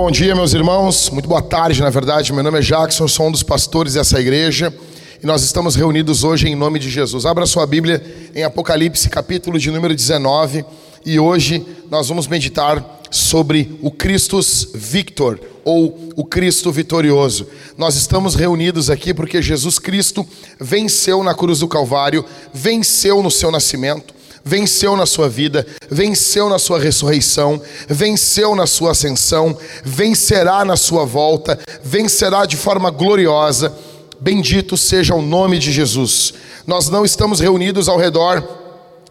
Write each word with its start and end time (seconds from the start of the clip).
Bom 0.00 0.12
dia, 0.12 0.32
meus 0.32 0.54
irmãos. 0.54 1.10
Muito 1.10 1.28
boa 1.28 1.42
tarde, 1.42 1.80
na 1.80 1.90
verdade. 1.90 2.32
Meu 2.32 2.44
nome 2.44 2.60
é 2.60 2.62
Jackson, 2.62 3.08
sou 3.08 3.26
um 3.26 3.32
dos 3.32 3.42
pastores 3.42 3.94
dessa 3.94 4.20
igreja 4.20 4.72
e 5.20 5.26
nós 5.26 5.42
estamos 5.42 5.74
reunidos 5.74 6.22
hoje 6.22 6.46
em 6.46 6.54
nome 6.54 6.78
de 6.78 6.88
Jesus. 6.88 7.26
Abra 7.26 7.44
sua 7.46 7.66
Bíblia 7.66 8.00
em 8.32 8.44
Apocalipse, 8.44 9.08
capítulo 9.08 9.58
de 9.58 9.72
número 9.72 9.92
19, 9.92 10.64
e 11.04 11.18
hoje 11.18 11.66
nós 11.90 12.06
vamos 12.06 12.28
meditar 12.28 13.00
sobre 13.10 13.76
o 13.82 13.90
Christus 13.90 14.68
Victor 14.72 15.40
ou 15.64 16.12
o 16.14 16.24
Cristo 16.24 16.70
vitorioso. 16.70 17.48
Nós 17.76 17.96
estamos 17.96 18.36
reunidos 18.36 18.90
aqui 18.90 19.12
porque 19.12 19.42
Jesus 19.42 19.80
Cristo 19.80 20.24
venceu 20.60 21.24
na 21.24 21.34
cruz 21.34 21.58
do 21.58 21.66
Calvário, 21.66 22.24
venceu 22.54 23.20
no 23.20 23.32
seu 23.32 23.50
nascimento 23.50 24.14
venceu 24.44 24.96
na 24.96 25.06
sua 25.06 25.28
vida, 25.28 25.66
venceu 25.90 26.48
na 26.48 26.58
sua 26.58 26.78
ressurreição, 26.78 27.60
venceu 27.88 28.54
na 28.54 28.66
sua 28.66 28.92
ascensão, 28.92 29.56
vencerá 29.84 30.64
na 30.64 30.76
sua 30.76 31.04
volta, 31.04 31.58
vencerá 31.82 32.46
de 32.46 32.56
forma 32.56 32.90
gloriosa. 32.90 33.72
Bendito 34.20 34.76
seja 34.76 35.14
o 35.14 35.22
nome 35.22 35.58
de 35.58 35.70
Jesus. 35.70 36.34
Nós 36.66 36.88
não 36.88 37.04
estamos 37.04 37.40
reunidos 37.40 37.88
ao 37.88 37.96
redor 37.96 38.57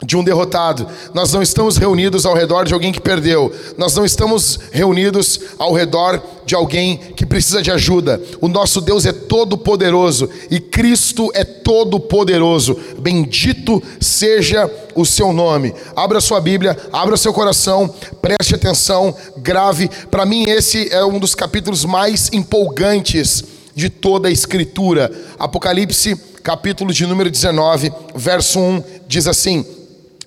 de 0.04 0.16
um 0.16 0.24
derrotado. 0.24 0.88
Nós 1.14 1.34
não 1.34 1.42
estamos 1.42 1.78
reunidos 1.78 2.26
ao 2.26 2.36
redor 2.36 2.66
de 2.66 2.74
alguém 2.74 2.92
que 2.92 3.02
perdeu. 3.02 3.52
Nós 3.78 3.96
não 3.96 4.06
estamos 4.06 4.60
reunidos 4.72 5.40
ao 5.58 5.74
redor 5.74 6.22
de 6.46 6.56
alguém 6.56 6.98
que 6.98 7.26
precisa 7.26 7.62
de 7.62 7.72
ajuda. 7.72 8.22
O 8.40 8.48
nosso 8.48 8.80
Deus 8.80 9.06
é 9.06 9.12
todo 9.12 9.58
poderoso 9.58 10.30
e 10.52 10.60
Cristo 10.60 11.32
é 11.34 11.44
todo 11.44 12.00
poderoso. 12.00 12.80
Bendito 13.00 13.82
seja 14.00 14.72
o 14.96 15.06
seu 15.06 15.34
nome. 15.34 15.74
Abra 15.96 16.22
sua 16.22 16.40
Bíblia, 16.40 16.78
abra 16.94 17.18
seu 17.18 17.34
coração, 17.34 17.94
preste 18.22 18.56
atenção, 18.56 19.16
grave. 19.38 19.90
Para 20.12 20.26
mim 20.26 20.46
esse 20.48 20.94
é 20.94 21.04
um 21.04 21.20
dos 21.20 21.34
capítulos 21.34 21.86
mais 21.86 22.30
empolgantes 22.32 23.44
de 23.76 23.90
toda 23.90 24.28
a 24.28 24.32
escritura. 24.32 25.12
Apocalipse, 25.38 26.16
capítulo 26.44 26.94
de 26.94 27.06
número 27.06 27.30
19, 27.30 27.92
verso 28.16 28.60
1 28.60 28.84
diz 29.08 29.28
assim: 29.28 29.66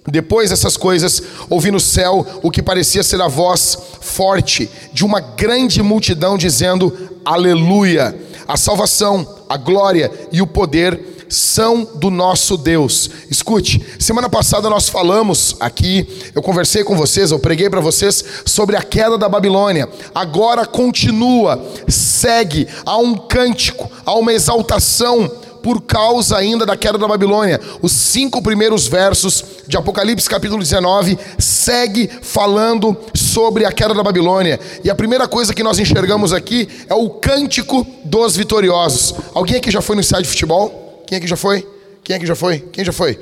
depois 0.06 0.50
dessas 0.50 0.76
coisas, 0.76 1.22
ouvi 1.48 1.70
no 1.70 1.80
céu 1.80 2.26
o 2.42 2.50
que 2.50 2.62
parecia 2.62 3.02
ser 3.02 3.20
a 3.20 3.28
voz 3.28 3.76
forte 4.00 4.70
de 4.92 5.04
uma 5.04 5.20
grande 5.20 5.82
multidão 5.82 6.38
dizendo: 6.38 6.92
Aleluia! 7.24 8.16
A 8.48 8.56
salvação, 8.56 9.26
a 9.48 9.56
glória 9.56 10.10
e 10.32 10.42
o 10.42 10.46
poder 10.46 10.98
são 11.28 11.88
do 11.94 12.10
nosso 12.10 12.56
Deus. 12.56 13.08
Escute, 13.30 13.80
semana 13.98 14.28
passada 14.28 14.68
nós 14.68 14.88
falamos 14.88 15.56
aqui, 15.60 16.08
eu 16.34 16.42
conversei 16.42 16.82
com 16.82 16.96
vocês, 16.96 17.30
eu 17.30 17.38
preguei 17.38 17.70
para 17.70 17.80
vocês 17.80 18.24
sobre 18.44 18.76
a 18.76 18.82
queda 18.82 19.16
da 19.16 19.28
Babilônia. 19.28 19.88
Agora 20.12 20.66
continua, 20.66 21.64
segue, 21.86 22.66
há 22.84 22.98
um 22.98 23.14
cântico, 23.14 23.88
há 24.04 24.14
uma 24.14 24.32
exaltação 24.32 25.30
por 25.62 25.82
causa 25.82 26.36
ainda 26.36 26.64
da 26.64 26.76
queda 26.76 26.98
da 26.98 27.06
Babilônia. 27.06 27.60
Os 27.82 27.92
cinco 27.92 28.42
primeiros 28.42 28.86
versos 28.86 29.44
de 29.66 29.76
Apocalipse 29.76 30.28
capítulo 30.28 30.62
19 30.62 31.18
segue 31.38 32.08
falando 32.22 32.96
sobre 33.14 33.64
a 33.64 33.72
queda 33.72 33.94
da 33.94 34.02
Babilônia. 34.02 34.58
E 34.82 34.90
a 34.90 34.94
primeira 34.94 35.28
coisa 35.28 35.54
que 35.54 35.62
nós 35.62 35.78
enxergamos 35.78 36.32
aqui 36.32 36.68
é 36.88 36.94
o 36.94 37.10
cântico 37.10 37.86
dos 38.04 38.36
vitoriosos. 38.36 39.14
Alguém 39.34 39.56
aqui 39.56 39.70
já 39.70 39.80
foi 39.80 39.96
no 39.96 40.00
estádio 40.00 40.24
de 40.24 40.30
futebol? 40.30 41.04
Quem 41.06 41.18
aqui 41.18 41.26
já 41.26 41.36
foi? 41.36 41.66
Quem 42.02 42.16
aqui 42.16 42.26
já 42.26 42.34
foi? 42.34 42.58
Quem 42.58 42.84
já 42.84 42.92
foi? 42.92 43.14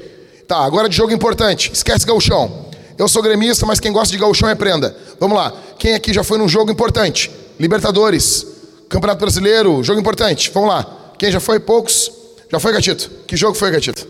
Tá, 0.46 0.64
agora 0.64 0.88
de 0.88 0.96
jogo 0.96 1.12
importante. 1.12 1.70
Esquece 1.72 2.06
gauchão. 2.06 2.66
Eu 2.96 3.06
sou 3.06 3.22
gremista, 3.22 3.64
mas 3.64 3.78
quem 3.78 3.92
gosta 3.92 4.10
de 4.10 4.18
gauchão 4.18 4.48
é 4.48 4.54
prenda. 4.54 4.96
Vamos 5.20 5.36
lá. 5.36 5.52
Quem 5.78 5.94
aqui 5.94 6.12
já 6.12 6.24
foi 6.24 6.38
num 6.38 6.48
jogo 6.48 6.70
importante? 6.70 7.30
Libertadores, 7.60 8.46
Campeonato 8.88 9.20
Brasileiro, 9.20 9.82
jogo 9.84 10.00
importante. 10.00 10.50
Vamos 10.52 10.70
lá. 10.70 10.86
Quem 11.18 11.30
já 11.30 11.38
foi? 11.38 11.60
Poucos. 11.60 12.10
Já 12.50 12.58
foi, 12.58 12.72
Gatito? 12.72 13.10
Que 13.26 13.36
jogo 13.36 13.54
foi, 13.54 13.70
Gatito? 13.70 14.06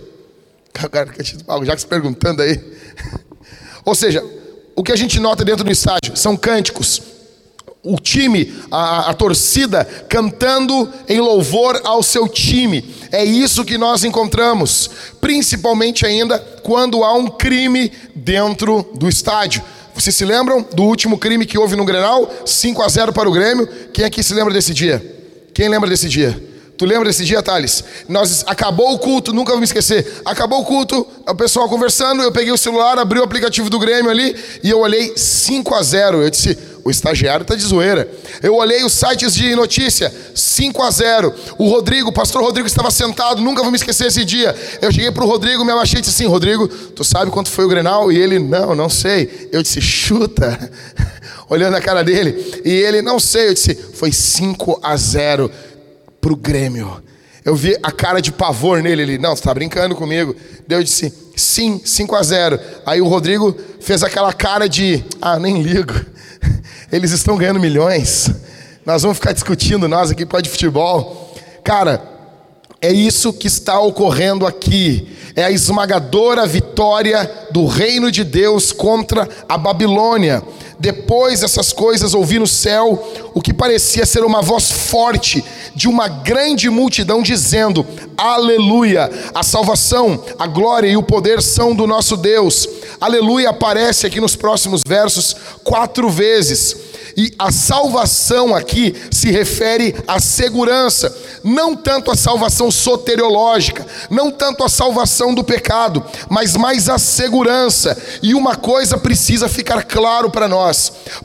Já 1.64 1.74
que 1.74 1.80
se 1.80 1.86
perguntando 1.86 2.42
aí. 2.42 2.60
Ou 3.84 3.94
seja, 3.94 4.24
o 4.76 4.82
que 4.82 4.92
a 4.92 4.96
gente 4.96 5.18
nota 5.18 5.44
dentro 5.44 5.64
do 5.64 5.72
estádio 5.72 6.16
são 6.16 6.36
cânticos. 6.36 7.02
O 7.82 7.98
time, 7.98 8.54
a, 8.70 9.10
a 9.10 9.14
torcida 9.14 9.84
cantando 10.08 10.92
em 11.08 11.20
louvor 11.20 11.80
ao 11.84 12.02
seu 12.02 12.28
time. 12.28 12.94
É 13.10 13.24
isso 13.24 13.64
que 13.64 13.78
nós 13.78 14.04
encontramos, 14.04 14.90
principalmente 15.20 16.04
ainda 16.06 16.38
quando 16.62 17.02
há 17.02 17.14
um 17.14 17.26
crime 17.28 17.90
dentro 18.14 18.88
do 18.94 19.08
estádio. 19.08 19.62
Vocês 19.94 20.14
se 20.14 20.24
lembram 20.24 20.64
do 20.74 20.84
último 20.84 21.18
crime 21.18 21.44
que 21.44 21.58
houve 21.58 21.74
no 21.74 21.84
Grenal? 21.84 22.30
5 22.46 22.82
a 22.82 22.88
0 22.88 23.12
para 23.12 23.28
o 23.28 23.32
Grêmio. 23.32 23.66
Quem 23.92 24.04
aqui 24.04 24.22
se 24.22 24.32
lembra 24.32 24.54
desse 24.54 24.72
dia? 24.72 25.02
Quem 25.52 25.68
lembra 25.68 25.88
desse 25.90 26.08
dia? 26.08 26.47
Tu 26.78 26.84
lembra 26.84 27.08
desse 27.08 27.24
dia, 27.24 27.42
Thales? 27.42 27.82
Nós 28.08 28.44
acabou 28.46 28.94
o 28.94 28.98
culto, 29.00 29.32
nunca 29.32 29.50
vou 29.50 29.58
me 29.58 29.64
esquecer. 29.64 30.22
Acabou 30.24 30.60
o 30.60 30.64
culto, 30.64 31.04
o 31.26 31.34
pessoal 31.34 31.68
conversando, 31.68 32.22
eu 32.22 32.30
peguei 32.30 32.52
o 32.52 32.56
celular, 32.56 32.96
abri 33.00 33.18
o 33.18 33.24
aplicativo 33.24 33.68
do 33.68 33.80
Grêmio 33.80 34.08
ali 34.08 34.36
e 34.62 34.70
eu 34.70 34.78
olhei 34.78 35.12
5 35.16 35.74
a 35.74 35.82
0. 35.82 36.22
Eu 36.22 36.30
disse: 36.30 36.56
"O 36.84 36.88
estagiário 36.88 37.44
tá 37.44 37.56
de 37.56 37.64
zoeira". 37.64 38.08
Eu 38.40 38.54
olhei 38.54 38.84
os 38.84 38.92
sites 38.92 39.34
de 39.34 39.56
notícia, 39.56 40.14
5 40.32 40.80
a 40.80 40.88
0. 40.92 41.34
O 41.58 41.68
Rodrigo, 41.68 42.10
o 42.10 42.12
pastor 42.12 42.44
Rodrigo 42.44 42.68
estava 42.68 42.92
sentado, 42.92 43.42
nunca 43.42 43.60
vou 43.60 43.72
me 43.72 43.76
esquecer 43.76 44.06
esse 44.06 44.24
dia. 44.24 44.54
Eu 44.80 44.92
cheguei 44.92 45.10
pro 45.10 45.26
Rodrigo, 45.26 45.64
me 45.64 45.72
abaixei 45.72 45.98
e 45.98 46.02
disse 46.02 46.14
assim: 46.14 46.30
"Rodrigo, 46.30 46.68
tu 46.68 47.02
sabe 47.02 47.32
quanto 47.32 47.50
foi 47.50 47.64
o 47.64 47.68
Grenal?" 47.68 48.12
E 48.12 48.16
ele: 48.16 48.38
"Não, 48.38 48.76
não 48.76 48.88
sei". 48.88 49.48
Eu 49.50 49.64
disse: 49.64 49.80
"Chuta". 49.80 50.56
Olhando 51.50 51.74
a 51.74 51.80
cara 51.80 52.04
dele, 52.04 52.62
e 52.64 52.70
ele: 52.70 53.02
"Não 53.02 53.18
sei". 53.18 53.48
Eu 53.48 53.54
disse: 53.54 53.74
"Foi 53.94 54.12
5 54.12 54.78
a 54.80 54.96
0" 54.96 55.50
para 56.20 56.32
o 56.32 56.36
Grêmio. 56.36 57.02
Eu 57.44 57.56
vi 57.56 57.76
a 57.82 57.90
cara 57.90 58.20
de 58.20 58.30
pavor 58.30 58.82
nele. 58.82 59.02
Ele, 59.02 59.18
não, 59.18 59.30
você 59.30 59.40
está 59.40 59.54
brincando 59.54 59.94
comigo. 59.94 60.34
Deus 60.66 60.84
disse, 60.84 61.12
sim, 61.36 61.80
5 61.84 62.14
a 62.14 62.22
0. 62.22 62.60
Aí 62.84 63.00
o 63.00 63.08
Rodrigo 63.08 63.56
fez 63.80 64.02
aquela 64.02 64.32
cara 64.32 64.68
de, 64.68 65.02
ah, 65.20 65.38
nem 65.38 65.62
ligo. 65.62 65.94
Eles 66.92 67.10
estão 67.10 67.36
ganhando 67.36 67.60
milhões. 67.60 68.30
Nós 68.84 69.02
vamos 69.02 69.18
ficar 69.18 69.32
discutindo, 69.32 69.88
nós 69.88 70.10
aqui 70.10 70.26
pode 70.26 70.48
futebol. 70.48 71.34
Cara, 71.64 72.02
é 72.80 72.92
isso 72.92 73.32
que 73.32 73.46
está 73.46 73.80
ocorrendo 73.80 74.46
aqui. 74.46 75.08
É 75.34 75.44
a 75.44 75.50
esmagadora 75.50 76.46
vitória 76.46 77.30
do 77.50 77.66
reino 77.66 78.10
de 78.10 78.24
Deus 78.24 78.72
contra 78.72 79.28
a 79.48 79.56
Babilônia. 79.56 80.42
Depois 80.78 81.40
dessas 81.40 81.72
coisas, 81.72 82.14
ouvi 82.14 82.38
no 82.38 82.46
céu 82.46 83.02
o 83.34 83.40
que 83.40 83.52
parecia 83.52 84.06
ser 84.06 84.24
uma 84.24 84.40
voz 84.40 84.70
forte 84.70 85.44
de 85.74 85.88
uma 85.88 86.06
grande 86.06 86.70
multidão 86.70 87.20
dizendo: 87.20 87.84
Aleluia! 88.16 89.10
A 89.34 89.42
salvação, 89.42 90.22
a 90.38 90.46
glória 90.46 90.88
e 90.88 90.96
o 90.96 91.02
poder 91.02 91.42
são 91.42 91.74
do 91.74 91.86
nosso 91.86 92.16
Deus. 92.16 92.68
Aleluia 93.00 93.50
aparece 93.50 94.06
aqui 94.06 94.20
nos 94.20 94.36
próximos 94.36 94.82
versos 94.86 95.34
quatro 95.64 96.08
vezes. 96.08 96.76
E 97.18 97.34
a 97.36 97.50
salvação 97.50 98.54
aqui 98.54 98.94
se 99.10 99.28
refere 99.32 99.92
à 100.06 100.20
segurança, 100.20 101.12
não 101.42 101.74
tanto 101.74 102.12
a 102.12 102.16
salvação 102.16 102.70
soteriológica, 102.70 103.84
não 104.08 104.30
tanto 104.30 104.62
a 104.62 104.68
salvação 104.68 105.34
do 105.34 105.42
pecado, 105.42 106.04
mas 106.28 106.54
mais 106.54 106.88
a 106.88 106.96
segurança. 106.96 108.00
E 108.22 108.34
uma 108.34 108.54
coisa 108.54 108.96
precisa 108.96 109.48
ficar 109.48 109.82
claro 109.82 110.30
para 110.30 110.46
nós: 110.46 110.67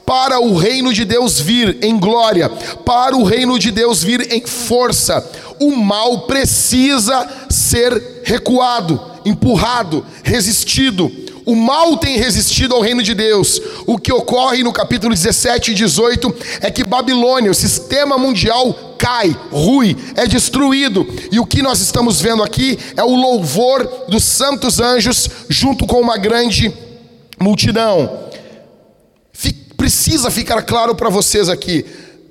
para 0.05 0.39
o 0.39 0.55
reino 0.55 0.93
de 0.93 1.05
Deus 1.05 1.39
vir 1.39 1.77
em 1.81 1.97
glória, 1.97 2.49
para 2.85 3.15
o 3.15 3.23
reino 3.23 3.57
de 3.57 3.71
Deus 3.71 4.03
vir 4.03 4.31
em 4.31 4.45
força, 4.45 5.25
o 5.59 5.75
mal 5.75 6.21
precisa 6.21 7.27
ser 7.49 8.21
recuado, 8.23 8.99
empurrado, 9.25 10.05
resistido 10.23 11.11
o 11.45 11.55
mal 11.55 11.97
tem 11.97 12.17
resistido 12.17 12.73
ao 12.73 12.81
reino 12.81 13.03
de 13.03 13.13
Deus. 13.13 13.61
O 13.85 13.97
que 13.97 14.13
ocorre 14.13 14.63
no 14.63 14.71
capítulo 14.71 15.13
17 15.13 15.71
e 15.71 15.73
18 15.73 16.33
é 16.61 16.71
que 16.71 16.85
Babilônia, 16.85 17.51
o 17.51 17.55
sistema 17.55 18.17
mundial, 18.17 18.95
cai, 18.97 19.35
rui, 19.51 19.97
é 20.15 20.25
destruído. 20.25 21.05
E 21.31 21.39
o 21.39 21.45
que 21.45 21.61
nós 21.61 21.81
estamos 21.81 22.21
vendo 22.21 22.43
aqui 22.43 22.79
é 22.95 23.03
o 23.03 23.15
louvor 23.15 24.05
dos 24.07 24.23
santos 24.23 24.79
anjos 24.79 25.29
junto 25.49 25.85
com 25.85 25.99
uma 25.99 26.17
grande 26.17 26.73
multidão. 27.39 28.23
Precisa 29.77 30.31
ficar 30.31 30.61
claro 30.63 30.95
para 30.95 31.09
vocês 31.09 31.49
aqui. 31.49 31.85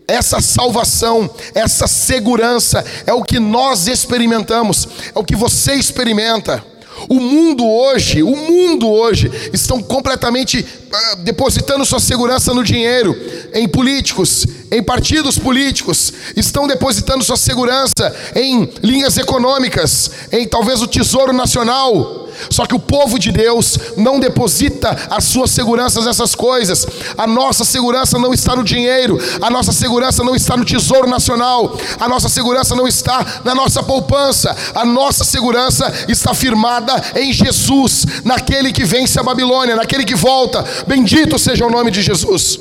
Essa 0.06 0.40
salvação, 0.40 1.30
essa 1.54 1.86
segurança 1.86 2.84
é 3.06 3.12
o 3.12 3.22
que 3.22 3.38
nós 3.38 3.86
experimentamos, 3.86 4.88
é 5.14 5.18
o 5.18 5.24
que 5.24 5.36
você 5.36 5.74
experimenta. 5.74 6.64
O 7.08 7.18
mundo 7.18 7.66
hoje, 7.66 8.22
o 8.22 8.36
mundo 8.36 8.88
hoje, 8.88 9.30
estão 9.52 9.82
completamente 9.82 10.60
uh, 10.60 11.16
depositando 11.22 11.84
sua 11.84 11.98
segurança 11.98 12.52
no 12.54 12.62
dinheiro, 12.62 13.16
em 13.52 13.66
políticos, 13.66 14.46
em 14.70 14.82
partidos 14.82 15.38
políticos, 15.38 16.12
estão 16.36 16.66
depositando 16.66 17.24
sua 17.24 17.36
segurança 17.36 18.14
em 18.36 18.70
linhas 18.82 19.16
econômicas, 19.16 20.10
em 20.30 20.46
talvez 20.46 20.82
o 20.82 20.86
Tesouro 20.86 21.32
Nacional. 21.32 22.21
Só 22.50 22.66
que 22.66 22.74
o 22.74 22.78
povo 22.78 23.18
de 23.18 23.30
Deus 23.32 23.78
não 23.96 24.20
deposita 24.20 24.96
as 25.10 25.24
suas 25.24 25.50
seguranças 25.50 26.04
nessas 26.04 26.34
coisas. 26.34 26.86
A 27.16 27.26
nossa 27.26 27.64
segurança 27.64 28.18
não 28.18 28.32
está 28.32 28.56
no 28.56 28.64
dinheiro, 28.64 29.18
a 29.40 29.50
nossa 29.50 29.72
segurança 29.72 30.22
não 30.24 30.34
está 30.34 30.56
no 30.56 30.64
tesouro 30.64 31.08
nacional, 31.08 31.76
a 31.98 32.08
nossa 32.08 32.28
segurança 32.28 32.74
não 32.74 32.86
está 32.86 33.42
na 33.44 33.54
nossa 33.54 33.82
poupança, 33.82 34.54
a 34.74 34.84
nossa 34.84 35.24
segurança 35.24 35.92
está 36.08 36.34
firmada 36.34 36.94
em 37.16 37.32
Jesus, 37.32 38.04
naquele 38.24 38.72
que 38.72 38.84
vence 38.84 39.18
a 39.18 39.22
Babilônia, 39.22 39.76
naquele 39.76 40.04
que 40.04 40.14
volta. 40.14 40.64
Bendito 40.86 41.38
seja 41.38 41.66
o 41.66 41.70
nome 41.70 41.90
de 41.90 42.02
Jesus. 42.02 42.58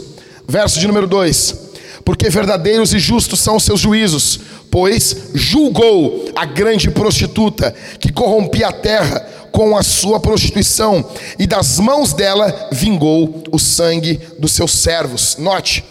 Verso 0.47 0.79
de 0.79 0.88
número 0.88 1.07
2 1.07 1.71
porque 2.03 2.29
verdadeiros 2.29 2.94
e 2.94 3.00
justos 3.00 3.39
são 3.39 3.56
os 3.56 3.63
seus 3.63 3.79
juízos, 3.79 4.39
pois 4.71 5.31
julgou 5.35 6.31
a 6.33 6.45
grande 6.45 6.89
prostituta 6.89 7.75
que 8.00 8.12
corrompia 8.12 8.69
a 8.69 8.73
terra 8.73 9.19
com 9.51 9.77
a 9.77 9.83
sua 9.83 10.18
prostituição, 10.18 11.06
e 11.38 11.45
das 11.45 11.77
mãos 11.77 12.13
dela 12.13 12.69
vingou 12.71 13.44
o 13.51 13.59
sangue 13.59 14.18
dos 14.39 14.53
seus 14.53 14.71
servos. 14.71 15.35
Note, 15.38 15.83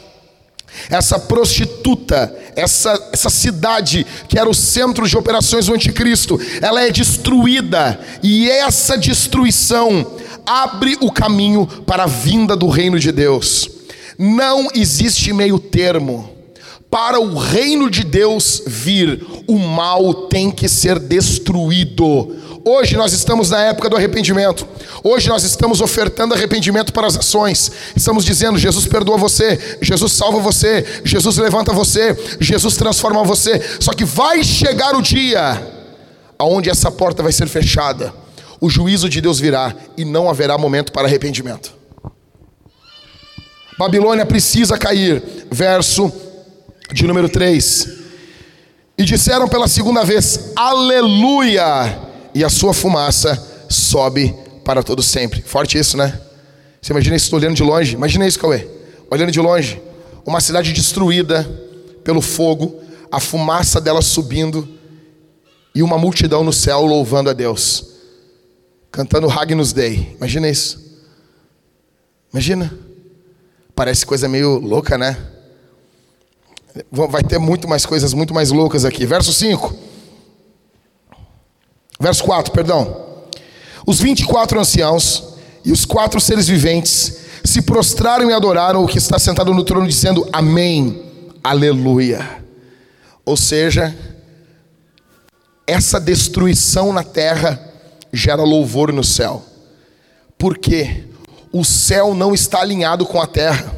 essa 0.88 1.19
prostituta, 1.19 2.35
essa, 2.56 3.11
essa 3.12 3.29
cidade 3.29 4.06
que 4.27 4.38
era 4.38 4.49
o 4.49 4.55
centro 4.55 5.06
de 5.06 5.17
operações 5.17 5.67
do 5.67 5.75
anticristo, 5.75 6.41
ela 6.62 6.83
é 6.83 6.91
destruída, 6.91 8.00
e 8.23 8.49
essa 8.49 8.97
destruição 8.97 10.06
abre 10.47 10.97
o 11.03 11.12
caminho 11.12 11.67
para 11.67 12.05
a 12.05 12.06
vinda 12.06 12.56
do 12.56 12.67
reino 12.69 12.99
de 12.99 13.12
Deus. 13.12 13.69
Não 14.19 14.69
existe 14.75 15.33
meio 15.35 15.59
termo. 15.59 16.39
Para 16.90 17.20
o 17.20 17.38
reino 17.38 17.88
de 17.88 18.02
Deus 18.02 18.62
vir, 18.66 19.25
o 19.46 19.56
mal 19.56 20.26
tem 20.26 20.50
que 20.50 20.69
ser 20.69 20.98
destruído. 20.98 22.37
Hoje 22.64 22.96
nós 22.96 23.12
estamos 23.12 23.48
na 23.48 23.62
época 23.62 23.88
do 23.88 23.96
arrependimento. 23.96 24.66
Hoje 25.04 25.28
nós 25.28 25.44
estamos 25.44 25.81
ofertando 25.81 26.34
arrependimento 26.34 26.92
para 26.92 27.06
as 27.06 27.16
ações. 27.16 27.70
Estamos 27.94 28.25
dizendo: 28.25 28.58
Jesus 28.58 28.87
perdoa 28.87 29.16
você, 29.16 29.78
Jesus 29.81 30.12
salva 30.12 30.40
você, 30.40 30.84
Jesus 31.04 31.37
levanta 31.37 31.72
você, 31.72 32.16
Jesus 32.40 32.76
transforma 32.76 33.22
você. 33.22 33.62
Só 33.78 33.92
que 33.92 34.04
vai 34.04 34.42
chegar 34.42 34.96
o 34.96 35.00
dia 35.00 35.62
aonde 36.37 36.69
essa 36.69 36.90
porta 36.90 37.22
vai 37.22 37.32
ser 37.32 37.46
fechada. 37.46 38.12
O 38.60 38.69
juízo 38.69 39.08
de 39.08 39.20
Deus 39.20 39.38
virá 39.38 39.75
e 39.96 40.04
não 40.04 40.28
haverá 40.28 40.58
momento 40.58 40.90
para 40.90 41.06
arrependimento. 41.06 41.72
Babilônia 43.78 44.26
precisa 44.26 44.76
cair. 44.76 45.22
Verso 45.50 46.12
de 46.92 47.06
número 47.06 47.28
3. 47.28 47.88
E 48.98 49.04
disseram 49.04 49.48
pela 49.48 49.69
segunda 49.69 50.04
vez: 50.04 50.52
Aleluia! 50.56 51.98
E 52.34 52.44
a 52.44 52.48
sua 52.48 52.72
fumaça 52.72 53.64
sobe 53.69 54.34
para 54.64 54.82
todo 54.82 55.02
sempre. 55.02 55.42
Forte 55.42 55.78
isso, 55.78 55.96
né? 55.96 56.20
Você 56.81 56.92
imagina 56.92 57.16
isso 57.16 57.34
olhando 57.34 57.54
de 57.54 57.62
longe? 57.62 57.94
Imagina 57.94 58.26
isso, 58.26 58.38
Cauê. 58.38 58.66
Olhando 59.10 59.31
de 59.31 59.40
longe. 59.40 59.81
Uma 60.25 60.40
cidade 60.40 60.72
destruída 60.72 61.48
pelo 62.04 62.20
fogo, 62.20 62.81
a 63.10 63.19
fumaça 63.20 63.81
dela 63.81 64.02
subindo 64.02 64.69
e 65.75 65.82
uma 65.82 65.98
multidão 65.98 66.42
no 66.44 66.52
céu 66.52 66.84
louvando 66.84 67.31
a 67.31 67.32
Deus, 67.32 67.87
cantando 68.90 69.31
Hagnus 69.31 69.72
Dei. 69.72 70.14
Imagina 70.16 70.48
isso. 70.48 70.81
Imagina. 72.32 72.72
Parece 73.75 74.04
coisa 74.04 74.28
meio 74.28 74.58
louca, 74.58 74.98
né? 74.98 75.16
Vai 76.90 77.22
ter 77.22 77.38
muito 77.38 77.69
mais 77.69 77.84
coisas 77.84 78.14
muito 78.14 78.32
mais 78.32 78.50
loucas 78.50 78.84
aqui. 78.84 79.05
Verso 79.06 79.32
5. 79.32 79.75
Verso 81.99 82.25
4, 82.25 82.52
perdão. 82.52 83.08
Os 83.87 84.00
24 84.00 84.61
anciãos 84.61 85.34
e 85.64 85.72
os 85.72 85.84
quatro 85.84 86.20
seres 86.20 86.46
viventes 86.46 87.19
se 87.44 87.62
prostraram 87.62 88.31
e 88.31 88.32
adoraram 88.32 88.84
o 88.84 88.88
que 88.88 88.99
está 88.99 89.19
sentado 89.19 89.52
no 89.52 89.64
trono, 89.64 89.87
dizendo: 89.87 90.28
Amém, 90.32 91.02
Aleluia. 91.43 92.44
Ou 93.25 93.37
seja, 93.37 93.96
essa 95.66 96.00
destruição 96.00 96.93
na 96.93 97.02
terra 97.02 97.61
gera 98.12 98.43
louvor 98.43 98.93
no 98.93 99.05
céu. 99.05 99.44
Por 100.38 100.56
quê? 100.56 101.05
o 101.52 101.64
céu 101.64 102.14
não 102.14 102.32
está 102.32 102.61
alinhado 102.61 103.05
com 103.05 103.20
a 103.20 103.26
terra. 103.26 103.75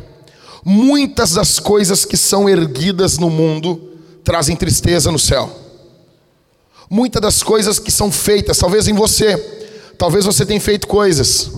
Muitas 0.65 1.33
das 1.33 1.59
coisas 1.59 2.05
que 2.05 2.17
são 2.17 2.49
erguidas 2.49 3.19
no 3.19 3.29
mundo 3.29 3.91
trazem 4.23 4.55
tristeza 4.55 5.11
no 5.11 5.19
céu. 5.19 5.51
Muitas 6.89 7.21
das 7.21 7.43
coisas 7.43 7.79
que 7.79 7.91
são 7.91 8.13
feitas, 8.13 8.59
talvez 8.59 8.87
em 8.87 8.95
você, 8.95 9.37
talvez 9.99 10.25
você 10.25 10.47
tenha 10.47 10.61
feito 10.61 10.87
coisas 10.87 11.51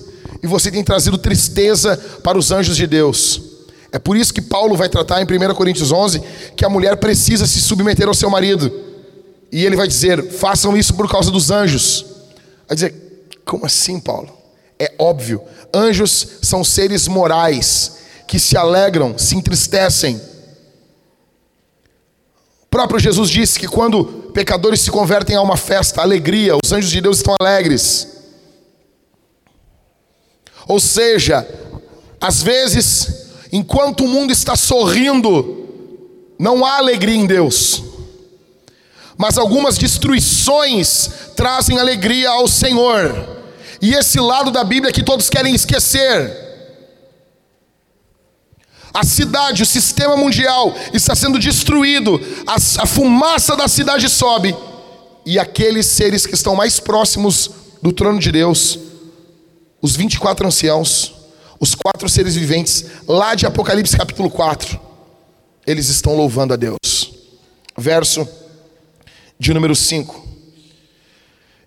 e 0.42 0.46
você 0.46 0.70
tem 0.70 0.82
trazido 0.82 1.18
tristeza 1.18 1.96
para 2.22 2.38
os 2.38 2.50
anjos 2.50 2.76
de 2.76 2.86
Deus. 2.86 3.42
É 3.92 3.98
por 3.98 4.16
isso 4.16 4.32
que 4.32 4.40
Paulo 4.40 4.76
vai 4.76 4.88
tratar 4.88 5.20
em 5.20 5.24
1 5.24 5.54
Coríntios 5.54 5.92
11 5.92 6.20
que 6.56 6.64
a 6.64 6.68
mulher 6.68 6.96
precisa 6.96 7.46
se 7.46 7.60
submeter 7.60 8.08
ao 8.08 8.14
seu 8.14 8.30
marido. 8.30 8.72
E 9.52 9.64
ele 9.64 9.76
vai 9.76 9.86
dizer: 9.86 10.30
façam 10.32 10.76
isso 10.76 10.94
por 10.94 11.10
causa 11.10 11.30
dos 11.30 11.50
anjos. 11.50 12.04
Vai 12.66 12.74
dizer: 12.74 13.28
como 13.44 13.66
assim, 13.66 14.00
Paulo? 14.00 14.32
É 14.78 14.94
óbvio, 14.98 15.40
anjos 15.72 16.26
são 16.42 16.64
seres 16.64 17.06
morais 17.06 18.03
que 18.26 18.38
se 18.38 18.56
alegram, 18.56 19.17
se 19.19 19.37
entristecem. 19.37 20.21
O 22.62 22.67
próprio 22.71 22.99
Jesus 22.99 23.31
disse 23.31 23.59
que 23.59 23.69
quando 23.69 24.05
pecadores 24.32 24.81
se 24.81 24.91
convertem 24.91 25.37
a 25.37 25.43
uma 25.43 25.56
festa, 25.56 26.00
alegria, 26.00 26.56
os 26.62 26.73
anjos 26.73 26.91
de 26.91 27.00
Deus 27.00 27.19
estão 27.19 27.35
alegres. 27.41 28.09
Ou 30.67 30.81
seja, 30.81 31.47
às 32.21 32.43
vezes, 32.43 33.29
enquanto 33.53 34.05
o 34.05 34.09
mundo 34.09 34.33
está 34.33 34.57
sorrindo, 34.57 35.69
não 36.38 36.64
há 36.64 36.78
alegria 36.78 37.16
em 37.16 37.26
Deus. 37.26 37.83
Mas 39.16 39.38
algumas 39.38 39.78
destruições 39.78 41.09
trazem 41.37 41.78
alegria 41.78 42.31
ao 42.31 42.49
Senhor 42.49 43.35
e 43.81 43.93
esse 43.93 44.19
lado 44.19 44.50
da 44.50 44.64
Bíblia 44.64 44.93
que 44.93 45.02
todos 45.02 45.28
querem 45.28 45.54
esquecer. 45.54 46.53
A 48.94 49.04
cidade, 49.04 49.64
o 49.64 49.66
sistema 49.66 50.16
mundial 50.16 50.72
está 50.92 51.16
sendo 51.16 51.36
destruído, 51.38 52.20
a, 52.46 52.54
a 52.54 52.86
fumaça 52.86 53.56
da 53.56 53.66
cidade 53.66 54.08
sobe, 54.08 54.54
e 55.26 55.36
aqueles 55.36 55.86
seres 55.86 56.24
que 56.24 56.34
estão 56.34 56.54
mais 56.54 56.78
próximos 56.78 57.50
do 57.82 57.92
trono 57.92 58.20
de 58.20 58.30
Deus, 58.30 58.78
os 59.82 59.96
24 59.96 60.46
anciãos, 60.46 61.12
os 61.58 61.74
quatro 61.74 62.08
seres 62.08 62.36
viventes, 62.36 62.84
lá 63.08 63.34
de 63.34 63.46
Apocalipse 63.46 63.96
capítulo 63.96 64.30
4, 64.30 64.78
eles 65.66 65.88
estão 65.88 66.14
louvando 66.14 66.54
a 66.54 66.56
Deus. 66.56 66.78
Verso 67.76 68.28
de 69.38 69.52
número 69.52 69.74
5. 69.74 70.24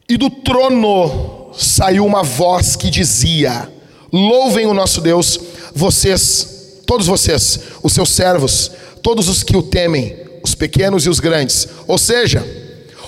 E 0.08 0.16
do 0.16 0.30
trono 0.30 1.52
saiu 1.54 2.06
uma 2.06 2.24
voz 2.24 2.76
que 2.76 2.90
dizia: 2.90 3.72
Louvem 4.12 4.66
o 4.66 4.74
nosso 4.74 5.02
Deus, 5.02 5.40
vocês, 5.76 6.57
todos 6.88 7.06
vocês, 7.06 7.60
os 7.84 7.94
seus 7.94 8.10
servos, 8.10 8.72
todos 9.04 9.30
os 9.30 9.44
que 9.44 9.56
o 9.56 9.62
temem, 9.62 10.18
os 10.44 10.56
pequenos 10.56 11.06
e 11.06 11.10
os 11.10 11.20
grandes. 11.20 11.68
Ou 11.88 12.00
seja, 12.00 12.44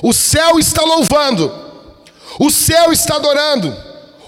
o 0.04 0.14
céu 0.14 0.60
está 0.60 0.84
louvando, 0.84 1.52
o 2.40 2.52
céu 2.52 2.94
está 2.94 3.16
adorando, 3.16 3.76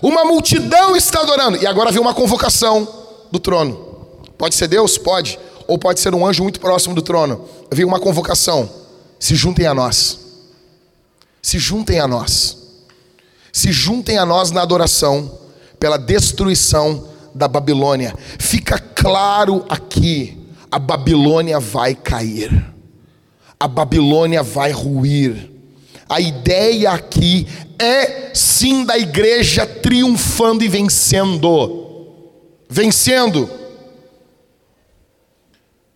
uma 0.02 0.26
multidão 0.26 0.96
está 0.96 1.20
adorando. 1.22 1.58
E 1.62 1.68
agora 1.68 1.92
vem 1.92 2.02
uma 2.02 2.16
convocação 2.16 2.88
do 3.32 3.38
trono. 3.38 3.76
Pode 4.40 4.56
ser 4.56 4.68
Deus? 4.68 4.98
Pode. 4.98 5.38
Ou 5.68 5.78
pode 5.78 6.00
ser 6.00 6.16
um 6.16 6.26
anjo 6.26 6.42
muito 6.42 6.60
próximo 6.60 6.96
do 6.96 7.04
trono. 7.04 7.48
Vem 7.72 7.86
uma 7.86 8.00
convocação. 8.00 8.68
Se 9.20 9.36
juntem 9.36 9.68
a 9.68 9.74
nós. 9.76 10.20
Se 11.40 11.60
juntem 11.60 12.00
a 12.00 12.08
nós 12.08 12.62
se 13.52 13.72
juntem 13.72 14.18
a 14.18 14.26
nós 14.26 14.52
na 14.52 14.62
adoração 14.62 15.40
pela 15.80 15.98
destruição 15.98 17.10
da 17.34 17.48
Babilônia. 17.48 18.14
Fica 18.40 18.78
claro 18.78 19.66
aqui: 19.70 20.38
a 20.72 20.80
Babilônia 20.80 21.60
vai 21.60 21.96
cair, 21.96 22.66
a 23.60 23.68
Babilônia 23.68 24.44
vai 24.44 24.72
ruir. 24.72 25.50
A 26.08 26.20
ideia 26.20 26.92
aqui 26.92 27.48
é 27.80 28.32
sim 28.34 28.84
da 28.84 28.98
igreja 28.98 29.66
triunfando 29.66 30.64
e 30.64 30.68
vencendo. 30.68 32.10
Vencendo. 32.70 33.50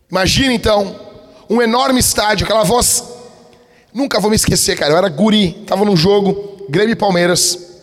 Imagina 0.09 0.53
então, 0.53 0.95
um 1.49 1.61
enorme 1.61 1.99
estádio, 1.99 2.45
aquela 2.45 2.63
voz. 2.63 3.03
Nunca 3.93 4.19
vou 4.19 4.29
me 4.29 4.35
esquecer, 4.35 4.77
cara. 4.77 4.93
Eu 4.93 4.97
era 4.97 5.09
guri, 5.09 5.61
estava 5.61 5.83
num 5.83 5.97
jogo, 5.97 6.65
Grêmio 6.69 6.93
e 6.93 6.95
Palmeiras. 6.95 7.74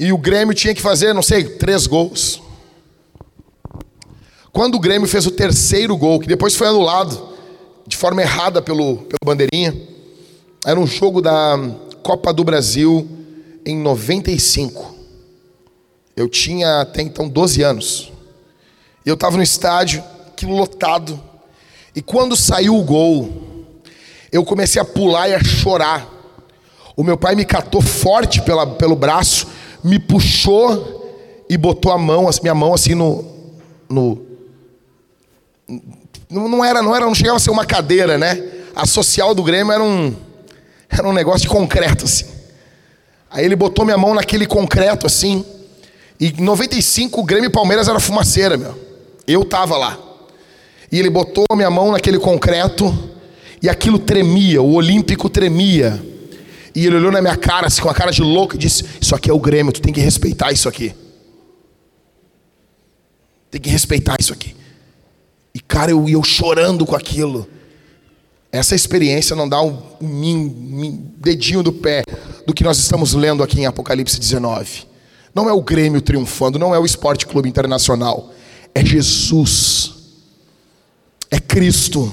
E 0.00 0.14
o 0.14 0.16
Grêmio 0.16 0.54
tinha 0.54 0.74
que 0.74 0.80
fazer, 0.80 1.12
não 1.12 1.20
sei, 1.20 1.44
três 1.44 1.86
gols. 1.86 2.40
Quando 4.50 4.76
o 4.76 4.80
Grêmio 4.80 5.06
fez 5.06 5.26
o 5.26 5.30
terceiro 5.30 5.94
gol, 5.94 6.18
que 6.18 6.26
depois 6.26 6.56
foi 6.56 6.68
anulado 6.68 7.28
de 7.86 7.98
forma 7.98 8.22
errada 8.22 8.62
pelo, 8.62 8.96
pelo 8.96 9.18
Bandeirinha, 9.22 9.76
era 10.64 10.80
um 10.80 10.86
jogo 10.86 11.20
da 11.20 11.58
Copa 12.02 12.32
do 12.32 12.42
Brasil 12.42 13.06
em 13.62 13.76
95. 13.76 14.94
Eu 16.16 16.30
tinha 16.30 16.80
até 16.80 17.02
então 17.02 17.28
12 17.28 17.62
anos. 17.62 18.10
Eu 19.04 19.12
estava 19.12 19.36
no 19.36 19.42
estádio, 19.42 20.02
aquilo 20.28 20.56
lotado. 20.56 21.20
E 21.94 22.00
quando 22.00 22.34
saiu 22.36 22.74
o 22.74 22.82
gol, 22.82 23.30
eu 24.32 24.46
comecei 24.46 24.80
a 24.80 24.84
pular 24.84 25.28
e 25.28 25.34
a 25.34 25.44
chorar. 25.44 26.08
O 26.96 27.04
meu 27.04 27.18
pai 27.18 27.34
me 27.34 27.44
catou 27.44 27.82
forte 27.82 28.40
pela, 28.40 28.66
pelo 28.66 28.96
braço, 28.96 29.59
me 29.82 29.98
puxou 29.98 31.44
e 31.48 31.56
botou 31.56 31.92
a 31.92 31.98
mão, 31.98 32.28
minha 32.42 32.54
mão 32.54 32.74
assim 32.74 32.94
no, 32.94 33.24
no 33.88 34.30
não 36.30 36.64
era, 36.64 36.80
não 36.80 36.94
era, 36.94 37.04
não 37.06 37.14
chegava 37.14 37.36
a 37.36 37.40
ser 37.40 37.50
uma 37.50 37.66
cadeira, 37.66 38.16
né? 38.16 38.42
A 38.74 38.86
social 38.86 39.34
do 39.34 39.42
Grêmio 39.42 39.72
era 39.72 39.82
um 39.82 40.14
era 40.88 41.06
um 41.08 41.12
negócio 41.12 41.42
de 41.42 41.48
concreto 41.48 42.04
assim. 42.04 42.26
Aí 43.30 43.44
ele 43.44 43.56
botou 43.56 43.84
minha 43.84 43.98
mão 43.98 44.14
naquele 44.14 44.46
concreto 44.46 45.06
assim. 45.06 45.44
E 46.18 46.28
em 46.28 46.42
95 46.42 47.20
o 47.20 47.24
Grêmio 47.24 47.48
e 47.48 47.52
Palmeiras 47.52 47.88
era 47.88 47.98
fumaceira, 48.00 48.56
meu. 48.56 48.78
Eu 49.26 49.44
tava 49.44 49.76
lá. 49.76 49.98
E 50.90 50.98
ele 50.98 51.10
botou 51.10 51.44
minha 51.54 51.70
mão 51.70 51.92
naquele 51.92 52.18
concreto 52.18 52.92
e 53.62 53.68
aquilo 53.68 53.98
tremia, 53.98 54.60
o 54.62 54.72
Olímpico 54.72 55.28
tremia. 55.28 56.02
E 56.74 56.86
ele 56.86 56.96
olhou 56.96 57.10
na 57.12 57.20
minha 57.20 57.36
cara, 57.36 57.66
assim, 57.66 57.82
com 57.82 57.88
a 57.88 57.94
cara 57.94 58.10
de 58.10 58.22
louco, 58.22 58.54
e 58.54 58.58
disse: 58.58 58.84
Isso 59.00 59.14
aqui 59.14 59.30
é 59.30 59.32
o 59.32 59.38
Grêmio, 59.38 59.72
tu 59.72 59.80
tem 59.80 59.92
que 59.92 60.00
respeitar 60.00 60.52
isso 60.52 60.68
aqui. 60.68 60.94
Tem 63.50 63.60
que 63.60 63.68
respeitar 63.68 64.16
isso 64.20 64.32
aqui. 64.32 64.54
E 65.54 65.60
cara, 65.60 65.90
eu, 65.90 66.08
eu 66.08 66.22
chorando 66.22 66.86
com 66.86 66.94
aquilo. 66.94 67.48
Essa 68.52 68.74
experiência 68.74 69.36
não 69.36 69.48
dá 69.48 69.62
um, 69.62 69.78
um, 70.00 70.06
um 70.06 71.12
dedinho 71.16 71.62
do 71.62 71.72
pé 71.72 72.02
do 72.46 72.52
que 72.52 72.64
nós 72.64 72.78
estamos 72.78 73.14
lendo 73.14 73.42
aqui 73.42 73.60
em 73.60 73.66
Apocalipse 73.66 74.18
19. 74.18 74.86
Não 75.34 75.48
é 75.48 75.52
o 75.52 75.62
Grêmio 75.62 76.00
triunfando, 76.00 76.58
não 76.58 76.74
é 76.74 76.78
o 76.78 76.84
Esporte 76.84 77.26
Clube 77.26 77.48
Internacional. 77.48 78.32
É 78.74 78.84
Jesus. 78.84 79.94
É 81.30 81.38
Cristo. 81.38 82.12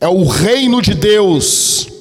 É 0.00 0.08
o 0.08 0.24
reino 0.26 0.80
de 0.80 0.94
Deus. 0.94 1.91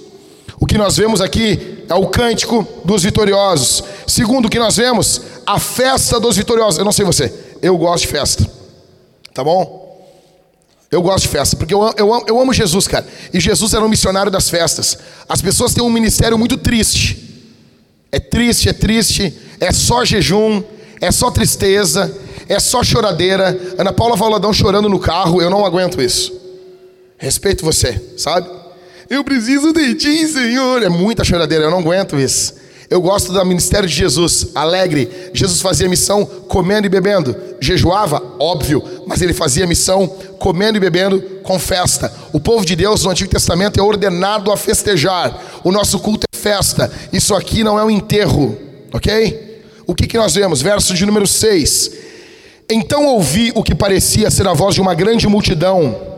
Que 0.72 0.78
nós 0.78 0.96
vemos 0.96 1.20
aqui 1.20 1.84
é 1.90 1.94
o 1.94 2.08
cântico 2.08 2.66
dos 2.86 3.04
vitoriosos. 3.04 3.84
Segundo 4.08 4.46
o 4.46 4.50
que 4.50 4.58
nós 4.58 4.78
vemos, 4.78 5.22
a 5.46 5.60
festa 5.60 6.18
dos 6.18 6.38
vitoriosos. 6.38 6.80
Eu 6.80 6.86
não 6.86 6.94
sei 6.94 7.04
você, 7.04 7.30
eu 7.62 7.78
gosto 7.78 8.04
de 8.04 8.08
festa. 8.08 8.50
Tá 9.34 9.44
bom? 9.44 10.02
Eu 10.90 11.02
gosto 11.02 11.24
de 11.24 11.28
festa, 11.28 11.58
porque 11.58 11.74
eu, 11.74 11.94
eu, 11.98 12.24
eu 12.26 12.40
amo 12.40 12.54
Jesus, 12.54 12.88
cara. 12.88 13.06
E 13.34 13.40
Jesus 13.42 13.74
era 13.74 13.84
um 13.84 13.90
missionário 13.90 14.32
das 14.32 14.50
festas. 14.50 14.98
As 15.28 15.42
pessoas 15.42 15.74
têm 15.74 15.84
um 15.84 15.90
ministério 15.90 16.38
muito 16.38 16.56
triste. 16.56 17.52
É 18.10 18.18
triste, 18.18 18.70
é 18.70 18.74
triste, 18.74 19.38
é 19.60 19.74
só 19.74 20.06
jejum, 20.06 20.64
é 21.02 21.12
só 21.12 21.30
tristeza, 21.32 22.18
é 22.48 22.62
só 22.62 22.82
choradeira. 22.82 23.60
Ana 23.78 23.92
Paula 23.92 24.16
Valadão 24.16 24.54
chorando 24.54 24.88
no 24.88 25.00
carro, 25.00 25.42
eu 25.42 25.50
não 25.50 25.66
aguento 25.66 26.02
isso. 26.02 26.32
Respeito 27.18 27.66
você, 27.66 28.14
sabe? 28.18 28.61
Eu 29.12 29.26
preciso 29.26 29.74
de 29.74 29.94
ti, 29.94 30.26
Senhor. 30.26 30.82
É 30.82 30.88
muita 30.88 31.26
choradeira, 31.26 31.66
eu 31.66 31.70
não 31.70 31.80
aguento 31.80 32.18
isso. 32.18 32.54
Eu 32.90 33.02
gosto 33.02 33.34
do 33.34 33.46
ministério 33.46 33.86
de 33.86 33.94
Jesus, 33.94 34.48
alegre. 34.56 35.30
Jesus 35.34 35.60
fazia 35.60 35.90
missão 35.90 36.24
comendo 36.24 36.88
e 36.88 36.90
bebendo. 36.90 37.36
Jejuava, 37.60 38.24
óbvio, 38.40 38.82
mas 39.06 39.22
ele 39.22 39.34
fazia 39.34 39.68
missão 39.68 40.08
comendo 40.40 40.78
e 40.78 40.80
bebendo 40.80 41.22
com 41.44 41.60
festa. 41.60 42.10
O 42.32 42.40
povo 42.40 42.66
de 42.66 42.74
Deus 42.74 43.04
no 43.04 43.12
Antigo 43.12 43.30
Testamento 43.30 43.78
é 43.78 43.84
ordenado 43.84 44.50
a 44.50 44.56
festejar. 44.56 45.38
O 45.62 45.74
nosso 45.74 46.00
culto 46.00 46.26
é 46.34 46.38
festa. 46.38 46.90
Isso 47.12 47.36
aqui 47.36 47.66
não 47.66 47.78
é 47.78 47.84
um 47.84 47.92
enterro, 47.92 48.58
ok? 48.94 49.62
O 49.86 49.94
que, 49.94 50.08
que 50.08 50.18
nós 50.18 50.34
vemos? 50.34 50.62
Verso 50.62 50.94
de 50.94 51.06
número 51.06 51.28
6. 51.28 51.92
Então 52.70 53.08
ouvi 53.08 53.52
o 53.56 53.62
que 53.62 53.76
parecia 53.76 54.32
ser 54.32 54.48
a 54.48 54.54
voz 54.54 54.74
de 54.74 54.80
uma 54.80 54.94
grande 54.94 55.28
multidão, 55.28 56.12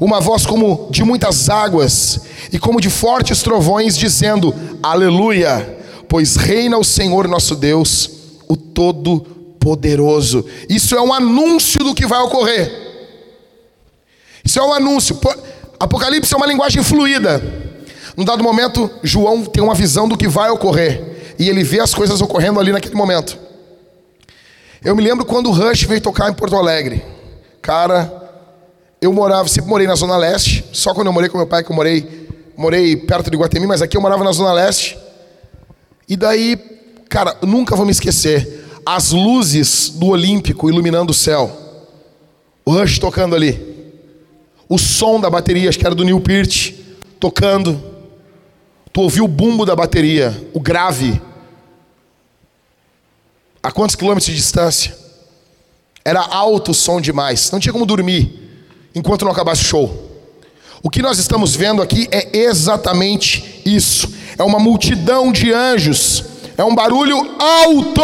uma 0.00 0.20
voz 0.20 0.46
como 0.46 0.88
de 0.90 1.04
muitas 1.04 1.48
águas 1.50 2.22
e 2.52 2.58
como 2.58 2.80
de 2.80 2.88
fortes 2.90 3.42
trovões, 3.42 3.96
dizendo: 3.96 4.54
Aleluia! 4.82 5.78
pois 6.10 6.34
reina 6.34 6.76
o 6.76 6.82
Senhor 6.82 7.28
nosso 7.28 7.54
Deus, 7.54 8.10
o 8.48 8.56
Todo-Poderoso. 8.56 10.44
Isso 10.68 10.96
é 10.96 11.00
um 11.00 11.14
anúncio 11.14 11.78
do 11.84 11.94
que 11.94 12.04
vai 12.04 12.18
ocorrer. 12.18 12.68
Isso 14.44 14.58
é 14.58 14.62
um 14.62 14.72
anúncio. 14.72 15.16
Apocalipse 15.78 16.34
é 16.34 16.36
uma 16.36 16.48
linguagem 16.48 16.82
fluida. 16.82 17.40
Num 18.16 18.24
dado 18.24 18.42
momento, 18.42 18.90
João 19.04 19.44
tem 19.44 19.62
uma 19.62 19.74
visão 19.74 20.08
do 20.08 20.16
que 20.16 20.26
vai 20.26 20.50
ocorrer. 20.50 21.34
E 21.38 21.48
ele 21.48 21.62
vê 21.62 21.78
as 21.78 21.94
coisas 21.94 22.20
ocorrendo 22.20 22.58
ali 22.58 22.72
naquele 22.72 22.96
momento. 22.96 23.38
Eu 24.84 24.96
me 24.96 25.02
lembro 25.04 25.24
quando 25.24 25.48
o 25.48 25.52
Rush 25.52 25.84
veio 25.84 26.00
tocar 26.00 26.28
em 26.28 26.34
Porto 26.34 26.56
Alegre. 26.56 27.04
Cara, 27.62 28.19
eu 29.00 29.12
morava, 29.12 29.48
sempre 29.48 29.70
morei 29.70 29.86
na 29.86 29.94
Zona 29.94 30.16
Leste. 30.16 30.64
Só 30.72 30.92
quando 30.92 31.06
eu 31.06 31.12
morei 31.12 31.30
com 31.30 31.38
meu 31.38 31.46
pai, 31.46 31.64
que 31.64 31.72
eu 31.72 31.76
morei, 31.76 32.28
morei 32.56 32.96
perto 32.96 33.30
de 33.30 33.36
Guatemi, 33.36 33.66
mas 33.66 33.80
aqui 33.80 33.96
eu 33.96 34.00
morava 34.00 34.22
na 34.22 34.32
Zona 34.32 34.52
Leste. 34.52 34.98
E 36.06 36.16
daí, 36.16 36.56
cara, 37.08 37.34
nunca 37.40 37.74
vou 37.74 37.86
me 37.86 37.92
esquecer. 37.92 38.66
As 38.84 39.10
luzes 39.10 39.88
do 39.88 40.08
Olímpico 40.08 40.68
iluminando 40.68 41.12
o 41.12 41.14
céu. 41.14 41.50
O 42.64 42.72
Rush 42.72 42.98
tocando 42.98 43.34
ali. 43.34 43.68
O 44.68 44.76
som 44.76 45.18
da 45.18 45.30
bateria, 45.30 45.70
acho 45.70 45.78
que 45.78 45.86
era 45.86 45.94
do 45.94 46.04
Neil 46.04 46.20
Peart, 46.20 46.74
tocando. 47.18 47.82
Tu 48.92 49.00
ouviu 49.00 49.24
o 49.24 49.28
bumbo 49.28 49.64
da 49.64 49.74
bateria, 49.74 50.48
o 50.52 50.60
grave. 50.60 51.20
A 53.62 53.72
quantos 53.72 53.96
quilômetros 53.96 54.26
de 54.26 54.36
distância? 54.36 54.94
Era 56.04 56.20
alto 56.20 56.72
o 56.72 56.74
som 56.74 57.00
demais. 57.00 57.50
Não 57.50 57.58
tinha 57.58 57.72
como 57.72 57.86
dormir 57.86 58.49
enquanto 58.94 59.24
não 59.24 59.32
acabasse 59.32 59.62
o 59.62 59.66
show. 59.66 60.10
O 60.82 60.88
que 60.88 61.02
nós 61.02 61.18
estamos 61.18 61.54
vendo 61.54 61.82
aqui 61.82 62.08
é 62.10 62.38
exatamente 62.38 63.62
isso 63.64 64.20
é 64.40 64.42
uma 64.42 64.58
multidão 64.58 65.30
de 65.30 65.52
anjos, 65.52 66.24
é 66.56 66.64
um 66.64 66.74
barulho 66.74 67.16
alto, 67.38 68.02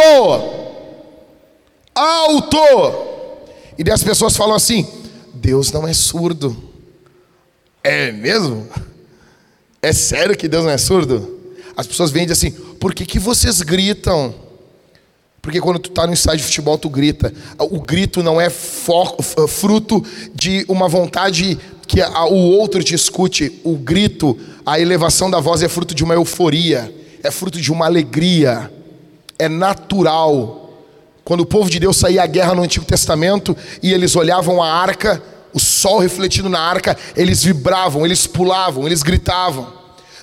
alto. 1.95 2.57
E 3.75 3.83
daí 3.83 3.93
as 3.93 4.03
pessoas 4.03 4.37
falam 4.37 4.55
assim: 4.55 4.87
Deus 5.33 5.71
não 5.71 5.87
é 5.87 5.93
surdo. 5.93 6.55
É 7.83 8.11
mesmo? 8.11 8.67
É 9.81 9.91
sério 9.91 10.37
que 10.37 10.47
Deus 10.47 10.63
não 10.63 10.71
é 10.71 10.77
surdo? 10.77 11.39
As 11.75 11.87
pessoas 11.87 12.11
vêm 12.11 12.23
e 12.23 12.27
dizem 12.27 12.49
assim: 12.49 12.61
por 12.75 12.93
que, 12.93 13.03
que 13.03 13.17
vocês 13.17 13.63
gritam? 13.63 14.35
Porque 15.47 15.61
quando 15.61 15.79
tu 15.79 15.87
está 15.89 16.05
no 16.05 16.11
estádio 16.11 16.39
de 16.39 16.43
futebol, 16.43 16.77
tu 16.77 16.89
grita. 16.89 17.33
O 17.57 17.79
grito 17.79 18.21
não 18.21 18.39
é 18.39 18.49
fruto 18.49 20.03
de 20.35 20.65
uma 20.67 20.89
vontade 20.89 21.57
que 21.87 22.01
o 22.01 22.35
outro 22.35 22.83
te 22.83 22.93
escute. 22.93 23.61
O 23.63 23.77
grito, 23.77 24.37
a 24.65 24.77
elevação 24.77 25.31
da 25.31 25.39
voz 25.39 25.63
é 25.63 25.69
fruto 25.69 25.95
de 25.95 26.03
uma 26.03 26.15
euforia, 26.15 26.93
é 27.23 27.31
fruto 27.31 27.61
de 27.61 27.71
uma 27.71 27.85
alegria, 27.85 28.69
é 29.39 29.47
natural. 29.47 30.69
Quando 31.23 31.39
o 31.39 31.45
povo 31.45 31.69
de 31.69 31.79
Deus 31.79 31.95
saía 31.95 32.23
à 32.23 32.27
guerra 32.27 32.53
no 32.53 32.63
Antigo 32.63 32.83
Testamento 32.83 33.55
e 33.81 33.93
eles 33.93 34.17
olhavam 34.17 34.61
a 34.61 34.69
arca, 34.69 35.23
o 35.53 35.61
sol 35.61 35.99
refletido 35.99 36.49
na 36.49 36.59
arca, 36.59 36.97
eles 37.15 37.41
vibravam, 37.41 38.05
eles 38.05 38.27
pulavam, 38.27 38.85
eles 38.85 39.01
gritavam. 39.01 39.76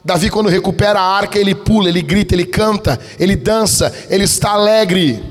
Davi, 0.05 0.29
quando 0.29 0.51
recupera 0.51 1.01
a 1.01 1.17
arca, 1.17 1.39
ele 1.39 1.55
pula, 1.55 1.89
ele 1.89 2.03
grita, 2.03 2.35
ele 2.35 2.45
canta, 2.45 3.01
ele 3.19 3.35
dança, 3.35 3.93
ele 4.11 4.25
está 4.25 4.51
alegre. 4.51 5.23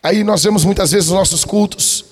Aí 0.00 0.22
nós 0.22 0.44
vemos 0.44 0.64
muitas 0.64 0.92
vezes 0.92 1.08
nos 1.08 1.18
nossos 1.18 1.44
cultos. 1.44 2.04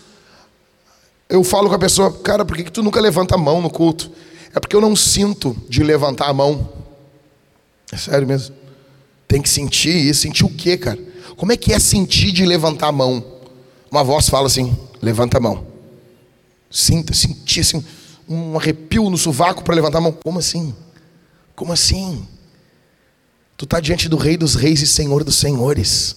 Eu 1.28 1.44
falo 1.44 1.68
com 1.68 1.74
a 1.76 1.78
pessoa, 1.78 2.12
cara, 2.12 2.44
por 2.44 2.56
que, 2.56 2.64
que 2.64 2.72
tu 2.72 2.82
nunca 2.82 3.00
levanta 3.00 3.36
a 3.36 3.38
mão 3.38 3.60
no 3.62 3.70
culto? 3.70 4.10
É 4.52 4.58
porque 4.58 4.74
eu 4.74 4.80
não 4.80 4.96
sinto 4.96 5.56
de 5.68 5.84
levantar 5.84 6.28
a 6.28 6.34
mão. 6.34 6.68
É 7.92 7.96
sério 7.96 8.26
mesmo. 8.26 8.54
Tem 9.28 9.40
que 9.40 9.48
sentir 9.48 9.94
isso. 9.94 10.22
Sentir 10.22 10.44
o 10.44 10.50
quê, 10.50 10.76
cara? 10.76 10.98
Como 11.36 11.52
é 11.52 11.56
que 11.56 11.72
é 11.72 11.78
sentir 11.78 12.32
de 12.32 12.44
levantar 12.44 12.88
a 12.88 12.92
mão? 12.92 13.24
Uma 13.90 14.02
voz 14.02 14.28
fala 14.28 14.46
assim: 14.46 14.76
levanta 15.00 15.38
a 15.38 15.40
mão. 15.40 15.64
Sinta, 16.70 17.14
sentir 17.14 17.60
assim, 17.60 17.84
um 18.28 18.56
arrepio 18.58 19.08
no 19.08 19.16
sovaco 19.16 19.62
para 19.62 19.74
levantar 19.74 19.98
a 19.98 20.00
mão. 20.00 20.12
Como 20.12 20.40
assim? 20.40 20.74
Como 21.54 21.72
assim? 21.72 22.26
Tu 23.56 23.64
está 23.64 23.80
diante 23.80 24.08
do 24.08 24.16
Rei 24.16 24.36
dos 24.36 24.54
Reis 24.54 24.82
e 24.82 24.86
Senhor 24.86 25.22
dos 25.22 25.36
Senhores. 25.36 26.16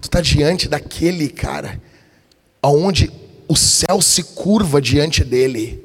Tu 0.00 0.06
está 0.06 0.20
diante 0.20 0.68
daquele 0.68 1.28
cara, 1.28 1.80
aonde 2.62 3.10
o 3.48 3.56
céu 3.56 4.02
se 4.02 4.22
curva 4.22 4.80
diante 4.80 5.24
dele. 5.24 5.84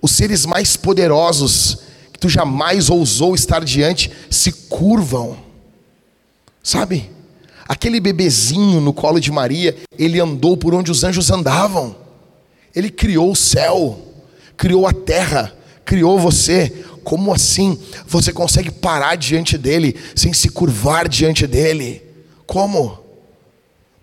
Os 0.00 0.12
seres 0.12 0.44
mais 0.46 0.76
poderosos 0.76 1.78
que 2.12 2.18
tu 2.18 2.28
jamais 2.28 2.90
ousou 2.90 3.34
estar 3.34 3.64
diante 3.64 4.10
se 4.30 4.52
curvam. 4.52 5.36
Sabe? 6.62 7.10
Aquele 7.66 8.00
bebezinho 8.00 8.80
no 8.80 8.92
colo 8.92 9.20
de 9.20 9.30
Maria, 9.32 9.76
ele 9.98 10.20
andou 10.20 10.56
por 10.56 10.74
onde 10.74 10.90
os 10.90 11.04
anjos 11.04 11.30
andavam. 11.30 11.96
Ele 12.74 12.90
criou 12.90 13.32
o 13.32 13.36
céu, 13.36 13.98
criou 14.56 14.86
a 14.86 14.92
terra, 14.92 15.56
criou 15.84 16.18
você 16.18 16.84
Como 17.04 17.32
assim 17.32 17.78
você 18.06 18.32
consegue 18.32 18.70
parar 18.70 19.16
diante 19.16 19.58
dele 19.58 19.96
sem 20.14 20.32
se 20.32 20.48
curvar 20.48 21.08
diante 21.08 21.46
dele? 21.46 22.02
Como? 22.46 22.98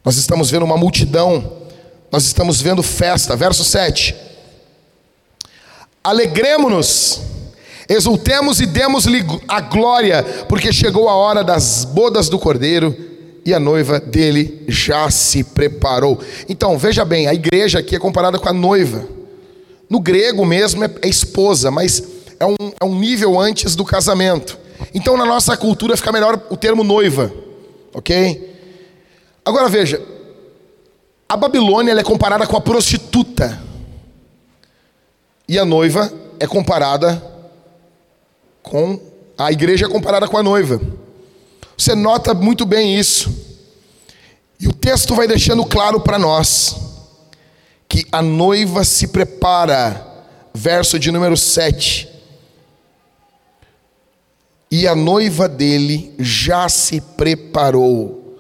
Nós 0.04 0.18
estamos 0.18 0.50
vendo 0.50 0.64
uma 0.66 0.78
multidão, 0.78 1.52
nós 2.12 2.26
estamos 2.26 2.62
vendo 2.62 2.82
festa. 2.82 3.36
Verso 3.36 3.64
7. 3.64 4.16
Alegremos-nos, 6.04 7.22
exultemos 7.88 8.60
e 8.62 8.66
demos-lhe 8.66 9.24
a 9.48 9.62
glória, 9.62 10.24
porque 10.48 10.72
chegou 10.72 11.10
a 11.10 11.16
hora 11.16 11.44
das 11.44 11.86
bodas 11.86 12.30
do 12.30 12.40
cordeiro 12.40 12.96
e 13.46 13.54
a 13.54 13.60
noiva 13.60 14.00
dele 14.00 14.64
já 14.68 15.10
se 15.10 15.44
preparou. 15.44 16.20
Então, 16.48 16.78
veja 16.78 17.04
bem, 17.04 17.28
a 17.28 17.34
igreja 17.34 17.80
aqui 17.80 17.96
é 17.96 18.00
comparada 18.00 18.40
com 18.40 18.50
a 18.50 18.54
noiva. 18.54 19.08
No 19.90 20.00
grego 20.00 20.46
mesmo 20.46 20.84
é, 20.84 20.90
é 21.02 21.08
esposa, 21.08 21.72
mas 21.72 22.02
é 22.40 22.46
um, 22.46 22.56
é 22.80 22.86
um 22.86 22.96
nível 22.96 23.40
antes 23.40 23.76
do 23.76 23.84
casamento. 23.84 24.58
Então, 24.94 25.18
na 25.18 25.26
nossa 25.26 25.58
cultura 25.58 25.98
fica 25.98 26.12
melhor 26.12 26.42
o 26.50 26.56
termo 26.56 26.84
noiva, 26.84 27.32
ok? 27.94 28.56
Agora 29.44 29.68
veja, 29.68 30.02
a 31.28 31.36
Babilônia 31.36 31.92
é 31.92 32.04
comparada 32.04 32.48
com 32.48 32.56
a 32.56 32.62
prostituta. 32.62 33.62
E 35.48 35.60
a 35.60 35.66
noiva 35.66 36.12
é 36.40 36.48
comparada 36.48 37.22
com. 38.64 39.00
A 39.38 39.52
igreja 39.52 39.86
é 39.86 39.90
comparada 39.90 40.28
com 40.28 40.38
a 40.38 40.44
noiva. 40.44 40.82
Você 41.78 41.96
nota 41.96 42.34
muito 42.34 42.66
bem 42.66 42.98
isso. 42.98 43.34
E 44.60 44.68
o 44.68 44.74
texto 44.74 45.16
vai 45.16 45.28
deixando 45.28 45.66
claro 45.66 46.02
para 46.02 46.20
nós 46.20 46.76
que 47.88 48.06
a 48.12 48.22
noiva 48.22 48.84
se 48.84 49.08
prepara, 49.08 50.06
verso 50.54 51.00
de 51.00 51.12
número 51.12 51.38
7. 51.38 52.19
E 54.72 54.88
a 54.88 54.96
noiva 54.96 55.48
dele 55.48 56.14
já 56.20 56.70
se 56.70 57.02
preparou. 57.02 58.38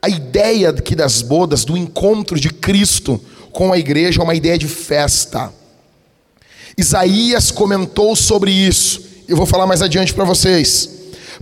A 0.00 0.08
ideia 0.08 0.70
aqui 0.70 0.96
das 0.96 1.22
bodas, 1.22 1.64
do 1.64 1.76
encontro 1.76 2.38
de 2.38 2.50
Cristo 2.50 3.20
com 3.52 3.72
a 3.72 3.78
igreja, 3.78 4.20
é 4.20 4.24
uma 4.24 4.34
ideia 4.34 4.58
de 4.58 4.66
festa. 4.66 5.52
Isaías 6.76 7.50
comentou 7.50 8.16
sobre 8.16 8.50
isso. 8.50 9.02
Eu 9.28 9.36
vou 9.36 9.46
falar 9.46 9.66
mais 9.66 9.82
adiante 9.82 10.12
para 10.12 10.24
vocês. 10.24 10.90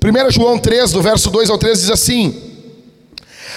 1 0.03 0.31
João 0.31 0.59
3, 0.59 0.93
do 0.93 1.01
verso 1.01 1.31
2 1.31 1.49
ao 1.49 1.57
3, 1.57 1.81
diz 1.81 1.91
assim: 1.91 2.35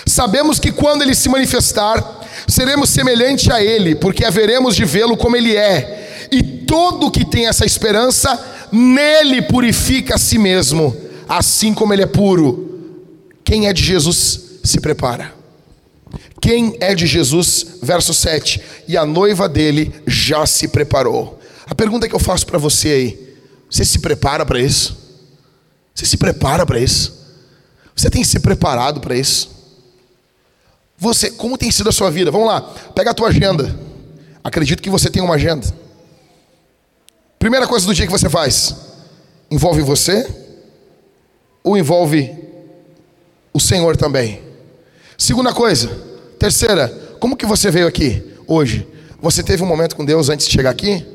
Sabemos 0.05 0.59
que 0.59 0.71
quando 0.71 1.01
ele 1.01 1.15
se 1.15 1.27
manifestar, 1.29 2.21
seremos 2.47 2.89
semelhante 2.89 3.51
a 3.51 3.61
ele, 3.61 3.95
porque 3.95 4.25
haveremos 4.25 4.75
de 4.75 4.85
vê-lo 4.85 5.17
como 5.17 5.35
ele 5.35 5.55
é. 5.55 6.27
E 6.31 6.41
todo 6.41 7.11
que 7.11 7.25
tem 7.25 7.47
essa 7.47 7.65
esperança, 7.65 8.39
nele 8.73 9.43
purifica 9.43 10.15
a 10.15 10.17
si 10.17 10.39
mesmo, 10.39 10.95
assim 11.29 11.73
como 11.75 11.93
ele 11.93 12.01
é 12.01 12.07
puro. 12.07 12.97
Quem 13.43 13.67
é 13.67 13.73
de 13.73 13.83
Jesus 13.83 14.59
se 14.63 14.79
prepara. 14.79 15.33
Quem 16.41 16.75
é 16.79 16.95
de 16.95 17.05
Jesus, 17.05 17.77
verso 17.81 18.13
7, 18.13 18.61
e 18.87 18.97
a 18.97 19.05
noiva 19.05 19.47
dele 19.47 19.93
já 20.07 20.45
se 20.45 20.67
preparou. 20.67 21.39
A 21.67 21.75
pergunta 21.75 22.07
que 22.09 22.15
eu 22.15 22.19
faço 22.19 22.45
para 22.47 22.57
você 22.57 22.89
aí: 22.89 23.35
você 23.69 23.85
se 23.85 23.99
prepara 23.99 24.45
para 24.45 24.59
isso? 24.59 24.97
Você 25.93 26.05
se 26.05 26.17
prepara 26.17 26.65
para 26.65 26.79
isso? 26.79 27.21
Você 27.95 28.09
tem 28.09 28.23
se 28.23 28.39
preparado 28.39 28.99
para 28.99 29.15
isso? 29.15 29.51
Você, 30.97 31.29
como 31.29 31.57
tem 31.57 31.69
sido 31.69 31.89
a 31.89 31.91
sua 31.91 32.09
vida? 32.09 32.31
Vamos 32.31 32.47
lá, 32.47 32.61
pega 32.95 33.11
a 33.11 33.13
tua 33.13 33.29
agenda. 33.29 33.77
Acredito 34.43 34.81
que 34.81 34.89
você 34.89 35.09
tem 35.09 35.21
uma 35.21 35.35
agenda. 35.35 35.82
Primeira 37.43 37.67
coisa 37.67 37.85
do 37.85 37.93
dia 37.93 38.05
que 38.05 38.11
você 38.11 38.29
faz: 38.29 38.73
envolve 39.51 39.81
você 39.81 40.25
ou 41.61 41.77
envolve 41.77 42.33
o 43.51 43.59
Senhor 43.59 43.97
também? 43.97 44.41
Segunda 45.17 45.51
coisa, 45.51 45.89
terceira, 46.39 46.87
como 47.19 47.35
que 47.35 47.45
você 47.45 47.69
veio 47.69 47.85
aqui 47.85 48.23
hoje? 48.47 48.87
Você 49.21 49.43
teve 49.43 49.61
um 49.61 49.65
momento 49.65 49.93
com 49.93 50.05
Deus 50.05 50.29
antes 50.29 50.47
de 50.47 50.53
chegar 50.53 50.69
aqui? 50.69 51.05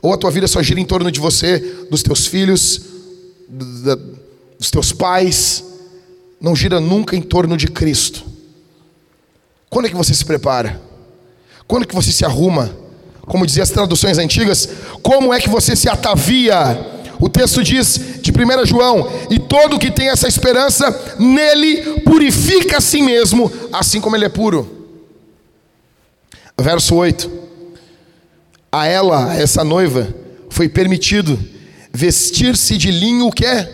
Ou 0.00 0.12
a 0.12 0.16
tua 0.16 0.30
vida 0.30 0.46
só 0.46 0.62
gira 0.62 0.78
em 0.78 0.84
torno 0.84 1.10
de 1.10 1.18
você, 1.18 1.58
dos 1.90 2.00
teus 2.00 2.28
filhos, 2.28 2.82
dos 3.48 4.70
teus 4.70 4.92
pais, 4.92 5.64
não 6.40 6.54
gira 6.54 6.78
nunca 6.78 7.16
em 7.16 7.22
torno 7.22 7.56
de 7.56 7.66
Cristo? 7.66 8.24
Quando 9.68 9.86
é 9.86 9.88
que 9.88 9.96
você 9.96 10.14
se 10.14 10.24
prepara? 10.24 10.80
Quando 11.66 11.82
é 11.82 11.86
que 11.86 11.94
você 11.94 12.12
se 12.12 12.24
arruma? 12.24 12.85
Como 13.26 13.46
diziam 13.46 13.64
as 13.64 13.70
traduções 13.70 14.18
antigas, 14.18 14.68
como 15.02 15.34
é 15.34 15.40
que 15.40 15.48
você 15.48 15.76
se 15.76 15.88
atavia? 15.88 16.94
O 17.18 17.28
texto 17.28 17.62
diz 17.62 18.20
de 18.22 18.30
1 18.30 18.66
João: 18.66 19.10
E 19.28 19.38
todo 19.38 19.78
que 19.78 19.90
tem 19.90 20.08
essa 20.08 20.28
esperança, 20.28 21.16
nele 21.18 22.00
purifica 22.00 22.78
a 22.78 22.80
si 22.80 23.02
mesmo, 23.02 23.50
assim 23.72 24.00
como 24.00 24.16
ele 24.16 24.24
é 24.24 24.28
puro. 24.28 24.72
Verso 26.58 26.94
8 26.94 27.46
a 28.76 28.86
ela, 28.86 29.34
essa 29.34 29.64
noiva, 29.64 30.14
foi 30.50 30.68
permitido 30.68 31.38
vestir-se 31.92 32.76
de 32.76 32.90
linho 32.90 33.26
o 33.26 33.32
que 33.32 33.46
é? 33.46 33.72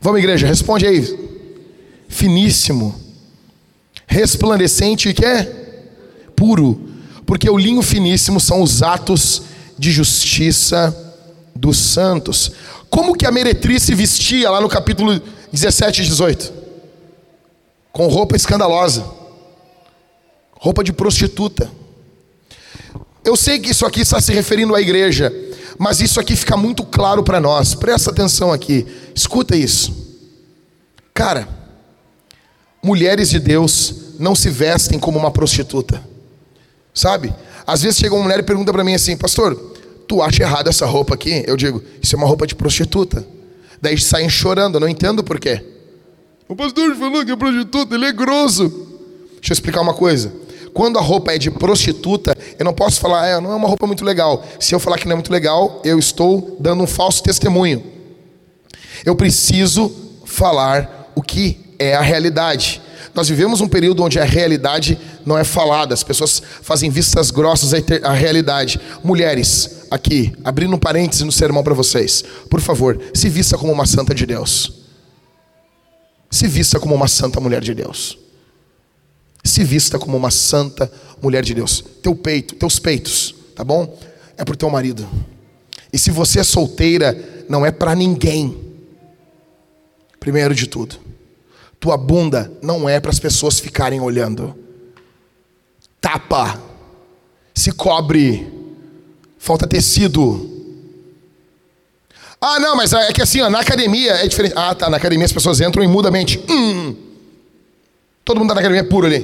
Vamos, 0.00 0.18
igreja, 0.18 0.46
responde 0.46 0.86
aí. 0.86 1.30
Finíssimo, 2.08 2.98
resplandecente 4.06 5.10
e 5.10 5.14
que 5.14 5.24
é? 5.24 5.44
Puro. 6.34 6.91
Porque 7.26 7.48
o 7.48 7.56
linho 7.56 7.82
finíssimo 7.82 8.40
são 8.40 8.62
os 8.62 8.82
atos 8.82 9.42
de 9.78 9.90
justiça 9.90 10.96
dos 11.54 11.78
santos. 11.78 12.52
Como 12.90 13.16
que 13.16 13.26
a 13.26 13.32
meretriz 13.32 13.82
se 13.82 13.94
vestia 13.94 14.50
lá 14.50 14.60
no 14.60 14.68
capítulo 14.68 15.20
17 15.52 16.02
e 16.02 16.04
18? 16.04 16.52
Com 17.92 18.06
roupa 18.06 18.36
escandalosa, 18.36 19.04
roupa 20.52 20.82
de 20.82 20.92
prostituta. 20.92 21.70
Eu 23.24 23.36
sei 23.36 23.58
que 23.58 23.70
isso 23.70 23.86
aqui 23.86 24.00
está 24.00 24.20
se 24.20 24.32
referindo 24.32 24.74
à 24.74 24.80
igreja, 24.80 25.32
mas 25.78 26.00
isso 26.00 26.18
aqui 26.18 26.34
fica 26.34 26.56
muito 26.56 26.84
claro 26.84 27.22
para 27.22 27.40
nós. 27.40 27.74
Presta 27.74 28.10
atenção 28.10 28.52
aqui, 28.52 28.86
escuta 29.14 29.56
isso. 29.56 30.02
Cara, 31.14 31.48
mulheres 32.82 33.30
de 33.30 33.38
Deus 33.38 33.94
não 34.18 34.34
se 34.34 34.50
vestem 34.50 34.98
como 34.98 35.18
uma 35.18 35.30
prostituta, 35.30 36.02
sabe? 36.94 37.34
Às 37.66 37.82
vezes 37.82 37.98
chega 37.98 38.14
uma 38.14 38.24
mulher 38.24 38.38
e 38.40 38.42
pergunta 38.42 38.72
para 38.72 38.84
mim 38.84 38.94
assim, 38.94 39.16
pastor, 39.16 39.54
tu 40.06 40.20
acha 40.20 40.42
errado 40.42 40.68
essa 40.68 40.86
roupa 40.86 41.14
aqui? 41.14 41.44
Eu 41.46 41.56
digo, 41.56 41.82
isso 42.02 42.14
é 42.14 42.18
uma 42.18 42.26
roupa 42.26 42.46
de 42.46 42.54
prostituta. 42.54 43.26
Daí 43.80 43.98
saem 43.98 44.28
chorando, 44.28 44.76
eu 44.76 44.80
não 44.80 44.88
entendo 44.88 45.24
por 45.24 45.40
quê. 45.40 45.64
O 46.48 46.54
pastor 46.54 46.94
falou 46.96 47.24
que 47.24 47.32
é 47.32 47.36
prostituta, 47.36 47.94
ele 47.94 48.06
é 48.06 48.12
grosso. 48.12 48.68
Deixa 49.34 49.52
eu 49.52 49.54
explicar 49.54 49.80
uma 49.80 49.94
coisa. 49.94 50.32
Quando 50.72 50.98
a 50.98 51.02
roupa 51.02 51.32
é 51.32 51.38
de 51.38 51.50
prostituta, 51.50 52.36
eu 52.58 52.64
não 52.64 52.72
posso 52.72 53.00
falar, 53.00 53.26
é, 53.26 53.40
não 53.40 53.52
é 53.52 53.54
uma 53.54 53.68
roupa 53.68 53.86
muito 53.86 54.04
legal. 54.04 54.44
Se 54.58 54.74
eu 54.74 54.80
falar 54.80 54.98
que 54.98 55.06
não 55.06 55.12
é 55.12 55.16
muito 55.16 55.32
legal, 55.32 55.80
eu 55.84 55.98
estou 55.98 56.56
dando 56.60 56.82
um 56.82 56.86
falso 56.86 57.22
testemunho. 57.22 57.82
Eu 59.04 59.14
preciso 59.16 59.92
falar 60.24 61.10
o 61.14 61.22
que 61.22 61.58
é 61.78 61.94
a 61.94 62.00
realidade. 62.00 62.80
Nós 63.14 63.28
vivemos 63.28 63.60
um 63.60 63.68
período 63.68 64.02
onde 64.02 64.18
a 64.18 64.24
realidade 64.24 64.98
não 65.24 65.38
é 65.38 65.44
falada, 65.44 65.94
as 65.94 66.02
pessoas 66.02 66.42
fazem 66.62 66.90
vistas 66.90 67.30
grossas 67.30 67.72
à 68.02 68.12
realidade. 68.12 68.80
Mulheres, 69.02 69.86
aqui, 69.90 70.32
abrindo 70.44 70.74
um 70.74 70.78
parêntese 70.78 71.24
no 71.24 71.32
sermão 71.32 71.62
para 71.62 71.74
vocês, 71.74 72.24
por 72.48 72.60
favor, 72.60 73.00
se 73.14 73.28
vista 73.28 73.58
como 73.58 73.72
uma 73.72 73.86
santa 73.86 74.14
de 74.14 74.26
Deus. 74.26 74.72
Se 76.30 76.46
vista 76.46 76.80
como 76.80 76.94
uma 76.94 77.08
santa 77.08 77.40
mulher 77.40 77.60
de 77.60 77.74
Deus. 77.74 78.18
Se 79.44 79.64
vista 79.64 79.98
como 79.98 80.16
uma 80.16 80.30
santa 80.30 80.90
mulher 81.20 81.44
de 81.44 81.54
Deus. 81.54 81.84
Teu 82.02 82.14
peito, 82.14 82.54
teus 82.54 82.78
peitos, 82.78 83.34
tá 83.54 83.62
bom? 83.62 83.98
É 84.36 84.44
pro 84.44 84.56
teu 84.56 84.70
marido. 84.70 85.06
E 85.92 85.98
se 85.98 86.10
você 86.10 86.40
é 86.40 86.44
solteira, 86.44 87.44
não 87.48 87.66
é 87.66 87.70
para 87.70 87.94
ninguém. 87.94 88.56
Primeiro 90.18 90.54
de 90.54 90.66
tudo, 90.66 90.96
tua 91.78 91.96
bunda 91.96 92.50
não 92.62 92.88
é 92.88 93.00
para 93.00 93.10
as 93.10 93.18
pessoas 93.18 93.58
ficarem 93.58 94.00
olhando. 94.00 94.56
Tapa. 96.02 96.60
Se 97.54 97.72
cobre. 97.72 98.52
Falta 99.38 99.66
tecido. 99.66 100.50
Ah, 102.40 102.58
não, 102.58 102.76
mas 102.76 102.92
é 102.92 103.12
que 103.12 103.22
assim, 103.22 103.40
ó, 103.40 103.48
na 103.48 103.60
academia 103.60 104.12
é 104.14 104.26
diferente. 104.26 104.52
Ah, 104.56 104.74
tá, 104.74 104.90
na 104.90 104.96
academia 104.96 105.24
as 105.24 105.32
pessoas 105.32 105.60
entram 105.60 105.82
e 105.84 105.86
mudam 105.86 106.10
a 106.10 106.12
mente. 106.12 106.42
Hum. 106.50 106.94
Todo 108.24 108.38
mundo 108.38 108.50
está 108.50 108.54
na 108.56 108.60
academia 108.60 108.84
puro 108.84 109.06
ali. 109.06 109.18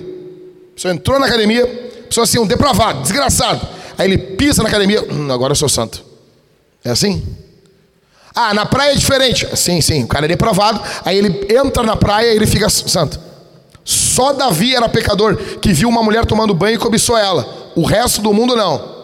A 0.70 0.74
pessoa 0.74 0.94
entrou 0.94 1.18
na 1.18 1.26
academia, 1.26 1.64
a 1.64 2.06
pessoa 2.06 2.24
assim, 2.24 2.38
um 2.38 2.46
depravado, 2.46 3.02
desgraçado. 3.02 3.66
Aí 3.98 4.08
ele 4.08 4.18
pisa 4.18 4.62
na 4.62 4.68
academia, 4.68 5.02
hum, 5.12 5.32
agora 5.32 5.50
eu 5.50 5.56
sou 5.56 5.68
santo. 5.68 6.04
É 6.84 6.90
assim? 6.90 7.26
Ah, 8.32 8.54
na 8.54 8.64
praia 8.64 8.92
é 8.92 8.94
diferente. 8.94 9.48
Sim, 9.56 9.80
sim, 9.80 10.04
o 10.04 10.06
cara 10.06 10.26
é 10.26 10.28
depravado. 10.28 10.80
Aí 11.04 11.18
ele 11.18 11.48
entra 11.52 11.82
na 11.82 11.96
praia 11.96 12.32
e 12.32 12.36
ele 12.36 12.46
fica 12.46 12.70
santo. 12.70 13.18
Só 14.18 14.33
Davi 14.33 14.74
era 14.74 14.88
pecador 14.88 15.37
que 15.61 15.72
viu 15.72 15.88
uma 15.88 16.02
mulher 16.02 16.26
tomando 16.26 16.52
banho 16.52 16.74
e 16.74 16.78
cobiçou 16.78 17.16
ela. 17.16 17.70
O 17.76 17.85
resto 17.85 18.20
do 18.20 18.35
mundo 18.35 18.57
não. 18.57 18.98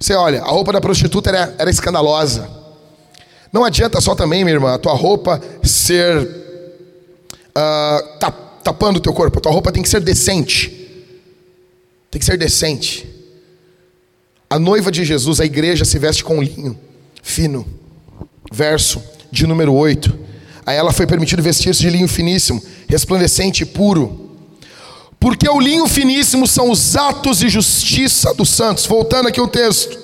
Você 0.00 0.14
olha, 0.14 0.40
a 0.40 0.48
roupa 0.48 0.72
da 0.72 0.80
prostituta 0.80 1.28
era, 1.28 1.54
era 1.58 1.68
escandalosa. 1.68 2.48
Não 3.52 3.62
adianta 3.62 4.00
só 4.00 4.14
também, 4.14 4.42
minha 4.42 4.54
irmã, 4.54 4.72
a 4.72 4.78
tua 4.78 4.94
roupa 4.94 5.38
ser 5.62 6.16
uh, 7.50 8.18
tapando 8.64 8.96
o 8.96 9.02
teu 9.02 9.12
corpo. 9.12 9.38
A 9.38 9.42
tua 9.42 9.52
roupa 9.52 9.70
tem 9.70 9.82
que 9.82 9.88
ser 9.90 10.00
decente. 10.00 11.04
Tem 12.10 12.18
que 12.18 12.24
ser 12.24 12.38
decente. 12.38 13.06
A 14.48 14.58
noiva 14.58 14.90
de 14.90 15.04
Jesus, 15.04 15.40
a 15.40 15.44
igreja, 15.44 15.84
se 15.84 15.98
veste 15.98 16.24
com 16.24 16.42
linho 16.42 16.80
fino. 17.22 17.66
Verso 18.50 19.02
de 19.30 19.46
número 19.46 19.74
8. 19.74 20.29
A 20.64 20.72
ela 20.72 20.92
foi 20.92 21.06
permitido 21.06 21.42
vestir-se 21.42 21.80
de 21.80 21.90
linho 21.90 22.08
finíssimo, 22.08 22.62
resplandecente 22.88 23.62
e 23.62 23.66
puro. 23.66 24.30
Porque 25.18 25.48
o 25.48 25.60
linho 25.60 25.86
finíssimo 25.86 26.46
são 26.46 26.70
os 26.70 26.96
atos 26.96 27.38
de 27.38 27.48
justiça 27.48 28.32
dos 28.32 28.48
santos. 28.48 28.86
Voltando 28.86 29.28
aqui 29.28 29.40
o 29.40 29.48
texto. 29.48 29.98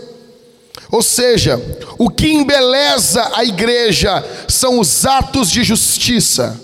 Ou 0.90 1.02
seja, 1.02 1.60
o 1.98 2.10
que 2.10 2.28
embeleza 2.28 3.30
a 3.34 3.44
igreja 3.44 4.24
são 4.46 4.78
os 4.78 5.04
atos 5.06 5.50
de 5.50 5.64
justiça. 5.64 6.60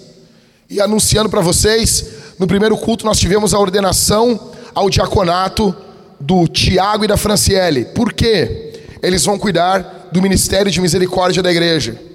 E 0.69 0.81
anunciando 0.81 1.29
para 1.29 1.41
vocês, 1.41 2.05
no 2.39 2.47
primeiro 2.47 2.77
culto 2.77 3.05
nós 3.05 3.19
tivemos 3.19 3.53
a 3.53 3.59
ordenação 3.59 4.53
ao 4.75 4.89
diaconato 4.89 5.75
do 6.21 6.47
Tiago 6.47 7.05
e 7.05 7.09
da 7.09 7.17
Franciele. 7.17 7.87
Por 7.87 8.13
quê? 8.13 8.73
Eles 9.03 9.25
vão 9.25 9.39
cuidar 9.39 10.09
do 10.13 10.23
ministério 10.23 10.71
de 10.71 10.81
misericórdia 10.81 11.43
da 11.43 11.51
igreja. 11.51 12.12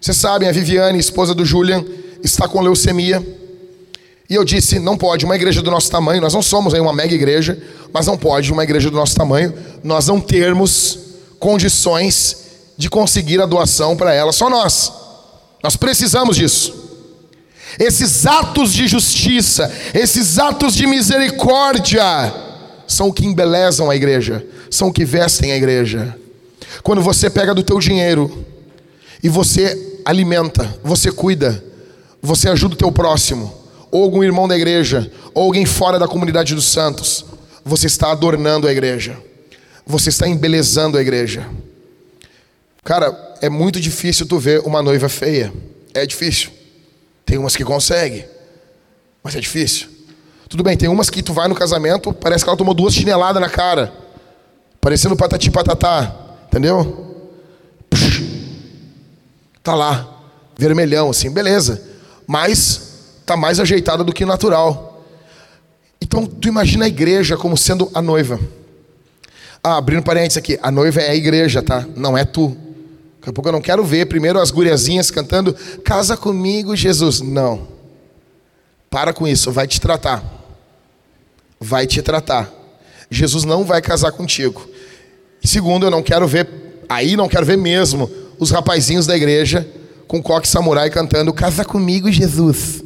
Vocês 0.00 0.16
sabem, 0.16 0.48
a 0.48 0.52
Viviane, 0.52 0.98
esposa 0.98 1.34
do 1.34 1.44
Julian, 1.44 1.84
está 2.22 2.46
com 2.46 2.60
leucemia. 2.60 3.24
E 4.28 4.34
eu 4.34 4.44
disse: 4.44 4.78
não 4.78 4.96
pode 4.96 5.24
uma 5.24 5.34
igreja 5.34 5.62
do 5.62 5.70
nosso 5.70 5.90
tamanho, 5.90 6.20
nós 6.20 6.34
não 6.34 6.42
somos 6.42 6.74
aí 6.74 6.80
uma 6.80 6.92
mega 6.92 7.14
igreja, 7.14 7.60
mas 7.92 8.06
não 8.06 8.16
pode 8.16 8.52
uma 8.52 8.62
igreja 8.62 8.90
do 8.90 8.96
nosso 8.96 9.14
tamanho, 9.14 9.54
nós 9.82 10.06
não 10.06 10.20
termos 10.20 10.98
condições 11.38 12.48
de 12.76 12.88
conseguir 12.88 13.40
a 13.40 13.46
doação 13.46 13.96
para 13.96 14.12
ela, 14.14 14.32
só 14.32 14.48
nós. 14.48 14.92
Nós 15.62 15.76
precisamos 15.76 16.36
disso. 16.36 16.74
Esses 17.78 18.26
atos 18.26 18.72
de 18.72 18.86
justiça, 18.86 19.72
esses 19.92 20.38
atos 20.38 20.74
de 20.74 20.86
misericórdia, 20.86 22.02
são 22.86 23.08
o 23.08 23.12
que 23.12 23.26
embelezam 23.26 23.90
a 23.90 23.96
igreja, 23.96 24.44
são 24.70 24.88
o 24.88 24.92
que 24.92 25.04
vestem 25.04 25.52
a 25.52 25.56
igreja. 25.56 26.16
Quando 26.82 27.02
você 27.02 27.28
pega 27.28 27.54
do 27.54 27.62
teu 27.62 27.78
dinheiro 27.78 28.46
e 29.22 29.28
você 29.28 30.00
alimenta, 30.04 30.78
você 30.82 31.10
cuida, 31.10 31.62
você 32.22 32.48
ajuda 32.48 32.74
o 32.74 32.78
teu 32.78 32.90
próximo, 32.92 33.52
ou 33.90 34.02
algum 34.02 34.22
irmão 34.22 34.46
da 34.46 34.56
igreja, 34.56 35.10
ou 35.34 35.44
alguém 35.44 35.64
fora 35.64 35.98
da 35.98 36.08
comunidade 36.08 36.54
dos 36.54 36.66
santos, 36.66 37.24
você 37.64 37.86
está 37.86 38.10
adornando 38.10 38.66
a 38.66 38.72
igreja. 38.72 39.16
Você 39.86 40.10
está 40.10 40.28
embelezando 40.28 40.98
a 40.98 41.00
igreja. 41.00 41.48
Cara, 42.84 43.36
é 43.40 43.48
muito 43.48 43.80
difícil 43.80 44.26
tu 44.26 44.38
ver 44.38 44.60
uma 44.60 44.82
noiva 44.82 45.08
feia. 45.08 45.52
É 45.94 46.04
difícil. 46.04 46.50
Tem 47.24 47.38
umas 47.38 47.56
que 47.56 47.64
consegue, 47.64 48.24
mas 49.22 49.34
é 49.36 49.40
difícil. 49.40 49.88
Tudo 50.48 50.62
bem, 50.62 50.76
tem 50.76 50.88
umas 50.88 51.10
que 51.10 51.22
tu 51.22 51.34
vai 51.34 51.46
no 51.46 51.54
casamento, 51.54 52.12
parece 52.12 52.42
que 52.42 52.48
ela 52.48 52.56
tomou 52.56 52.72
duas 52.72 52.94
chineladas 52.94 53.40
na 53.40 53.50
cara, 53.50 53.92
parecendo 54.80 55.14
patati 55.14 55.50
patatá, 55.50 56.14
entendeu? 56.46 57.07
Tá 59.68 59.74
lá, 59.74 60.08
vermelhão 60.56 61.10
assim, 61.10 61.30
beleza. 61.30 61.82
Mas 62.26 63.20
tá 63.26 63.36
mais 63.36 63.60
ajeitada 63.60 64.02
do 64.02 64.14
que 64.14 64.24
natural. 64.24 65.04
Então 66.00 66.24
tu 66.24 66.48
imagina 66.48 66.86
a 66.86 66.88
igreja 66.88 67.36
como 67.36 67.54
sendo 67.54 67.90
a 67.92 68.00
noiva. 68.00 68.40
Ah, 69.62 69.76
abrindo 69.76 70.02
parênteses 70.02 70.38
aqui, 70.38 70.58
a 70.62 70.70
noiva 70.70 71.02
é 71.02 71.10
a 71.10 71.14
igreja, 71.14 71.62
tá? 71.62 71.86
Não 71.94 72.16
é 72.16 72.24
tu. 72.24 72.56
Daqui 73.18 73.28
a 73.28 73.32
pouco 73.34 73.46
eu 73.46 73.52
não 73.52 73.60
quero 73.60 73.84
ver 73.84 74.06
primeiro 74.06 74.40
as 74.40 74.50
guriazinhas 74.50 75.10
cantando 75.10 75.54
Casa 75.84 76.16
comigo, 76.16 76.74
Jesus. 76.74 77.20
Não. 77.20 77.68
Para 78.88 79.12
com 79.12 79.28
isso, 79.28 79.52
vai 79.52 79.66
te 79.66 79.78
tratar. 79.78 80.24
Vai 81.60 81.86
te 81.86 82.00
tratar. 82.00 82.50
Jesus 83.10 83.44
não 83.44 83.66
vai 83.66 83.82
casar 83.82 84.12
contigo. 84.12 84.66
Segundo, 85.44 85.84
eu 85.84 85.90
não 85.90 86.02
quero 86.02 86.26
ver, 86.26 86.48
aí 86.88 87.18
não 87.18 87.28
quero 87.28 87.44
ver 87.44 87.58
mesmo, 87.58 88.10
os 88.38 88.50
rapazinhos 88.50 89.06
da 89.06 89.16
igreja 89.16 89.68
com 90.06 90.22
coque 90.22 90.48
samurai 90.48 90.88
cantando 90.88 91.32
Casa 91.32 91.64
comigo, 91.64 92.10
Jesus. 92.10 92.82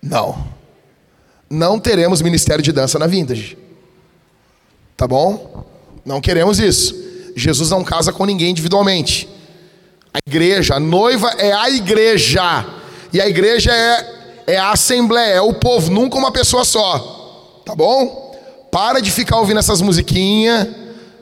Não. 0.00 0.46
Não 1.50 1.78
teremos 1.78 2.22
ministério 2.22 2.62
de 2.62 2.72
dança 2.72 2.98
na 2.98 3.06
vintage. 3.06 3.58
Tá 4.96 5.06
bom? 5.06 5.64
Não 6.04 6.20
queremos 6.20 6.58
isso. 6.58 6.94
Jesus 7.34 7.70
não 7.70 7.84
casa 7.84 8.12
com 8.12 8.24
ninguém 8.24 8.50
individualmente. 8.50 9.28
A 10.14 10.18
igreja, 10.26 10.76
a 10.76 10.80
noiva 10.80 11.28
é 11.38 11.52
a 11.52 11.68
igreja. 11.68 12.64
E 13.12 13.20
a 13.20 13.28
igreja 13.28 13.72
é, 13.74 14.54
é 14.54 14.56
a 14.56 14.70
assembleia, 14.70 15.34
é 15.34 15.40
o 15.40 15.52
povo, 15.52 15.90
nunca 15.90 16.16
uma 16.16 16.32
pessoa 16.32 16.64
só. 16.64 17.62
Tá 17.64 17.74
bom? 17.74 18.34
Para 18.70 19.00
de 19.00 19.10
ficar 19.10 19.38
ouvindo 19.38 19.58
essas 19.58 19.80
musiquinhas 19.80 20.68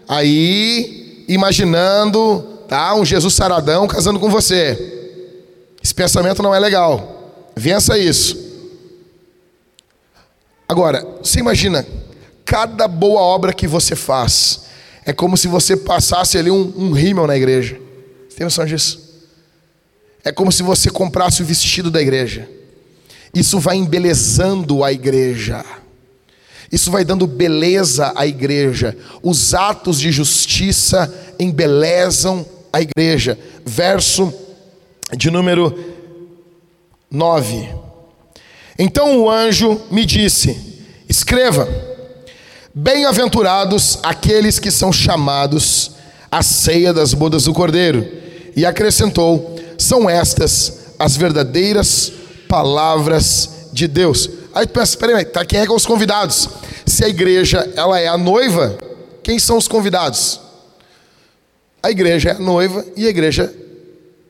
aí, 0.09 1.25
imaginando, 1.27 2.54
tá? 2.75 2.93
Um 2.97 3.05
Jesus 3.05 3.35
saradão 3.35 3.87
casando 3.87 4.19
com 4.19 4.29
você. 4.29 4.77
Esse 5.81 5.95
pensamento 5.95 6.43
não 6.43 6.53
é 6.53 6.59
legal. 6.59 7.33
Vença 7.55 7.97
isso. 7.97 8.37
Agora, 10.69 11.07
você 11.23 11.39
imagina, 11.39 11.87
cada 12.45 12.89
boa 12.89 13.21
obra 13.21 13.53
que 13.53 13.69
você 13.69 13.95
faz, 13.95 14.63
é 15.05 15.13
como 15.13 15.37
se 15.37 15.47
você 15.47 15.77
passasse 15.77 16.37
ali 16.37 16.51
um, 16.51 16.73
um 16.77 16.91
rímel 16.91 17.29
na 17.29 17.37
igreja. 17.37 17.79
Você 18.29 18.39
tem 18.39 18.45
noção 18.45 18.67
disso? 18.67 19.23
É 20.25 20.33
como 20.33 20.51
se 20.51 20.65
você 20.65 20.91
comprasse 20.91 21.43
o 21.43 21.47
vestido 21.47 21.93
da 21.93 22.03
igreja. 22.03 22.49
Isso 23.33 23.61
vai 23.61 23.77
embelezando 23.77 24.83
a 24.83 24.93
igreja. 24.93 25.65
Isso 26.73 26.91
vai 26.91 27.05
dando 27.05 27.25
beleza 27.25 28.13
à 28.17 28.27
igreja. 28.27 28.97
Os 29.23 29.55
atos 29.55 30.01
de 30.01 30.11
justiça 30.11 31.13
embelezam 31.39 32.45
a 32.75 32.81
igreja. 32.81 33.39
Verso 33.65 34.33
de 35.17 35.31
número 35.31 35.73
9. 37.11 37.69
Então 38.79 39.19
o 39.21 39.31
anjo 39.31 39.81
me 39.91 40.05
disse: 40.05 40.83
Escreva 41.09 41.69
Bem-aventurados 42.77 44.01
aqueles 44.03 44.59
que 44.59 44.69
são 44.69 44.93
chamados 44.93 45.93
à 46.29 46.43
ceia 46.43 46.93
das 46.93 47.15
bodas 47.15 47.45
do 47.45 47.55
Cordeiro. 47.55 48.05
E 48.57 48.67
acrescentou: 48.67 49.55
são 49.79 50.11
estas 50.11 50.81
as 50.99 51.17
verdadeiras 51.17 52.13
palavras 52.49 53.69
de 53.73 53.87
Deus. 53.87 54.29
Aí 54.53 54.67
tu 54.67 54.73
pensa, 54.73 54.97
peraí, 54.97 55.25
tá, 55.25 55.45
quem 55.45 55.61
é 55.61 55.67
que 55.67 55.71
é 55.71 55.75
os 55.75 55.87
convidados? 55.87 56.49
Se 56.85 57.05
a 57.05 57.09
igreja 57.09 57.73
ela 57.77 57.99
é 58.01 58.09
a 58.09 58.19
noiva, 58.19 58.77
quem 59.23 59.39
são 59.39 59.57
os 59.57 59.69
convidados? 59.69 60.41
A 61.85 61.91
igreja 61.91 62.31
é 62.31 62.33
a 62.33 62.39
noiva 62.39 62.83
e 62.97 63.07
a 63.07 63.11
igreja 63.11 63.55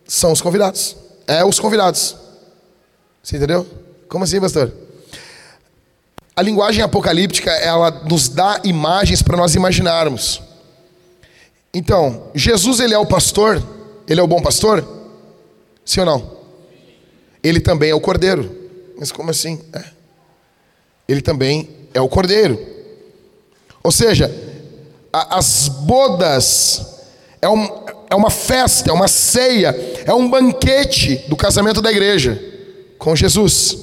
são 0.09 0.33
os 0.33 0.41
convidados. 0.41 0.97
É 1.25 1.45
os 1.45 1.61
convidados. 1.61 2.17
Você 3.23 3.37
entendeu? 3.37 3.65
Como 4.09 4.25
assim, 4.25 4.41
pastor? 4.41 4.73
A 6.35 6.43
linguagem 6.43 6.83
apocalíptica, 6.83 7.53
ela 7.53 7.93
nos 8.11 8.29
dá 8.29 8.61
imagens 8.65 9.23
para 9.23 9.37
nós 9.37 9.55
imaginarmos. 9.55 10.43
Então, 11.73 12.25
Jesus 12.35 12.81
ele 12.81 12.93
é 12.93 12.99
o 12.99 13.07
pastor? 13.07 13.63
Ele 14.09 14.19
é 14.19 14.23
o 14.25 14.27
bom 14.27 14.43
pastor? 14.43 14.85
Sim 15.85 16.01
ou 16.01 16.07
não? 16.07 16.37
Ele 17.41 17.61
também 17.61 17.91
é 17.91 17.95
o 17.95 18.01
cordeiro. 18.01 18.53
Mas 18.99 19.13
como 19.13 19.31
assim? 19.31 19.61
É. 19.73 19.85
Ele 21.07 21.23
também 21.23 21.71
é 21.95 22.01
o 22.01 22.09
cordeiro. 22.09 22.59
Ou 23.81 23.93
seja, 23.93 24.29
a, 25.13 25.39
as 25.39 25.69
bodas 25.69 26.94
é, 27.45 27.49
um, 27.49 27.69
é 28.09 28.15
uma 28.15 28.31
festa, 28.31 28.91
é 28.91 28.93
uma 28.93 29.07
ceia, 29.07 29.77
é 30.07 30.15
um 30.15 30.29
banquete 30.29 31.25
do 31.29 31.37
casamento 31.37 31.83
da 31.83 31.91
igreja 31.91 32.43
com 32.99 33.15
Jesus. 33.15 33.77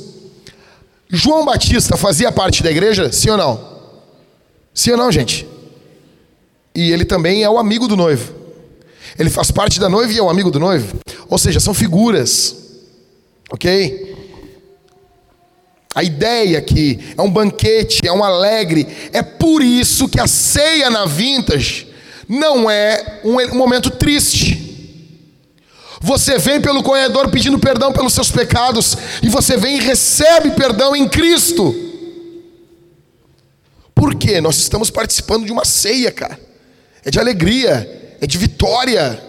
João 1.08 1.46
Batista 1.46 1.96
fazia 1.96 2.32
parte 2.32 2.64
da 2.64 2.72
igreja? 2.72 3.12
Sim 3.12 3.30
ou 3.30 3.38
não? 3.38 3.72
Sim 4.74 4.92
ou 4.92 4.98
não, 4.98 5.12
gente? 5.12 5.48
E 6.74 6.92
ele 6.92 7.06
também 7.06 7.44
é 7.44 7.50
o 7.50 7.60
amigo 7.60 7.88
do 7.88 7.96
noivo. 7.96 8.34
Ele 9.20 9.30
faz 9.30 9.52
parte 9.52 9.80
da 9.80 9.88
noiva 9.88 10.12
e 10.12 10.18
é 10.18 10.24
o 10.24 10.30
amigo 10.30 10.50
do 10.50 10.60
noivo. 10.60 10.98
Ou 11.30 11.38
seja, 11.38 11.60
são 11.60 11.74
figuras. 11.74 12.56
Ok? 13.52 14.16
A 15.94 16.04
ideia 16.04 16.58
aqui 16.58 17.14
é 17.16 17.22
um 17.22 17.30
banquete, 17.30 18.08
é 18.08 18.12
um 18.12 18.24
alegre. 18.24 18.88
É 19.14 19.22
por 19.22 19.62
isso 19.62 20.10
que 20.10 20.20
a 20.20 20.26
ceia 20.26 20.90
na 20.90 21.06
vintage 21.06 21.91
não 22.32 22.70
é 22.70 23.22
um 23.24 23.56
momento 23.56 23.90
triste. 23.90 24.70
Você 26.00 26.38
vem 26.38 26.62
pelo 26.62 26.82
corredor 26.82 27.30
pedindo 27.30 27.60
perdão 27.60 27.92
pelos 27.92 28.14
seus 28.14 28.32
pecados, 28.32 28.98
e 29.22 29.30
você 29.30 29.58
vem 29.58 29.78
e 29.78 29.82
recebe 29.82 30.52
perdão 30.52 30.96
em 30.96 31.08
Cristo. 31.08 31.76
Por 33.94 34.16
quê? 34.16 34.40
Nós 34.40 34.58
estamos 34.58 34.90
participando 34.90 35.46
de 35.46 35.52
uma 35.52 35.66
ceia, 35.66 36.12
cara. 36.12 36.40
é 37.04 37.12
de 37.12 37.20
alegria, 37.20 38.18
é 38.20 38.26
de 38.26 38.38
vitória. 38.38 39.22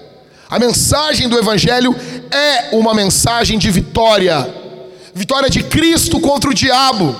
A 0.48 0.58
mensagem 0.58 1.28
do 1.28 1.38
Evangelho 1.38 1.94
é 2.30 2.74
uma 2.74 2.94
mensagem 2.94 3.58
de 3.58 3.70
vitória 3.70 4.62
vitória 5.14 5.50
de 5.50 5.62
Cristo 5.62 6.18
contra 6.20 6.50
o 6.50 6.54
diabo, 6.54 7.14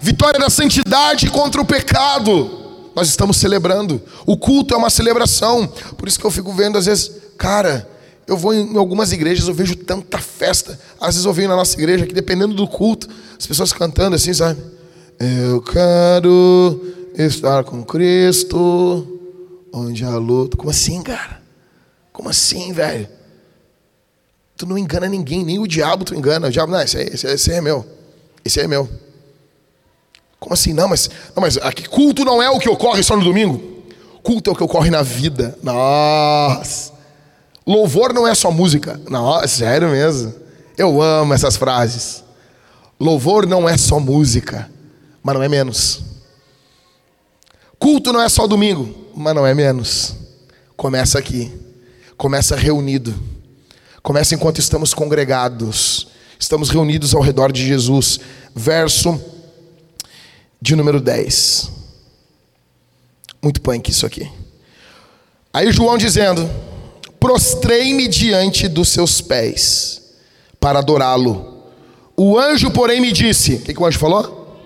vitória 0.00 0.38
da 0.38 0.48
santidade 0.48 1.28
contra 1.30 1.60
o 1.60 1.64
pecado. 1.64 2.65
Nós 2.96 3.08
estamos 3.08 3.36
celebrando. 3.36 4.00
O 4.24 4.38
culto 4.38 4.72
é 4.72 4.76
uma 4.78 4.88
celebração. 4.88 5.66
Por 5.98 6.08
isso 6.08 6.18
que 6.18 6.24
eu 6.24 6.30
fico 6.30 6.50
vendo, 6.54 6.78
às 6.78 6.86
vezes, 6.86 7.12
cara, 7.36 7.86
eu 8.26 8.38
vou 8.38 8.54
em 8.54 8.74
algumas 8.78 9.12
igrejas, 9.12 9.46
eu 9.46 9.52
vejo 9.52 9.76
tanta 9.76 10.16
festa. 10.16 10.80
Às 10.98 11.08
vezes 11.08 11.26
eu 11.26 11.32
venho 11.34 11.50
na 11.50 11.56
nossa 11.56 11.76
igreja, 11.76 12.06
que 12.06 12.14
dependendo 12.14 12.54
do 12.54 12.66
culto, 12.66 13.06
as 13.38 13.46
pessoas 13.46 13.70
cantando 13.70 14.16
assim, 14.16 14.32
sabe? 14.32 14.62
Eu 15.20 15.60
quero 15.60 16.80
estar 17.18 17.64
com 17.64 17.84
Cristo, 17.84 19.20
onde 19.70 20.02
a 20.02 20.16
luta. 20.16 20.56
Como 20.56 20.70
assim, 20.70 21.02
cara? 21.02 21.42
Como 22.14 22.30
assim, 22.30 22.72
velho? 22.72 23.06
Tu 24.56 24.64
não 24.64 24.78
engana 24.78 25.06
ninguém, 25.06 25.44
nem 25.44 25.58
o 25.58 25.66
diabo 25.66 26.02
tu 26.02 26.14
engana. 26.14 26.48
O 26.48 26.50
diabo, 26.50 26.72
não, 26.72 26.80
esse 26.80 26.96
aí, 26.96 27.10
esse, 27.12 27.26
esse 27.26 27.50
aí 27.50 27.58
é 27.58 27.60
meu. 27.60 27.84
Esse 28.42 28.58
aí 28.58 28.64
é 28.64 28.68
meu. 28.68 28.88
Como 30.46 30.54
assim? 30.54 30.72
Não, 30.72 30.86
mas, 30.86 31.10
não, 31.34 31.40
mas 31.40 31.56
aqui 31.56 31.88
culto 31.88 32.24
não 32.24 32.40
é 32.40 32.48
o 32.48 32.60
que 32.60 32.68
ocorre 32.68 33.02
só 33.02 33.16
no 33.16 33.24
domingo. 33.24 33.82
Culto 34.22 34.48
é 34.48 34.52
o 34.52 34.56
que 34.56 34.62
ocorre 34.62 34.90
na 34.90 35.02
vida. 35.02 35.58
Nossa. 35.60 36.92
Louvor 37.66 38.12
não 38.12 38.28
é 38.28 38.32
só 38.32 38.52
música. 38.52 39.00
Nossa, 39.10 39.48
sério 39.48 39.88
mesmo. 39.88 40.32
Eu 40.78 41.02
amo 41.02 41.34
essas 41.34 41.56
frases. 41.56 42.22
Louvor 43.00 43.44
não 43.44 43.68
é 43.68 43.76
só 43.76 43.98
música, 43.98 44.70
mas 45.20 45.34
não 45.34 45.42
é 45.42 45.48
menos. 45.48 46.00
Culto 47.76 48.12
não 48.12 48.22
é 48.22 48.28
só 48.28 48.46
domingo, 48.46 48.94
mas 49.16 49.34
não 49.34 49.44
é 49.44 49.52
menos. 49.52 50.14
Começa 50.76 51.18
aqui. 51.18 51.52
Começa 52.16 52.54
reunido. 52.54 53.12
Começa 54.00 54.36
enquanto 54.36 54.60
estamos 54.60 54.94
congregados. 54.94 56.06
Estamos 56.38 56.70
reunidos 56.70 57.16
ao 57.16 57.20
redor 57.20 57.50
de 57.50 57.66
Jesus. 57.66 58.20
Verso 58.54 59.20
de 60.60 60.74
número 60.76 61.00
10. 61.00 61.70
Muito 63.42 63.60
punk 63.60 63.90
isso 63.90 64.06
aqui. 64.06 64.30
Aí 65.52 65.70
João 65.72 65.96
dizendo: 65.96 66.48
Prostrei-me 67.20 68.08
diante 68.08 68.68
dos 68.68 68.88
seus 68.88 69.20
pés 69.20 70.02
para 70.60 70.80
adorá-lo. 70.80 71.54
O 72.16 72.38
anjo, 72.38 72.70
porém, 72.70 73.00
me 73.00 73.12
disse: 73.12 73.54
O 73.54 73.60
que, 73.60 73.74
que 73.74 73.80
o 73.80 73.86
anjo 73.86 73.98
falou? 73.98 74.58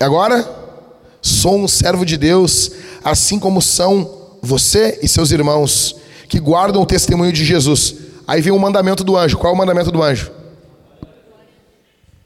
Agora, 0.00 0.48
sou 1.22 1.56
um 1.56 1.68
servo 1.68 2.04
de 2.04 2.16
Deus, 2.16 2.70
assim 3.02 3.38
como 3.38 3.62
são 3.62 4.10
você 4.42 4.98
e 5.02 5.08
seus 5.08 5.30
irmãos, 5.30 5.96
que 6.28 6.38
guardam 6.38 6.82
o 6.82 6.86
testemunho 6.86 7.32
de 7.32 7.44
Jesus. 7.44 7.94
Aí 8.26 8.40
vem 8.40 8.52
o 8.52 8.58
mandamento 8.58 9.04
do 9.04 9.16
anjo. 9.16 9.38
Qual 9.38 9.52
é 9.52 9.54
o 9.54 9.58
mandamento 9.58 9.90
do 9.90 10.02
anjo? 10.02 10.30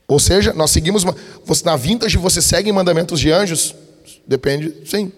Ou 0.09 0.19
seja, 0.19 0.55
nós 0.55 0.71
seguimos. 0.71 1.05
Você, 1.45 1.65
na 1.65 1.77
vintage 1.77 2.17
você 2.17 2.41
segue 2.41 2.73
mandamentos 2.73 3.21
de 3.21 3.31
anjos? 3.31 3.75
Depende, 4.27 4.75
sim. 4.87 5.13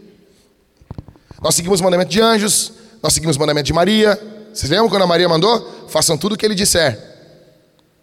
Nós 1.40 1.54
seguimos 1.54 1.80
o 1.80 1.84
mandamento 1.84 2.10
de 2.10 2.20
anjos, 2.20 2.72
nós 3.00 3.14
seguimos 3.14 3.36
o 3.36 3.40
mandamento 3.40 3.66
de 3.66 3.72
Maria. 3.72 4.20
Vocês 4.52 4.68
lembram 4.68 4.88
quando 4.88 5.02
a 5.02 5.06
Maria 5.06 5.28
mandou? 5.28 5.86
Façam 5.88 6.18
tudo 6.18 6.34
o 6.34 6.36
que 6.36 6.44
ele 6.44 6.56
disser. 6.56 6.98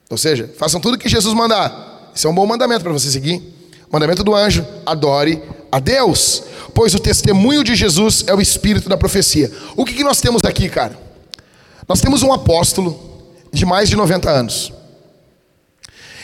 Ou 0.10 0.18
seja, 0.18 0.50
façam 0.58 0.80
tudo 0.80 0.96
o 0.96 0.98
que 0.98 1.10
Jesus 1.10 1.34
mandar. 1.36 2.12
Isso 2.16 2.26
é 2.26 2.30
um 2.30 2.34
bom 2.34 2.46
mandamento 2.46 2.84
para 2.84 2.94
você 2.94 3.12
seguir. 3.12 3.44
Mandamento 3.92 4.24
do 4.24 4.34
anjo: 4.34 4.66
adore 4.86 5.44
a 5.70 5.80
Deus, 5.80 6.42
pois 6.74 6.96
o 6.96 7.00
testemunho 7.00 7.66
de 7.66 7.76
Jesus 7.76 8.24
é 8.28 8.34
o 8.34 8.40
espírito 8.40 8.88
da 8.88 8.96
profecia. 8.96 9.52
O 9.76 9.84
que, 9.84 9.94
que 9.94 10.04
nós 10.06 10.22
temos 10.22 10.42
aqui, 10.46 10.70
cara? 10.70 10.98
Nós 11.86 12.00
temos 12.00 12.24
um 12.24 12.32
apóstolo 12.32 12.98
de 13.52 13.66
mais 13.66 13.90
de 13.90 13.98
90 13.98 14.30
anos. 14.30 14.77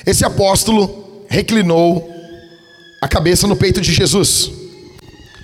Esse 0.06 0.26
apóstolo 0.26 1.26
reclinou 1.28 2.10
a 3.02 3.08
cabeça 3.08 3.48
no 3.48 3.56
peito 3.56 3.82
de 3.82 3.94
Jesus. 3.94 4.52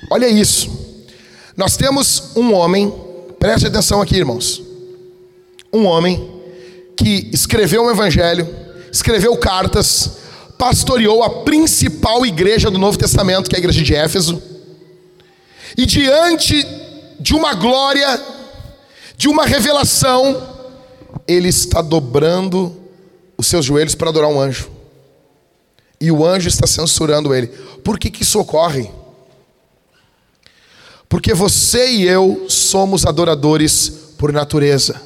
Olha 0.09 0.27
isso. 0.27 0.69
Nós 1.55 1.75
temos 1.75 2.31
um 2.35 2.53
homem, 2.53 2.93
preste 3.37 3.67
atenção 3.67 4.01
aqui, 4.01 4.15
irmãos. 4.15 4.61
Um 5.71 5.85
homem 5.85 6.41
que 6.95 7.29
escreveu 7.31 7.83
um 7.83 7.91
evangelho, 7.91 8.47
escreveu 8.91 9.35
cartas, 9.37 10.11
pastoreou 10.57 11.23
a 11.23 11.43
principal 11.43 12.25
igreja 12.25 12.69
do 12.71 12.77
Novo 12.77 12.97
Testamento, 12.97 13.49
que 13.49 13.55
é 13.55 13.57
a 13.57 13.59
igreja 13.59 13.83
de 13.83 13.95
Éfeso. 13.95 14.41
E 15.77 15.85
diante 15.85 16.65
de 17.19 17.33
uma 17.33 17.53
glória, 17.53 18.21
de 19.17 19.27
uma 19.27 19.45
revelação, 19.45 20.41
ele 21.27 21.49
está 21.49 21.81
dobrando 21.81 22.78
os 23.39 23.47
seus 23.47 23.63
joelhos 23.63 23.95
para 23.95 24.09
adorar 24.09 24.29
um 24.29 24.37
anjo. 24.37 24.69
E 25.99 26.11
o 26.11 26.25
anjo 26.25 26.49
está 26.49 26.67
censurando 26.67 27.33
ele. 27.33 27.47
Por 27.47 27.97
que, 27.97 28.09
que 28.09 28.23
isso 28.23 28.37
ocorre? 28.37 28.91
Porque 31.07 31.33
você 31.33 31.89
e 31.89 32.03
eu 32.05 32.47
somos 32.49 33.05
adoradores 33.05 33.89
por 34.17 34.33
natureza. 34.33 35.01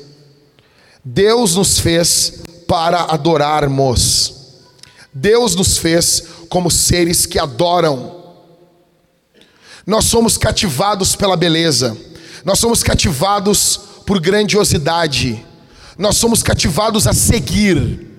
Deus 1.06 1.56
nos 1.56 1.78
fez 1.78 2.41
para 2.67 3.04
adorarmos. 3.04 4.34
Deus 5.13 5.54
nos 5.54 5.78
fez 5.78 6.24
como 6.50 6.72
seres 6.72 7.28
que 7.28 7.38
adoram. 7.38 8.34
Nós 9.86 10.06
somos 10.06 10.39
cativados 10.39 11.15
pela 11.15 11.38
beleza. 11.38 11.96
Nós 12.43 12.58
somos 12.58 12.82
cativados 12.82 13.80
por 14.08 14.19
grandiosidade. 14.19 15.46
Nós 16.00 16.17
somos 16.17 16.41
cativados 16.41 17.06
a 17.06 17.13
seguir. 17.13 18.12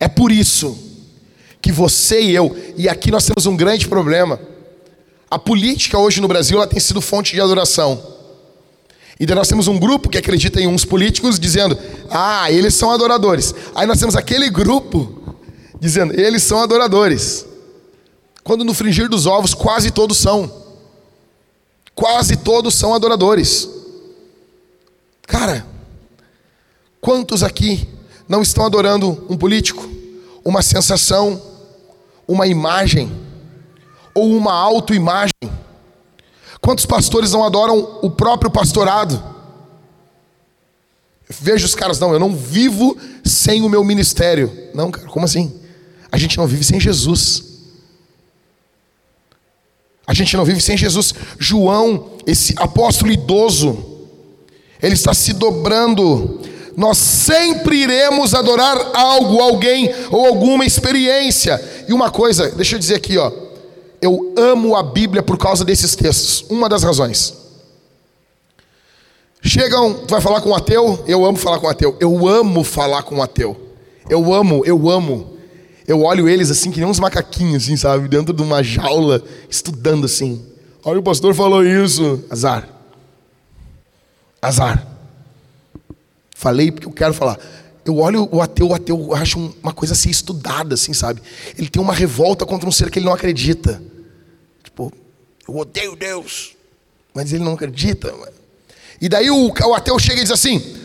É 0.00 0.08
por 0.08 0.30
isso 0.30 0.78
que 1.60 1.72
você 1.72 2.20
e 2.20 2.34
eu, 2.34 2.56
e 2.76 2.88
aqui 2.88 3.10
nós 3.10 3.26
temos 3.26 3.46
um 3.46 3.56
grande 3.56 3.88
problema. 3.88 4.40
A 5.30 5.38
política 5.38 5.98
hoje 5.98 6.20
no 6.20 6.28
Brasil 6.28 6.56
ela 6.56 6.66
tem 6.66 6.80
sido 6.80 7.00
fonte 7.00 7.34
de 7.34 7.40
adoração. 7.40 8.16
E 9.20 9.26
nós 9.26 9.48
temos 9.48 9.66
um 9.66 9.78
grupo 9.78 10.08
que 10.08 10.16
acredita 10.16 10.60
em 10.60 10.66
uns 10.68 10.84
políticos 10.84 11.38
dizendo: 11.38 11.76
"Ah, 12.08 12.50
eles 12.50 12.74
são 12.74 12.90
adoradores". 12.90 13.52
Aí 13.74 13.86
nós 13.86 13.98
temos 13.98 14.14
aquele 14.14 14.48
grupo 14.48 15.36
dizendo: 15.80 16.18
"Eles 16.18 16.42
são 16.42 16.60
adoradores". 16.60 17.44
Quando 18.44 18.64
no 18.64 18.72
fringir 18.72 19.08
dos 19.08 19.26
ovos 19.26 19.52
quase 19.52 19.90
todos 19.90 20.16
são. 20.16 20.50
Quase 21.94 22.36
todos 22.36 22.74
são 22.74 22.94
adoradores. 22.94 23.68
Cara, 25.26 25.66
quantos 27.00 27.42
aqui 27.42 27.86
não 28.28 28.42
estão 28.42 28.66
adorando 28.66 29.26
um 29.28 29.36
político, 29.36 29.88
uma 30.44 30.62
sensação, 30.62 31.40
uma 32.26 32.46
imagem 32.46 33.10
ou 34.14 34.36
uma 34.36 34.52
autoimagem? 34.52 35.32
Quantos 36.60 36.84
pastores 36.84 37.32
não 37.32 37.44
adoram 37.44 37.98
o 38.02 38.10
próprio 38.10 38.50
pastorado? 38.50 39.22
Veja 41.28 41.66
os 41.66 41.74
caras, 41.74 41.98
não, 41.98 42.12
eu 42.12 42.18
não 42.18 42.34
vivo 42.34 42.96
sem 43.24 43.62
o 43.62 43.68
meu 43.68 43.84
ministério. 43.84 44.52
Não, 44.74 44.90
cara, 44.90 45.08
como 45.08 45.24
assim? 45.24 45.60
A 46.10 46.16
gente 46.16 46.36
não 46.38 46.46
vive 46.46 46.64
sem 46.64 46.80
Jesus. 46.80 47.44
A 50.06 50.14
gente 50.14 50.36
não 50.36 50.44
vive 50.44 50.60
sem 50.60 50.76
Jesus. 50.76 51.14
João, 51.38 52.12
esse 52.26 52.54
apóstolo 52.56 53.12
idoso, 53.12 54.08
ele 54.82 54.94
está 54.94 55.12
se 55.12 55.34
dobrando 55.34 56.40
nós 56.78 56.96
sempre 56.96 57.76
iremos 57.82 58.34
adorar 58.34 58.92
algo, 58.94 59.40
alguém 59.42 59.92
ou 60.12 60.24
alguma 60.24 60.64
experiência. 60.64 61.60
E 61.88 61.92
uma 61.92 62.08
coisa, 62.08 62.52
deixa 62.52 62.76
eu 62.76 62.78
dizer 62.78 62.94
aqui, 62.94 63.18
ó. 63.18 63.32
Eu 64.00 64.32
amo 64.38 64.76
a 64.76 64.82
Bíblia 64.84 65.20
por 65.20 65.36
causa 65.36 65.64
desses 65.64 65.96
textos. 65.96 66.44
Uma 66.48 66.68
das 66.68 66.84
razões. 66.84 67.34
Chegam, 69.42 69.92
tu 70.06 70.12
vai 70.12 70.20
falar 70.20 70.40
com 70.40 70.50
um 70.50 70.54
ateu? 70.54 71.02
Eu 71.04 71.24
amo 71.24 71.36
falar 71.36 71.58
com 71.58 71.66
um 71.66 71.70
ateu. 71.70 71.96
Eu 71.98 72.28
amo 72.28 72.62
falar 72.62 73.02
com 73.02 73.16
um 73.16 73.22
ateu. 73.22 73.56
Eu 74.08 74.32
amo, 74.32 74.62
eu 74.64 74.88
amo. 74.88 75.36
Eu 75.84 76.02
olho 76.02 76.28
eles 76.28 76.48
assim, 76.48 76.70
que 76.70 76.78
nem 76.78 76.88
uns 76.88 77.00
macaquinhos, 77.00 77.64
assim, 77.64 77.76
sabe? 77.76 78.06
Dentro 78.06 78.32
de 78.32 78.40
uma 78.40 78.62
jaula, 78.62 79.20
estudando 79.50 80.04
assim. 80.04 80.46
Olha, 80.84 81.00
o 81.00 81.02
pastor 81.02 81.34
falou 81.34 81.64
isso. 81.64 82.22
Azar. 82.30 82.68
Azar. 84.40 84.97
Falei 86.38 86.70
porque 86.70 86.86
eu 86.86 86.92
quero 86.92 87.12
falar. 87.12 87.36
Eu 87.84 87.96
olho 87.98 88.28
o 88.30 88.40
ateu, 88.40 88.68
o 88.68 88.72
ateu 88.74 89.12
acha 89.12 89.36
uma 89.36 89.72
coisa 89.72 89.92
assim 89.92 90.08
estudada, 90.08 90.74
assim, 90.74 90.92
sabe? 90.92 91.20
Ele 91.58 91.68
tem 91.68 91.82
uma 91.82 91.92
revolta 91.92 92.46
contra 92.46 92.68
um 92.68 92.70
ser 92.70 92.92
que 92.92 93.00
ele 93.00 93.06
não 93.06 93.12
acredita. 93.12 93.82
Tipo, 94.62 94.92
eu 95.48 95.56
odeio 95.56 95.96
Deus, 95.96 96.54
mas 97.12 97.32
ele 97.32 97.42
não 97.42 97.54
acredita. 97.54 98.14
E 99.00 99.08
daí 99.08 99.28
o, 99.28 99.48
o 99.48 99.74
ateu 99.74 99.98
chega 99.98 100.20
e 100.20 100.22
diz 100.22 100.30
assim: 100.30 100.76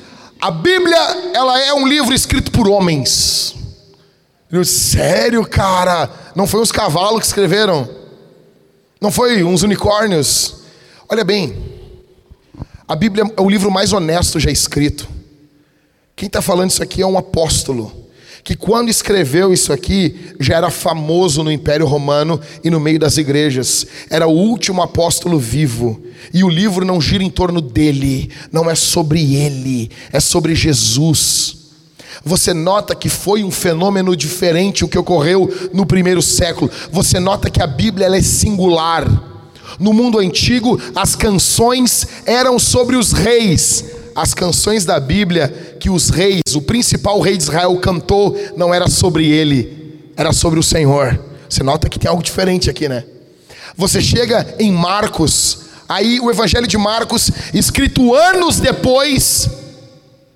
a 0.41 0.49
Bíblia, 0.49 0.97
ela 1.35 1.61
é 1.61 1.71
um 1.71 1.87
livro 1.87 2.15
escrito 2.15 2.51
por 2.51 2.67
homens. 2.67 3.53
Eu, 4.51 4.65
Sério, 4.65 5.45
cara? 5.45 6.09
Não 6.35 6.47
foi 6.47 6.61
os 6.61 6.71
cavalos 6.71 7.19
que 7.19 7.27
escreveram? 7.27 7.87
Não 8.99 9.11
foi 9.11 9.43
uns 9.43 9.61
unicórnios. 9.61 10.63
Olha 11.07 11.23
bem, 11.23 11.55
a 12.87 12.95
Bíblia 12.95 13.31
é 13.37 13.41
o 13.41 13.47
livro 13.47 13.69
mais 13.69 13.93
honesto 13.93 14.39
já 14.39 14.49
escrito. 14.49 15.12
Quem 16.15 16.27
está 16.27 16.41
falando 16.41 16.69
isso 16.69 16.83
aqui 16.83 17.01
é 17.01 17.07
um 17.07 17.17
apóstolo, 17.17 17.91
que 18.43 18.55
quando 18.55 18.89
escreveu 18.89 19.53
isso 19.53 19.71
aqui, 19.71 20.35
já 20.39 20.57
era 20.57 20.69
famoso 20.69 21.43
no 21.43 21.51
Império 21.51 21.85
Romano 21.85 22.39
e 22.63 22.69
no 22.69 22.79
meio 22.79 22.99
das 22.99 23.17
igrejas. 23.17 23.87
Era 24.09 24.27
o 24.27 24.31
último 24.31 24.81
apóstolo 24.81 25.39
vivo. 25.39 26.03
E 26.33 26.43
o 26.43 26.49
livro 26.49 26.85
não 26.85 26.99
gira 26.99 27.23
em 27.23 27.29
torno 27.29 27.61
dele, 27.61 28.29
não 28.51 28.69
é 28.69 28.75
sobre 28.75 29.35
ele, 29.35 29.89
é 30.11 30.19
sobre 30.19 30.53
Jesus. 30.55 31.57
Você 32.25 32.53
nota 32.53 32.93
que 32.95 33.09
foi 33.09 33.43
um 33.43 33.51
fenômeno 33.51 34.15
diferente 34.15 34.83
o 34.83 34.87
que 34.87 34.97
ocorreu 34.97 35.69
no 35.73 35.85
primeiro 35.85 36.21
século. 36.21 36.69
Você 36.91 37.19
nota 37.19 37.49
que 37.49 37.61
a 37.61 37.67
Bíblia 37.67 38.07
é 38.07 38.21
singular. 38.21 39.05
No 39.79 39.93
mundo 39.93 40.19
antigo, 40.19 40.79
as 40.95 41.15
canções 41.15 42.07
eram 42.25 42.59
sobre 42.59 42.95
os 42.95 43.11
reis. 43.11 43.85
As 44.15 44.33
canções 44.33 44.85
da 44.85 44.99
Bíblia 44.99 45.77
que 45.79 45.89
os 45.89 46.09
reis, 46.09 46.41
o 46.55 46.61
principal 46.61 47.19
rei 47.19 47.35
de 47.35 47.43
Israel 47.43 47.75
cantou, 47.77 48.37
não 48.55 48.73
era 48.73 48.87
sobre 48.87 49.27
ele, 49.27 50.11
era 50.15 50.31
sobre 50.31 50.59
o 50.59 50.63
Senhor. 50.63 51.19
Você 51.49 51.63
nota 51.63 51.89
que 51.89 51.99
tem 51.99 52.09
algo 52.09 52.23
diferente 52.23 52.69
aqui, 52.69 52.87
né? 52.87 53.03
Você 53.75 54.01
chega 54.01 54.55
em 54.59 54.71
Marcos, 54.71 55.59
aí 55.89 56.19
o 56.19 56.29
Evangelho 56.29 56.67
de 56.67 56.77
Marcos, 56.77 57.31
escrito 57.53 58.13
anos 58.13 58.59
depois, 58.59 59.49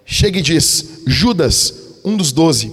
chega 0.05 0.39
e 0.39 0.41
diz: 0.41 1.01
Judas, 1.05 1.73
um 2.03 2.17
dos 2.17 2.31
doze. 2.31 2.71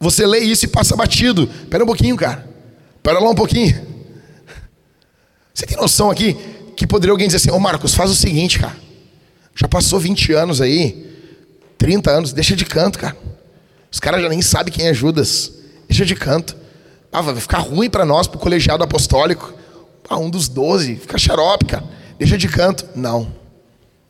Você 0.00 0.26
lê 0.26 0.40
isso 0.40 0.64
e 0.64 0.68
passa 0.68 0.96
batido. 0.96 1.48
Espera 1.62 1.82
um 1.82 1.86
pouquinho, 1.86 2.16
cara. 2.16 2.48
Espera 2.96 3.18
lá 3.18 3.30
um 3.30 3.34
pouquinho. 3.34 3.80
Você 5.52 5.66
tem 5.66 5.76
noção 5.76 6.10
aqui 6.10 6.36
que 6.76 6.86
poderia 6.86 7.12
alguém 7.12 7.26
dizer 7.26 7.38
assim: 7.38 7.50
Ô 7.50 7.58
Marcos, 7.58 7.94
faz 7.94 8.10
o 8.10 8.14
seguinte, 8.14 8.58
cara. 8.58 8.87
Já 9.60 9.66
passou 9.66 9.98
20 9.98 10.34
anos 10.34 10.60
aí, 10.60 11.04
30 11.78 12.10
anos, 12.12 12.32
deixa 12.32 12.54
de 12.54 12.64
canto, 12.64 12.96
cara. 12.96 13.16
Os 13.90 13.98
caras 13.98 14.22
já 14.22 14.28
nem 14.28 14.40
sabem 14.40 14.72
quem 14.72 14.86
é 14.86 14.94
Judas. 14.94 15.52
Deixa 15.88 16.06
de 16.06 16.14
canto. 16.14 16.56
Ah, 17.10 17.20
vai 17.20 17.34
ficar 17.34 17.58
ruim 17.58 17.90
para 17.90 18.04
nós, 18.04 18.28
pro 18.28 18.38
colegiado 18.38 18.84
apostólico. 18.84 19.52
Ah, 20.08 20.16
um 20.16 20.30
dos 20.30 20.48
doze, 20.48 20.94
fica 20.94 21.18
xarope, 21.18 21.64
cara. 21.64 21.82
Deixa 22.16 22.38
de 22.38 22.46
canto. 22.46 22.86
Não. 22.94 23.34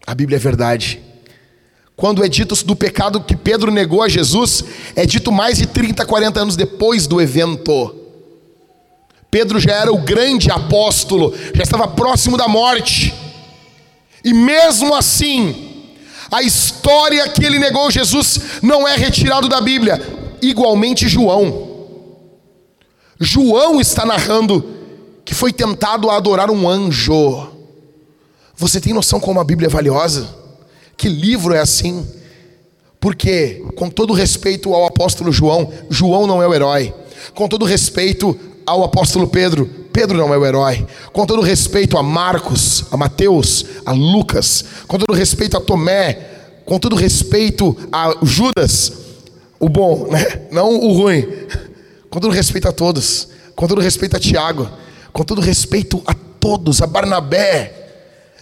A 0.06 0.14
Bíblia 0.14 0.36
é 0.36 0.38
verdade. 0.38 1.00
Quando 1.96 2.22
é 2.22 2.28
dito 2.28 2.54
do 2.66 2.76
pecado 2.76 3.18
que 3.18 3.34
Pedro 3.34 3.70
negou 3.70 4.02
a 4.02 4.08
Jesus, 4.08 4.62
é 4.94 5.06
dito 5.06 5.32
mais 5.32 5.56
de 5.56 5.66
30, 5.66 6.04
40 6.04 6.40
anos 6.40 6.56
depois 6.56 7.06
do 7.06 7.22
evento. 7.22 7.96
Pedro 9.30 9.58
já 9.58 9.72
era 9.72 9.90
o 9.90 9.98
grande 9.98 10.50
apóstolo, 10.50 11.34
já 11.54 11.62
estava 11.62 11.88
próximo 11.88 12.36
da 12.36 12.46
morte. 12.46 13.14
E 14.28 14.34
mesmo 14.34 14.94
assim, 14.94 15.94
a 16.30 16.42
história 16.42 17.26
que 17.30 17.42
ele 17.42 17.58
negou 17.58 17.90
Jesus 17.90 18.38
não 18.60 18.86
é 18.86 18.94
retirado 18.94 19.48
da 19.48 19.58
Bíblia. 19.58 19.98
Igualmente 20.42 21.08
João. 21.08 21.86
João 23.18 23.80
está 23.80 24.04
narrando 24.04 24.62
que 25.24 25.34
foi 25.34 25.50
tentado 25.50 26.10
a 26.10 26.16
adorar 26.18 26.50
um 26.50 26.68
anjo. 26.68 27.48
Você 28.54 28.82
tem 28.82 28.92
noção 28.92 29.18
como 29.18 29.40
a 29.40 29.44
Bíblia 29.44 29.68
é 29.68 29.70
valiosa? 29.70 30.28
Que 30.94 31.08
livro 31.08 31.54
é 31.54 31.60
assim? 31.60 32.06
Porque, 33.00 33.64
com 33.76 33.88
todo 33.88 34.12
respeito 34.12 34.74
ao 34.74 34.84
apóstolo 34.84 35.32
João, 35.32 35.72
João 35.88 36.26
não 36.26 36.42
é 36.42 36.46
o 36.46 36.52
herói. 36.52 36.94
Com 37.34 37.48
todo 37.48 37.64
respeito 37.64 38.38
ao 38.66 38.84
apóstolo 38.84 39.26
Pedro, 39.26 39.87
Pedro 39.98 40.16
não 40.16 40.32
é 40.32 40.38
o 40.38 40.46
herói. 40.46 40.86
Com 41.12 41.26
todo 41.26 41.42
respeito 41.42 41.98
a 41.98 42.04
Marcos, 42.04 42.84
a 42.92 42.96
Mateus, 42.96 43.66
a 43.84 43.90
Lucas, 43.90 44.64
com 44.86 44.96
todo 44.96 45.12
respeito 45.12 45.56
a 45.56 45.60
Tomé, 45.60 46.20
com 46.64 46.78
todo 46.78 46.94
respeito 46.94 47.76
a 47.90 48.16
Judas, 48.22 48.92
o 49.58 49.68
bom, 49.68 50.06
né? 50.08 50.42
não 50.52 50.72
o 50.72 50.92
ruim. 50.92 51.26
Com 52.08 52.20
todo 52.20 52.32
respeito 52.32 52.68
a 52.68 52.72
todos, 52.72 53.26
com 53.56 53.66
todo 53.66 53.80
respeito 53.80 54.16
a 54.16 54.20
Tiago, 54.20 54.70
com 55.12 55.24
todo 55.24 55.40
respeito 55.40 56.00
a 56.06 56.14
todos, 56.14 56.80
a 56.80 56.86
Barnabé. 56.86 57.74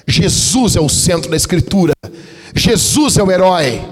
Jesus 0.07 0.77
é 0.77 0.81
o 0.81 0.91
centro 0.91 1.31
da 1.31 1.39
Escritura, 1.39 1.95
Jesus 2.55 3.17
é 3.17 3.23
o 3.23 3.33
herói, 3.33 3.83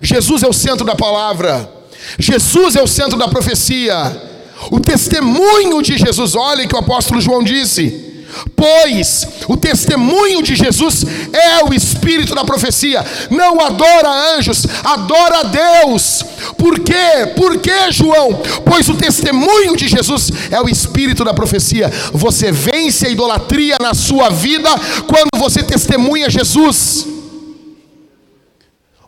Jesus 0.00 0.42
é 0.42 0.48
o 0.48 0.54
centro 0.54 0.86
da 0.86 0.96
palavra, 0.96 1.70
Jesus 2.18 2.76
é 2.76 2.82
o 2.82 2.88
centro 2.88 3.18
da 3.18 3.28
profecia. 3.28 4.32
O 4.70 4.80
testemunho 4.80 5.82
de 5.82 5.96
Jesus, 5.98 6.34
olha 6.34 6.66
que 6.66 6.74
o 6.74 6.78
apóstolo 6.78 7.20
João 7.20 7.42
disse. 7.42 8.14
Pois 8.56 9.26
o 9.48 9.56
testemunho 9.56 10.42
de 10.42 10.56
Jesus 10.56 11.04
é 11.32 11.64
o 11.64 11.72
espírito 11.72 12.34
da 12.34 12.44
profecia. 12.44 13.04
Não 13.30 13.60
adora 13.60 14.36
anjos, 14.36 14.66
adora 14.82 15.40
a 15.40 15.42
Deus. 15.44 16.24
Por 16.58 16.80
quê? 16.80 17.26
Por 17.36 17.58
quê, 17.58 17.90
João? 17.92 18.40
Pois 18.64 18.88
o 18.88 18.94
testemunho 18.94 19.76
de 19.76 19.88
Jesus 19.88 20.30
é 20.50 20.60
o 20.60 20.68
espírito 20.68 21.24
da 21.24 21.32
profecia. 21.32 21.90
Você 22.12 22.50
vence 22.50 23.06
a 23.06 23.10
idolatria 23.10 23.76
na 23.80 23.94
sua 23.94 24.30
vida 24.30 24.70
quando 25.06 25.38
você 25.38 25.62
testemunha 25.62 26.28
Jesus. 26.28 27.06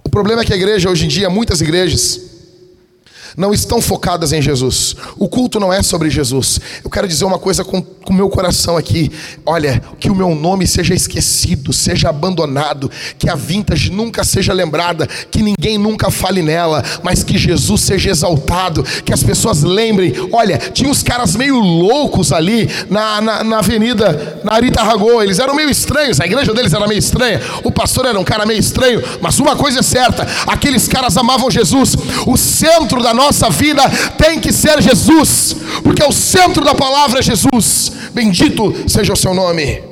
O 0.05 0.09
problema 0.09 0.43
é 0.43 0.45
que 0.45 0.53
a 0.53 0.57
igreja 0.57 0.89
hoje 0.89 1.05
em 1.05 1.09
dia, 1.09 1.29
muitas 1.29 1.61
igrejas, 1.61 2.36
não 3.37 3.53
estão 3.53 3.81
focadas 3.81 4.33
em 4.33 4.41
Jesus. 4.41 4.97
O 5.19 5.29
culto 5.29 5.61
não 5.61 5.73
é 5.73 5.83
sobre 5.83 6.09
Jesus. 6.09 6.59
Eu 6.83 6.91
quero 6.91 7.07
dizer 7.07 7.25
uma 7.25 7.39
coisa 7.39 7.65
com 7.65 7.85
o 8.09 8.13
meu 8.13 8.29
coração 8.31 8.77
aqui. 8.77 9.13
Olha, 9.45 9.83
que 10.01 10.09
o 10.09 10.15
meu 10.15 10.35
nome 10.35 10.67
seja 10.67 10.95
esquecido, 10.95 11.73
seja 11.73 12.09
abandonado, 12.09 12.91
que 13.19 13.29
a 13.29 13.35
vintage 13.35 13.91
nunca 13.91 14.25
seja 14.25 14.53
lembrada, 14.53 15.07
que 15.31 15.43
ninguém 15.43 15.77
nunca 15.77 16.11
fale 16.11 16.41
nela, 16.41 16.83
mas 17.03 17.23
que 17.23 17.37
Jesus 17.37 17.83
seja 17.83 18.11
exaltado, 18.11 18.83
que 19.05 19.13
as 19.13 19.23
pessoas 19.23 19.63
lembrem. 19.63 20.15
Olha, 20.33 20.57
tinha 20.57 20.89
uns 20.89 21.03
caras 21.03 21.37
meio 21.37 21.59
loucos 21.59 22.33
ali 22.33 22.71
na, 22.89 23.21
na, 23.21 23.45
na 23.45 23.59
avenida, 23.59 24.41
na 24.43 24.55
Arita 24.55 24.83
Ragô, 24.83 25.23
eles 25.23 25.39
eram 25.39 25.55
meio 25.55 25.69
estranhos, 25.69 26.21
a 26.21 26.27
igreja 26.27 26.55
deles 26.55 26.73
era 26.73 26.87
meio 26.87 26.99
estranha, 26.99 27.41
o 27.65 27.71
pastor 27.71 28.07
era 28.07 28.19
um 28.19 28.25
cara 28.25 28.47
meio 28.47 28.61
estranho, 28.61 29.03
mas 29.21 29.39
uma 29.39 29.57
coisa 29.57 29.81
é 29.81 29.83
certa: 29.83 30.27
aqueles 30.47 30.89
caras 30.89 31.17
amavam 31.17 31.51
Jesus, 31.51 31.97
o 32.27 32.37
centro 32.37 33.03
da 33.03 33.13
nossa 33.13 33.26
nossa 33.27 33.51
vida 33.51 33.83
tem 34.17 34.41
que 34.41 34.53
ser 34.53 34.81
Jesus, 34.81 35.57
porque 35.83 36.03
o 36.03 36.13
centro 36.13 36.65
da 36.65 36.75
palavra 36.75 37.19
é 37.19 37.23
Jesus. 37.23 37.93
Bendito 38.13 38.89
seja 38.89 39.13
o 39.13 39.17
seu 39.17 39.35
nome. 39.35 39.83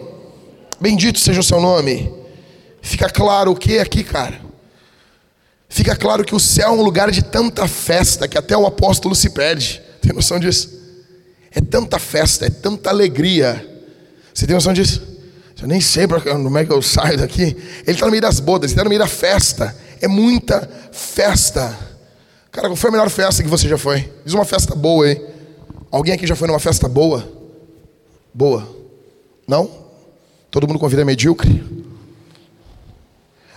Bendito 0.80 1.18
seja 1.18 1.40
o 1.40 1.44
seu 1.44 1.60
nome. 1.60 2.12
Fica 2.80 3.08
claro 3.08 3.52
o 3.52 3.56
que 3.56 3.78
é 3.78 3.80
aqui, 3.80 4.04
cara. 4.04 4.40
Fica 5.68 5.96
claro 5.96 6.24
que 6.24 6.34
o 6.34 6.40
céu 6.40 6.68
é 6.68 6.72
um 6.72 6.82
lugar 6.82 7.10
de 7.10 7.22
tanta 7.22 7.66
festa 7.66 8.28
que 8.28 8.38
até 8.38 8.56
o 8.56 8.66
apóstolo 8.66 9.14
se 9.14 9.30
perde. 9.30 9.82
Tem 10.00 10.12
noção 10.12 10.38
disso? 10.38 10.70
É 11.50 11.60
tanta 11.60 11.98
festa, 11.98 12.46
é 12.46 12.50
tanta 12.50 12.90
alegria. 12.90 13.66
Você 14.32 14.46
tem 14.46 14.54
noção 14.54 14.72
disso? 14.72 15.02
Eu 15.60 15.68
nem 15.68 15.80
sei 15.80 16.06
como 16.06 16.58
é 16.58 16.64
que 16.66 16.72
eu 16.72 16.82
saio 16.82 17.16
daqui. 17.16 17.56
Ele 17.87 17.92
está 17.92 18.04
no 18.04 18.10
meio 18.10 18.20
das 18.20 18.38
bodas, 18.38 18.70
ele 18.70 18.74
está 18.74 18.85
no 18.85 18.90
meio 18.90 19.00
da 19.00 19.08
festa. 19.08 19.74
É 20.00 20.06
muita 20.06 20.68
festa. 20.92 21.93
Cara, 22.55 22.69
qual 22.69 22.77
foi 22.77 22.88
a 22.88 22.92
melhor 22.92 23.11
festa 23.11 23.42
que 23.42 23.48
você 23.48 23.69
já 23.69 23.77
foi? 23.77 24.13
Diz 24.25 24.33
uma 24.33 24.44
festa 24.44 24.77
boa 24.77 25.07
aí. 25.07 25.21
Alguém 25.90 26.15
aqui 26.15 26.25
já 26.25 26.37
foi 26.37 26.46
numa 26.46 26.61
festa 26.61 26.88
boa? 26.88 27.29
Boa. 28.33 28.65
Não? 29.44 29.69
Todo 30.52 30.69
mundo 30.69 30.79
convida 30.79 31.05
medíocre? 31.05 31.50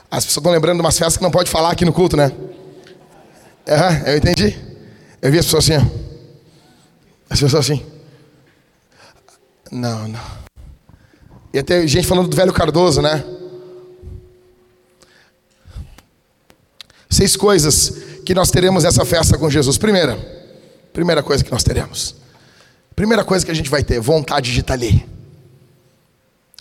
As 0.09 0.25
pessoas 0.25 0.37
estão 0.37 0.51
lembrando 0.51 0.77
de 0.77 0.81
umas 0.81 0.97
festas 0.97 1.15
que 1.15 1.21
não 1.21 1.29
pode 1.29 1.47
falar 1.47 1.69
aqui 1.69 1.85
no 1.85 1.93
culto, 1.93 2.17
né? 2.17 2.31
É, 3.67 4.13
eu 4.13 4.17
entendi. 4.17 4.57
Eu 5.21 5.31
vi 5.31 5.37
as 5.37 5.45
pessoas 5.45 5.69
assim, 5.69 5.77
ó. 5.77 5.87
As 7.29 7.39
pessoas 7.39 7.69
assim. 7.69 7.85
Não, 9.71 10.07
não. 10.07 10.21
E 11.53 11.59
até 11.59 11.85
gente 11.85 12.07
falando 12.07 12.29
do 12.29 12.35
velho 12.35 12.51
Cardoso, 12.51 12.99
né? 12.99 13.23
Seis 17.11 17.35
coisas 17.35 18.06
que 18.27 18.35
nós 18.35 18.51
teremos 18.51 18.83
essa 18.83 19.05
festa 19.05 19.37
com 19.37 19.49
Jesus? 19.49 19.77
Primeira, 19.77 20.17
primeira 20.91 21.23
coisa 21.23 21.41
que 21.41 21.49
nós 21.49 21.63
teremos. 21.63 22.13
Primeira 22.93 23.23
coisa 23.23 23.45
que 23.45 23.51
a 23.51 23.53
gente 23.53 23.69
vai 23.69 23.85
ter, 23.85 24.01
vontade 24.01 24.51
de 24.51 24.59
estar 24.59 24.73
ali. 24.73 25.07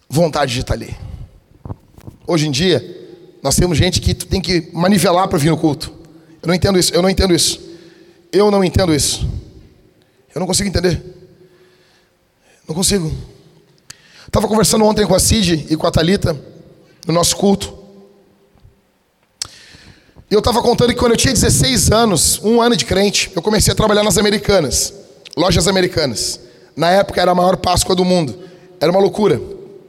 Vontade 0.08 0.54
de 0.54 0.60
estar 0.60 0.74
ali. 0.74 0.96
Hoje 2.24 2.46
em 2.46 2.52
dia, 2.52 2.80
nós 3.42 3.56
temos 3.56 3.76
gente 3.76 4.00
que 4.00 4.14
tem 4.14 4.40
que 4.40 4.70
manivelar 4.72 5.26
para 5.26 5.38
vir 5.40 5.50
no 5.50 5.56
culto. 5.56 5.92
Eu 6.40 6.46
não 6.46 6.54
entendo 6.54 6.78
isso, 6.78 6.94
eu 6.94 7.02
não 7.02 7.10
entendo 7.10 7.34
isso. 7.34 7.60
Eu 8.30 8.48
não 8.48 8.62
entendo 8.62 8.94
isso. 8.94 9.28
Eu 10.32 10.38
não 10.38 10.46
consigo 10.46 10.68
entender. 10.68 11.02
Não 12.68 12.76
consigo. 12.76 13.12
Estava 14.24 14.46
conversando 14.46 14.84
ontem 14.84 15.04
com 15.04 15.16
a 15.16 15.18
Cid 15.18 15.66
e 15.68 15.76
com 15.76 15.84
a 15.84 15.90
Talita 15.90 16.40
no 17.04 17.12
nosso 17.12 17.34
culto. 17.36 17.75
E 20.28 20.34
eu 20.34 20.40
estava 20.40 20.60
contando 20.60 20.88
que 20.88 20.98
quando 20.98 21.12
eu 21.12 21.16
tinha 21.16 21.32
16 21.32 21.92
anos, 21.92 22.40
um 22.42 22.60
ano 22.60 22.76
de 22.76 22.84
crente, 22.84 23.30
eu 23.34 23.40
comecei 23.40 23.72
a 23.72 23.76
trabalhar 23.76 24.02
nas 24.02 24.18
americanas, 24.18 24.92
lojas 25.36 25.68
americanas. 25.68 26.40
Na 26.74 26.90
época 26.90 27.20
era 27.20 27.30
a 27.30 27.34
maior 27.34 27.56
Páscoa 27.56 27.94
do 27.94 28.04
mundo. 28.04 28.36
Era 28.80 28.90
uma 28.90 29.00
loucura. 29.00 29.40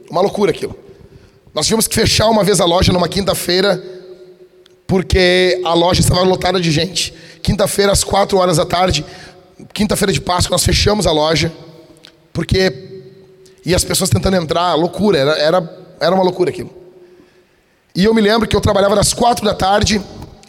Uma 0.08 0.20
loucura 0.20 0.52
aquilo. 0.52 0.76
Nós 1.52 1.66
tivemos 1.66 1.88
que 1.88 1.94
fechar 1.94 2.28
uma 2.28 2.44
vez 2.44 2.60
a 2.60 2.64
loja 2.64 2.92
numa 2.92 3.08
quinta-feira, 3.08 3.82
porque 4.86 5.60
a 5.64 5.74
loja 5.74 6.00
estava 6.00 6.22
lotada 6.22 6.60
de 6.60 6.70
gente. 6.70 7.12
Quinta-feira, 7.42 7.90
às 7.90 8.04
quatro 8.04 8.38
horas 8.38 8.58
da 8.58 8.64
tarde, 8.64 9.04
quinta-feira 9.74 10.12
de 10.12 10.20
Páscoa, 10.20 10.54
nós 10.54 10.64
fechamos 10.64 11.06
a 11.06 11.10
loja, 11.10 11.52
porque. 12.32 12.86
E 13.66 13.74
as 13.74 13.82
pessoas 13.82 14.08
tentando 14.08 14.36
entrar, 14.36 14.74
loucura, 14.76 15.18
era, 15.18 15.32
era, 15.32 15.80
era 16.00 16.14
uma 16.14 16.22
loucura 16.22 16.50
aquilo. 16.50 16.70
E 17.94 18.04
eu 18.04 18.14
me 18.14 18.20
lembro 18.20 18.48
que 18.48 18.54
eu 18.54 18.60
trabalhava 18.60 18.94
das 18.94 19.12
quatro 19.12 19.44
da 19.44 19.52
tarde, 19.52 20.00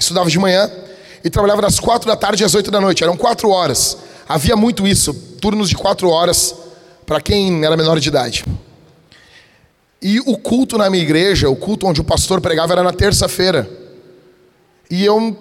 estudava 0.09 0.29
de 0.29 0.39
manhã, 0.39 0.69
e 1.23 1.29
trabalhava 1.29 1.61
das 1.61 1.79
quatro 1.79 2.07
da 2.07 2.15
tarde 2.15 2.43
às 2.43 2.55
oito 2.55 2.71
da 2.71 2.81
noite, 2.81 3.03
eram 3.03 3.15
quatro 3.15 3.49
horas. 3.49 3.97
Havia 4.27 4.55
muito 4.55 4.87
isso, 4.87 5.13
turnos 5.13 5.69
de 5.69 5.75
quatro 5.75 6.09
horas, 6.09 6.55
para 7.05 7.21
quem 7.21 7.63
era 7.63 7.75
menor 7.77 7.99
de 7.99 8.07
idade. 8.07 8.45
E 10.01 10.19
o 10.21 10.37
culto 10.37 10.77
na 10.77 10.89
minha 10.89 11.03
igreja, 11.03 11.49
o 11.49 11.55
culto 11.55 11.85
onde 11.85 11.99
o 12.01 12.03
pastor 12.03 12.39
pregava, 12.39 12.73
era 12.73 12.83
na 12.83 12.93
terça-feira. 12.93 13.69
E 14.89 15.03
eu 15.03 15.37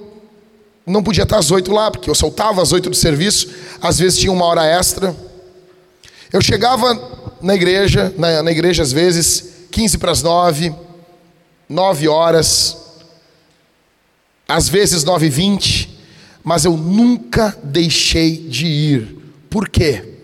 não 0.84 1.02
podia 1.02 1.22
estar 1.22 1.38
às 1.38 1.50
oito 1.50 1.72
lá, 1.72 1.90
porque 1.90 2.10
eu 2.10 2.14
soltava 2.14 2.60
às 2.60 2.72
oito 2.72 2.90
do 2.90 2.96
serviço, 2.96 3.48
às 3.80 3.98
vezes 3.98 4.18
tinha 4.18 4.32
uma 4.32 4.44
hora 4.44 4.66
extra. 4.66 5.14
Eu 6.32 6.40
chegava 6.40 7.36
na 7.40 7.54
igreja, 7.54 8.12
na, 8.18 8.42
na 8.42 8.50
igreja 8.50 8.82
às 8.82 8.92
vezes, 8.92 9.44
quinze 9.70 9.96
para 9.96 10.10
as 10.10 10.22
nove, 10.22 10.74
nove 11.68 12.08
horas, 12.08 12.87
às 14.48 14.68
vezes 14.68 15.04
nove 15.04 15.26
e 15.26 15.30
vinte, 15.30 16.00
mas 16.42 16.64
eu 16.64 16.76
nunca 16.76 17.56
deixei 17.62 18.48
de 18.48 18.66
ir. 18.66 19.18
Por 19.50 19.68
quê? 19.68 20.18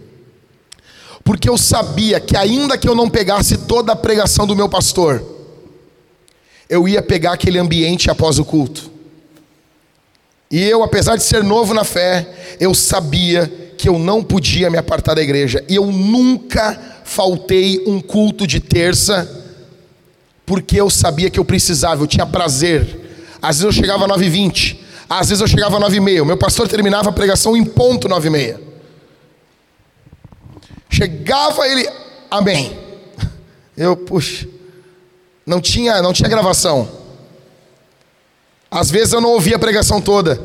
porque 1.24 1.48
eu 1.48 1.56
sabia 1.56 2.20
que, 2.20 2.36
ainda 2.36 2.76
que 2.76 2.86
eu 2.86 2.94
não 2.94 3.08
pegasse 3.08 3.56
toda 3.56 3.92
a 3.92 3.96
pregação 3.96 4.46
do 4.46 4.54
meu 4.54 4.68
pastor, 4.68 5.24
eu 6.68 6.86
ia 6.86 7.02
pegar 7.02 7.32
aquele 7.32 7.58
ambiente 7.58 8.10
após 8.10 8.38
o 8.38 8.44
culto. 8.44 8.90
E 10.50 10.62
eu, 10.62 10.82
apesar 10.82 11.16
de 11.16 11.22
ser 11.22 11.42
novo 11.42 11.72
na 11.72 11.82
fé, 11.82 12.56
eu 12.60 12.74
sabia 12.74 13.72
que 13.78 13.88
eu 13.88 13.98
não 13.98 14.22
podia 14.22 14.70
me 14.70 14.76
apartar 14.76 15.14
da 15.14 15.22
igreja. 15.22 15.64
E 15.68 15.74
eu 15.74 15.86
nunca 15.86 16.78
faltei 17.04 17.82
um 17.86 18.00
culto 18.00 18.46
de 18.46 18.60
terça, 18.60 19.42
porque 20.44 20.78
eu 20.78 20.90
sabia 20.90 21.30
que 21.30 21.40
eu 21.40 21.44
precisava, 21.44 22.02
eu 22.02 22.06
tinha 22.06 22.26
prazer. 22.26 23.00
Às 23.44 23.58
vezes 23.58 23.64
eu 23.64 23.72
chegava 23.72 24.06
às 24.06 24.10
9h20, 24.10 24.78
às 25.06 25.28
vezes 25.28 25.42
eu 25.42 25.46
chegava 25.46 25.76
às 25.76 25.92
9h30. 25.92 26.22
O 26.22 26.24
meu 26.24 26.38
pastor 26.38 26.66
terminava 26.66 27.10
a 27.10 27.12
pregação 27.12 27.54
em 27.54 27.62
ponto 27.62 28.08
9h30. 28.08 28.58
Chegava 30.88 31.68
ele, 31.68 31.86
amém. 32.30 32.78
Eu, 33.76 33.96
puxa, 33.96 34.46
não 35.44 35.60
tinha, 35.60 36.00
não 36.00 36.12
tinha 36.12 36.28
gravação. 36.28 36.88
Às 38.70 38.88
vezes 38.88 39.12
eu 39.12 39.20
não 39.20 39.30
ouvia 39.30 39.56
a 39.56 39.58
pregação 39.58 40.00
toda, 40.00 40.40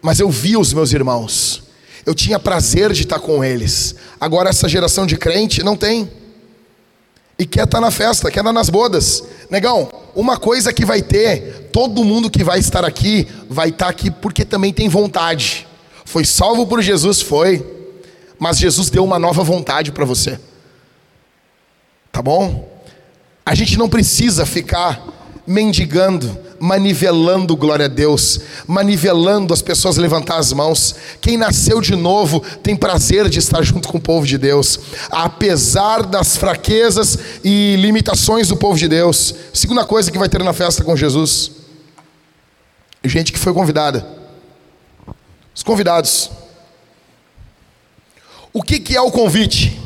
mas 0.00 0.20
eu 0.20 0.30
via 0.30 0.60
os 0.60 0.72
meus 0.72 0.92
irmãos. 0.92 1.64
Eu 2.04 2.14
tinha 2.14 2.38
prazer 2.38 2.92
de 2.92 3.02
estar 3.02 3.18
com 3.18 3.44
eles. 3.44 3.96
Agora 4.20 4.48
essa 4.48 4.68
geração 4.68 5.06
de 5.06 5.16
crente 5.16 5.64
não 5.64 5.76
tem. 5.76 6.08
E 7.38 7.44
quer 7.44 7.64
estar 7.64 7.80
na 7.80 7.90
festa, 7.90 8.30
quer 8.30 8.40
estar 8.40 8.52
nas 8.52 8.70
bodas. 8.70 9.22
Negão, 9.50 9.90
uma 10.14 10.36
coisa 10.38 10.72
que 10.72 10.84
vai 10.84 11.02
ter, 11.02 11.70
todo 11.72 12.04
mundo 12.04 12.30
que 12.30 12.42
vai 12.42 12.58
estar 12.58 12.84
aqui, 12.84 13.28
vai 13.48 13.68
estar 13.68 13.88
aqui 13.88 14.10
porque 14.10 14.44
também 14.44 14.72
tem 14.72 14.88
vontade. 14.88 15.66
Foi 16.04 16.24
salvo 16.24 16.66
por 16.66 16.80
Jesus, 16.80 17.20
foi 17.20 17.76
mas 18.38 18.58
Jesus 18.58 18.90
deu 18.90 19.04
uma 19.04 19.18
nova 19.18 19.42
vontade 19.42 19.92
para 19.92 20.04
você. 20.04 20.38
Tá 22.12 22.20
bom? 22.22 22.68
A 23.44 23.54
gente 23.54 23.78
não 23.78 23.88
precisa 23.88 24.44
ficar 24.44 25.02
mendigando, 25.46 26.38
manivelando 26.60 27.56
glória 27.56 27.86
a 27.86 27.88
Deus, 27.88 28.40
manivelando 28.66 29.52
as 29.52 29.62
pessoas 29.62 29.96
levantar 29.96 30.38
as 30.38 30.52
mãos. 30.52 30.94
Quem 31.20 31.36
nasceu 31.36 31.80
de 31.80 31.94
novo 31.94 32.40
tem 32.62 32.76
prazer 32.76 33.28
de 33.28 33.38
estar 33.38 33.62
junto 33.62 33.88
com 33.88 33.98
o 33.98 34.00
povo 34.00 34.26
de 34.26 34.38
Deus, 34.38 34.78
apesar 35.10 36.02
das 36.02 36.36
fraquezas 36.36 37.18
e 37.44 37.76
limitações 37.76 38.48
do 38.48 38.56
povo 38.56 38.78
de 38.78 38.88
Deus. 38.88 39.34
Segunda 39.52 39.84
coisa 39.84 40.10
que 40.10 40.18
vai 40.18 40.28
ter 40.28 40.42
na 40.42 40.52
festa 40.52 40.84
com 40.84 40.96
Jesus: 40.96 41.50
gente 43.04 43.32
que 43.32 43.38
foi 43.38 43.52
convidada. 43.52 44.06
Os 45.54 45.62
convidados. 45.62 46.30
O 48.52 48.62
que, 48.62 48.78
que 48.78 48.96
é 48.96 49.00
o 49.00 49.10
convite? 49.10 49.80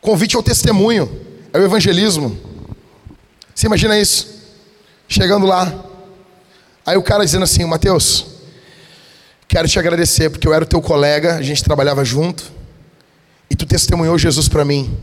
O 0.00 0.06
convite 0.06 0.36
é 0.36 0.38
o 0.38 0.42
testemunho, 0.42 1.10
é 1.52 1.58
o 1.58 1.64
evangelismo. 1.64 2.36
Você 3.54 3.66
imagina 3.66 3.98
isso? 3.98 4.41
Chegando 5.12 5.44
lá, 5.44 5.70
aí 6.86 6.96
o 6.96 7.02
cara 7.02 7.22
dizendo 7.22 7.42
assim: 7.42 7.66
Mateus, 7.66 8.24
quero 9.46 9.68
te 9.68 9.78
agradecer 9.78 10.30
porque 10.30 10.48
eu 10.48 10.54
era 10.54 10.64
teu 10.64 10.80
colega, 10.80 11.34
a 11.34 11.42
gente 11.42 11.62
trabalhava 11.62 12.02
junto, 12.02 12.50
e 13.50 13.54
tu 13.54 13.66
testemunhou 13.66 14.16
Jesus 14.16 14.48
para 14.48 14.64
mim. 14.64 14.96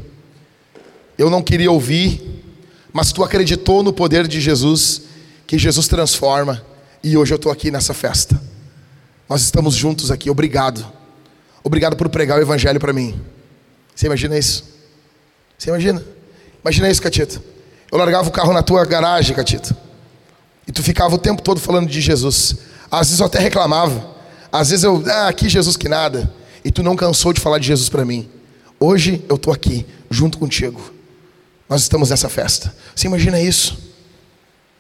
Eu 1.16 1.30
não 1.30 1.44
queria 1.44 1.70
ouvir, 1.70 2.44
mas 2.92 3.12
tu 3.12 3.24
acreditou 3.24 3.84
no 3.84 3.94
poder 3.94 4.28
de 4.28 4.42
Jesus, 4.42 5.04
que 5.46 5.60
Jesus 5.60 5.88
transforma, 5.88 6.66
e 7.04 7.16
hoje 7.16 7.32
eu 7.32 7.36
estou 7.36 7.52
aqui 7.52 7.70
nessa 7.70 7.94
festa. 7.94 8.42
Nós 9.30 9.44
estamos 9.44 9.76
juntos 9.76 10.10
aqui, 10.10 10.28
obrigado. 10.32 10.92
Obrigado 11.64 11.96
por 11.96 12.10
pregar 12.10 12.40
o 12.40 12.42
evangelho 12.42 12.80
para 12.80 12.92
mim. 12.92 13.22
Você 13.94 14.08
imagina 14.08 14.36
isso? 14.36 14.64
Você 15.56 15.70
imagina? 15.70 16.04
Imagina 16.64 16.90
isso, 16.90 17.00
Catita. 17.00 17.40
Eu 17.92 17.98
largava 18.00 18.28
o 18.28 18.32
carro 18.32 18.54
na 18.54 18.64
tua 18.64 18.84
garagem, 18.86 19.36
Catita. 19.36 19.88
E 20.70 20.72
tu 20.72 20.84
ficava 20.84 21.16
o 21.16 21.18
tempo 21.18 21.42
todo 21.42 21.60
falando 21.60 21.90
de 21.90 22.00
Jesus. 22.00 22.58
Às 22.92 23.08
vezes 23.08 23.20
eu 23.20 23.26
até 23.26 23.40
reclamava. 23.40 24.16
Às 24.52 24.70
vezes 24.70 24.84
eu, 24.84 25.04
ah, 25.08 25.34
que 25.34 25.50
Jesus 25.50 25.76
que 25.76 25.90
nada. 25.90 26.32
E 26.64 26.72
tu 26.72 26.84
não 26.84 26.96
cansou 26.96 27.34
de 27.34 27.42
falar 27.42 27.58
de 27.58 27.66
Jesus 27.66 27.90
para 27.90 28.06
mim. 28.06 28.30
Hoje 28.80 29.26
eu 29.28 29.36
estou 29.36 29.52
aqui, 29.52 29.84
junto 30.12 30.38
contigo. 30.38 30.80
Nós 31.68 31.82
estamos 31.82 32.12
nessa 32.12 32.30
festa. 32.30 32.72
Você 32.96 33.08
imagina 33.08 33.42
isso? 33.42 33.80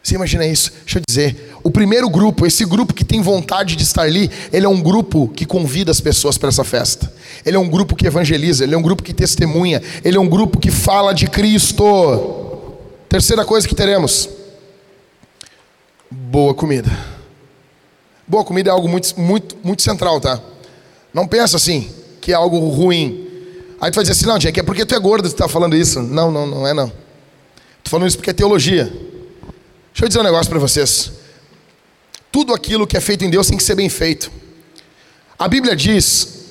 Você 0.04 0.14
imagina 0.14 0.46
isso? 0.46 0.72
Deixa 0.86 1.00
eu 1.00 1.04
dizer. 1.10 1.56
O 1.64 1.72
primeiro 1.72 2.08
grupo, 2.08 2.46
esse 2.46 2.66
grupo 2.66 2.94
que 2.94 3.04
tem 3.04 3.20
vontade 3.20 3.76
de 3.76 3.82
estar 3.82 4.04
ali, 4.04 4.30
ele 4.54 4.68
é 4.68 4.70
um 4.70 4.82
grupo 4.82 5.28
que 5.30 5.44
convida 5.44 5.90
as 5.90 6.00
pessoas 6.00 6.38
para 6.38 6.50
essa 6.50 6.64
festa. 6.64 7.12
Ele 7.44 7.58
é 7.58 7.60
um 7.60 7.68
grupo 7.68 7.96
que 7.96 8.06
evangeliza, 8.06 8.64
ele 8.64 8.76
é 8.76 8.78
um 8.78 8.84
grupo 8.84 9.02
que 9.02 9.12
testemunha, 9.12 9.82
ele 10.06 10.18
é 10.18 10.20
um 10.20 10.30
grupo 10.30 10.60
que 10.60 10.70
fala 10.70 11.14
de 11.14 11.28
Cristo. 11.28 11.82
Terceira 13.10 13.44
coisa 13.44 13.68
que 13.68 13.74
teremos: 13.74 14.30
boa 16.10 16.54
comida. 16.54 16.90
Boa 18.28 18.44
comida 18.44 18.70
é 18.70 18.74
algo 18.74 18.88
muito, 18.88 19.20
muito, 19.20 19.58
muito 19.64 19.82
central, 19.82 20.20
tá? 20.22 20.40
Não 21.14 21.28
pensa 21.28 21.58
assim, 21.58 21.92
que 22.22 22.32
é 22.32 22.36
algo 22.36 22.58
ruim. 22.70 23.28
Aí 23.82 23.92
tu 23.92 23.96
vai 23.96 24.04
dizer 24.04 24.14
assim, 24.14 24.26
não, 24.26 24.38
Jack, 24.38 24.60
é 24.60 24.64
porque 24.64 24.86
tu 24.86 24.94
é 24.94 25.00
gordo 25.00 25.24
que 25.24 25.30
tu 25.30 25.36
está 25.36 25.48
falando 25.48 25.76
isso. 25.76 26.02
Não, 26.02 26.32
não, 26.32 26.46
não 26.46 26.68
é 26.68 26.74
não. 26.74 26.86
Estou 26.86 27.92
falando 27.92 28.08
isso 28.08 28.18
porque 28.18 28.30
é 28.30 28.34
teologia. 28.34 28.86
Deixa 28.86 30.06
eu 30.06 30.08
dizer 30.08 30.20
um 30.20 30.24
negócio 30.24 30.50
para 30.50 30.60
vocês. 30.60 31.12
Tudo 32.32 32.54
aquilo 32.54 32.86
que 32.86 32.96
é 32.96 33.02
feito 33.02 33.26
em 33.26 33.30
Deus 33.30 33.48
tem 33.48 33.58
que 33.58 33.64
ser 33.64 33.76
bem 33.76 33.90
feito. 33.90 34.32
A 35.38 35.48
Bíblia 35.48 35.76
diz 35.76 36.46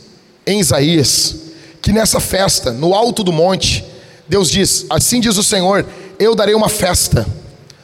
em 0.46 0.60
Isaías 0.60 1.36
que 1.80 1.92
nessa 1.92 2.18
festa, 2.18 2.72
no 2.72 2.94
alto 2.94 3.22
do 3.22 3.32
monte, 3.32 3.84
Deus 4.28 4.50
diz: 4.50 4.84
Assim 4.90 5.20
diz 5.20 5.36
o 5.36 5.42
Senhor, 5.44 5.86
eu 6.18 6.34
darei 6.34 6.54
uma 6.54 6.68
festa 6.68 7.26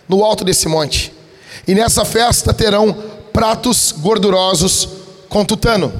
no 0.09 0.25
alto 0.25 0.45
desse 0.45 0.69
monte, 0.69 1.14
e 1.67 1.75
nessa 1.75 2.05
festa 2.05 2.53
terão 2.53 2.93
pratos 3.33 3.93
gordurosos 3.93 4.89
com 5.29 5.45
tutano. 5.45 5.93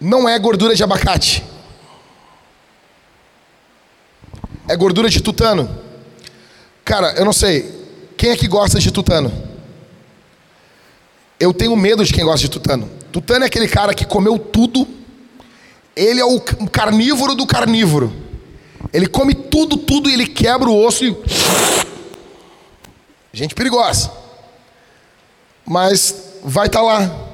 Não 0.00 0.28
é 0.28 0.38
gordura 0.38 0.74
de 0.74 0.82
abacate, 0.82 1.42
é 4.68 4.76
gordura 4.76 5.08
de 5.08 5.20
tutano. 5.20 5.68
Cara, 6.84 7.14
eu 7.16 7.24
não 7.24 7.32
sei, 7.32 7.86
quem 8.16 8.30
é 8.30 8.36
que 8.36 8.46
gosta 8.46 8.78
de 8.78 8.90
tutano? 8.90 9.32
Eu 11.38 11.52
tenho 11.52 11.76
medo 11.76 12.04
de 12.04 12.12
quem 12.12 12.24
gosta 12.24 12.40
de 12.40 12.50
tutano. 12.50 12.90
Tutano 13.12 13.44
é 13.44 13.46
aquele 13.46 13.68
cara 13.68 13.94
que 13.94 14.04
comeu 14.04 14.38
tudo. 14.38 14.86
Ele 15.94 16.20
é 16.20 16.24
o 16.24 16.40
carnívoro 16.40 17.34
do 17.34 17.46
carnívoro. 17.46 18.12
Ele 18.92 19.06
come 19.06 19.34
tudo, 19.34 19.76
tudo 19.76 20.08
e 20.08 20.14
ele 20.14 20.26
quebra 20.26 20.68
o 20.68 20.84
osso 20.84 21.04
e. 21.04 21.16
Gente 23.32 23.54
perigosa. 23.54 24.10
Mas 25.66 26.14
vai 26.44 26.66
estar 26.66 26.78
tá 26.78 26.84
lá. 26.84 27.26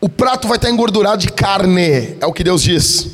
O 0.00 0.08
prato 0.08 0.48
vai 0.48 0.56
estar 0.56 0.68
tá 0.68 0.72
engordurado 0.72 1.20
de 1.20 1.32
carne, 1.32 2.16
é 2.20 2.26
o 2.26 2.32
que 2.32 2.42
Deus 2.42 2.62
diz. 2.62 3.06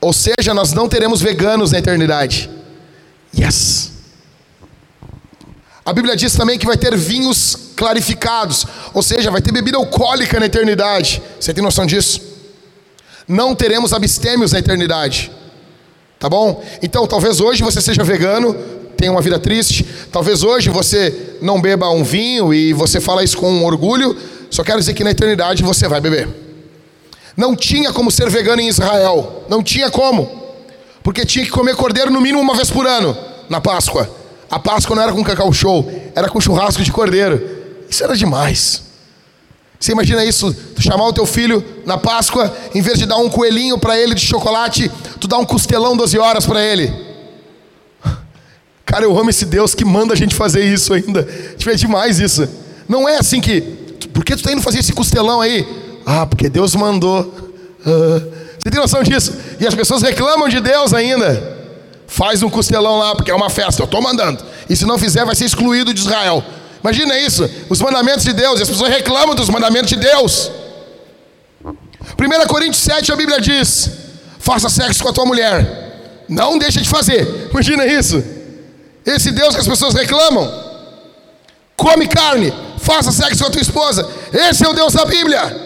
Ou 0.00 0.12
seja, 0.12 0.54
nós 0.54 0.72
não 0.72 0.88
teremos 0.88 1.20
veganos 1.20 1.72
na 1.72 1.78
eternidade. 1.78 2.50
Yes. 3.36 3.92
A 5.84 5.92
Bíblia 5.92 6.16
diz 6.16 6.34
também 6.34 6.58
que 6.58 6.66
vai 6.66 6.78
ter 6.78 6.96
vinhos 6.96 7.72
clarificados, 7.76 8.66
ou 8.94 9.02
seja, 9.02 9.30
vai 9.30 9.42
ter 9.42 9.52
bebida 9.52 9.76
alcoólica 9.76 10.40
na 10.40 10.46
eternidade. 10.46 11.22
Você 11.38 11.52
tem 11.52 11.62
noção 11.62 11.84
disso? 11.84 12.20
Não 13.28 13.54
teremos 13.54 13.92
abstêmios 13.92 14.52
na 14.52 14.60
eternidade. 14.60 15.30
Tá 16.18 16.28
bom? 16.28 16.64
Então, 16.82 17.06
talvez 17.06 17.40
hoje 17.40 17.62
você 17.62 17.82
seja 17.82 18.02
vegano, 18.02 18.56
tenha 18.96 19.10
uma 19.10 19.20
vida 19.20 19.38
triste. 19.38 19.86
Talvez 20.10 20.42
hoje 20.42 20.70
você 20.70 21.36
não 21.40 21.60
beba 21.60 21.88
um 21.90 22.02
vinho 22.02 22.52
e 22.52 22.72
você 22.72 23.00
fala 23.00 23.22
isso 23.22 23.36
com 23.36 23.64
orgulho. 23.64 24.16
Só 24.50 24.62
quero 24.62 24.78
dizer 24.78 24.94
que 24.94 25.04
na 25.04 25.10
eternidade 25.10 25.62
você 25.62 25.88
vai 25.88 26.00
beber. 26.00 26.28
Não 27.36 27.56
tinha 27.56 27.92
como 27.92 28.10
ser 28.10 28.30
vegano 28.30 28.60
em 28.60 28.68
Israel. 28.68 29.44
Não 29.48 29.62
tinha 29.62 29.90
como. 29.90 30.42
Porque 31.02 31.26
tinha 31.26 31.44
que 31.44 31.50
comer 31.50 31.76
cordeiro 31.76 32.10
no 32.10 32.20
mínimo 32.20 32.40
uma 32.40 32.54
vez 32.54 32.70
por 32.70 32.86
ano, 32.86 33.16
na 33.48 33.60
Páscoa. 33.60 34.08
A 34.50 34.58
Páscoa 34.58 34.96
não 34.96 35.02
era 35.02 35.12
com 35.12 35.22
cacau 35.22 35.52
show, 35.52 35.90
era 36.14 36.28
com 36.28 36.40
churrasco 36.40 36.82
de 36.82 36.90
cordeiro. 36.90 37.42
Isso 37.90 38.02
era 38.02 38.16
demais. 38.16 38.82
Você 39.78 39.92
imagina 39.92 40.24
isso? 40.24 40.54
Tu 40.74 40.80
chamar 40.80 41.06
o 41.06 41.12
teu 41.12 41.26
filho 41.26 41.62
na 41.84 41.98
Páscoa, 41.98 42.56
em 42.74 42.80
vez 42.80 42.98
de 42.98 43.04
dar 43.04 43.18
um 43.18 43.28
coelhinho 43.28 43.76
para 43.76 43.98
ele 43.98 44.14
de 44.14 44.24
chocolate, 44.24 44.90
tu 45.20 45.28
dá 45.28 45.36
um 45.36 45.44
costelão 45.44 45.94
12 45.94 46.18
horas 46.18 46.46
para 46.46 46.64
ele. 46.64 46.90
Cara, 48.94 49.06
eu 49.06 49.18
amo 49.18 49.28
esse 49.28 49.44
Deus 49.44 49.74
que 49.74 49.84
manda 49.84 50.14
a 50.14 50.16
gente 50.16 50.36
fazer 50.36 50.64
isso 50.64 50.94
ainda. 50.94 51.26
É 51.66 51.74
demais 51.74 52.20
isso. 52.20 52.48
Não 52.88 53.08
é 53.08 53.16
assim 53.16 53.40
que. 53.40 53.60
Por 54.12 54.24
que 54.24 54.36
tu 54.36 54.44
tá 54.44 54.52
indo 54.52 54.62
fazer 54.62 54.78
esse 54.78 54.92
costelão 54.92 55.40
aí? 55.40 55.66
Ah, 56.06 56.24
porque 56.24 56.48
Deus 56.48 56.76
mandou. 56.76 57.34
Ah. 57.84 58.22
Você 58.56 58.70
tem 58.70 58.80
noção 58.80 59.02
disso? 59.02 59.34
E 59.58 59.66
as 59.66 59.74
pessoas 59.74 60.00
reclamam 60.00 60.48
de 60.48 60.60
Deus 60.60 60.94
ainda. 60.94 61.58
Faz 62.06 62.40
um 62.44 62.48
costelão 62.48 62.98
lá, 62.98 63.16
porque 63.16 63.32
é 63.32 63.34
uma 63.34 63.50
festa, 63.50 63.82
eu 63.82 63.86
estou 63.86 64.00
mandando. 64.00 64.44
E 64.70 64.76
se 64.76 64.86
não 64.86 64.96
fizer, 64.96 65.24
vai 65.24 65.34
ser 65.34 65.46
excluído 65.46 65.92
de 65.92 65.98
Israel. 65.98 66.44
Imagina 66.80 67.18
isso, 67.18 67.50
os 67.68 67.80
mandamentos 67.80 68.22
de 68.22 68.32
Deus, 68.32 68.60
e 68.60 68.62
as 68.62 68.68
pessoas 68.68 68.90
reclamam 68.92 69.34
dos 69.34 69.48
mandamentos 69.48 69.90
de 69.90 69.96
Deus. 69.96 70.52
1 71.64 72.46
Coríntios 72.46 72.80
7, 72.84 73.10
a 73.10 73.16
Bíblia 73.16 73.40
diz: 73.40 73.90
faça 74.38 74.68
sexo 74.68 75.02
com 75.02 75.08
a 75.08 75.12
tua 75.12 75.26
mulher. 75.26 76.22
Não 76.28 76.56
deixa 76.56 76.80
de 76.80 76.88
fazer. 76.88 77.48
Imagina 77.50 77.84
isso. 77.84 78.33
Esse 79.04 79.30
Deus 79.30 79.54
que 79.54 79.60
as 79.60 79.68
pessoas 79.68 79.94
reclamam. 79.94 80.50
Come 81.76 82.06
carne, 82.06 82.52
faça 82.78 83.12
sexo 83.12 83.42
com 83.42 83.48
a 83.48 83.52
tua 83.52 83.60
esposa. 83.60 84.08
Esse 84.32 84.64
é 84.64 84.68
o 84.68 84.72
Deus 84.72 84.92
da 84.92 85.04
Bíblia. 85.04 85.64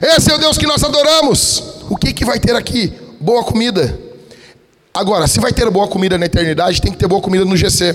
Esse 0.00 0.30
é 0.30 0.34
o 0.34 0.38
Deus 0.38 0.56
que 0.56 0.66
nós 0.66 0.82
adoramos. 0.82 1.62
O 1.90 1.96
que, 1.96 2.12
que 2.12 2.24
vai 2.24 2.38
ter 2.38 2.56
aqui? 2.56 2.92
Boa 3.20 3.44
comida. 3.44 3.98
Agora, 4.94 5.26
se 5.26 5.38
vai 5.40 5.52
ter 5.52 5.68
boa 5.70 5.86
comida 5.86 6.16
na 6.16 6.26
eternidade, 6.26 6.80
tem 6.80 6.90
que 6.90 6.98
ter 6.98 7.06
boa 7.06 7.20
comida 7.20 7.44
no 7.44 7.56
GC. 7.56 7.94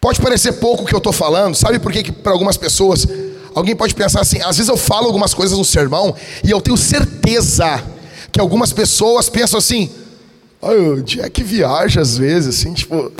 Pode 0.00 0.20
parecer 0.20 0.54
pouco 0.54 0.82
o 0.82 0.86
que 0.86 0.94
eu 0.94 0.98
estou 0.98 1.12
falando, 1.12 1.54
sabe 1.54 1.78
por 1.78 1.92
que, 1.92 2.02
que 2.02 2.10
para 2.10 2.32
algumas 2.32 2.56
pessoas, 2.56 3.06
alguém 3.54 3.76
pode 3.76 3.94
pensar 3.94 4.20
assim, 4.20 4.40
às 4.42 4.56
vezes 4.56 4.68
eu 4.68 4.76
falo 4.76 5.06
algumas 5.06 5.32
coisas 5.32 5.56
no 5.56 5.64
sermão 5.64 6.12
e 6.42 6.50
eu 6.50 6.60
tenho 6.60 6.76
certeza 6.76 7.80
que 8.32 8.40
algumas 8.40 8.72
pessoas 8.72 9.28
pensam 9.28 9.58
assim, 9.58 9.88
ah, 10.62 10.70
o 10.70 11.02
Jack 11.02 11.42
viaja 11.42 12.00
às 12.00 12.16
vezes, 12.16 12.56
assim, 12.60 12.72
tipo, 12.72 12.96
o 12.96 13.12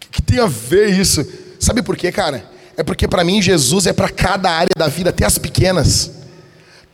que, 0.00 0.08
que 0.10 0.22
tem 0.22 0.38
a 0.38 0.46
ver 0.46 0.88
isso? 0.88 1.24
Sabe 1.60 1.82
por 1.82 1.94
quê, 1.96 2.10
cara? 2.10 2.50
É 2.74 2.82
porque 2.82 3.06
para 3.06 3.22
mim 3.22 3.42
Jesus 3.42 3.86
é 3.86 3.92
para 3.92 4.08
cada 4.08 4.50
área 4.50 4.72
da 4.76 4.88
vida, 4.88 5.10
até 5.10 5.26
as 5.26 5.36
pequenas. 5.36 6.10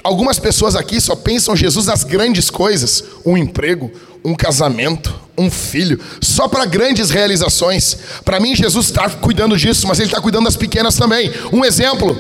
Algumas 0.02 0.38
pessoas 0.38 0.74
aqui 0.74 1.00
só 1.00 1.14
pensam 1.14 1.54
Jesus 1.54 1.86
nas 1.86 2.02
grandes 2.02 2.50
coisas: 2.50 3.04
um 3.24 3.36
emprego, 3.36 3.90
um 4.24 4.34
casamento, 4.34 5.14
um 5.36 5.50
filho, 5.50 6.00
só 6.20 6.48
para 6.48 6.66
grandes 6.66 7.10
realizações. 7.10 7.96
Para 8.24 8.40
mim, 8.40 8.56
Jesus 8.56 8.86
está 8.86 9.08
cuidando 9.08 9.56
disso, 9.56 9.86
mas 9.86 9.98
Ele 10.00 10.08
está 10.08 10.20
cuidando 10.20 10.44
das 10.44 10.56
pequenas 10.56 10.96
também. 10.96 11.30
Um 11.52 11.64
exemplo: 11.64 12.16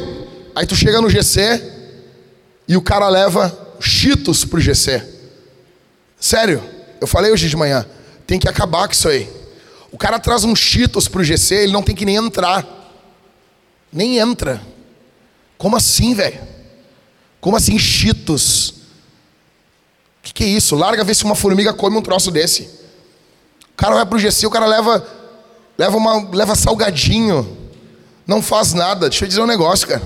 aí 0.54 0.66
tu 0.66 0.76
chega 0.76 1.00
no 1.00 1.10
GC 1.10 1.62
e 2.68 2.76
o 2.76 2.82
cara 2.82 3.08
leva 3.08 3.76
cheetos 3.80 4.44
para 4.44 4.58
o 4.58 4.60
GC. 4.60 5.02
Sério, 6.20 6.62
eu 7.00 7.06
falei 7.06 7.30
hoje 7.32 7.48
de 7.48 7.56
manhã, 7.56 7.86
tem 8.26 8.38
que 8.38 8.48
acabar 8.48 8.86
com 8.86 8.92
isso 8.92 9.08
aí. 9.08 9.28
O 9.90 9.96
cara 9.96 10.18
traz 10.18 10.44
um 10.44 10.54
cheetos 10.54 11.08
para 11.08 11.20
o 11.20 11.24
GC, 11.24 11.54
ele 11.54 11.72
não 11.72 11.82
tem 11.82 11.94
que 11.94 12.04
nem 12.04 12.16
entrar. 12.16 12.66
Nem 13.92 14.18
entra. 14.18 14.62
Como 15.56 15.76
assim, 15.76 16.14
velho? 16.14 16.38
Como 17.40 17.56
assim 17.56 17.78
cheetos? 17.78 18.70
O 18.70 18.74
que, 20.22 20.32
que, 20.34 20.44
é 20.44 20.46
isso? 20.46 20.76
Larga 20.76 21.04
ver 21.04 21.14
se 21.14 21.24
uma 21.24 21.34
formiga 21.34 21.72
come 21.72 21.96
um 21.96 22.02
troço 22.02 22.30
desse. 22.30 22.62
O 23.72 23.76
cara 23.76 23.94
vai 23.94 24.04
pro 24.04 24.18
GC, 24.18 24.46
o 24.46 24.50
cara 24.50 24.66
leva, 24.66 25.06
leva, 25.78 25.96
uma, 25.96 26.28
leva 26.30 26.54
salgadinho. 26.54 27.56
Não 28.26 28.42
faz 28.42 28.74
nada. 28.74 29.08
Deixa 29.08 29.24
eu 29.24 29.28
dizer 29.28 29.40
um 29.40 29.46
negócio, 29.46 29.88
cara. 29.88 30.02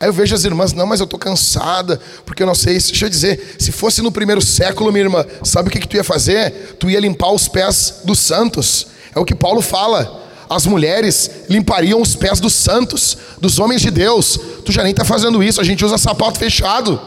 Aí 0.00 0.08
eu 0.08 0.12
vejo 0.12 0.34
as 0.34 0.44
irmãs, 0.44 0.72
não, 0.72 0.86
mas 0.86 0.98
eu 0.98 1.04
estou 1.04 1.18
cansada, 1.18 2.00
porque 2.24 2.42
eu 2.42 2.46
não 2.46 2.54
sei. 2.54 2.78
Deixa 2.78 3.04
eu 3.04 3.10
dizer, 3.10 3.56
se 3.58 3.70
fosse 3.70 4.00
no 4.00 4.10
primeiro 4.10 4.40
século, 4.40 4.90
minha 4.90 5.04
irmã, 5.04 5.24
sabe 5.44 5.68
o 5.68 5.70
que, 5.70 5.78
que 5.78 5.86
tu 5.86 5.96
ia 5.96 6.02
fazer? 6.02 6.76
Tu 6.78 6.88
ia 6.88 6.98
limpar 6.98 7.30
os 7.30 7.46
pés 7.46 8.00
dos 8.02 8.18
santos. 8.18 8.86
É 9.14 9.18
o 9.18 9.24
que 9.24 9.34
Paulo 9.34 9.60
fala 9.60 10.20
as 10.50 10.66
mulheres 10.66 11.30
limpariam 11.48 12.02
os 12.02 12.16
pés 12.16 12.40
dos 12.40 12.52
santos, 12.52 13.16
dos 13.40 13.60
homens 13.60 13.80
de 13.82 13.90
Deus. 13.92 14.36
Tu 14.64 14.72
já 14.72 14.82
nem 14.82 14.90
está 14.90 15.04
fazendo 15.04 15.40
isso, 15.44 15.60
a 15.60 15.64
gente 15.64 15.84
usa 15.84 15.96
sapato 15.96 16.40
fechado. 16.40 17.00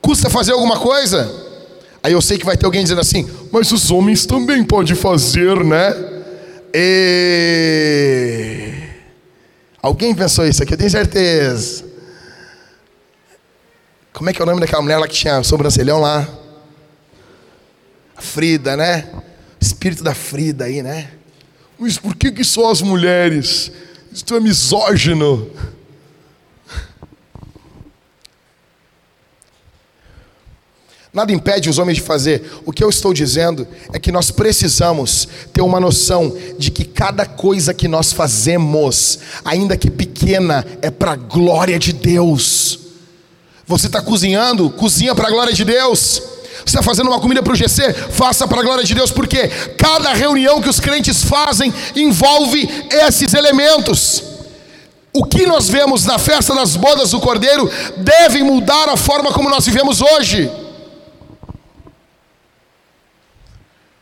Custa 0.00 0.30
fazer 0.30 0.52
alguma 0.52 0.78
coisa? 0.78 1.28
Aí 2.00 2.12
eu 2.12 2.22
sei 2.22 2.38
que 2.38 2.46
vai 2.46 2.56
ter 2.56 2.64
alguém 2.64 2.84
dizendo 2.84 3.00
assim, 3.00 3.28
mas 3.50 3.72
os 3.72 3.90
homens 3.90 4.24
também 4.24 4.62
podem 4.62 4.94
fazer, 4.94 5.64
né? 5.64 5.96
E... 6.72 7.80
Alguém 9.82 10.14
pensou 10.14 10.46
isso 10.46 10.62
aqui, 10.62 10.74
eu 10.74 10.78
tenho 10.78 10.90
certeza. 10.90 11.89
Como 14.12 14.28
é 14.28 14.32
que 14.32 14.40
é 14.40 14.44
o 14.44 14.46
nome 14.46 14.60
daquela 14.60 14.82
mulher 14.82 14.98
lá 14.98 15.06
que 15.06 15.14
tinha 15.14 15.42
sobrancelhão 15.42 16.00
lá? 16.00 16.28
A 18.16 18.20
Frida, 18.20 18.76
né? 18.76 19.08
Espírito 19.60 20.02
da 20.02 20.14
Frida 20.14 20.64
aí, 20.64 20.82
né? 20.82 21.12
Mas 21.78 21.96
por 21.96 22.14
que, 22.14 22.30
que 22.30 22.44
só 22.44 22.70
as 22.70 22.82
mulheres? 22.82 23.70
Isso 24.12 24.34
é 24.34 24.40
misógino. 24.40 25.50
Nada 31.12 31.32
impede 31.32 31.68
os 31.68 31.78
homens 31.78 31.96
de 31.96 32.02
fazer. 32.02 32.60
O 32.64 32.72
que 32.72 32.84
eu 32.84 32.88
estou 32.88 33.12
dizendo 33.12 33.66
é 33.92 33.98
que 33.98 34.12
nós 34.12 34.30
precisamos 34.30 35.26
ter 35.52 35.60
uma 35.60 35.80
noção 35.80 36.36
de 36.58 36.70
que 36.70 36.84
cada 36.84 37.26
coisa 37.26 37.74
que 37.74 37.88
nós 37.88 38.12
fazemos, 38.12 39.18
ainda 39.44 39.76
que 39.76 39.90
pequena, 39.90 40.64
é 40.82 40.90
para 40.90 41.12
a 41.12 41.16
glória 41.16 41.78
de 41.78 41.92
Deus. 41.92 42.79
Você 43.70 43.86
está 43.86 44.02
cozinhando, 44.02 44.68
cozinha 44.68 45.14
para 45.14 45.28
a 45.28 45.30
glória 45.30 45.52
de 45.52 45.64
Deus. 45.64 46.20
Você 46.56 46.76
está 46.76 46.82
fazendo 46.82 47.06
uma 47.06 47.20
comida 47.20 47.40
para 47.40 47.52
o 47.52 47.56
GC? 47.56 47.92
Faça 48.10 48.48
para 48.48 48.58
a 48.60 48.64
glória 48.64 48.82
de 48.82 48.92
Deus, 48.96 49.12
porque 49.12 49.46
cada 49.78 50.12
reunião 50.12 50.60
que 50.60 50.68
os 50.68 50.80
crentes 50.80 51.22
fazem 51.22 51.72
envolve 51.94 52.68
esses 52.90 53.32
elementos. 53.32 54.24
O 55.12 55.24
que 55.24 55.46
nós 55.46 55.68
vemos 55.68 56.04
na 56.04 56.18
festa 56.18 56.52
das 56.52 56.74
bodas 56.74 57.12
do 57.12 57.20
Cordeiro 57.20 57.70
deve 57.98 58.42
mudar 58.42 58.88
a 58.88 58.96
forma 58.96 59.32
como 59.32 59.48
nós 59.48 59.64
vivemos 59.64 60.02
hoje. 60.02 60.50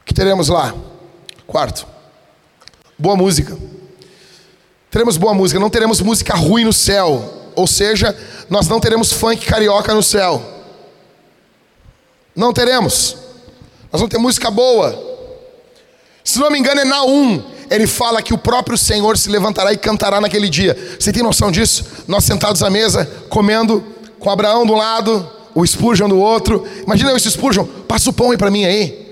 O 0.00 0.04
que 0.06 0.14
teremos 0.14 0.48
lá? 0.48 0.74
Quarto, 1.46 1.86
boa 2.98 3.16
música. 3.16 3.54
Teremos 4.90 5.18
boa 5.18 5.34
música, 5.34 5.60
não 5.60 5.68
teremos 5.68 6.00
música 6.00 6.34
ruim 6.34 6.64
no 6.64 6.72
céu. 6.72 7.34
Ou 7.54 7.66
seja, 7.66 8.16
nós 8.48 8.68
não 8.68 8.80
teremos 8.80 9.12
funk 9.12 9.44
carioca 9.46 9.94
no 9.94 10.02
céu. 10.02 10.42
Não 12.34 12.52
teremos. 12.52 13.16
Nós 13.92 14.00
vamos 14.00 14.10
ter 14.10 14.18
música 14.18 14.50
boa. 14.50 15.06
Se 16.22 16.38
não 16.38 16.50
me 16.50 16.58
engano, 16.58 16.80
é 16.80 16.84
Naum. 16.84 17.42
Ele 17.70 17.86
fala 17.86 18.22
que 18.22 18.32
o 18.32 18.38
próprio 18.38 18.78
Senhor 18.78 19.18
se 19.18 19.28
levantará 19.28 19.72
e 19.72 19.76
cantará 19.76 20.20
naquele 20.20 20.48
dia. 20.48 20.76
Você 20.98 21.12
tem 21.12 21.22
noção 21.22 21.50
disso? 21.50 21.84
Nós 22.06 22.24
sentados 22.24 22.62
à 22.62 22.70
mesa, 22.70 23.04
comendo, 23.28 23.84
com 24.18 24.30
Abraão 24.30 24.66
do 24.66 24.74
lado, 24.74 25.30
o 25.54 25.66
Spurgeon 25.66 26.08
do 26.08 26.18
outro. 26.18 26.66
Imagina 26.84 27.12
esse 27.12 27.30
Spurgeon, 27.30 27.64
passa 27.86 28.08
o 28.10 28.12
pão 28.12 28.30
aí 28.30 28.38
para 28.38 28.50
mim 28.50 28.64
aí. 28.64 29.06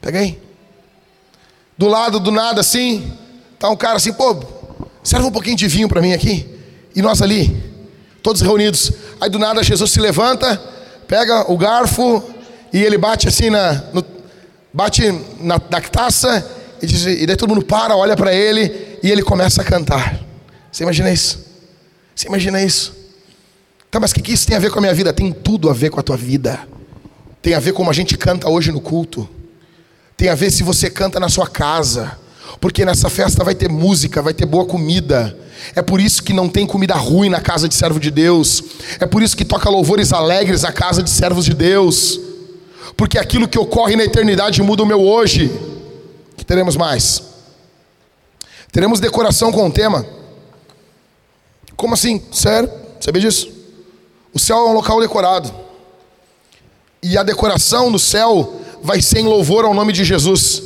Pega 0.00 0.20
aí. 0.20 0.38
Do 1.76 1.88
lado, 1.88 2.18
do 2.20 2.30
nada, 2.30 2.60
assim, 2.60 3.12
tá 3.58 3.68
um 3.68 3.76
cara 3.76 3.96
assim, 3.96 4.12
pô, 4.12 4.36
serve 5.02 5.26
um 5.26 5.32
pouquinho 5.32 5.56
de 5.56 5.68
vinho 5.68 5.88
para 5.88 6.00
mim 6.00 6.12
aqui. 6.12 6.46
E 6.94 7.02
nós 7.02 7.20
ali, 7.20 7.65
todos 8.26 8.42
reunidos. 8.42 8.90
Aí 9.20 9.30
do 9.30 9.38
nada 9.38 9.62
Jesus 9.62 9.92
se 9.92 10.00
levanta 10.00 10.60
pega 11.06 11.50
o 11.50 11.56
garfo 11.56 12.22
e 12.72 12.82
ele 12.82 12.98
bate 12.98 13.28
assim 13.28 13.50
na. 13.50 13.84
No, 13.92 14.04
bate 14.72 15.10
na, 15.40 15.60
na 15.70 15.80
taça 15.80 16.44
e, 16.82 16.86
diz, 16.86 17.06
e 17.06 17.24
daí 17.26 17.36
todo 17.36 17.48
mundo 17.48 17.64
para, 17.64 17.96
olha 17.96 18.16
para 18.16 18.34
ele 18.34 18.98
e 19.02 19.10
ele 19.10 19.22
começa 19.22 19.62
a 19.62 19.64
cantar. 19.64 20.20
Você 20.70 20.82
imagina 20.82 21.10
isso? 21.10 21.46
Você 22.14 22.26
imagina 22.26 22.62
isso? 22.62 22.94
Tá, 23.90 24.00
mas 24.00 24.10
o 24.10 24.14
que, 24.14 24.20
que 24.20 24.32
isso 24.32 24.46
tem 24.46 24.56
a 24.56 24.60
ver 24.60 24.70
com 24.70 24.78
a 24.78 24.82
minha 24.82 24.92
vida? 24.92 25.12
Tem 25.12 25.32
tudo 25.32 25.70
a 25.70 25.72
ver 25.72 25.90
com 25.90 26.00
a 26.00 26.02
tua 26.02 26.16
vida. 26.16 26.60
Tem 27.40 27.54
a 27.54 27.60
ver 27.60 27.72
como 27.72 27.88
a 27.88 27.94
gente 27.94 28.18
canta 28.18 28.48
hoje 28.48 28.72
no 28.72 28.80
culto. 28.80 29.28
Tem 30.16 30.28
a 30.28 30.34
ver 30.34 30.50
se 30.50 30.62
você 30.62 30.90
canta 30.90 31.20
na 31.20 31.28
sua 31.28 31.46
casa 31.46 32.18
Porque 32.60 32.84
nessa 32.84 33.08
festa 33.08 33.44
vai 33.44 33.54
ter 33.54 33.68
música, 33.68 34.22
vai 34.22 34.34
ter 34.34 34.46
boa 34.46 34.64
comida. 34.64 35.36
É 35.74 35.82
por 35.82 36.00
isso 36.00 36.22
que 36.22 36.32
não 36.32 36.48
tem 36.48 36.66
comida 36.66 36.94
ruim 36.94 37.28
na 37.28 37.40
casa 37.40 37.68
de 37.68 37.74
servo 37.74 37.98
de 37.98 38.10
Deus. 38.10 38.62
É 39.00 39.06
por 39.06 39.22
isso 39.22 39.36
que 39.36 39.44
toca 39.44 39.68
louvores 39.68 40.12
alegres 40.12 40.62
na 40.62 40.72
casa 40.72 41.02
de 41.02 41.10
servos 41.10 41.44
de 41.44 41.54
Deus. 41.54 42.20
Porque 42.96 43.18
aquilo 43.18 43.48
que 43.48 43.58
ocorre 43.58 43.96
na 43.96 44.04
eternidade 44.04 44.62
muda 44.62 44.82
o 44.82 44.86
meu 44.86 45.02
hoje. 45.02 45.50
que 46.36 46.44
teremos 46.44 46.76
mais? 46.76 47.22
Teremos 48.72 49.00
decoração 49.00 49.50
com 49.50 49.66
o 49.66 49.72
tema. 49.72 50.06
Como 51.76 51.94
assim? 51.94 52.22
Sério? 52.32 52.70
Sabia 53.00 53.20
disso? 53.20 53.48
O 54.32 54.38
céu 54.38 54.58
é 54.58 54.70
um 54.70 54.72
local 54.72 55.00
decorado. 55.00 55.52
E 57.02 57.16
a 57.16 57.22
decoração 57.22 57.90
no 57.90 57.98
céu 57.98 58.60
vai 58.82 59.00
ser 59.00 59.20
em 59.20 59.24
louvor 59.24 59.64
ao 59.64 59.74
nome 59.74 59.92
de 59.92 60.04
Jesus. 60.04 60.62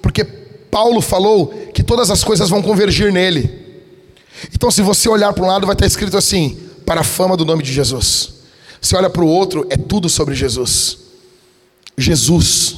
Porque 0.00 0.43
Paulo 0.74 1.00
falou 1.00 1.54
que 1.72 1.84
todas 1.84 2.10
as 2.10 2.24
coisas 2.24 2.50
vão 2.50 2.60
convergir 2.60 3.12
nele. 3.12 3.48
Então, 4.52 4.72
se 4.72 4.82
você 4.82 5.08
olhar 5.08 5.32
para 5.32 5.44
um 5.44 5.46
lado, 5.46 5.68
vai 5.68 5.74
estar 5.74 5.86
escrito 5.86 6.16
assim: 6.16 6.58
para 6.84 7.02
a 7.02 7.04
fama 7.04 7.36
do 7.36 7.44
nome 7.44 7.62
de 7.62 7.72
Jesus. 7.72 8.34
Se 8.80 8.96
olha 8.96 9.08
para 9.08 9.22
o 9.22 9.28
outro, 9.28 9.64
é 9.70 9.76
tudo 9.76 10.08
sobre 10.08 10.34
Jesus. 10.34 10.98
Jesus, 11.96 12.74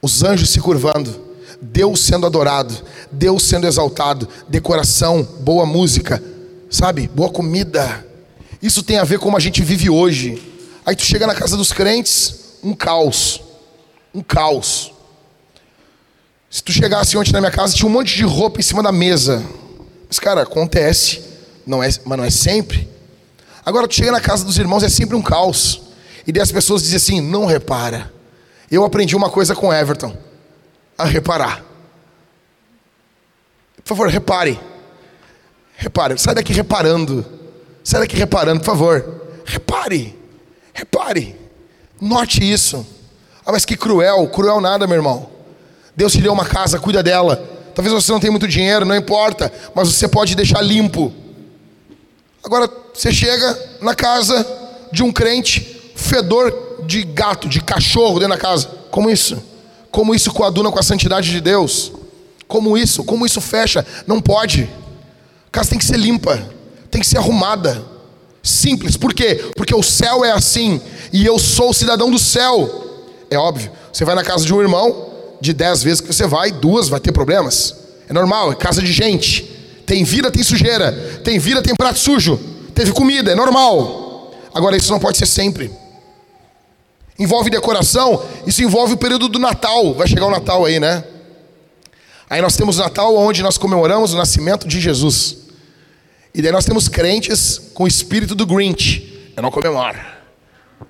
os 0.00 0.22
anjos 0.22 0.48
se 0.50 0.60
curvando, 0.60 1.12
Deus 1.60 1.98
sendo 2.02 2.24
adorado, 2.24 2.72
Deus 3.10 3.42
sendo 3.42 3.66
exaltado, 3.66 4.28
decoração, 4.46 5.26
boa 5.40 5.66
música, 5.66 6.22
sabe? 6.70 7.08
Boa 7.08 7.30
comida. 7.30 8.06
Isso 8.62 8.84
tem 8.84 8.96
a 8.98 9.02
ver 9.04 9.18
com 9.18 9.24
como 9.24 9.36
a 9.36 9.40
gente 9.40 9.60
vive 9.60 9.90
hoje. 9.90 10.40
Aí 10.86 10.94
tu 10.94 11.02
chega 11.02 11.26
na 11.26 11.34
casa 11.34 11.56
dos 11.56 11.72
crentes, 11.72 12.58
um 12.62 12.74
caos. 12.74 13.40
Um 14.14 14.22
caos. 14.22 14.99
Se 16.50 16.64
tu 16.64 16.72
chegasse 16.72 17.16
ontem 17.16 17.32
na 17.32 17.40
minha 17.40 17.52
casa, 17.52 17.76
tinha 17.76 17.88
um 17.88 17.92
monte 17.92 18.16
de 18.16 18.24
roupa 18.24 18.58
em 18.58 18.62
cima 18.62 18.82
da 18.82 18.90
mesa. 18.90 19.40
Mas, 20.08 20.18
cara, 20.18 20.42
acontece. 20.42 21.22
Não 21.64 21.80
é, 21.80 21.88
mas 22.04 22.18
não 22.18 22.24
é 22.24 22.30
sempre. 22.30 22.88
Agora 23.64 23.86
tu 23.86 23.94
chega 23.94 24.10
na 24.10 24.20
casa 24.20 24.44
dos 24.44 24.58
irmãos, 24.58 24.82
é 24.82 24.88
sempre 24.88 25.14
um 25.14 25.22
caos. 25.22 25.80
E 26.26 26.32
daí 26.32 26.42
as 26.42 26.50
pessoas 26.50 26.82
dizem 26.82 26.96
assim: 26.96 27.20
não 27.20 27.46
repara. 27.46 28.12
Eu 28.68 28.84
aprendi 28.84 29.14
uma 29.14 29.30
coisa 29.30 29.54
com 29.54 29.72
Everton: 29.72 30.12
a 30.98 31.04
reparar. 31.04 31.64
Por 33.76 33.88
favor, 33.96 34.08
repare. 34.08 34.58
Repare. 35.76 36.18
Sai 36.18 36.34
daqui 36.34 36.52
reparando. 36.52 37.24
Sai 37.84 38.00
daqui 38.00 38.16
reparando, 38.16 38.58
por 38.58 38.66
favor. 38.66 39.22
Repare. 39.44 40.18
Repare. 40.74 41.36
Note 42.00 42.42
isso. 42.42 42.84
Ah, 43.46 43.52
mas 43.52 43.64
que 43.64 43.76
cruel. 43.76 44.28
Cruel 44.28 44.60
nada, 44.60 44.86
meu 44.88 44.96
irmão. 44.96 45.30
Deus 46.00 46.14
te 46.14 46.22
deu 46.22 46.32
uma 46.32 46.46
casa, 46.46 46.78
cuida 46.78 47.02
dela. 47.02 47.36
Talvez 47.74 47.92
você 47.92 48.10
não 48.10 48.18
tenha 48.18 48.30
muito 48.30 48.48
dinheiro, 48.48 48.86
não 48.86 48.96
importa. 48.96 49.52
Mas 49.74 49.86
você 49.86 50.08
pode 50.08 50.34
deixar 50.34 50.62
limpo. 50.62 51.12
Agora, 52.42 52.70
você 52.94 53.12
chega 53.12 53.76
na 53.82 53.94
casa 53.94 54.46
de 54.90 55.02
um 55.02 55.12
crente, 55.12 55.92
fedor 55.94 56.84
de 56.86 57.02
gato, 57.02 57.50
de 57.50 57.60
cachorro 57.60 58.18
dentro 58.18 58.34
da 58.34 58.38
casa. 58.38 58.66
Como 58.90 59.10
isso? 59.10 59.42
Como 59.90 60.14
isso 60.14 60.32
coaduna 60.32 60.72
com 60.72 60.78
a 60.78 60.82
santidade 60.82 61.30
de 61.30 61.38
Deus? 61.38 61.92
Como 62.48 62.78
isso? 62.78 63.04
Como 63.04 63.26
isso 63.26 63.42
fecha? 63.42 63.86
Não 64.06 64.22
pode. 64.22 64.70
A 65.48 65.50
casa 65.50 65.68
tem 65.68 65.78
que 65.78 65.84
ser 65.84 65.98
limpa, 65.98 66.42
tem 66.90 67.02
que 67.02 67.06
ser 67.06 67.18
arrumada. 67.18 67.84
Simples, 68.42 68.96
por 68.96 69.12
quê? 69.12 69.50
Porque 69.54 69.74
o 69.74 69.82
céu 69.82 70.24
é 70.24 70.32
assim, 70.32 70.80
e 71.12 71.26
eu 71.26 71.38
sou 71.38 71.74
cidadão 71.74 72.10
do 72.10 72.18
céu. 72.18 72.86
É 73.30 73.36
óbvio, 73.36 73.70
você 73.92 74.02
vai 74.02 74.14
na 74.14 74.24
casa 74.24 74.46
de 74.46 74.54
um 74.54 74.62
irmão, 74.62 75.09
de 75.40 75.52
dez 75.52 75.82
vezes 75.82 76.00
que 76.00 76.12
você 76.12 76.26
vai, 76.26 76.52
duas 76.52 76.88
vai 76.88 77.00
ter 77.00 77.12
problemas. 77.12 77.74
É 78.08 78.12
normal, 78.12 78.52
é 78.52 78.54
casa 78.54 78.82
de 78.82 78.92
gente. 78.92 79.42
Tem 79.86 80.04
vida, 80.04 80.30
tem 80.30 80.42
sujeira. 80.42 80.92
Tem 81.24 81.38
vida, 81.38 81.62
tem 81.62 81.74
prato 81.74 81.98
sujo. 81.98 82.38
Teve 82.74 82.92
comida, 82.92 83.32
é 83.32 83.34
normal. 83.34 84.32
Agora, 84.54 84.76
isso 84.76 84.90
não 84.90 85.00
pode 85.00 85.18
ser 85.18 85.26
sempre. 85.26 85.70
Envolve 87.18 87.50
decoração, 87.50 88.24
isso 88.46 88.62
envolve 88.62 88.94
o 88.94 88.96
período 88.96 89.28
do 89.28 89.38
Natal. 89.38 89.92
Vai 89.94 90.08
chegar 90.08 90.26
o 90.26 90.30
Natal 90.30 90.64
aí, 90.64 90.80
né? 90.80 91.04
Aí 92.30 92.40
nós 92.40 92.56
temos 92.56 92.78
o 92.78 92.82
Natal 92.82 93.14
onde 93.16 93.42
nós 93.42 93.58
comemoramos 93.58 94.14
o 94.14 94.16
nascimento 94.16 94.66
de 94.66 94.80
Jesus. 94.80 95.36
E 96.32 96.40
daí 96.40 96.52
nós 96.52 96.64
temos 96.64 96.88
crentes 96.88 97.60
com 97.74 97.84
o 97.84 97.88
espírito 97.88 98.34
do 98.34 98.46
Grinch. 98.46 99.32
Eu 99.36 99.42
não 99.42 99.50
comemoro. 99.50 99.98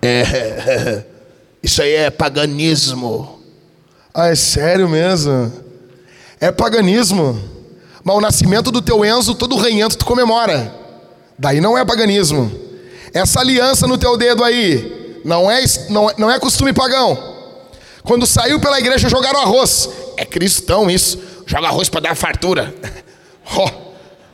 É, 0.02 1.02
isso 1.62 1.82
aí 1.82 1.94
é 1.94 2.10
paganismo. 2.10 3.39
Ah, 4.12 4.28
é 4.28 4.34
sério 4.34 4.88
mesmo? 4.88 5.52
É 6.40 6.50
paganismo. 6.50 7.40
Mas 8.02 8.16
o 8.16 8.20
nascimento 8.20 8.70
do 8.70 8.82
teu 8.82 9.04
Enzo, 9.04 9.34
todo 9.34 9.56
ranhento, 9.56 9.96
tu 9.96 10.04
comemora. 10.04 10.74
Daí 11.38 11.60
não 11.60 11.76
é 11.76 11.84
paganismo. 11.84 12.50
Essa 13.12 13.40
aliança 13.40 13.86
no 13.86 13.98
teu 13.98 14.16
dedo 14.16 14.42
aí, 14.42 15.20
não 15.24 15.50
é, 15.50 15.62
não, 15.88 16.10
não 16.16 16.30
é 16.30 16.38
costume 16.38 16.72
pagão. 16.72 17.18
Quando 18.02 18.26
saiu 18.26 18.58
pela 18.58 18.78
igreja, 18.78 19.08
jogaram 19.08 19.40
arroz. 19.40 19.88
É 20.16 20.24
cristão 20.24 20.90
isso. 20.90 21.18
Joga 21.46 21.68
arroz 21.68 21.88
para 21.88 22.00
dar 22.00 22.14
fartura. 22.14 22.74
Ó, 23.56 23.68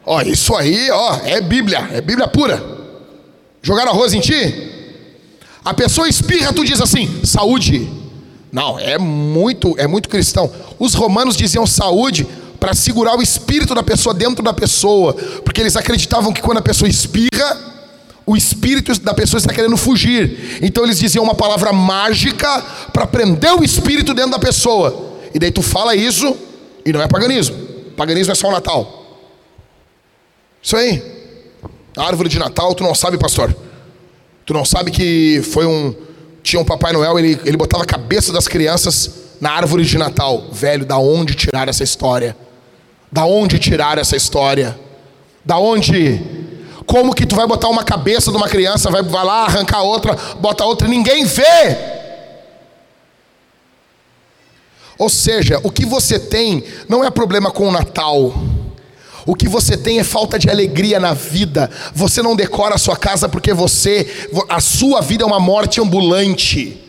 oh, 0.04 0.16
oh, 0.16 0.20
isso 0.20 0.54
aí, 0.54 0.90
ó, 0.90 1.14
oh, 1.14 1.26
é 1.26 1.40
Bíblia, 1.40 1.88
é 1.90 2.02
Bíblia 2.02 2.28
pura. 2.28 2.62
Jogaram 3.62 3.92
arroz 3.92 4.12
em 4.12 4.20
ti? 4.20 5.00
A 5.64 5.72
pessoa 5.72 6.06
espirra, 6.06 6.52
tu 6.52 6.62
diz 6.62 6.82
assim, 6.82 7.24
saúde. 7.24 8.05
Não, 8.56 8.78
é 8.78 8.96
muito, 8.96 9.74
é 9.76 9.86
muito 9.86 10.08
cristão. 10.08 10.50
Os 10.78 10.94
romanos 10.94 11.36
diziam 11.36 11.66
saúde 11.66 12.26
para 12.58 12.72
segurar 12.72 13.14
o 13.14 13.20
espírito 13.20 13.74
da 13.74 13.82
pessoa 13.82 14.14
dentro 14.14 14.42
da 14.42 14.54
pessoa, 14.54 15.12
porque 15.44 15.60
eles 15.60 15.76
acreditavam 15.76 16.32
que 16.32 16.40
quando 16.40 16.56
a 16.56 16.62
pessoa 16.62 16.88
espirra, 16.88 17.54
o 18.24 18.34
espírito 18.34 18.98
da 19.00 19.12
pessoa 19.12 19.36
está 19.36 19.52
querendo 19.52 19.76
fugir. 19.76 20.58
Então 20.62 20.84
eles 20.84 20.98
diziam 20.98 21.22
uma 21.22 21.34
palavra 21.34 21.70
mágica 21.70 22.62
para 22.94 23.06
prender 23.06 23.52
o 23.52 23.62
espírito 23.62 24.14
dentro 24.14 24.30
da 24.30 24.38
pessoa. 24.38 25.18
E 25.34 25.38
daí 25.38 25.50
tu 25.50 25.60
fala 25.60 25.94
isso 25.94 26.34
e 26.82 26.94
não 26.94 27.02
é 27.02 27.06
paganismo. 27.06 27.54
Paganismo 27.94 28.32
é 28.32 28.34
só 28.34 28.48
o 28.48 28.52
Natal. 28.52 29.20
Isso 30.62 30.78
aí. 30.78 31.02
A 31.94 32.06
árvore 32.06 32.30
de 32.30 32.38
Natal, 32.38 32.74
tu 32.74 32.82
não 32.82 32.94
sabe, 32.94 33.18
pastor. 33.18 33.54
Tu 34.46 34.54
não 34.54 34.64
sabe 34.64 34.90
que 34.90 35.42
foi 35.42 35.66
um 35.66 35.94
tinha 36.46 36.62
um 36.62 36.64
Papai 36.64 36.92
Noel, 36.92 37.18
ele, 37.18 37.40
ele 37.44 37.56
botava 37.56 37.82
a 37.82 37.86
cabeça 37.86 38.32
das 38.32 38.46
crianças 38.46 39.10
na 39.40 39.50
árvore 39.50 39.84
de 39.84 39.98
Natal. 39.98 40.44
Velho, 40.52 40.86
da 40.86 40.96
onde 40.96 41.34
tirar 41.34 41.68
essa 41.68 41.82
história? 41.82 42.36
Da 43.10 43.24
onde 43.24 43.58
tirar 43.58 43.98
essa 43.98 44.14
história? 44.14 44.78
Da 45.44 45.58
onde? 45.58 46.20
Como 46.86 47.12
que 47.12 47.26
tu 47.26 47.34
vai 47.34 47.48
botar 47.48 47.68
uma 47.68 47.82
cabeça 47.82 48.30
de 48.30 48.36
uma 48.36 48.48
criança, 48.48 48.88
vai, 48.88 49.02
vai 49.02 49.24
lá 49.24 49.44
arrancar 49.44 49.82
outra, 49.82 50.16
bota 50.38 50.64
outra 50.64 50.86
e 50.86 50.90
ninguém 50.90 51.24
vê? 51.24 51.76
Ou 54.96 55.08
seja, 55.08 55.60
o 55.64 55.70
que 55.70 55.84
você 55.84 56.16
tem 56.16 56.62
não 56.88 57.02
é 57.02 57.10
problema 57.10 57.50
com 57.50 57.68
o 57.68 57.72
Natal. 57.72 58.32
O 59.26 59.34
que 59.34 59.48
você 59.48 59.76
tem 59.76 59.98
é 59.98 60.04
falta 60.04 60.38
de 60.38 60.48
alegria 60.48 61.00
na 61.00 61.12
vida. 61.12 61.68
Você 61.92 62.22
não 62.22 62.36
decora 62.36 62.76
a 62.76 62.78
sua 62.78 62.96
casa 62.96 63.28
porque 63.28 63.52
você, 63.52 64.06
a 64.48 64.60
sua 64.60 65.00
vida 65.00 65.24
é 65.24 65.26
uma 65.26 65.40
morte 65.40 65.80
ambulante. 65.80 66.80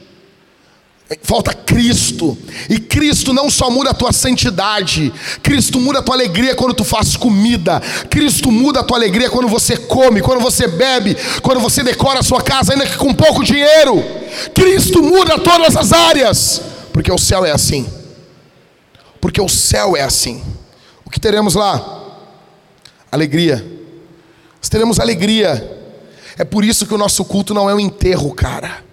Falta 1.23 1.51
Cristo. 1.53 2.37
E 2.69 2.79
Cristo 2.79 3.33
não 3.33 3.49
só 3.49 3.71
muda 3.71 3.89
a 3.89 3.93
tua 3.93 4.11
santidade, 4.11 5.11
Cristo 5.41 5.79
muda 5.79 5.99
a 5.99 6.01
tua 6.03 6.13
alegria 6.15 6.53
quando 6.53 6.75
tu 6.75 6.83
faz 6.83 7.15
comida. 7.15 7.81
Cristo 8.09 8.51
muda 8.51 8.81
a 8.81 8.83
tua 8.83 8.97
alegria 8.97 9.31
quando 9.31 9.47
você 9.47 9.75
come, 9.75 10.21
quando 10.21 10.41
você 10.41 10.67
bebe, 10.67 11.17
quando 11.41 11.59
você 11.59 11.81
decora 11.81 12.19
a 12.19 12.23
sua 12.23 12.41
casa, 12.41 12.73
ainda 12.73 12.85
que 12.85 12.97
com 12.97 13.13
pouco 13.15 13.43
dinheiro. 13.43 14.03
Cristo 14.53 15.01
muda 15.01 15.39
todas 15.39 15.75
as 15.75 15.91
áreas, 15.91 16.61
porque 16.93 17.11
o 17.11 17.17
céu 17.17 17.43
é 17.45 17.51
assim. 17.51 17.87
Porque 19.19 19.41
o 19.41 19.49
céu 19.49 19.95
é 19.95 20.01
assim. 20.01 20.43
O 21.05 21.09
que 21.09 21.19
teremos 21.19 21.55
lá? 21.55 21.96
Alegria. 23.11 23.65
Nós 24.57 24.69
teremos 24.69 24.99
alegria. 24.99 25.77
É 26.37 26.43
por 26.43 26.63
isso 26.63 26.85
que 26.85 26.93
o 26.93 26.97
nosso 26.97 27.23
culto 27.25 27.53
não 27.53 27.69
é 27.69 27.75
um 27.75 27.79
enterro, 27.79 28.33
cara. 28.33 28.85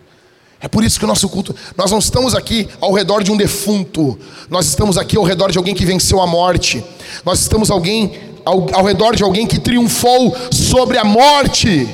É 0.61 0.69
por 0.69 0.83
isso 0.83 0.99
que 0.99 1.05
o 1.05 1.09
nosso 1.09 1.29
culto, 1.29 1.55
nós 1.77 1.91
não 1.91 1.99
estamos 1.99 2.35
aqui 2.35 2.67
ao 2.81 2.93
redor 2.93 3.23
de 3.23 3.31
um 3.31 3.37
defunto, 3.37 4.19
nós 4.49 4.67
estamos 4.67 4.97
aqui 4.97 5.15
ao 5.15 5.23
redor 5.23 5.51
de 5.51 5.59
alguém 5.59 5.75
que 5.75 5.85
venceu 5.85 6.23
a 6.23 6.27
morte, 6.27 6.83
nós 7.23 7.41
estamos 7.41 7.71
alguém 7.71 8.19
ao, 8.47 8.75
ao 8.75 8.83
redor 8.83 9.15
de 9.15 9.23
alguém 9.23 9.47
que 9.47 9.59
triunfou 9.59 10.35
sobre 10.51 10.97
a 10.97 11.05
morte. 11.05 11.87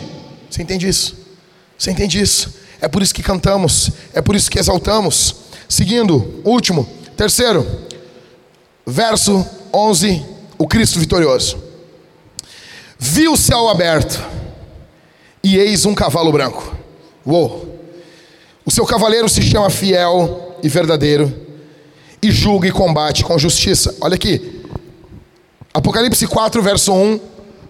Você 0.49 0.62
entende 0.62 0.87
isso? 0.87 1.16
Você 1.77 1.91
entende 1.91 2.21
isso? 2.21 2.55
É 2.81 2.87
por 2.87 3.03
isso 3.03 3.12
que 3.12 3.25
cantamos, 3.25 3.91
é 4.14 4.23
por 4.23 4.37
isso 4.37 4.49
que 4.49 4.59
exaltamos. 4.59 5.35
Seguindo, 5.68 6.41
último, 6.45 6.89
terceiro, 7.16 7.66
verso 8.87 9.45
11, 9.73 10.25
o 10.57 10.68
Cristo 10.68 11.01
vitorioso. 11.01 11.70
Vi 13.03 13.27
o 13.27 13.37
céu 13.37 13.71
aberto 13.71 14.23
e 15.43 15.57
eis 15.57 15.87
um 15.87 15.95
cavalo 15.95 16.31
branco. 16.31 16.77
Uou! 17.27 17.81
O 18.63 18.71
seu 18.71 18.85
cavaleiro 18.85 19.27
se 19.27 19.41
chama 19.41 19.71
Fiel 19.71 20.59
e 20.63 20.69
Verdadeiro, 20.69 21.35
e 22.23 22.31
julga 22.31 22.69
e 22.69 22.71
combate 22.71 23.25
com 23.25 23.39
justiça. 23.39 23.97
Olha 24.03 24.17
aqui. 24.17 24.61
Apocalipse 25.73 26.27
4, 26.27 26.63
verso 26.63 26.93
1. 26.93 27.19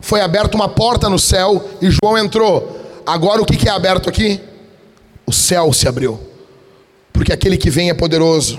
Foi 0.01 0.21
aberta 0.21 0.57
uma 0.57 0.69
porta 0.69 1.09
no 1.09 1.19
céu 1.19 1.65
e 1.81 1.89
João 1.89 2.19
entrou. 2.19 2.81
Agora 3.07 3.41
o 3.41 3.47
que 3.47 3.69
é 3.69 3.71
aberto 3.71 4.09
aqui? 4.09 4.41
O 5.25 5.33
céu 5.33 5.73
se 5.73 5.87
abriu. 5.87 6.19
Porque 7.13 7.33
aquele 7.33 7.57
que 7.57 7.71
vem 7.71 7.89
é 7.89 7.95
poderoso. 7.95 8.59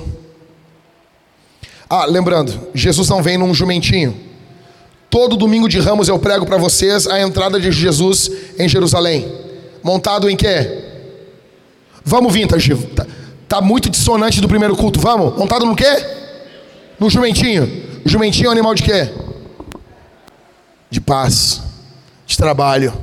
Ah, 1.89 2.05
lembrando, 2.05 2.69
Jesus 2.73 3.09
não 3.09 3.21
vem 3.21 3.37
num 3.37 3.53
jumentinho. 3.53 4.30
Todo 5.11 5.35
domingo 5.35 5.67
de 5.67 5.77
ramos 5.77 6.07
eu 6.07 6.17
prego 6.17 6.45
para 6.45 6.55
vocês 6.55 7.05
a 7.05 7.19
entrada 7.19 7.59
de 7.59 7.69
Jesus 7.69 8.31
em 8.57 8.69
Jerusalém. 8.69 9.29
Montado 9.83 10.29
em 10.29 10.37
quê? 10.37 10.85
Vamos, 12.05 12.33
Vintage. 12.33 12.73
Tá, 12.95 13.05
tá 13.45 13.61
muito 13.61 13.89
dissonante 13.89 14.39
do 14.39 14.47
primeiro 14.47 14.73
culto. 14.73 15.01
Vamos? 15.01 15.37
Montado 15.37 15.65
no 15.65 15.75
quê? 15.75 16.05
No 16.97 17.09
jumentinho. 17.09 17.69
jumentinho 18.05 18.45
é 18.45 18.49
um 18.49 18.51
animal 18.53 18.73
de 18.73 18.83
quê? 18.83 19.09
De 20.89 21.01
paz, 21.01 21.61
de 22.25 22.37
trabalho. 22.37 22.93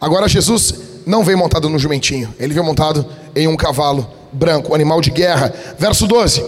Agora 0.00 0.28
Jesus 0.28 0.72
não 1.04 1.24
veio 1.24 1.36
montado 1.36 1.68
no 1.68 1.80
jumentinho. 1.80 2.32
Ele 2.38 2.54
veio 2.54 2.64
montado 2.64 3.04
em 3.34 3.48
um 3.48 3.56
cavalo 3.56 4.08
branco, 4.32 4.72
animal 4.72 5.00
de 5.00 5.10
guerra. 5.10 5.52
Verso 5.80 6.06
12. 6.06 6.44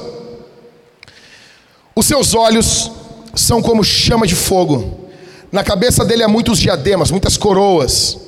Os 1.92 2.06
seus 2.06 2.36
olhos 2.36 2.92
são 3.36 3.62
como 3.62 3.84
chama 3.84 4.26
de 4.26 4.34
fogo. 4.34 5.06
Na 5.52 5.62
cabeça 5.62 6.04
dele 6.04 6.22
há 6.22 6.28
muitos 6.28 6.58
diademas, 6.58 7.10
muitas 7.10 7.36
coroas. 7.36 8.18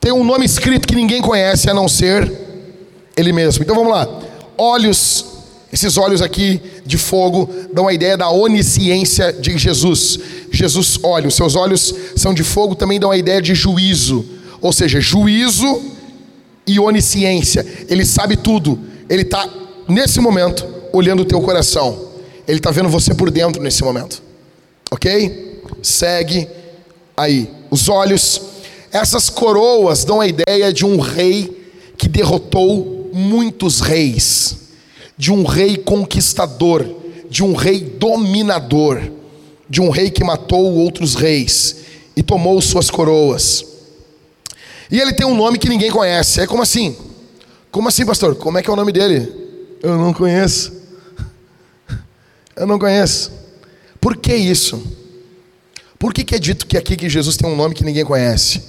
Tem 0.00 0.12
um 0.12 0.24
nome 0.24 0.44
escrito 0.44 0.86
que 0.86 0.94
ninguém 0.94 1.22
conhece 1.22 1.70
a 1.70 1.74
não 1.74 1.88
ser 1.88 2.30
ele 3.16 3.32
mesmo. 3.32 3.62
Então 3.62 3.74
vamos 3.74 3.92
lá. 3.92 4.06
Olhos, 4.58 5.24
esses 5.72 5.96
olhos 5.96 6.20
aqui 6.20 6.60
de 6.84 6.98
fogo 6.98 7.48
dão 7.72 7.88
a 7.88 7.92
ideia 7.92 8.16
da 8.16 8.28
onisciência 8.28 9.32
de 9.32 9.56
Jesus. 9.56 10.18
Jesus 10.50 10.98
olha, 11.02 11.28
os 11.28 11.34
seus 11.34 11.56
olhos 11.56 11.94
são 12.16 12.34
de 12.34 12.44
fogo, 12.44 12.74
também 12.74 13.00
dão 13.00 13.10
a 13.10 13.16
ideia 13.16 13.40
de 13.40 13.54
juízo. 13.54 14.24
Ou 14.60 14.72
seja, 14.72 15.00
juízo 15.00 15.82
e 16.66 16.78
onisciência. 16.78 17.66
Ele 17.88 18.04
sabe 18.04 18.36
tudo. 18.36 18.78
Ele 19.08 19.22
está, 19.22 19.48
nesse 19.88 20.20
momento, 20.20 20.66
olhando 20.92 21.20
o 21.20 21.24
teu 21.24 21.40
coração. 21.40 22.13
Ele 22.46 22.58
está 22.58 22.70
vendo 22.70 22.88
você 22.88 23.14
por 23.14 23.30
dentro 23.30 23.62
nesse 23.62 23.82
momento. 23.82 24.22
Ok? 24.90 25.62
Segue 25.82 26.48
aí. 27.16 27.50
Os 27.70 27.88
olhos. 27.88 28.40
Essas 28.92 29.28
coroas 29.28 30.04
dão 30.04 30.20
a 30.20 30.26
ideia 30.26 30.72
de 30.72 30.84
um 30.84 30.98
rei 31.00 31.64
que 31.96 32.08
derrotou 32.08 33.10
muitos 33.12 33.80
reis, 33.80 34.56
de 35.16 35.32
um 35.32 35.44
rei 35.44 35.76
conquistador, 35.76 36.84
de 37.28 37.42
um 37.42 37.54
rei 37.54 37.80
dominador, 37.80 39.00
de 39.68 39.80
um 39.80 39.90
rei 39.90 40.10
que 40.10 40.22
matou 40.22 40.74
outros 40.74 41.14
reis 41.14 41.76
e 42.16 42.22
tomou 42.22 42.60
suas 42.60 42.90
coroas. 42.90 43.64
E 44.90 45.00
ele 45.00 45.12
tem 45.12 45.26
um 45.26 45.34
nome 45.34 45.58
que 45.58 45.68
ninguém 45.68 45.90
conhece. 45.90 46.40
É 46.40 46.46
como 46.46 46.62
assim? 46.62 46.96
Como 47.70 47.88
assim, 47.88 48.04
pastor? 48.06 48.36
Como 48.36 48.58
é 48.58 48.62
que 48.62 48.70
é 48.70 48.72
o 48.72 48.76
nome 48.76 48.92
dele? 48.92 49.32
Eu 49.82 49.96
não 49.96 50.12
conheço. 50.12 50.72
Eu 52.56 52.66
não 52.66 52.78
conheço. 52.78 53.32
Por 54.00 54.16
que 54.16 54.34
isso? 54.34 54.82
Por 55.98 56.12
que, 56.12 56.24
que 56.24 56.34
é 56.34 56.38
dito 56.38 56.66
que 56.66 56.76
aqui 56.76 56.96
que 56.96 57.08
Jesus 57.08 57.36
tem 57.36 57.48
um 57.48 57.56
nome 57.56 57.74
que 57.74 57.84
ninguém 57.84 58.04
conhece? 58.04 58.62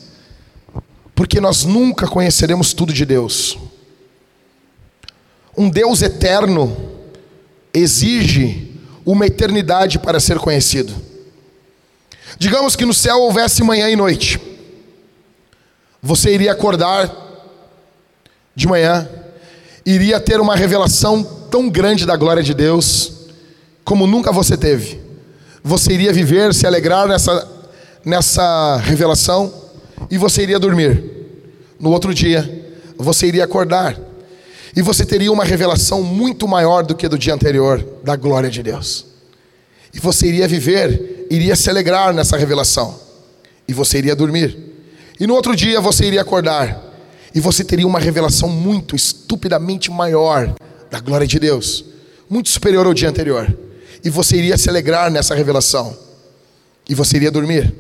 Porque 1.13 1.41
nós 1.41 1.63
nunca 1.63 2.07
conheceremos 2.07 2.73
tudo 2.73 2.93
de 2.93 3.05
Deus. 3.05 3.57
Um 5.57 5.69
Deus 5.69 6.01
eterno 6.01 6.75
exige 7.73 8.71
uma 9.05 9.27
eternidade 9.27 9.99
para 9.99 10.19
ser 10.19 10.39
conhecido. 10.39 10.93
Digamos 12.37 12.75
que 12.75 12.85
no 12.85 12.93
céu 12.93 13.21
houvesse 13.21 13.63
manhã 13.63 13.89
e 13.89 13.95
noite. 13.95 14.39
Você 16.01 16.33
iria 16.33 16.51
acordar 16.51 17.13
de 18.55 18.67
manhã, 18.67 19.09
iria 19.85 20.19
ter 20.19 20.39
uma 20.39 20.55
revelação 20.55 21.23
tão 21.51 21.69
grande 21.69 22.05
da 22.05 22.15
glória 22.15 22.43
de 22.43 22.53
Deus, 22.53 23.14
como 23.85 24.05
nunca 24.05 24.31
você 24.31 24.57
teve. 24.57 24.99
Você 25.63 25.93
iria 25.93 26.11
viver, 26.11 26.53
se 26.53 26.67
alegrar 26.67 27.07
nessa, 27.07 27.47
nessa 28.03 28.75
revelação, 28.77 29.53
e 30.11 30.17
você 30.17 30.43
iria 30.43 30.59
dormir. 30.59 31.01
No 31.79 31.91
outro 31.91 32.13
dia, 32.13 32.65
você 32.97 33.27
iria 33.27 33.45
acordar 33.45 33.97
e 34.75 34.81
você 34.81 35.05
teria 35.05 35.31
uma 35.31 35.45
revelação 35.45 36.03
muito 36.03 36.47
maior 36.47 36.83
do 36.83 36.95
que 36.95 37.07
do 37.07 37.17
dia 37.17 37.33
anterior 37.33 37.83
da 38.03 38.15
glória 38.15 38.49
de 38.49 38.61
Deus. 38.61 39.05
E 39.93 39.99
você 39.99 40.27
iria 40.27 40.47
viver, 40.47 41.27
iria 41.29 41.55
se 41.55 41.69
alegrar 41.69 42.13
nessa 42.13 42.35
revelação. 42.35 42.99
E 43.67 43.73
você 43.73 43.99
iria 43.99 44.15
dormir. 44.15 44.57
E 45.17 45.25
no 45.25 45.33
outro 45.33 45.55
dia 45.55 45.79
você 45.79 46.05
iria 46.05 46.21
acordar. 46.21 46.83
E 47.33 47.39
você 47.39 47.63
teria 47.63 47.87
uma 47.87 47.99
revelação 47.99 48.49
muito 48.49 48.95
estupidamente 48.95 49.89
maior 49.89 50.53
da 50.91 50.99
glória 50.99 51.25
de 51.25 51.39
Deus, 51.39 51.85
muito 52.29 52.49
superior 52.49 52.85
ao 52.85 52.93
dia 52.93 53.09
anterior. 53.09 53.64
E 54.05 54.09
você 54.09 54.37
iria 54.37 54.57
se 54.57 54.69
alegrar 54.69 55.11
nessa 55.11 55.35
revelação. 55.35 55.97
E 56.87 56.95
você 56.95 57.17
iria 57.17 57.31
dormir. 57.31 57.73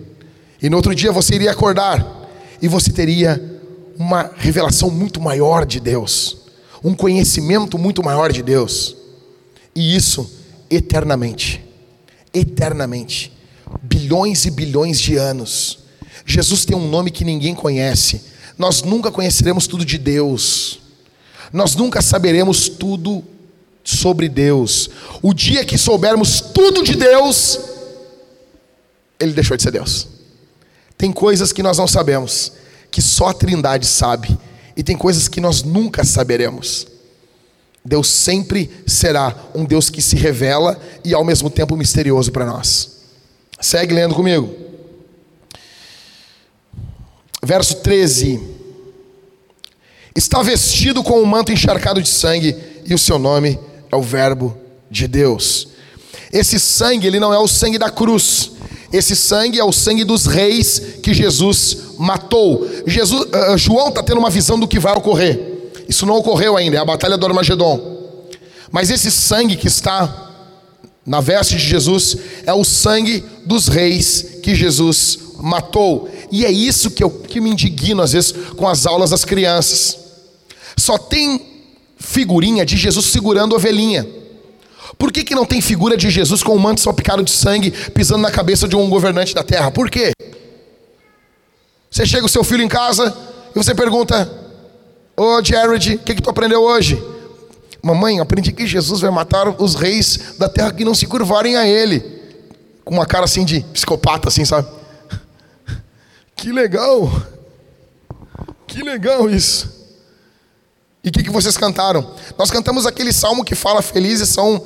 E 0.61 0.69
no 0.69 0.75
outro 0.75 0.93
dia 0.93 1.11
você 1.11 1.35
iria 1.35 1.51
acordar. 1.51 2.27
E 2.61 2.67
você 2.67 2.91
teria 2.91 3.61
uma 3.97 4.31
revelação 4.35 4.89
muito 4.89 5.21
maior 5.21 5.65
de 5.65 5.79
Deus 5.79 6.43
um 6.85 6.93
conhecimento 6.93 7.79
muito 7.79 8.03
maior 8.03 8.31
de 8.31 8.43
Deus. 8.43 8.95
E 9.75 9.95
isso 9.95 10.31
eternamente. 10.69 11.65
Eternamente. 12.31 13.33
Bilhões 13.81 14.45
e 14.45 14.51
bilhões 14.51 14.99
de 14.99 15.15
anos. 15.15 15.79
Jesus 16.27 16.63
tem 16.63 16.77
um 16.77 16.87
nome 16.87 17.09
que 17.09 17.25
ninguém 17.25 17.55
conhece. 17.55 18.21
Nós 18.55 18.83
nunca 18.83 19.09
conheceremos 19.09 19.65
tudo 19.65 19.83
de 19.83 19.97
Deus. 19.97 20.79
Nós 21.51 21.75
nunca 21.75 22.03
saberemos 22.03 22.69
tudo 22.69 23.23
sobre 23.85 24.27
Deus. 24.27 24.89
O 25.21 25.33
dia 25.33 25.63
que 25.63 25.77
soubermos 25.77 26.41
tudo 26.41 26.83
de 26.83 26.95
Deus, 26.95 27.59
ele 29.19 29.31
deixou 29.31 29.55
de 29.55 29.63
ser 29.63 29.71
Deus. 29.71 30.07
Tem 30.97 31.13
coisas 31.13 31.53
que 31.53 31.61
nós 31.61 31.77
não 31.77 31.87
sabemos, 31.87 32.53
que 32.89 33.01
só 33.01 33.27
a 33.27 33.33
Trindade 33.33 33.85
sabe 33.85 34.37
e 34.75 34.83
tem 34.83 34.97
coisas 34.97 35.27
que 35.27 35.39
nós 35.39 35.61
nunca 35.61 36.03
saberemos. 36.03 36.87
Deus 37.83 38.07
sempre 38.07 38.69
será 38.87 39.35
um 39.53 39.63
Deus 39.63 39.91
que 39.91 40.01
se 40.01 40.15
revela 40.15 40.81
e 41.03 41.13
ao 41.13 41.23
mesmo 41.23 41.49
tempo 41.49 41.77
misterioso 41.77 42.31
para 42.31 42.45
nós. 42.45 42.95
Segue 43.61 43.93
lendo 43.93 44.15
comigo. 44.15 44.53
Verso 47.43 47.75
13. 47.75 48.41
Está 50.15 50.41
vestido 50.41 51.03
com 51.03 51.21
um 51.21 51.25
manto 51.25 51.51
encharcado 51.51 52.01
de 52.01 52.09
sangue 52.09 52.55
e 52.85 52.93
o 52.93 52.97
seu 52.97 53.19
nome 53.19 53.59
é 53.59 53.74
o 53.95 54.01
Verbo 54.01 54.55
de 54.89 55.07
Deus. 55.07 55.67
Esse 56.31 56.59
sangue, 56.59 57.07
ele 57.07 57.19
não 57.19 57.33
é 57.33 57.39
o 57.39 57.47
sangue 57.47 57.77
da 57.77 57.89
cruz. 57.89 58.51
Esse 58.91 59.15
sangue 59.15 59.59
é 59.59 59.63
o 59.63 59.71
sangue 59.71 60.03
dos 60.03 60.25
reis 60.25 60.79
que 61.01 61.13
Jesus 61.13 61.77
matou. 61.97 62.67
Jesus, 62.85 63.23
uh, 63.23 63.57
João 63.57 63.89
está 63.89 64.03
tendo 64.03 64.19
uma 64.19 64.29
visão 64.29 64.59
do 64.59 64.67
que 64.67 64.79
vai 64.79 64.95
ocorrer. 64.95 65.71
Isso 65.87 66.05
não 66.05 66.15
ocorreu 66.15 66.57
ainda, 66.57 66.77
é 66.77 66.79
a 66.79 66.85
batalha 66.85 67.17
do 67.17 67.25
Armagedon. 67.25 67.95
Mas 68.71 68.89
esse 68.89 69.11
sangue 69.11 69.55
que 69.55 69.67
está 69.67 70.31
na 71.05 71.21
veste 71.21 71.55
de 71.55 71.63
Jesus 71.63 72.17
é 72.45 72.53
o 72.53 72.63
sangue 72.63 73.23
dos 73.45 73.67
reis 73.67 74.39
que 74.41 74.55
Jesus 74.55 75.19
matou. 75.39 76.09
E 76.31 76.45
é 76.45 76.51
isso 76.51 76.91
que 76.91 77.03
eu 77.03 77.09
que 77.09 77.39
me 77.39 77.51
indigno 77.51 78.01
às 78.01 78.13
vezes 78.13 78.33
com 78.55 78.67
as 78.67 78.85
aulas 78.85 79.11
das 79.11 79.23
crianças. 79.23 79.97
Só 80.75 80.97
tem 80.97 81.54
figurinha 81.97 82.65
de 82.65 82.77
Jesus 82.77 83.05
segurando 83.07 83.53
a 83.53 83.57
ovelhinha. 83.57 84.05
Por 84.97 85.11
que, 85.11 85.23
que 85.23 85.35
não 85.35 85.45
tem 85.45 85.61
figura 85.61 85.97
de 85.97 86.09
Jesus 86.09 86.41
com 86.41 86.55
um 86.55 86.59
manto 86.59 86.81
salpicado 86.81 87.23
de 87.23 87.31
sangue 87.31 87.71
pisando 87.71 88.21
na 88.21 88.31
cabeça 88.31 88.67
de 88.67 88.75
um 88.75 88.89
governante 88.89 89.33
da 89.33 89.43
terra? 89.43 89.71
Por 89.71 89.89
quê? 89.89 90.11
Você 91.89 92.05
chega 92.05 92.25
o 92.25 92.29
seu 92.29 92.43
filho 92.43 92.63
em 92.63 92.67
casa 92.67 93.15
e 93.53 93.57
você 93.57 93.73
pergunta: 93.73 94.29
Ô 95.17 95.37
oh, 95.37 95.43
Jared, 95.43 95.95
o 95.95 95.99
que, 95.99 96.15
que 96.15 96.21
tu 96.21 96.29
aprendeu 96.29 96.61
hoje? 96.61 97.01
Mamãe, 97.81 98.19
aprendi 98.19 98.51
que 98.51 98.65
Jesus 98.65 99.01
vai 99.01 99.11
matar 99.11 99.47
os 99.61 99.75
reis 99.75 100.35
da 100.39 100.49
terra 100.49 100.73
que 100.73 100.83
não 100.83 100.95
se 100.95 101.05
curvarem 101.05 101.55
a 101.55 101.67
ele. 101.67 102.03
Com 102.83 102.95
uma 102.95 103.05
cara 103.05 103.25
assim 103.25 103.45
de 103.45 103.61
psicopata, 103.61 104.27
assim, 104.27 104.45
sabe? 104.45 104.67
Que 106.35 106.51
legal! 106.51 107.11
Que 108.67 108.83
legal 108.83 109.29
isso! 109.29 109.74
E 111.05 111.09
o 111.09 111.11
que, 111.11 111.21
que 111.21 111.29
vocês 111.29 111.55
cantaram? 111.55 112.15
Nós 112.35 112.49
cantamos 112.49 112.87
aquele 112.87 113.13
salmo 113.13 113.45
que 113.45 113.53
fala: 113.53 113.83
Felizes 113.83 114.27
são 114.29 114.65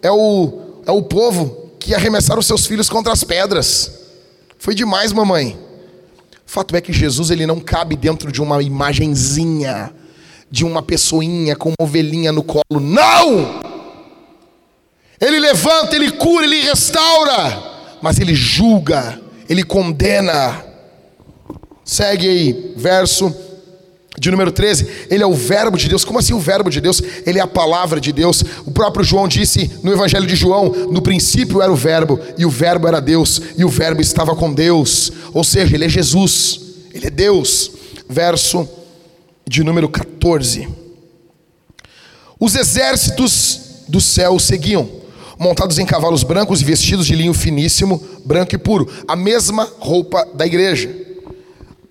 é 0.00 0.10
o, 0.10 0.82
é 0.86 0.92
o 0.92 1.02
povo 1.02 1.72
que 1.80 1.92
arremessaram 1.96 2.40
seus 2.40 2.64
filhos 2.64 2.88
contra 2.88 3.12
as 3.12 3.24
pedras. 3.24 3.90
Foi 4.56 4.72
demais, 4.72 5.12
mamãe. 5.12 5.58
O 6.46 6.50
fato 6.50 6.76
é 6.76 6.80
que 6.80 6.92
Jesus 6.92 7.30
ele 7.30 7.44
não 7.44 7.58
cabe 7.58 7.96
dentro 7.96 8.30
de 8.30 8.40
uma 8.40 8.62
imagenzinha, 8.62 9.92
de 10.48 10.64
uma 10.64 10.80
pessoinha 10.80 11.56
com 11.56 11.70
uma 11.70 11.86
ovelhinha 11.86 12.30
no 12.30 12.44
colo. 12.44 12.80
Não! 12.80 13.60
Ele 15.20 15.40
levanta, 15.40 15.96
ele 15.96 16.12
cura, 16.12 16.46
ele 16.46 16.60
restaura, 16.60 17.98
mas 18.00 18.20
ele 18.20 18.34
julga, 18.34 19.20
ele 19.48 19.64
condena. 19.64 20.64
Segue 21.84 22.28
aí, 22.28 22.74
verso 22.76 23.49
de 24.20 24.30
número 24.30 24.52
13, 24.52 25.06
ele 25.08 25.22
é 25.22 25.26
o 25.26 25.32
Verbo 25.32 25.78
de 25.78 25.88
Deus. 25.88 26.04
Como 26.04 26.18
assim 26.18 26.34
o 26.34 26.38
Verbo 26.38 26.68
de 26.68 26.78
Deus? 26.78 27.02
Ele 27.24 27.38
é 27.38 27.42
a 27.42 27.46
palavra 27.46 27.98
de 27.98 28.12
Deus. 28.12 28.44
O 28.66 28.70
próprio 28.70 29.02
João 29.02 29.26
disse 29.26 29.70
no 29.82 29.90
Evangelho 29.90 30.26
de 30.26 30.36
João: 30.36 30.68
no 30.90 31.00
princípio 31.00 31.62
era 31.62 31.72
o 31.72 31.74
Verbo, 31.74 32.20
e 32.36 32.44
o 32.44 32.50
Verbo 32.50 32.86
era 32.86 33.00
Deus, 33.00 33.40
e 33.56 33.64
o 33.64 33.68
Verbo 33.70 34.02
estava 34.02 34.36
com 34.36 34.52
Deus. 34.52 35.10
Ou 35.32 35.42
seja, 35.42 35.74
ele 35.74 35.86
é 35.86 35.88
Jesus, 35.88 36.60
ele 36.92 37.06
é 37.06 37.10
Deus. 37.10 37.70
Verso 38.06 38.68
de 39.48 39.64
número 39.64 39.88
14. 39.88 40.68
Os 42.38 42.54
exércitos 42.54 43.60
do 43.88 44.02
céu 44.02 44.38
seguiam, 44.38 44.86
montados 45.38 45.78
em 45.78 45.86
cavalos 45.86 46.22
brancos 46.22 46.60
e 46.60 46.64
vestidos 46.64 47.06
de 47.06 47.14
linho 47.14 47.32
finíssimo, 47.32 48.02
branco 48.22 48.54
e 48.54 48.58
puro, 48.58 48.86
a 49.08 49.16
mesma 49.16 49.66
roupa 49.78 50.28
da 50.34 50.46
igreja. 50.46 51.09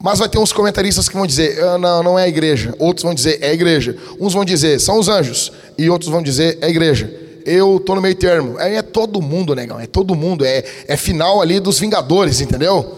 Mas 0.01 0.19
vai 0.19 0.29
ter 0.29 0.39
uns 0.39 0.53
comentaristas 0.53 1.09
que 1.09 1.15
vão 1.15 1.27
dizer, 1.27 1.61
ah, 1.61 1.77
não, 1.77 2.01
não 2.01 2.19
é 2.19 2.23
a 2.23 2.27
igreja. 2.27 2.73
Outros 2.79 3.03
vão 3.03 3.13
dizer, 3.13 3.37
é 3.41 3.49
a 3.49 3.53
igreja. 3.53 3.97
Uns 4.17 4.33
vão 4.33 4.45
dizer, 4.45 4.79
são 4.79 4.97
os 4.97 5.09
anjos. 5.09 5.51
E 5.77 5.89
outros 5.89 6.09
vão 6.09 6.23
dizer, 6.23 6.57
é 6.61 6.67
a 6.67 6.69
igreja. 6.69 7.13
Eu 7.45 7.81
tô 7.85 7.95
no 7.95 8.01
meio 8.01 8.15
termo. 8.15 8.57
É, 8.59 8.75
é 8.75 8.81
todo 8.81 9.21
mundo, 9.21 9.53
negão. 9.53 9.77
É 9.77 9.85
todo 9.85 10.15
mundo. 10.15 10.45
É, 10.45 10.63
é 10.87 10.95
final 10.95 11.41
ali 11.41 11.59
dos 11.59 11.79
Vingadores, 11.79 12.39
entendeu? 12.39 12.95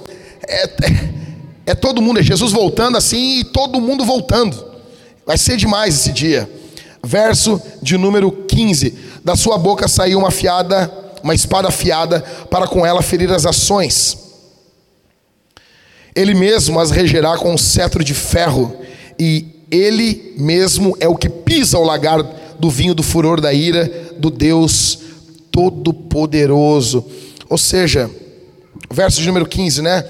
É, 0.47 0.63
é, 0.63 0.69
é 1.67 1.75
todo 1.75 2.03
mundo. 2.03 2.19
É 2.19 2.23
Jesus 2.23 2.51
voltando 2.51 2.97
assim 2.97 3.39
e 3.39 3.43
todo 3.45 3.81
mundo 3.81 4.05
voltando. 4.05 4.63
Vai 5.25 5.39
ser 5.39 5.57
demais 5.57 5.95
esse 5.95 6.11
dia. 6.11 6.47
Verso 7.03 7.59
de 7.81 7.97
número 7.97 8.31
15. 8.31 8.95
Da 9.25 9.35
sua 9.35 9.57
boca 9.57 9.87
saiu 9.87 10.19
uma 10.19 10.29
fiada, 10.29 10.91
uma 11.23 11.33
espada 11.33 11.67
afiada, 11.67 12.21
para 12.51 12.67
com 12.67 12.85
ela 12.85 13.01
ferir 13.01 13.31
as 13.31 13.47
ações 13.47 14.30
ele 16.15 16.33
mesmo 16.33 16.79
as 16.79 16.91
regerá 16.91 17.37
com 17.37 17.53
um 17.53 17.57
cetro 17.57 18.03
de 18.03 18.13
ferro, 18.13 18.75
e 19.19 19.45
ele 19.69 20.33
mesmo 20.37 20.95
é 20.99 21.07
o 21.07 21.15
que 21.15 21.29
pisa 21.29 21.77
o 21.77 21.83
lagar 21.83 22.21
do 22.59 22.69
vinho 22.69 22.93
do 22.93 23.03
furor 23.03 23.39
da 23.39 23.53
ira 23.53 23.89
do 24.17 24.29
Deus 24.29 24.99
Todo-Poderoso. 25.51 27.05
Ou 27.49 27.57
seja, 27.57 28.09
verso 28.89 29.21
de 29.21 29.27
número 29.27 29.45
15, 29.45 29.81
né? 29.81 30.05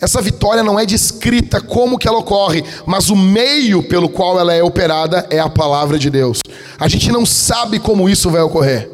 Essa 0.00 0.20
vitória 0.20 0.62
não 0.62 0.78
é 0.78 0.84
descrita 0.84 1.60
como 1.60 1.96
que 1.98 2.06
ela 2.06 2.18
ocorre, 2.18 2.62
mas 2.84 3.08
o 3.08 3.16
meio 3.16 3.82
pelo 3.82 4.08
qual 4.08 4.38
ela 4.38 4.52
é 4.52 4.62
operada 4.62 5.26
é 5.30 5.38
a 5.38 5.48
palavra 5.48 5.98
de 5.98 6.10
Deus. 6.10 6.40
A 6.78 6.86
gente 6.86 7.10
não 7.10 7.24
sabe 7.24 7.78
como 7.78 8.08
isso 8.08 8.30
vai 8.30 8.42
ocorrer. 8.42 8.90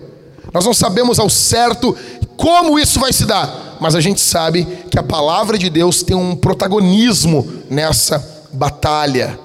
Nós 0.52 0.64
não 0.64 0.74
sabemos 0.74 1.18
ao 1.18 1.28
certo 1.28 1.96
como 2.36 2.78
isso 2.78 3.00
vai 3.00 3.12
se 3.12 3.24
dar, 3.24 3.71
mas 3.82 3.96
a 3.96 4.00
gente 4.00 4.20
sabe 4.20 4.66
que 4.90 4.98
a 4.98 5.02
palavra 5.02 5.58
de 5.58 5.68
Deus 5.68 6.02
tem 6.02 6.16
um 6.16 6.36
protagonismo 6.36 7.46
nessa 7.68 8.46
batalha, 8.52 9.38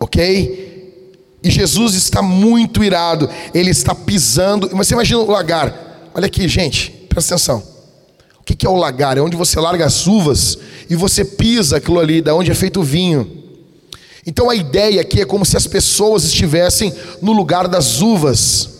ok? 0.00 1.00
E 1.42 1.50
Jesus 1.50 1.94
está 1.94 2.20
muito 2.20 2.82
irado, 2.82 3.30
ele 3.54 3.70
está 3.70 3.94
pisando. 3.94 4.68
Você 4.70 4.94
imagina 4.94 5.20
o 5.20 5.30
lagar, 5.30 6.10
olha 6.12 6.26
aqui, 6.26 6.48
gente, 6.48 6.90
presta 7.08 7.34
atenção. 7.34 7.62
O 8.40 8.42
que 8.44 8.66
é 8.66 8.68
o 8.68 8.76
lagar? 8.76 9.16
É 9.16 9.20
onde 9.20 9.36
você 9.36 9.58
larga 9.60 9.86
as 9.86 10.06
uvas 10.06 10.58
e 10.90 10.96
você 10.96 11.24
pisa 11.24 11.76
aquilo 11.76 12.00
ali, 12.00 12.20
da 12.20 12.34
onde 12.34 12.50
é 12.50 12.54
feito 12.54 12.80
o 12.80 12.82
vinho. 12.82 13.44
Então 14.26 14.50
a 14.50 14.54
ideia 14.54 15.00
aqui 15.00 15.20
é 15.20 15.24
como 15.24 15.44
se 15.44 15.56
as 15.56 15.66
pessoas 15.66 16.24
estivessem 16.24 16.92
no 17.22 17.32
lugar 17.32 17.68
das 17.68 18.00
uvas 18.00 18.70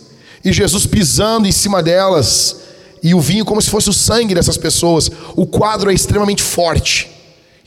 e 0.45 0.53
Jesus 0.53 0.87
pisando 0.87 1.47
em 1.47 1.53
cima 1.53 1.83
delas 1.83 2.64
e 3.05 3.15
o 3.15 3.21
vinho 3.21 3.45
como 3.45 3.61
se 3.61 3.69
fosse 3.69 3.91
o 3.91 3.93
sangue 3.93 4.35
dessas 4.35 4.57
pessoas. 4.57 5.11
O 5.37 5.47
quadro 5.47 5.91
é 5.91 5.95
extremamente 5.95 6.43
forte, 6.43 7.11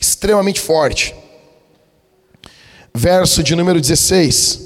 extremamente 0.02 0.60
forte. 0.60 1.14
Verso 2.94 3.44
de 3.44 3.56
número 3.56 3.80
16. 3.80 4.66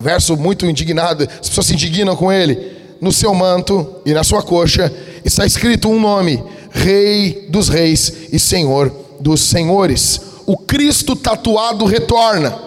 Verso 0.00 0.36
muito 0.36 0.66
indignado, 0.66 1.22
as 1.40 1.48
pessoas 1.48 1.68
se 1.68 1.74
indignam 1.74 2.16
com 2.16 2.32
ele. 2.32 2.74
No 3.00 3.12
seu 3.12 3.32
manto 3.34 4.00
e 4.04 4.12
na 4.12 4.24
sua 4.24 4.42
coxa 4.42 4.92
está 5.24 5.46
escrito 5.46 5.88
um 5.88 6.00
nome: 6.00 6.42
Rei 6.70 7.46
dos 7.48 7.68
Reis 7.68 8.12
e 8.32 8.38
Senhor 8.38 8.92
dos 9.20 9.42
Senhores. 9.42 10.20
O 10.44 10.56
Cristo 10.56 11.14
tatuado 11.14 11.84
retorna. 11.84 12.58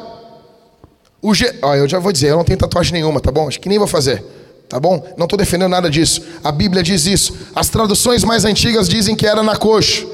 O 1.21 1.33
Ge... 1.33 1.53
ah, 1.61 1.75
eu 1.75 1.87
já 1.87 1.99
vou 1.99 2.11
dizer, 2.11 2.29
eu 2.29 2.37
não 2.37 2.43
tenho 2.43 2.57
tatuagem 2.57 2.93
nenhuma, 2.93 3.19
tá 3.19 3.31
bom? 3.31 3.47
Acho 3.47 3.59
que 3.59 3.67
nem 3.67 3.77
vou 3.77 3.87
fazer. 3.87 4.23
Tá 4.69 4.79
bom? 4.79 5.01
Não 5.17 5.25
estou 5.25 5.37
defendendo 5.37 5.71
nada 5.71 5.89
disso. 5.89 6.21
A 6.43 6.51
Bíblia 6.51 6.83
diz 6.83 7.05
isso. 7.05 7.33
As 7.55 7.69
traduções 7.69 8.23
mais 8.23 8.43
antigas 8.43 8.89
dizem 8.89 9.15
que 9.15 9.25
era 9.25 9.41
na 9.41 9.55
coxa. 9.55 10.05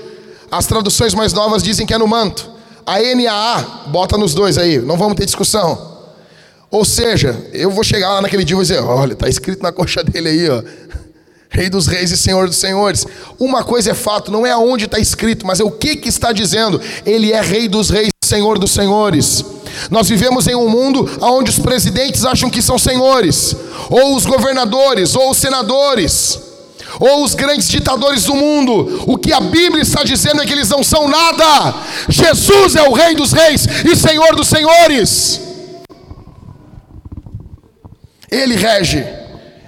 As 0.51 0.67
traduções 0.67 1.13
mais 1.15 1.33
novas 1.33 1.63
dizem 1.63 1.85
que 1.85 1.93
é 1.93 1.97
no 1.97 2.07
manto. 2.07 2.51
A 2.85 2.99
NAA, 2.99 3.87
bota 3.87 4.17
nos 4.17 4.33
dois 4.33 4.57
aí, 4.57 4.77
não 4.77 4.97
vamos 4.97 5.15
ter 5.15 5.25
discussão. 5.25 5.93
Ou 6.69 6.83
seja, 6.83 7.39
eu 7.53 7.69
vou 7.69 7.83
chegar 7.83 8.09
lá 8.13 8.21
naquele 8.21 8.43
dia 8.43 8.53
e 8.53 8.57
vou 8.57 8.63
dizer: 8.63 8.79
olha, 8.79 9.13
está 9.13 9.29
escrito 9.29 9.61
na 9.63 9.71
coxa 9.71 10.03
dele 10.03 10.29
aí, 10.29 10.49
ó. 10.49 10.61
Rei 11.53 11.69
dos 11.69 11.85
reis 11.85 12.09
e 12.09 12.17
Senhor 12.17 12.47
dos 12.47 12.57
senhores. 12.57 13.05
Uma 13.39 13.63
coisa 13.63 13.91
é 13.91 13.93
fato, 13.93 14.31
não 14.31 14.45
é 14.45 14.51
aonde 14.51 14.85
está 14.85 14.97
escrito, 14.97 15.45
mas 15.45 15.59
é 15.59 15.63
o 15.63 15.69
que, 15.69 15.95
que 15.95 16.09
está 16.09 16.31
dizendo. 16.31 16.81
Ele 17.05 17.31
é 17.31 17.39
Rei 17.41 17.69
dos 17.69 17.91
reis 17.91 18.09
e 18.23 18.27
Senhor 18.27 18.57
dos 18.57 18.71
senhores. 18.71 19.45
Nós 19.91 20.09
vivemos 20.09 20.47
em 20.47 20.55
um 20.55 20.67
mundo 20.67 21.07
onde 21.21 21.51
os 21.51 21.59
presidentes 21.59 22.25
acham 22.25 22.49
que 22.49 22.59
são 22.59 22.79
senhores, 22.79 23.55
ou 23.87 24.15
os 24.15 24.25
governadores, 24.25 25.15
ou 25.15 25.29
os 25.29 25.37
senadores, 25.37 26.39
ou 26.99 27.23
os 27.23 27.35
grandes 27.35 27.69
ditadores 27.69 28.23
do 28.23 28.33
mundo. 28.33 29.03
O 29.05 29.15
que 29.15 29.31
a 29.31 29.39
Bíblia 29.39 29.83
está 29.83 30.03
dizendo 30.03 30.41
é 30.41 30.47
que 30.47 30.53
eles 30.53 30.69
não 30.69 30.83
são 30.83 31.07
nada. 31.07 31.75
Jesus 32.09 32.75
é 32.75 32.81
o 32.81 32.93
Rei 32.93 33.13
dos 33.13 33.31
Reis 33.31 33.67
e 33.85 33.95
Senhor 33.95 34.35
dos 34.35 34.47
Senhores. 34.47 35.39
Ele 38.31 38.55
rege, 38.55 39.05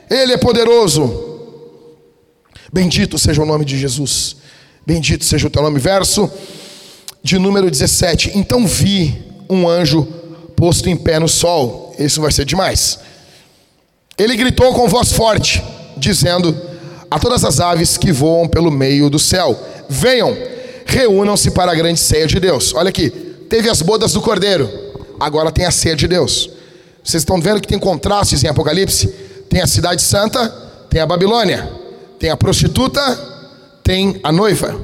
Ele 0.10 0.34
é 0.34 0.38
poderoso. 0.38 1.25
Bendito 2.76 3.18
seja 3.18 3.42
o 3.42 3.46
nome 3.46 3.64
de 3.64 3.80
Jesus, 3.80 4.36
bendito 4.86 5.24
seja 5.24 5.48
o 5.48 5.50
teu 5.50 5.62
nome. 5.62 5.80
Verso 5.80 6.30
de 7.24 7.40
número 7.40 7.72
17: 7.72 8.34
Então 8.36 8.68
vi 8.68 9.18
um 9.50 9.66
anjo 9.66 10.04
posto 10.58 10.90
em 10.90 10.98
pé 10.98 11.18
no 11.18 11.30
sol. 11.30 11.96
Isso 11.98 12.20
vai 12.20 12.34
ser 12.34 12.44
demais. 12.44 13.00
Ele 14.18 14.36
gritou 14.36 14.74
com 14.74 14.90
voz 14.90 15.14
forte, 15.14 15.64
dizendo 15.96 16.54
a 17.10 17.18
todas 17.18 17.46
as 17.46 17.62
aves 17.62 17.96
que 17.96 18.12
voam 18.12 18.46
pelo 18.46 18.70
meio 18.70 19.10
do 19.10 19.20
céu: 19.20 19.58
Venham, 19.88 20.38
reúnam-se 20.86 21.52
para 21.52 21.72
a 21.72 21.76
grande 21.76 22.02
ceia 22.02 22.28
de 22.28 22.42
Deus. 22.42 22.74
Olha 22.74 22.90
aqui, 22.90 23.10
teve 23.50 23.70
as 23.70 23.82
bodas 23.82 24.12
do 24.12 24.20
cordeiro, 24.20 24.70
agora 25.18 25.50
tem 25.50 25.64
a 25.66 25.72
ceia 25.72 25.96
de 25.96 26.10
Deus. 26.10 26.50
Vocês 27.02 27.22
estão 27.22 27.40
vendo 27.40 27.62
que 27.62 27.70
tem 27.70 27.80
contrastes 27.80 28.44
em 28.44 28.50
Apocalipse? 28.50 29.08
Tem 29.50 29.62
a 29.62 29.68
cidade 29.68 30.02
santa, 30.02 30.50
tem 30.90 31.00
a 31.00 31.06
Babilônia, 31.06 31.85
tem 32.20 32.30
a 32.30 32.38
prostituta, 32.38 33.02
tem 33.84 34.20
a 34.24 34.32
noiva, 34.32 34.80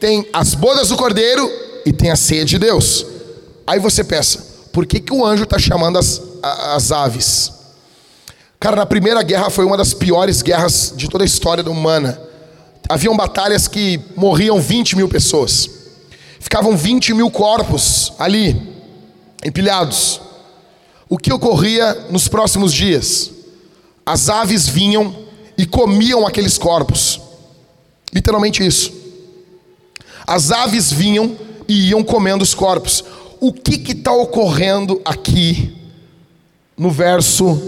tem 0.00 0.28
as 0.32 0.54
bodas 0.54 0.88
do 0.88 0.96
cordeiro 0.96 1.50
e 1.84 1.92
tem 1.92 2.10
a 2.10 2.16
ceia 2.16 2.44
de 2.44 2.58
Deus. 2.58 3.06
Aí 3.66 3.78
você 3.78 4.04
pensa, 4.04 4.44
por 4.72 4.86
que, 4.86 5.00
que 5.00 5.12
o 5.12 5.24
anjo 5.24 5.44
está 5.44 5.58
chamando 5.58 5.98
as, 5.98 6.20
as 6.42 6.92
aves? 6.92 7.52
Cara, 8.60 8.76
na 8.76 8.86
primeira 8.86 9.22
guerra 9.22 9.50
foi 9.50 9.64
uma 9.64 9.76
das 9.76 9.92
piores 9.92 10.42
guerras 10.42 10.92
de 10.96 11.08
toda 11.08 11.24
a 11.24 11.26
história 11.26 11.62
humana. 11.68 12.20
Haviam 12.88 13.16
batalhas 13.16 13.68
que 13.68 14.00
morriam 14.16 14.60
20 14.60 14.96
mil 14.96 15.08
pessoas. 15.08 15.68
Ficavam 16.40 16.76
20 16.76 17.14
mil 17.14 17.30
corpos 17.30 18.12
ali, 18.18 18.60
empilhados. 19.44 20.20
O 21.08 21.16
que 21.16 21.32
ocorria 21.32 22.06
nos 22.10 22.28
próximos 22.28 22.72
dias? 22.72 23.30
As 24.04 24.28
aves 24.28 24.68
vinham 24.68 25.14
e 25.56 25.66
comiam 25.66 26.26
aqueles 26.26 26.58
corpos. 26.58 27.20
Literalmente 28.12 28.64
isso. 28.64 28.92
As 30.26 30.50
aves 30.50 30.92
vinham 30.92 31.36
e 31.68 31.90
iam 31.90 32.02
comendo 32.02 32.42
os 32.42 32.54
corpos 32.54 33.04
o 33.46 33.52
que 33.52 33.92
está 33.92 34.10
ocorrendo 34.10 35.02
aqui 35.04 35.76
no 36.78 36.90
verso 36.90 37.60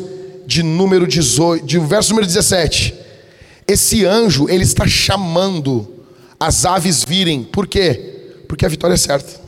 de 0.47 0.62
número 0.62 1.07
18, 1.07 1.66
de 1.66 1.78
verso 1.78 2.11
número 2.11 2.26
17. 2.26 2.95
Esse 3.68 4.05
anjo, 4.07 4.49
ele 4.49 4.64
está 4.64 4.87
chamando 4.87 5.87
as 6.41 6.64
aves 6.64 7.05
virem. 7.05 7.43
Por 7.45 7.66
quê? 7.66 8.32
Porque 8.49 8.64
a 8.64 8.68
vitória 8.70 8.95
é 8.95 8.97
certa. 8.97 9.39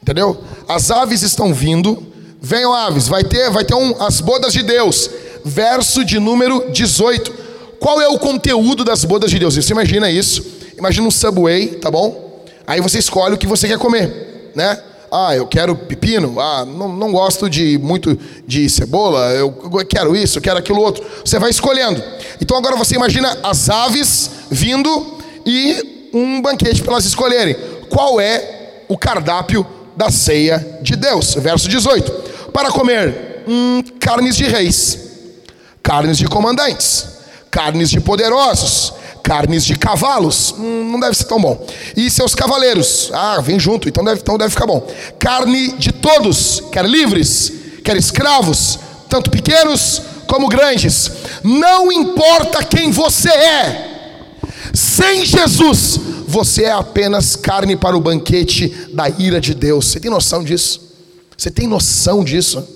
Entendeu? 0.00 0.44
As 0.68 0.92
aves 0.92 1.22
estão 1.22 1.52
vindo. 1.52 2.06
Venham 2.40 2.72
aves, 2.72 3.08
vai 3.08 3.24
ter, 3.24 3.50
vai 3.50 3.64
ter 3.64 3.74
um, 3.74 4.00
as 4.00 4.20
bodas 4.20 4.52
de 4.52 4.62
Deus. 4.62 5.10
Verso 5.44 6.04
de 6.04 6.20
número 6.20 6.70
18. 6.70 7.32
Qual 7.82 8.00
é 8.00 8.06
o 8.06 8.16
conteúdo 8.16 8.84
das 8.84 9.04
bodas 9.04 9.28
de 9.28 9.40
Deus? 9.40 9.56
Você 9.56 9.72
imagina 9.72 10.08
isso? 10.08 10.46
Imagina 10.78 11.04
um 11.04 11.10
subway, 11.10 11.66
tá 11.66 11.90
bom? 11.90 12.44
Aí 12.64 12.80
você 12.80 13.00
escolhe 13.00 13.34
o 13.34 13.36
que 13.36 13.44
você 13.44 13.66
quer 13.66 13.76
comer, 13.76 14.52
né? 14.54 14.80
Ah, 15.10 15.34
eu 15.34 15.48
quero 15.48 15.74
pepino. 15.74 16.38
Ah, 16.38 16.64
não, 16.64 16.88
não 16.88 17.10
gosto 17.10 17.50
de 17.50 17.76
muito 17.78 18.16
de 18.46 18.70
cebola. 18.70 19.32
Eu 19.32 19.50
quero 19.84 20.14
isso, 20.14 20.38
eu 20.38 20.42
quero 20.42 20.60
aquilo 20.60 20.80
outro. 20.80 21.04
Você 21.24 21.40
vai 21.40 21.50
escolhendo. 21.50 22.00
Então 22.40 22.56
agora 22.56 22.76
você 22.76 22.94
imagina 22.94 23.36
as 23.42 23.68
aves 23.68 24.30
vindo 24.48 25.18
e 25.44 26.10
um 26.14 26.40
banquete 26.40 26.82
para 26.82 26.92
elas 26.92 27.04
escolherem. 27.04 27.56
Qual 27.90 28.20
é 28.20 28.84
o 28.86 28.96
cardápio 28.96 29.66
da 29.96 30.08
ceia 30.08 30.78
de 30.82 30.94
Deus? 30.94 31.34
Verso 31.34 31.68
18. 31.68 32.12
Para 32.52 32.70
comer 32.70 33.42
hum, 33.48 33.82
carnes 33.98 34.36
de 34.36 34.44
reis, 34.44 35.00
carnes 35.82 36.16
de 36.16 36.28
comandantes, 36.28 37.11
carnes 37.52 37.90
de 37.90 38.00
poderosos, 38.00 38.94
carnes 39.22 39.62
de 39.62 39.76
cavalos, 39.76 40.54
hum, 40.58 40.90
não 40.90 40.98
deve 40.98 41.14
ser 41.14 41.24
tão 41.24 41.38
bom. 41.38 41.64
E 41.94 42.10
seus 42.10 42.34
cavaleiros, 42.34 43.10
ah, 43.12 43.42
vem 43.42 43.60
junto, 43.60 43.90
então 43.90 44.02
deve, 44.02 44.22
então 44.22 44.38
deve 44.38 44.50
ficar 44.50 44.66
bom. 44.66 44.90
Carne 45.18 45.72
de 45.72 45.92
todos, 45.92 46.62
quer 46.72 46.86
livres, 46.86 47.52
quer 47.84 47.94
escravos, 47.98 48.78
tanto 49.06 49.30
pequenos 49.30 50.00
como 50.26 50.48
grandes. 50.48 51.10
Não 51.44 51.92
importa 51.92 52.64
quem 52.64 52.90
você 52.90 53.28
é. 53.28 53.88
Sem 54.72 55.26
Jesus, 55.26 56.00
você 56.26 56.64
é 56.64 56.72
apenas 56.72 57.36
carne 57.36 57.76
para 57.76 57.94
o 57.94 58.00
banquete 58.00 58.88
da 58.94 59.10
ira 59.10 59.38
de 59.38 59.54
Deus. 59.54 59.88
Você 59.88 60.00
tem 60.00 60.10
noção 60.10 60.42
disso? 60.42 60.80
Você 61.36 61.50
tem 61.50 61.66
noção 61.66 62.24
disso? 62.24 62.66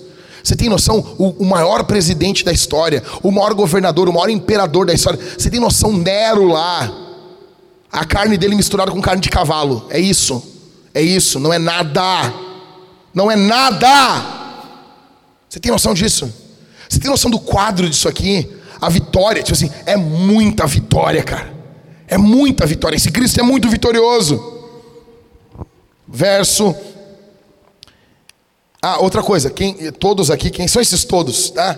Você 0.47 0.55
tem 0.55 0.69
noção? 0.69 0.99
O, 1.17 1.43
o, 1.43 1.45
maior 1.45 1.83
presidente 1.83 2.45
da 2.45 2.53
história, 2.53 3.03
o 3.21 3.29
maior 3.29 3.53
governador, 3.53 4.07
o 4.07 4.13
maior 4.13 4.29
imperador 4.29 4.85
da 4.85 4.93
história. 4.93 5.19
Você 5.37 5.49
tem 5.49 5.59
noção? 5.59 5.91
Nero 5.91 6.45
lá, 6.45 6.89
a 7.91 8.05
carne 8.05 8.37
dele 8.37 8.55
misturada 8.55 8.89
com 8.89 9.01
carne 9.01 9.21
de 9.21 9.27
cavalo. 9.27 9.85
É 9.89 9.99
isso. 9.99 10.41
É 10.93 11.01
isso. 11.01 11.37
Não 11.37 11.51
é 11.51 11.59
nada. 11.59 12.33
Não 13.13 13.29
é 13.29 13.35
nada. 13.35 13.89
Você 15.49 15.59
tem 15.59 15.69
noção 15.69 15.93
disso? 15.93 16.33
Você 16.87 16.97
tem 16.97 17.11
noção 17.11 17.29
do 17.29 17.41
quadro 17.41 17.89
disso 17.89 18.07
aqui? 18.07 18.49
A 18.79 18.87
vitória, 18.87 19.43
tipo 19.43 19.53
assim, 19.53 19.69
é 19.85 19.97
muita 19.97 20.65
vitória, 20.65 21.23
cara. 21.23 21.53
É 22.07 22.17
muita 22.17 22.65
vitória. 22.65 22.95
Esse 22.95 23.11
Cristo 23.11 23.37
é 23.41 23.43
muito 23.43 23.67
vitorioso. 23.67 24.63
Verso 26.07 26.73
ah, 28.81 28.99
outra 28.99 29.23
coisa, 29.23 29.49
quem, 29.49 29.91
todos 29.93 30.29
aqui, 30.29 30.49
quem 30.49 30.67
são 30.67 30.81
esses 30.81 31.03
todos? 31.03 31.49
Tá? 31.49 31.77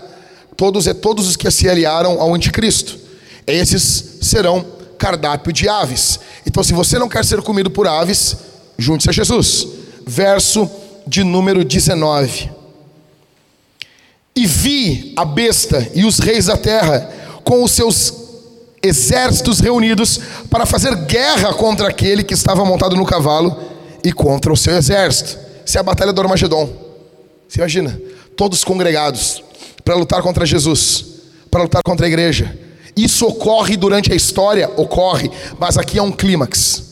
Todos 0.56 0.86
é 0.86 0.92
todos 0.92 1.26
os 1.26 1.36
que 1.36 1.50
se 1.50 1.68
aliaram 1.68 2.20
ao 2.20 2.34
anticristo. 2.34 2.98
Esses 3.46 4.18
serão 4.20 4.64
cardápio 4.98 5.52
de 5.52 5.68
aves. 5.68 6.20
Então, 6.46 6.62
se 6.62 6.74
você 6.74 6.98
não 6.98 7.08
quer 7.08 7.24
ser 7.24 7.40
comido 7.40 7.70
por 7.70 7.86
aves, 7.86 8.36
junte-se 8.76 9.08
a 9.08 9.12
Jesus. 9.12 9.66
Verso 10.06 10.70
de 11.06 11.24
número 11.24 11.64
19. 11.64 12.50
E 14.36 14.46
vi 14.46 15.14
a 15.16 15.24
besta 15.24 15.90
e 15.94 16.04
os 16.04 16.18
reis 16.18 16.46
da 16.46 16.56
terra 16.56 17.10
com 17.42 17.64
os 17.64 17.72
seus 17.72 18.12
exércitos 18.82 19.60
reunidos 19.60 20.20
para 20.50 20.66
fazer 20.66 20.94
guerra 21.06 21.54
contra 21.54 21.88
aquele 21.88 22.22
que 22.22 22.34
estava 22.34 22.64
montado 22.64 22.96
no 22.96 23.04
cavalo 23.04 23.56
e 24.04 24.12
contra 24.12 24.52
o 24.52 24.56
seu 24.56 24.76
exército. 24.76 25.38
Essa 25.66 25.78
é 25.78 25.80
a 25.80 25.84
batalha 25.84 26.12
do 26.12 26.20
Armagedon. 26.20 26.89
Você 27.50 27.58
imagina? 27.58 28.00
Todos 28.36 28.62
congregados 28.62 29.42
para 29.84 29.96
lutar 29.96 30.22
contra 30.22 30.46
Jesus, 30.46 31.04
para 31.50 31.64
lutar 31.64 31.82
contra 31.82 32.06
a 32.06 32.08
igreja. 32.08 32.56
Isso 32.96 33.26
ocorre 33.26 33.76
durante 33.76 34.12
a 34.12 34.14
história? 34.14 34.70
Ocorre, 34.76 35.28
mas 35.58 35.76
aqui 35.76 35.98
é 35.98 36.02
um 36.02 36.12
clímax. 36.12 36.84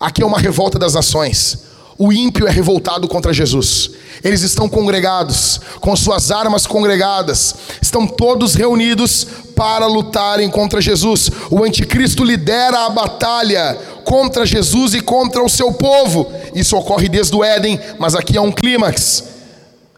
Aqui 0.00 0.22
é 0.22 0.26
uma 0.26 0.38
revolta 0.38 0.78
das 0.78 0.94
nações. 0.94 1.64
O 1.98 2.10
ímpio 2.14 2.46
é 2.46 2.50
revoltado 2.50 3.06
contra 3.08 3.30
Jesus. 3.30 3.90
Eles 4.24 4.40
estão 4.40 4.70
congregados, 4.70 5.60
com 5.80 5.94
suas 5.94 6.30
armas 6.30 6.66
congregadas, 6.66 7.54
estão 7.82 8.06
todos 8.06 8.54
reunidos 8.54 9.26
para 9.54 9.86
lutarem 9.86 10.48
contra 10.48 10.80
Jesus. 10.80 11.30
O 11.50 11.62
anticristo 11.62 12.24
lidera 12.24 12.86
a 12.86 12.90
batalha 12.90 13.74
contra 14.02 14.46
Jesus 14.46 14.94
e 14.94 15.02
contra 15.02 15.44
o 15.44 15.48
seu 15.48 15.74
povo. 15.74 16.32
Isso 16.54 16.74
ocorre 16.74 17.06
desde 17.06 17.36
o 17.36 17.44
Éden, 17.44 17.78
mas 17.98 18.14
aqui 18.14 18.38
é 18.38 18.40
um 18.40 18.50
clímax. 18.50 19.39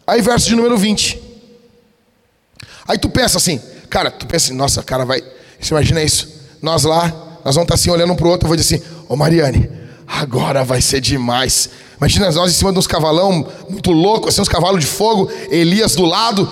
Aí 0.07 0.21
verso 0.21 0.49
de 0.49 0.57
número 0.57 0.77
20. 0.77 1.21
Aí 2.87 2.99
tu 2.99 3.09
pensa 3.09 3.39
assim, 3.39 3.61
cara, 3.89 4.11
tu 4.11 4.27
pensa 4.27 4.47
assim, 4.47 4.55
nossa, 4.55 4.83
cara, 4.83 5.05
vai. 5.05 5.23
Você 5.61 5.73
imagina 5.73 6.03
isso? 6.03 6.29
Nós 6.61 6.85
lá, 6.85 7.05
nós 7.45 7.55
vamos 7.55 7.63
estar 7.63 7.75
assim 7.75 7.91
olhando 7.91 8.13
um 8.13 8.17
pro 8.17 8.29
outro, 8.29 8.47
eu 8.47 8.49
vou 8.49 8.57
dizer 8.57 8.77
assim, 8.77 8.85
ô 9.09 9.17
Mariane, 9.17 9.71
agora 10.07 10.65
vai 10.65 10.81
ser 10.81 11.01
demais. 11.01 11.71
Imagina 11.97 12.31
nós 12.33 12.51
em 12.51 12.55
cima 12.55 12.73
de 12.73 12.79
uns 12.79 12.87
cavalão 12.87 13.47
muito 13.69 13.93
louco, 13.93 14.29
assim, 14.29 14.41
uns 14.41 14.49
cavalos 14.49 14.81
de 14.81 14.87
fogo, 14.87 15.31
Elias 15.51 15.95
do 15.95 16.05
lado, 16.05 16.49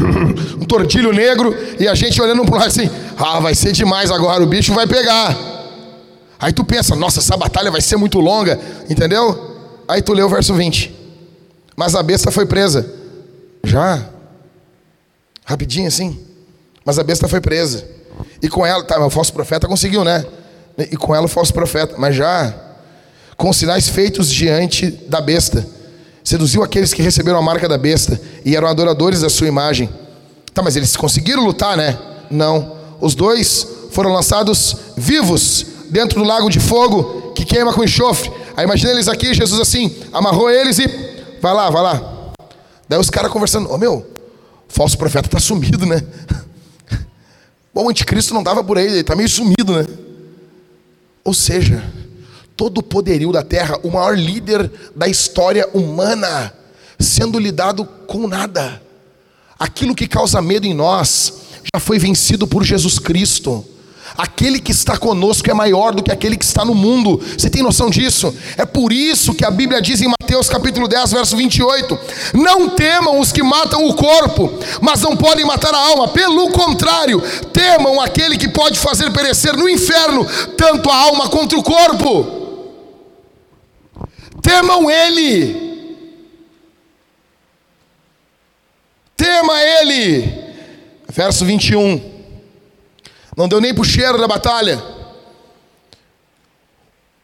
um 0.58 0.64
tordilho 0.64 1.12
negro, 1.12 1.54
e 1.78 1.86
a 1.86 1.94
gente 1.94 2.20
olhando 2.20 2.44
pro 2.44 2.56
lado 2.56 2.68
assim, 2.68 2.88
ah, 3.18 3.40
vai 3.40 3.54
ser 3.54 3.72
demais 3.72 4.10
agora, 4.10 4.42
o 4.42 4.46
bicho 4.46 4.72
vai 4.72 4.86
pegar. 4.86 5.36
Aí 6.38 6.52
tu 6.52 6.64
pensa, 6.64 6.96
nossa, 6.96 7.20
essa 7.20 7.36
batalha 7.36 7.70
vai 7.70 7.82
ser 7.82 7.96
muito 7.96 8.18
longa, 8.18 8.58
entendeu? 8.88 9.58
Aí 9.86 10.00
tu 10.00 10.14
lê 10.14 10.22
o 10.22 10.28
verso 10.28 10.54
20. 10.54 10.99
Mas 11.80 11.94
a 11.94 12.02
besta 12.02 12.30
foi 12.30 12.44
presa. 12.44 12.86
Já? 13.64 14.06
Rapidinho 15.46 15.88
assim. 15.88 16.20
Mas 16.84 16.98
a 16.98 17.02
besta 17.02 17.26
foi 17.26 17.40
presa. 17.40 17.88
E 18.42 18.50
com 18.50 18.66
ela, 18.66 18.84
tá, 18.84 19.02
o 19.02 19.08
falso 19.08 19.32
profeta 19.32 19.66
conseguiu, 19.66 20.04
né? 20.04 20.26
E 20.76 20.94
com 20.94 21.14
ela 21.14 21.24
o 21.24 21.28
falso 21.28 21.54
profeta, 21.54 21.94
mas 21.96 22.14
já 22.14 22.54
com 23.34 23.50
sinais 23.50 23.88
feitos 23.88 24.30
diante 24.30 24.90
da 24.90 25.22
besta. 25.22 25.66
Seduziu 26.22 26.62
aqueles 26.62 26.92
que 26.92 27.00
receberam 27.00 27.38
a 27.38 27.42
marca 27.42 27.66
da 27.66 27.78
besta 27.78 28.20
e 28.44 28.54
eram 28.54 28.68
adoradores 28.68 29.22
da 29.22 29.30
sua 29.30 29.48
imagem. 29.48 29.88
Tá, 30.52 30.60
mas 30.60 30.76
eles 30.76 30.94
conseguiram 30.94 31.42
lutar, 31.42 31.78
né? 31.78 31.98
Não. 32.30 32.76
Os 33.00 33.14
dois 33.14 33.66
foram 33.90 34.12
lançados 34.12 34.76
vivos 34.98 35.64
dentro 35.88 36.20
do 36.20 36.26
lago 36.26 36.50
de 36.50 36.60
fogo 36.60 37.32
que 37.34 37.46
queima 37.46 37.72
com 37.72 37.82
enxofre. 37.82 38.30
Aí 38.54 38.66
imagina 38.66 38.92
eles 38.92 39.08
aqui, 39.08 39.32
Jesus 39.32 39.58
assim, 39.58 39.96
amarrou 40.12 40.50
eles 40.50 40.78
e 40.78 41.09
Vai 41.40 41.54
lá, 41.54 41.70
vai 41.70 41.82
lá. 41.82 42.32
Daí 42.88 42.98
os 42.98 43.08
caras 43.08 43.32
conversando, 43.32 43.70
ô 43.70 43.74
oh, 43.74 43.78
meu, 43.78 44.06
falso 44.68 44.98
profeta 44.98 45.28
está 45.28 45.38
sumido, 45.38 45.86
né? 45.86 46.02
Bom, 47.72 47.86
o 47.86 47.88
anticristo 47.88 48.34
não 48.34 48.40
estava 48.40 48.62
por 48.62 48.76
aí, 48.76 48.86
ele 48.86 49.00
está 49.00 49.16
meio 49.16 49.28
sumido, 49.28 49.76
né? 49.76 49.86
Ou 51.24 51.32
seja, 51.32 51.82
todo 52.56 52.78
o 52.78 52.82
poderio 52.82 53.32
da 53.32 53.42
terra, 53.42 53.78
o 53.82 53.90
maior 53.90 54.18
líder 54.18 54.70
da 54.94 55.08
história 55.08 55.68
humana, 55.72 56.52
sendo 56.98 57.38
lidado 57.38 57.84
com 58.06 58.26
nada. 58.26 58.82
Aquilo 59.58 59.94
que 59.94 60.08
causa 60.08 60.42
medo 60.42 60.66
em 60.66 60.74
nós 60.74 61.32
já 61.74 61.80
foi 61.80 61.98
vencido 61.98 62.46
por 62.46 62.64
Jesus 62.64 62.98
Cristo. 62.98 63.64
Aquele 64.20 64.60
que 64.60 64.70
está 64.70 64.98
conosco 64.98 65.50
é 65.50 65.54
maior 65.54 65.94
do 65.94 66.02
que 66.02 66.12
aquele 66.12 66.36
que 66.36 66.44
está 66.44 66.62
no 66.62 66.74
mundo. 66.74 67.18
Você 67.38 67.48
tem 67.48 67.62
noção 67.62 67.88
disso? 67.88 68.36
É 68.54 68.66
por 68.66 68.92
isso 68.92 69.32
que 69.32 69.46
a 69.46 69.50
Bíblia 69.50 69.80
diz 69.80 70.02
em 70.02 70.12
Mateus 70.20 70.46
capítulo 70.46 70.86
10, 70.86 71.12
verso 71.12 71.34
28: 71.38 71.98
Não 72.34 72.68
temam 72.68 73.18
os 73.18 73.32
que 73.32 73.42
matam 73.42 73.88
o 73.88 73.94
corpo, 73.94 74.52
mas 74.82 75.00
não 75.00 75.16
podem 75.16 75.46
matar 75.46 75.72
a 75.74 75.78
alma. 75.78 76.08
Pelo 76.08 76.50
contrário, 76.50 77.22
temam 77.50 77.98
aquele 77.98 78.36
que 78.36 78.50
pode 78.50 78.78
fazer 78.78 79.10
perecer 79.10 79.56
no 79.56 79.66
inferno 79.66 80.26
tanto 80.54 80.90
a 80.90 80.96
alma 80.96 81.30
quanto 81.30 81.58
o 81.58 81.62
corpo. 81.62 82.76
Temam 84.42 84.90
ele. 84.90 85.96
Tema 89.16 89.62
ele. 89.62 90.30
Verso 91.08 91.46
21. 91.46 92.09
Não 93.36 93.48
deu 93.48 93.60
nem 93.60 93.72
para 93.72 93.82
o 93.82 93.84
cheiro 93.84 94.18
da 94.18 94.26
batalha. 94.26 94.82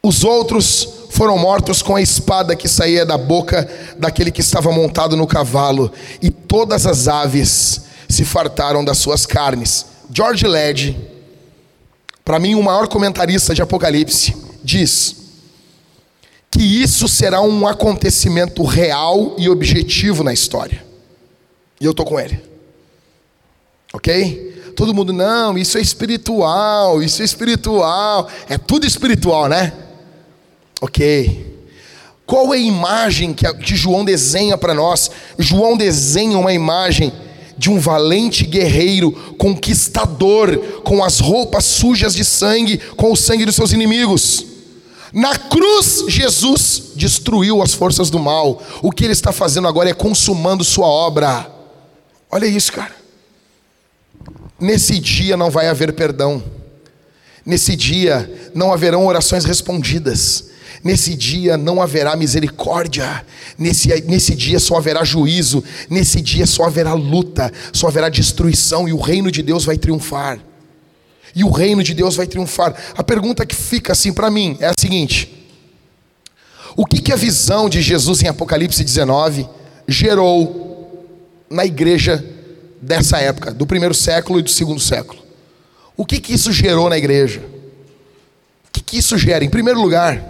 Os 0.03 0.23
outros 0.23 0.89
foram 1.11 1.39
mortos 1.39 1.83
com 1.83 1.97
a 1.97 2.03
espada 2.03 2.55
que 2.55 2.69
saía 2.69 3.05
da 3.05 3.19
boca 3.19 3.69
daquele 3.99 4.31
que 4.31 4.41
estava 4.41 4.71
montado 4.71 5.17
no 5.17 5.27
cavalo, 5.27 5.91
e 6.21 6.31
todas 6.31 6.87
as 6.87 7.09
aves 7.09 7.83
se 8.09 8.25
fartaram 8.25 8.85
das 8.85 8.99
suas 8.99 9.27
carnes. 9.27 9.87
George 10.13 10.47
Led, 10.47 10.97
para 12.25 12.39
mim 12.39 12.55
o 12.55 12.63
maior 12.63 12.87
comentarista 12.87 13.55
de 13.55 13.63
Apocalipse, 13.63 14.37
diz 14.63 15.17
que 16.51 16.63
isso 16.63 17.09
será 17.09 17.41
um 17.41 17.67
acontecimento 17.67 18.63
real 18.63 19.35
e 19.39 19.49
objetivo 19.49 20.23
na 20.23 20.33
história. 20.33 20.85
E 21.81 21.85
eu 21.85 21.91
estou 21.91 22.07
com 22.07 22.19
ele. 22.19 22.41
Ok? 23.93 24.66
Todo 24.77 24.95
mundo, 24.95 25.13
não, 25.13 25.57
isso 25.57 25.79
é 25.79 25.81
espiritual, 25.81 27.03
isso 27.03 27.23
é 27.23 27.25
espiritual. 27.25 28.29
É 28.49 28.59
tudo 28.59 28.87
espiritual, 28.87 29.49
né? 29.49 29.73
Ok. 30.81 31.57
Qual 32.27 32.53
é 32.53 32.59
a 32.59 32.61
imagem 32.61 33.33
que, 33.33 33.51
que 33.55 33.75
João 33.75 34.05
desenha 34.05 34.59
para 34.59 34.75
nós? 34.75 35.11
João 35.39 35.77
desenha 35.77 36.39
uma 36.39 36.53
imagem 36.53 37.13
de 37.57 37.71
um 37.71 37.81
valente 37.81 38.45
guerreiro, 38.45 39.11
conquistador, 39.39 40.83
com 40.85 41.03
as 41.03 41.21
roupas 41.21 41.65
sujas 41.65 42.15
de 42.15 42.25
sangue, 42.25 42.77
com 42.97 43.11
o 43.11 43.17
sangue 43.17 43.47
dos 43.47 43.55
seus 43.55 43.73
inimigos. 43.73 44.45
Na 45.11 45.35
cruz, 45.37 46.05
Jesus 46.09 46.93
destruiu 46.95 47.63
as 47.63 47.73
forças 47.73 48.11
do 48.11 48.19
mal. 48.19 48.63
O 48.83 48.93
que 48.93 49.05
ele 49.05 49.15
está 49.15 49.33
fazendo 49.33 49.67
agora 49.67 49.89
é 49.89 49.95
consumando 49.95 50.63
sua 50.63 50.87
obra. 50.87 51.51
Olha 52.31 52.45
isso, 52.45 52.71
cara. 52.73 53.06
Nesse 54.59 54.99
dia 54.99 55.37
não 55.37 55.51
vai 55.51 55.69
haver 55.69 55.93
perdão. 55.93 56.43
Nesse 57.45 57.77
dia 57.77 58.51
não 58.55 58.73
haverão 58.73 59.07
orações 59.07 59.45
respondidas. 59.45 60.47
Nesse 60.83 61.15
dia 61.15 61.57
não 61.57 61.83
haverá 61.83 62.17
misericórdia. 62.17 63.25
Nesse, 63.59 63.89
nesse 64.03 64.35
dia 64.35 64.59
só 64.59 64.77
haverá 64.77 65.05
juízo. 65.05 65.63
Nesse 65.91 66.21
dia 66.21 66.47
só 66.47 66.65
haverá 66.65 66.95
luta. 66.95 67.53
Só 67.73 67.89
haverá 67.89 68.09
destruição. 68.09 68.89
E 68.89 68.93
o 68.93 69.01
reino 69.01 69.31
de 69.31 69.43
Deus 69.43 69.65
vai 69.65 69.77
triunfar. 69.77 70.41
E 71.35 71.45
o 71.45 71.51
reino 71.51 71.83
de 71.83 71.93
Deus 71.93 72.17
vai 72.17 72.27
triunfar. 72.27 72.75
A 72.97 73.03
pergunta 73.03 73.45
que 73.45 73.55
fica 73.55 73.93
assim 73.93 74.13
para 74.13 74.31
mim 74.31 74.57
é 74.59 74.67
a 74.69 74.75
seguinte: 74.79 75.47
O 76.75 76.87
que, 76.87 77.01
que 77.01 77.13
a 77.13 77.17
visão 77.17 77.69
de 77.69 77.83
Jesus 77.83 78.23
em 78.23 78.29
Apocalipse 78.29 78.83
19 78.83 79.47
gerou 79.87 81.05
na 81.51 81.65
igreja 81.67 82.25
dessa 82.81 83.19
época, 83.19 83.53
do 83.53 83.67
primeiro 83.67 83.95
século 83.95 84.39
e 84.39 84.43
do 84.43 84.51
segundo 84.51 84.81
século. 84.81 85.21
O 85.97 86.05
que, 86.05 86.21
que 86.21 86.35
isso 86.35 86.53
gerou 86.53 86.91
na 86.91 86.99
igreja? 86.99 87.41
O 87.41 88.73
que, 88.73 88.83
que 88.83 88.99
isso 88.99 89.17
gera? 89.17 89.45
Em 89.45 89.51
primeiro 89.51 89.81
lugar, 89.81 90.23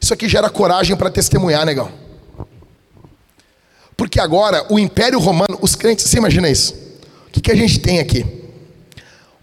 isso 0.00 0.14
aqui 0.14 0.28
gera 0.28 0.48
coragem 0.48 0.96
para 0.96 1.10
testemunhar, 1.10 1.66
negão. 1.66 1.92
Porque 3.96 4.18
agora 4.18 4.64
o 4.70 4.78
Império 4.78 5.18
Romano, 5.18 5.58
os 5.60 5.74
crentes, 5.74 6.06
você 6.06 6.16
imagina 6.16 6.48
isso? 6.48 6.74
O 7.26 7.30
que, 7.30 7.40
que 7.40 7.52
a 7.52 7.54
gente 7.54 7.78
tem 7.78 8.00
aqui? 8.00 8.24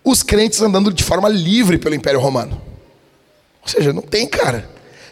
Os 0.03 0.24
crentes 0.24 0.61
andando 0.61 0.91
de 0.91 1.03
forma 1.03 1.30
livre 1.30 1.78
pelo 1.78 1.93
Império 1.93 2.20
Romano. 2.20 2.59
Ou 3.61 3.68
seja, 3.68 3.93
não 3.93 4.01
tem, 4.01 4.28
cara. 4.28 4.68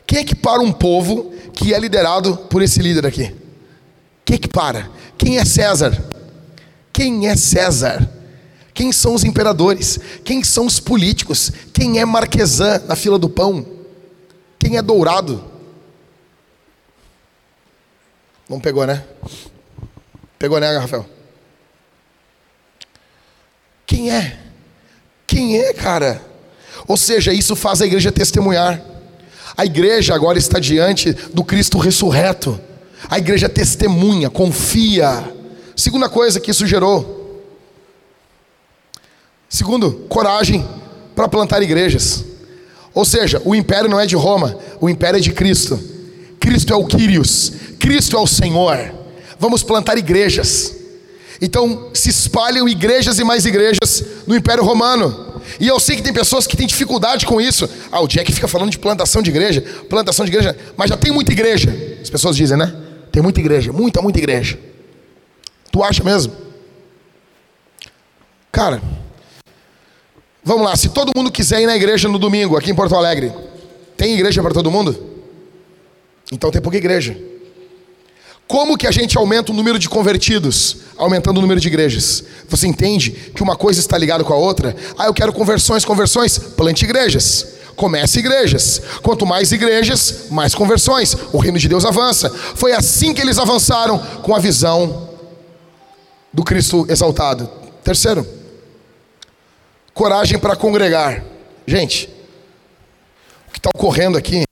Quem 0.07 0.19
é 0.19 0.23
que 0.23 0.33
para 0.33 0.61
um 0.61 0.71
povo 0.71 1.31
que 1.53 1.73
é 1.73 1.79
liderado 1.79 2.37
por 2.49 2.61
esse 2.61 2.79
líder 2.79 3.05
aqui? 3.05 3.35
Quem 4.23 4.35
é 4.35 4.39
que 4.39 4.47
para? 4.47 4.89
Quem 5.17 5.37
é 5.37 5.45
César? 5.45 6.14
Quem 6.95 7.27
é 7.27 7.35
César? 7.35 8.09
Quem 8.73 8.93
são 8.93 9.13
os 9.13 9.25
imperadores? 9.25 9.99
Quem 10.23 10.41
são 10.45 10.65
os 10.65 10.79
políticos? 10.79 11.51
Quem 11.73 11.99
é 11.99 12.05
Marquesan 12.05 12.83
na 12.87 12.95
fila 12.95 13.19
do 13.19 13.27
pão? 13.27 13.65
Quem 14.57 14.77
é 14.77 14.81
Dourado? 14.81 15.43
Não 18.47 18.61
pegou, 18.61 18.87
né? 18.87 19.03
Pegou, 20.39 20.57
né, 20.57 20.77
Rafael? 20.77 21.05
Quem 23.85 24.09
é? 24.09 24.39
Quem 25.27 25.59
é, 25.59 25.73
cara? 25.73 26.21
Ou 26.87 26.95
seja, 26.95 27.33
isso 27.33 27.57
faz 27.57 27.81
a 27.81 27.85
igreja 27.85 28.09
testemunhar. 28.09 28.81
A 29.57 29.65
igreja 29.65 30.15
agora 30.15 30.37
está 30.37 30.59
diante 30.59 31.11
do 31.11 31.43
Cristo 31.43 31.77
ressurreto. 31.77 32.57
A 33.09 33.17
igreja 33.17 33.49
testemunha, 33.49 34.29
confia. 34.29 35.34
Segunda 35.75 36.07
coisa 36.07 36.39
que 36.39 36.51
isso 36.51 36.65
gerou. 36.65 37.43
Segundo, 39.49 39.91
coragem 40.09 40.65
para 41.15 41.27
plantar 41.27 41.61
igrejas. 41.61 42.23
Ou 42.93 43.03
seja, 43.03 43.41
o 43.43 43.53
império 43.53 43.89
não 43.89 43.99
é 43.99 44.05
de 44.05 44.15
Roma, 44.15 44.57
o 44.79 44.89
império 44.89 45.17
é 45.17 45.21
de 45.21 45.31
Cristo. 45.31 45.79
Cristo 46.39 46.71
é 46.71 46.75
o 46.75 46.85
Quírios, 46.85 47.51
Cristo 47.79 48.15
é 48.15 48.19
o 48.19 48.27
Senhor. 48.27 48.93
Vamos 49.39 49.63
plantar 49.63 49.97
igrejas. 49.97 50.75
Então 51.41 51.89
se 51.93 52.09
espalham 52.09 52.67
igrejas 52.67 53.19
e 53.19 53.23
mais 53.23 53.45
igrejas 53.45 54.03
no 54.25 54.35
Império 54.35 54.63
Romano. 54.63 55.41
E 55.59 55.67
eu 55.67 55.79
sei 55.79 55.95
que 55.95 56.01
tem 56.01 56.13
pessoas 56.13 56.47
que 56.47 56.55
têm 56.55 56.65
dificuldade 56.65 57.25
com 57.25 57.39
isso. 57.39 57.69
Ah, 57.91 58.01
o 58.01 58.07
Jack 58.07 58.31
fica 58.31 58.47
falando 58.47 58.71
de 58.71 58.79
plantação 58.79 59.21
de 59.21 59.29
igreja, 59.29 59.63
plantação 59.89 60.25
de 60.25 60.31
igreja, 60.31 60.57
mas 60.77 60.89
já 60.89 60.97
tem 60.97 61.11
muita 61.11 61.31
igreja. 61.31 61.75
As 62.01 62.09
pessoas 62.09 62.35
dizem, 62.35 62.57
né? 62.57 62.73
Tem 63.11 63.21
muita 63.21 63.39
igreja, 63.39 63.71
muita, 63.71 64.01
muita 64.01 64.19
igreja. 64.19 64.57
Tu 65.75 65.83
acha 65.83 66.01
mesmo? 66.05 66.31
Cara, 68.49 68.81
vamos 70.41 70.63
lá. 70.63 70.73
Se 70.77 70.87
todo 70.87 71.11
mundo 71.13 71.29
quiser 71.29 71.61
ir 71.61 71.65
na 71.65 71.75
igreja 71.75 72.07
no 72.07 72.17
domingo, 72.17 72.55
aqui 72.55 72.71
em 72.71 72.73
Porto 72.73 72.95
Alegre, 72.95 73.33
tem 73.97 74.13
igreja 74.13 74.41
para 74.41 74.53
todo 74.53 74.71
mundo? 74.71 74.97
Então 76.31 76.49
tem 76.49 76.61
pouca 76.61 76.77
igreja. 76.77 77.17
Como 78.47 78.77
que 78.77 78.87
a 78.87 78.91
gente 78.91 79.17
aumenta 79.17 79.51
o 79.51 79.53
número 79.53 79.77
de 79.77 79.89
convertidos? 79.89 80.77
Aumentando 80.95 81.39
o 81.39 81.41
número 81.41 81.59
de 81.59 81.67
igrejas. 81.67 82.23
Você 82.47 82.67
entende 82.67 83.11
que 83.35 83.43
uma 83.43 83.57
coisa 83.57 83.81
está 83.81 83.97
ligada 83.97 84.23
com 84.23 84.31
a 84.31 84.37
outra? 84.37 84.73
Ah, 84.97 85.07
eu 85.07 85.13
quero 85.13 85.33
conversões, 85.33 85.83
conversões. 85.83 86.37
Plante 86.37 86.85
igrejas. 86.85 87.47
Comece 87.75 88.19
igrejas. 88.19 88.81
Quanto 89.03 89.25
mais 89.25 89.51
igrejas, 89.51 90.27
mais 90.31 90.55
conversões. 90.55 91.17
O 91.33 91.37
reino 91.37 91.59
de 91.59 91.67
Deus 91.67 91.83
avança. 91.83 92.29
Foi 92.29 92.71
assim 92.71 93.13
que 93.13 93.19
eles 93.19 93.37
avançaram 93.37 93.99
com 94.23 94.33
a 94.33 94.39
visão 94.39 95.14
do 96.35 96.43
Cristo 96.43 96.85
exaltado. 96.89 97.49
Terceiro, 97.81 98.27
coragem 99.93 100.37
para 100.37 100.53
congregar. 100.53 101.23
Gente, 101.65 102.09
o 103.47 103.51
que 103.53 103.57
está 103.57 103.69
ocorrendo 103.73 104.17
aqui, 104.17 104.43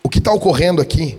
o 0.00 0.08
que 0.08 0.18
está 0.18 0.32
ocorrendo 0.32 0.80
aqui, 0.80 1.18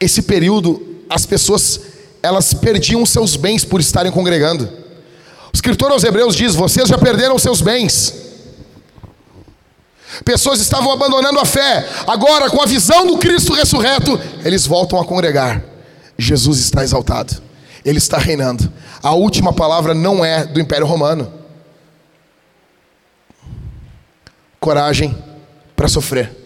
esse 0.00 0.22
período, 0.22 1.04
as 1.08 1.24
pessoas, 1.24 1.80
elas 2.20 2.52
perdiam 2.52 3.06
seus 3.06 3.36
bens 3.36 3.64
por 3.64 3.80
estarem 3.80 4.10
congregando. 4.10 4.64
O 4.64 5.54
escritor 5.54 5.92
aos 5.92 6.02
Hebreus 6.02 6.34
diz: 6.34 6.56
Vocês 6.56 6.88
já 6.88 6.98
perderam 6.98 7.38
seus 7.38 7.62
bens. 7.62 8.14
Pessoas 10.24 10.60
estavam 10.60 10.90
abandonando 10.90 11.38
a 11.38 11.44
fé, 11.44 11.88
agora, 12.04 12.50
com 12.50 12.60
a 12.60 12.66
visão 12.66 13.06
do 13.06 13.16
Cristo 13.16 13.52
ressurreto, 13.52 14.20
eles 14.44 14.66
voltam 14.66 15.00
a 15.00 15.04
congregar. 15.04 15.62
Jesus 16.18 16.58
está 16.58 16.82
exaltado. 16.82 17.49
Ele 17.84 17.98
está 17.98 18.18
reinando. 18.18 18.70
A 19.02 19.12
última 19.12 19.52
palavra 19.52 19.94
não 19.94 20.24
é 20.24 20.44
do 20.44 20.60
Império 20.60 20.86
Romano. 20.86 21.32
Coragem 24.58 25.16
para 25.74 25.88
sofrer. 25.88 26.36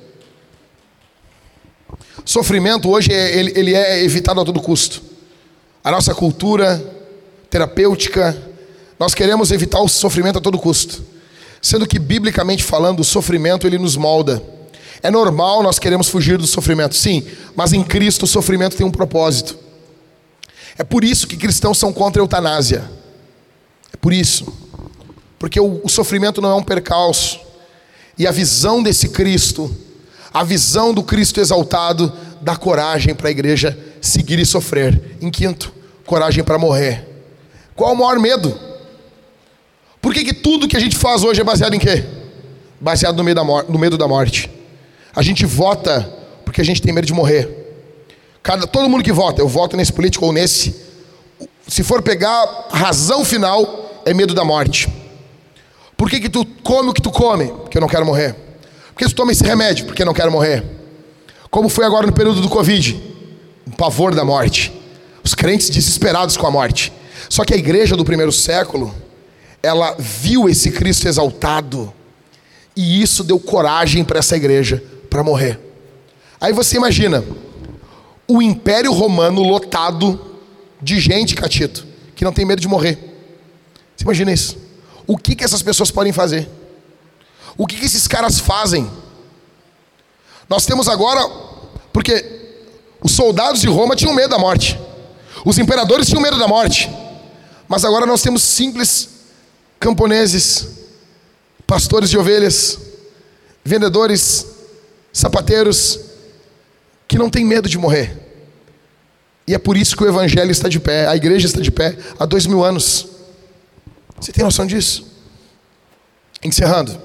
Sofrimento 2.24 2.88
hoje 2.88 3.12
é, 3.12 3.36
ele, 3.36 3.52
ele 3.56 3.74
é 3.74 4.02
evitado 4.02 4.40
a 4.40 4.44
todo 4.44 4.60
custo. 4.60 5.02
A 5.82 5.90
nossa 5.90 6.14
cultura 6.14 6.82
terapêutica, 7.50 8.36
nós 8.98 9.14
queremos 9.14 9.50
evitar 9.50 9.80
o 9.80 9.88
sofrimento 9.88 10.38
a 10.38 10.40
todo 10.40 10.58
custo. 10.58 11.04
Sendo 11.60 11.86
que, 11.86 11.98
biblicamente 11.98 12.64
falando, 12.64 13.00
o 13.00 13.04
sofrimento 13.04 13.66
ele 13.66 13.78
nos 13.78 13.96
molda. 13.96 14.42
É 15.02 15.10
normal 15.10 15.62
nós 15.62 15.78
queremos 15.78 16.08
fugir 16.08 16.38
do 16.38 16.46
sofrimento, 16.46 16.94
sim, 16.94 17.26
mas 17.54 17.72
em 17.72 17.82
Cristo 17.82 18.22
o 18.22 18.26
sofrimento 18.26 18.76
tem 18.76 18.86
um 18.86 18.90
propósito. 18.90 19.58
É 20.76 20.84
por 20.84 21.04
isso 21.04 21.26
que 21.26 21.36
cristãos 21.36 21.78
são 21.78 21.92
contra 21.92 22.20
a 22.20 22.24
eutanásia. 22.24 22.90
É 23.92 23.96
por 23.96 24.12
isso. 24.12 24.46
Porque 25.38 25.60
o, 25.60 25.80
o 25.84 25.88
sofrimento 25.88 26.40
não 26.40 26.50
é 26.50 26.54
um 26.54 26.62
percalço. 26.62 27.40
E 28.18 28.26
a 28.26 28.32
visão 28.32 28.82
desse 28.82 29.08
Cristo, 29.08 29.74
a 30.32 30.42
visão 30.42 30.92
do 30.92 31.02
Cristo 31.02 31.40
exaltado, 31.40 32.12
dá 32.40 32.56
coragem 32.56 33.14
para 33.14 33.28
a 33.28 33.30
igreja 33.30 33.78
seguir 34.00 34.38
e 34.38 34.46
sofrer. 34.46 35.16
Em 35.20 35.30
quinto, 35.30 35.72
coragem 36.04 36.42
para 36.42 36.58
morrer. 36.58 37.08
Qual 37.74 37.92
o 37.92 37.96
maior 37.96 38.18
medo? 38.18 38.58
Por 40.00 40.12
que, 40.12 40.24
que 40.24 40.34
tudo 40.34 40.68
que 40.68 40.76
a 40.76 40.80
gente 40.80 40.96
faz 40.96 41.24
hoje 41.24 41.40
é 41.40 41.44
baseado 41.44 41.74
em 41.74 41.78
quê? 41.78 42.04
Baseado 42.80 43.16
no 43.16 43.24
medo, 43.24 43.36
da 43.36 43.62
no 43.62 43.78
medo 43.78 43.96
da 43.96 44.06
morte. 44.06 44.50
A 45.14 45.22
gente 45.22 45.46
vota 45.46 46.02
porque 46.44 46.60
a 46.60 46.64
gente 46.64 46.82
tem 46.82 46.92
medo 46.92 47.06
de 47.06 47.14
morrer. 47.14 47.63
Cada, 48.44 48.66
todo 48.66 48.90
mundo 48.90 49.02
que 49.02 49.10
vota, 49.10 49.40
eu 49.40 49.48
voto 49.48 49.74
nesse 49.74 49.90
político 49.90 50.26
ou 50.26 50.30
nesse. 50.30 50.76
Se 51.66 51.82
for 51.82 52.02
pegar 52.02 52.66
a 52.70 52.76
razão 52.76 53.24
final, 53.24 54.02
é 54.04 54.12
medo 54.12 54.34
da 54.34 54.44
morte. 54.44 54.86
Por 55.96 56.10
que, 56.10 56.20
que 56.20 56.28
tu 56.28 56.44
come 56.62 56.90
o 56.90 56.92
que 56.92 57.00
tu 57.00 57.10
come? 57.10 57.46
Porque 57.46 57.78
eu 57.78 57.80
não 57.80 57.88
quero 57.88 58.04
morrer. 58.04 58.34
Por 58.92 58.98
que 58.98 59.06
tu 59.06 59.14
toma 59.14 59.32
esse 59.32 59.42
remédio? 59.42 59.86
Porque 59.86 60.02
eu 60.02 60.06
não 60.06 60.12
quero 60.12 60.30
morrer. 60.30 60.62
Como 61.50 61.70
foi 61.70 61.86
agora 61.86 62.06
no 62.06 62.12
período 62.12 62.42
do 62.42 62.50
Covid? 62.50 63.02
O 63.66 63.70
pavor 63.70 64.14
da 64.14 64.26
morte. 64.26 64.70
Os 65.24 65.34
crentes 65.34 65.70
desesperados 65.70 66.36
com 66.36 66.46
a 66.46 66.50
morte. 66.50 66.92
Só 67.30 67.46
que 67.46 67.54
a 67.54 67.56
igreja 67.56 67.96
do 67.96 68.04
primeiro 68.04 68.30
século, 68.30 68.94
ela 69.62 69.96
viu 69.98 70.50
esse 70.50 70.70
Cristo 70.70 71.08
exaltado. 71.08 71.90
E 72.76 73.00
isso 73.00 73.24
deu 73.24 73.40
coragem 73.40 74.04
para 74.04 74.18
essa 74.18 74.36
igreja 74.36 74.84
para 75.08 75.24
morrer. 75.24 75.58
Aí 76.38 76.52
você 76.52 76.76
imagina, 76.76 77.24
o 78.26 78.40
Império 78.40 78.92
Romano 78.92 79.42
lotado 79.42 80.38
de 80.80 80.98
gente, 81.00 81.34
Catito, 81.34 81.86
que 82.14 82.24
não 82.24 82.32
tem 82.32 82.44
medo 82.44 82.60
de 82.60 82.68
morrer. 82.68 82.98
Você 83.96 84.04
imagina 84.04 84.32
isso? 84.32 84.56
O 85.06 85.16
que, 85.16 85.34
que 85.34 85.44
essas 85.44 85.62
pessoas 85.62 85.90
podem 85.90 86.12
fazer? 86.12 86.48
O 87.56 87.66
que, 87.66 87.76
que 87.76 87.84
esses 87.84 88.08
caras 88.08 88.38
fazem? 88.38 88.90
Nós 90.48 90.66
temos 90.66 90.88
agora, 90.88 91.26
porque 91.92 92.58
os 93.02 93.12
soldados 93.12 93.60
de 93.60 93.68
Roma 93.68 93.94
tinham 93.94 94.14
medo 94.14 94.30
da 94.30 94.38
morte, 94.38 94.78
os 95.44 95.58
imperadores 95.58 96.08
tinham 96.08 96.22
medo 96.22 96.38
da 96.38 96.48
morte, 96.48 96.90
mas 97.68 97.84
agora 97.84 98.06
nós 98.06 98.22
temos 98.22 98.42
simples 98.42 99.08
camponeses, 99.78 100.68
pastores 101.66 102.08
de 102.08 102.18
ovelhas, 102.18 102.78
vendedores, 103.64 104.46
sapateiros 105.12 106.00
que 107.14 107.18
não 107.18 107.30
têm 107.30 107.44
medo 107.44 107.68
de 107.68 107.78
morrer. 107.78 108.12
E 109.46 109.54
é 109.54 109.58
por 109.58 109.76
isso 109.76 109.96
que 109.96 110.02
o 110.02 110.08
Evangelho 110.08 110.50
está 110.50 110.68
de 110.68 110.80
pé, 110.80 111.06
a 111.06 111.14
igreja 111.14 111.46
está 111.46 111.60
de 111.60 111.70
pé 111.70 111.96
há 112.18 112.26
dois 112.26 112.44
mil 112.44 112.64
anos. 112.64 113.06
Você 114.20 114.32
tem 114.32 114.42
noção 114.42 114.66
disso? 114.66 115.06
Encerrando. 116.42 117.00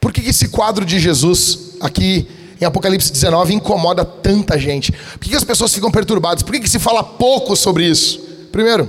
Por 0.00 0.14
que 0.14 0.22
esse 0.22 0.48
quadro 0.48 0.82
de 0.86 0.98
Jesus 0.98 1.72
aqui 1.78 2.26
em 2.58 2.64
Apocalipse 2.64 3.12
19 3.12 3.52
incomoda 3.52 4.02
tanta 4.02 4.58
gente? 4.58 4.92
Por 4.92 5.28
que 5.28 5.36
as 5.36 5.44
pessoas 5.44 5.74
ficam 5.74 5.90
perturbadas? 5.90 6.42
Por 6.42 6.58
que 6.58 6.70
se 6.70 6.78
fala 6.78 7.04
pouco 7.04 7.54
sobre 7.54 7.84
isso? 7.84 8.18
Primeiro, 8.50 8.88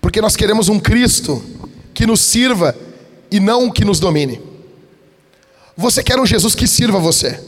porque 0.00 0.22
nós 0.22 0.34
queremos 0.34 0.70
um 0.70 0.80
Cristo 0.80 1.44
que 1.92 2.06
nos 2.06 2.22
sirva 2.22 2.74
e 3.30 3.38
não 3.38 3.70
que 3.70 3.84
nos 3.84 4.00
domine. 4.00 4.40
Você 5.76 6.02
quer 6.02 6.18
um 6.18 6.24
Jesus 6.24 6.54
que 6.54 6.66
sirva 6.66 6.98
você, 6.98 7.38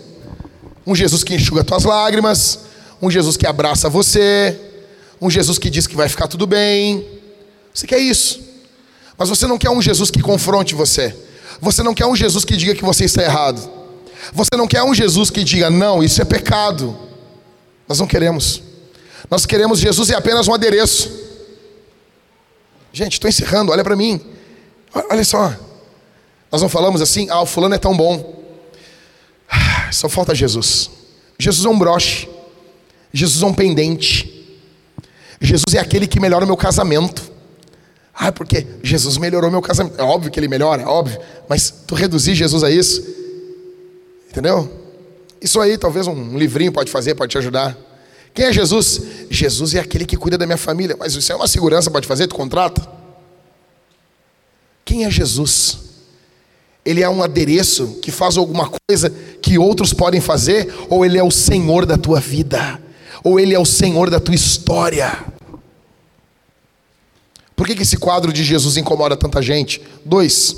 um 0.91 0.95
Jesus 0.95 1.23
que 1.23 1.33
enxuga 1.37 1.63
tuas 1.63 1.85
lágrimas, 1.85 2.59
um 3.01 3.09
Jesus 3.09 3.37
que 3.37 3.47
abraça 3.47 3.89
você, 3.89 4.59
um 5.21 5.31
Jesus 5.31 5.57
que 5.57 5.71
diz 5.71 5.87
que 5.87 5.95
vai 5.95 6.09
ficar 6.09 6.27
tudo 6.27 6.49
bem. 6.49 7.07
Você 7.73 7.87
quer 7.87 8.01
isso, 8.01 8.41
mas 9.17 9.29
você 9.29 9.47
não 9.47 9.57
quer 9.57 9.71
um 9.71 9.81
Jesus 9.81 10.11
que 10.11 10.21
confronte 10.21 10.75
você, 10.75 11.15
você 11.61 11.85
não 11.85 11.95
quer 11.95 12.07
um 12.07 12.17
Jesus 12.17 12.45
que 12.45 12.57
diga 12.57 12.75
que 12.75 12.85
você 12.85 13.05
está 13.05 13.23
errado, 13.23 13.71
você 14.33 14.51
não 14.57 14.67
quer 14.67 14.83
um 14.83 14.93
Jesus 14.93 15.31
que 15.31 15.45
diga, 15.45 15.71
não, 15.71 16.03
isso 16.03 16.21
é 16.21 16.25
pecado. 16.25 16.99
Nós 17.89 18.01
não 18.01 18.07
queremos, 18.09 18.61
nós 19.31 19.47
queremos 19.47 19.79
Jesus 19.79 20.11
é 20.11 20.17
apenas 20.17 20.49
um 20.49 20.55
adereço. 20.55 21.09
Gente, 22.93 23.13
estou 23.13 23.29
encerrando, 23.29 23.71
olha 23.71 23.85
para 23.85 23.95
mim. 23.95 24.21
Olha 24.93 25.23
só. 25.23 25.55
Nós 26.51 26.61
não 26.61 26.69
falamos 26.69 27.01
assim, 27.01 27.29
ah, 27.31 27.43
o 27.43 27.47
fulano 27.47 27.77
é 27.77 27.79
tão 27.79 27.97
bom. 27.97 28.40
Só 29.93 30.09
falta 30.09 30.35
Jesus. 30.35 30.91
Jesus 31.39 31.65
é 31.65 31.69
um 31.69 31.79
broche. 31.79 32.29
Jesus 33.13 33.43
é 33.43 33.47
um 33.47 33.55
pendente. 33.55 34.59
Jesus 35.41 35.75
é 35.75 35.79
aquele 35.79 36.07
que 36.07 36.21
melhora 36.21 36.45
o 36.45 36.47
meu 36.47 36.57
casamento. 36.57 37.31
Ah, 38.15 38.31
porque 38.31 38.67
Jesus 38.83 39.17
melhorou 39.17 39.51
meu 39.51 39.63
casamento. 39.63 39.99
É 39.99 40.03
óbvio 40.03 40.31
que 40.31 40.39
ele 40.39 40.49
melhora, 40.49 40.83
é 40.83 40.87
óbvio. 40.87 41.19
Mas 41.49 41.71
tu 41.87 41.95
reduzir 41.95 42.35
Jesus 42.35 42.63
a 42.63 42.71
isso. 42.71 43.03
Entendeu? 44.31 44.71
Isso 45.41 45.59
aí, 45.59 45.79
talvez 45.79 46.07
um 46.07 46.37
livrinho 46.37 46.71
pode 46.71 46.91
fazer, 46.91 47.15
pode 47.15 47.31
te 47.31 47.39
ajudar. 47.39 47.77
Quem 48.35 48.45
é 48.45 48.53
Jesus? 48.53 49.01
Jesus 49.31 49.75
é 49.75 49.81
aquele 49.81 50.05
que 50.05 50.17
cuida 50.17 50.37
da 50.37 50.45
minha 50.47 50.59
família. 50.59 50.97
Mas 50.99 51.15
isso 51.15 51.33
é 51.33 51.35
uma 51.35 51.49
segurança, 51.49 51.91
pode 51.91 52.07
fazer? 52.07 52.27
Tu 52.27 52.35
contrata? 52.35 52.87
Quem 54.85 55.05
é 55.05 55.11
Jesus? 55.11 55.90
Ele 56.91 57.05
é 57.05 57.09
um 57.09 57.23
adereço 57.23 58.01
que 58.03 58.11
faz 58.11 58.37
alguma 58.37 58.69
coisa 58.69 59.11
que 59.41 59.57
outros 59.57 59.93
podem 59.93 60.21
fazer? 60.21 60.75
Ou 60.89 61.05
ele 61.05 61.17
é 61.17 61.23
o 61.23 61.31
Senhor 61.31 61.87
da 61.87 61.97
tua 61.97 62.19
vida? 62.19 62.83
Ou 63.23 63.39
ele 63.39 63.55
é 63.55 63.59
o 63.61 63.65
Senhor 63.65 64.11
da 64.11 64.19
tua 64.19 64.35
história? 64.35 65.25
Por 67.55 67.65
que, 67.65 67.77
que 67.77 67.83
esse 67.83 67.97
quadro 67.97 68.33
de 68.33 68.43
Jesus 68.43 68.77
incomoda 68.77 69.17
tanta 69.17 69.41
gente? 69.41 69.81
Dois, 70.05 70.57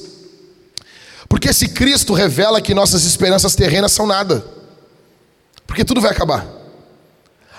porque 1.28 1.50
esse 1.50 1.68
Cristo 1.68 2.14
revela 2.14 2.62
que 2.62 2.72
nossas 2.72 3.04
esperanças 3.04 3.54
terrenas 3.54 3.92
são 3.92 4.06
nada, 4.06 4.42
porque 5.66 5.84
tudo 5.84 6.00
vai 6.00 6.12
acabar. 6.12 6.46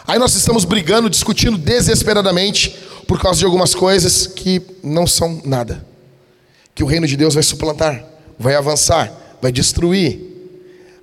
Aí 0.07 0.17
nós 0.17 0.33
estamos 0.33 0.65
brigando, 0.65 1.11
discutindo 1.11 1.59
desesperadamente 1.59 2.75
por 3.07 3.21
causa 3.21 3.37
de 3.37 3.45
algumas 3.45 3.75
coisas 3.75 4.25
que 4.25 4.61
não 4.81 5.05
são 5.05 5.41
nada. 5.45 5.85
Que 6.73 6.83
o 6.83 6.87
reino 6.87 7.05
de 7.05 7.15
Deus 7.15 7.35
vai 7.35 7.43
suplantar, 7.43 8.03
vai 8.43 8.55
avançar, 8.55 9.11
vai 9.41 9.51
destruir. 9.51 10.31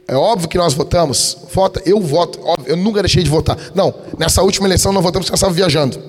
É 0.07 0.15
óbvio 0.15 0.49
que 0.49 0.59
nós 0.59 0.75
votamos. 0.75 1.39
Vota, 1.53 1.83
eu 1.87 2.01
voto, 2.01 2.39
óbvio, 2.45 2.69
eu 2.69 2.77
nunca 2.77 3.03
deixei 3.03 3.23
de 3.23 3.31
votar. 3.31 3.57
Não, 3.75 3.95
nessa 4.19 4.43
última 4.43 4.67
eleição 4.69 4.93
não 4.93 5.01
votamos 5.01 5.27
porque 5.27 5.33
nós 5.33 5.39
estávamos 5.39 5.57
viajando. 5.57 6.01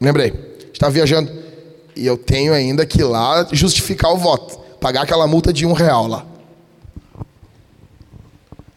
Lembrei, 0.00 0.32
estava 0.72 0.92
viajando. 0.92 1.30
E 1.94 2.06
eu 2.06 2.16
tenho 2.16 2.52
ainda 2.52 2.86
que 2.86 3.00
ir 3.00 3.04
lá 3.04 3.46
justificar 3.52 4.12
o 4.12 4.16
voto. 4.16 4.58
Pagar 4.80 5.02
aquela 5.02 5.26
multa 5.26 5.52
de 5.52 5.66
um 5.66 5.72
real 5.72 6.06
lá. 6.06 6.26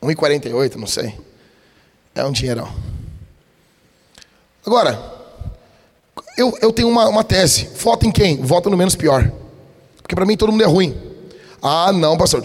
1,48, 0.02 0.76
não 0.76 0.88
sei. 0.88 1.14
É 2.16 2.24
um 2.24 2.32
dinheirão. 2.32 2.70
Agora, 4.66 5.00
eu, 6.38 6.58
eu 6.62 6.72
tenho 6.72 6.88
uma, 6.88 7.08
uma 7.08 7.24
tese. 7.24 7.70
Vota 7.78 8.06
em 8.08 8.12
quem? 8.12 8.38
Vota 8.38 8.70
no 8.70 8.78
menos 8.78 8.96
pior. 8.96 9.32
Porque 10.02 10.16
para 10.16 10.26
mim 10.26 10.36
todo 10.38 10.52
mundo 10.52 10.64
é 10.64 10.68
ruim. 10.68 11.09
Ah, 11.62 11.92
não, 11.92 12.18
pastor. 12.18 12.42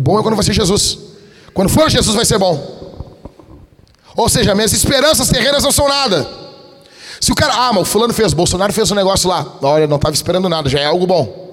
Bom 0.00 0.18
é 0.18 0.22
quando 0.22 0.34
vai 0.34 0.44
ser 0.44 0.52
Jesus. 0.52 0.98
Quando 1.54 1.68
for 1.68 1.90
Jesus 1.90 2.14
vai 2.14 2.24
ser 2.24 2.38
bom. 2.38 2.80
Ou 4.16 4.28
seja, 4.28 4.54
minhas 4.54 4.72
esperanças 4.72 5.28
terrenas 5.28 5.62
não 5.62 5.72
são 5.72 5.88
nada. 5.88 6.28
Se 7.20 7.32
o 7.32 7.34
cara, 7.34 7.52
ah, 7.54 7.72
mas 7.72 7.82
o 7.82 7.84
fulano 7.84 8.14
fez, 8.14 8.32
Bolsonaro 8.32 8.72
fez 8.72 8.90
um 8.90 8.94
negócio 8.94 9.28
lá. 9.28 9.46
Olha, 9.62 9.86
não 9.86 9.96
estava 9.96 10.14
esperando 10.14 10.48
nada, 10.48 10.68
já 10.68 10.80
é 10.80 10.86
algo 10.86 11.06
bom. 11.06 11.50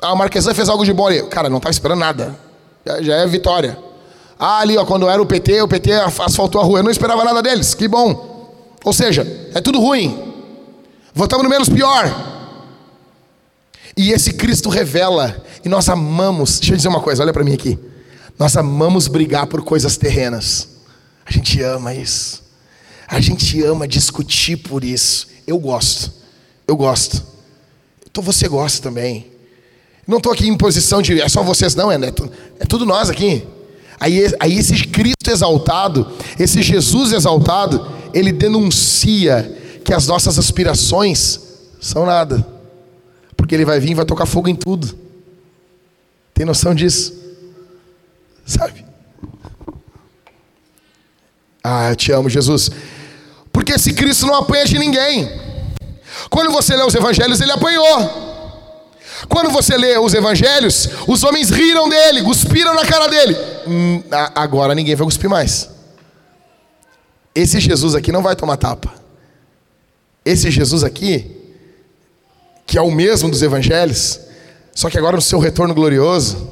Ah, 0.00 0.12
o 0.12 0.16
Marquesan 0.16 0.54
fez 0.54 0.68
algo 0.68 0.84
de 0.84 0.92
bom 0.92 1.06
ali. 1.06 1.22
Cara, 1.24 1.48
não 1.48 1.58
estava 1.58 1.72
esperando 1.72 1.98
nada. 1.98 2.38
Já, 2.86 3.02
já 3.02 3.16
é 3.16 3.26
vitória. 3.26 3.78
Ah, 4.38 4.60
ali, 4.60 4.76
ó, 4.76 4.84
quando 4.84 5.08
era 5.08 5.20
o 5.20 5.26
PT, 5.26 5.60
o 5.62 5.68
PT 5.68 5.92
asfaltou 5.92 6.60
a 6.60 6.64
rua. 6.64 6.78
Eu 6.78 6.82
não 6.84 6.90
esperava 6.90 7.24
nada 7.24 7.42
deles. 7.42 7.74
Que 7.74 7.88
bom. 7.88 8.54
Ou 8.84 8.92
seja, 8.92 9.26
é 9.54 9.60
tudo 9.60 9.80
ruim. 9.80 10.32
Votamos 11.12 11.42
no 11.42 11.50
menos 11.50 11.68
pior. 11.68 12.37
E 13.98 14.12
esse 14.12 14.32
Cristo 14.32 14.68
revela. 14.68 15.44
E 15.64 15.68
nós 15.68 15.88
amamos. 15.88 16.60
Deixa 16.60 16.72
eu 16.72 16.76
dizer 16.76 16.88
uma 16.88 17.00
coisa, 17.00 17.20
olha 17.20 17.32
para 17.32 17.42
mim 17.42 17.52
aqui. 17.52 17.76
Nós 18.38 18.56
amamos 18.56 19.08
brigar 19.08 19.48
por 19.48 19.60
coisas 19.64 19.96
terrenas. 19.96 20.68
A 21.26 21.32
gente 21.32 21.60
ama 21.60 21.92
isso. 21.92 22.44
A 23.08 23.20
gente 23.20 23.60
ama 23.64 23.88
discutir 23.88 24.56
por 24.56 24.84
isso. 24.84 25.26
Eu 25.44 25.58
gosto. 25.58 26.12
Eu 26.64 26.76
gosto. 26.76 27.20
Então 28.08 28.22
você 28.22 28.46
gosta 28.46 28.80
também. 28.80 29.32
Não 30.06 30.18
estou 30.18 30.30
aqui 30.30 30.46
em 30.46 30.56
posição 30.56 31.02
de 31.02 31.20
é 31.20 31.28
só 31.28 31.42
vocês, 31.42 31.74
não, 31.74 31.90
é, 31.90 31.96
é 31.96 32.66
tudo 32.66 32.86
nós 32.86 33.10
aqui. 33.10 33.44
Aí, 33.98 34.32
aí 34.38 34.58
esse 34.58 34.86
Cristo 34.86 35.28
exaltado, 35.28 36.06
esse 36.38 36.62
Jesus 36.62 37.12
exaltado, 37.12 37.84
ele 38.14 38.30
denuncia 38.30 39.80
que 39.84 39.92
as 39.92 40.06
nossas 40.06 40.38
aspirações 40.38 41.40
são 41.80 42.06
nada. 42.06 42.57
Porque 43.48 43.54
ele 43.54 43.64
vai 43.64 43.80
vir 43.80 43.92
e 43.92 43.94
vai 43.94 44.04
tocar 44.04 44.26
fogo 44.26 44.46
em 44.46 44.54
tudo. 44.54 44.94
Tem 46.34 46.44
noção 46.44 46.74
disso? 46.74 47.14
Sabe? 48.44 48.84
Ah, 51.64 51.88
eu 51.88 51.96
te 51.96 52.12
amo, 52.12 52.28
Jesus. 52.28 52.70
Porque 53.50 53.72
esse 53.72 53.94
Cristo 53.94 54.26
não 54.26 54.34
apanha 54.34 54.66
de 54.66 54.78
ninguém. 54.78 55.32
Quando 56.28 56.52
você 56.52 56.76
lê 56.76 56.82
os 56.82 56.94
evangelhos, 56.94 57.40
ele 57.40 57.50
apanhou. 57.50 58.92
Quando 59.30 59.48
você 59.48 59.78
lê 59.78 59.96
os 59.96 60.12
evangelhos, 60.12 60.90
os 61.06 61.24
homens 61.24 61.48
riram 61.48 61.88
dele, 61.88 62.22
cuspiram 62.22 62.74
na 62.74 62.84
cara 62.84 63.08
dele. 63.08 63.34
Hum, 63.66 64.02
agora 64.34 64.74
ninguém 64.74 64.94
vai 64.94 65.06
cuspir 65.06 65.30
mais. 65.30 65.70
Esse 67.34 67.58
Jesus 67.60 67.94
aqui 67.94 68.12
não 68.12 68.22
vai 68.22 68.36
tomar 68.36 68.58
tapa. 68.58 68.92
Esse 70.22 70.50
Jesus 70.50 70.84
aqui, 70.84 71.37
que 72.68 72.76
é 72.76 72.82
o 72.82 72.90
mesmo 72.90 73.30
dos 73.30 73.40
evangelhos, 73.40 74.20
só 74.74 74.90
que 74.90 74.98
agora 74.98 75.16
no 75.16 75.22
seu 75.22 75.38
retorno 75.38 75.74
glorioso, 75.74 76.46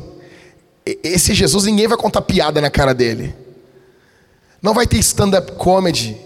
esse 1.03 1.35
Jesus 1.35 1.65
ninguém 1.65 1.87
vai 1.87 1.99
contar 1.99 2.23
piada 2.23 2.59
na 2.59 2.71
cara 2.71 2.95
dele. 2.95 3.35
Não 4.63 4.73
vai 4.73 4.87
ter 4.87 4.97
stand-up 4.97 5.53
comedy 5.53 6.17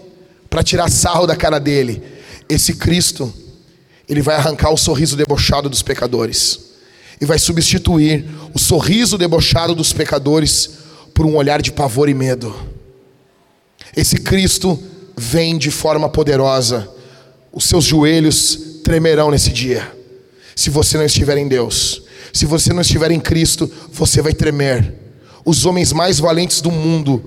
para 0.49 0.63
tirar 0.63 0.89
sarro 0.89 1.27
da 1.27 1.35
cara 1.35 1.59
dele. 1.59 2.01
Esse 2.47 2.75
Cristo 2.75 3.33
ele 4.07 4.21
vai 4.21 4.37
arrancar 4.37 4.71
o 4.71 4.77
sorriso 4.77 5.17
debochado 5.17 5.67
dos 5.67 5.81
pecadores 5.81 6.71
e 7.19 7.25
vai 7.25 7.37
substituir 7.37 8.25
o 8.53 8.59
sorriso 8.59 9.17
debochado 9.17 9.75
dos 9.75 9.91
pecadores 9.91 10.69
por 11.13 11.25
um 11.25 11.35
olhar 11.35 11.61
de 11.61 11.73
pavor 11.73 12.07
e 12.07 12.13
medo. 12.13 12.55
Esse 13.93 14.15
Cristo 14.15 14.81
vem 15.17 15.57
de 15.57 15.69
forma 15.69 16.07
poderosa, 16.07 16.89
os 17.51 17.65
seus 17.65 17.83
joelhos 17.83 18.70
tremerão 18.91 19.31
nesse 19.31 19.53
dia. 19.53 19.89
Se 20.53 20.69
você 20.69 20.97
não 20.97 21.05
estiver 21.05 21.37
em 21.37 21.47
Deus, 21.47 22.03
se 22.33 22.45
você 22.45 22.73
não 22.73 22.81
estiver 22.81 23.09
em 23.11 23.21
Cristo, 23.21 23.71
você 23.89 24.21
vai 24.21 24.33
tremer. 24.33 24.93
Os 25.45 25.65
homens 25.65 25.93
mais 25.93 26.19
valentes 26.19 26.59
do 26.59 26.69
mundo 26.69 27.23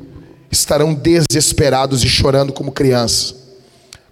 estarão 0.51 0.93
desesperados 0.93 2.05
e 2.05 2.09
chorando 2.09 2.53
como 2.53 2.71
crianças. 2.71 3.35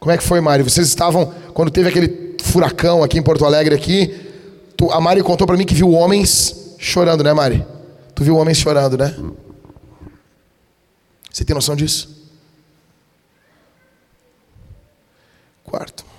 Como 0.01 0.11
é 0.11 0.17
que 0.17 0.25
foi, 0.25 0.41
Mário? 0.41 0.65
Vocês 0.65 0.89
estavam 0.89 1.27
quando 1.53 1.71
teve 1.71 1.91
aquele 1.91 2.37
furacão 2.43 3.05
aqui 3.05 3.19
em 3.19 3.23
Porto 3.23 3.45
Alegre 3.45 3.75
aqui. 3.75 4.19
Tu, 4.75 4.91
a 4.91 4.99
Mari 4.99 5.23
contou 5.23 5.47
para 5.47 5.59
mim 5.59 5.67
que 5.67 5.75
viu 5.75 5.93
homens 5.93 6.75
chorando, 6.79 7.23
né, 7.23 7.35
Mari? 7.35 7.67
Tu 8.15 8.25
viu 8.25 8.35
homens 8.39 8.57
chorando, 8.57 8.97
né? 8.97 9.15
Você 11.31 11.45
tem 11.45 11.55
noção 11.55 11.77
disso? 11.77 12.09
Quarto. 15.63 16.12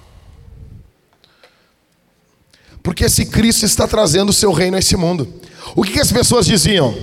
Porque 2.83 3.05
esse 3.05 3.25
Cristo 3.25 3.65
está 3.65 3.87
trazendo 3.87 4.29
o 4.29 4.33
seu 4.33 4.51
reino 4.51 4.75
a 4.75 4.79
esse 4.79 4.97
mundo. 4.97 5.27
O 5.73 5.81
que, 5.81 5.93
que 5.93 6.01
as 6.01 6.11
pessoas 6.11 6.45
diziam? 6.45 6.93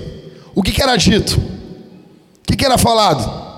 O 0.55 0.63
que, 0.63 0.71
que 0.71 0.83
era 0.83 0.95
dito? 0.97 1.39
O 1.39 2.47
que, 2.47 2.55
que 2.55 2.65
era 2.65 2.77
falado? 2.77 3.49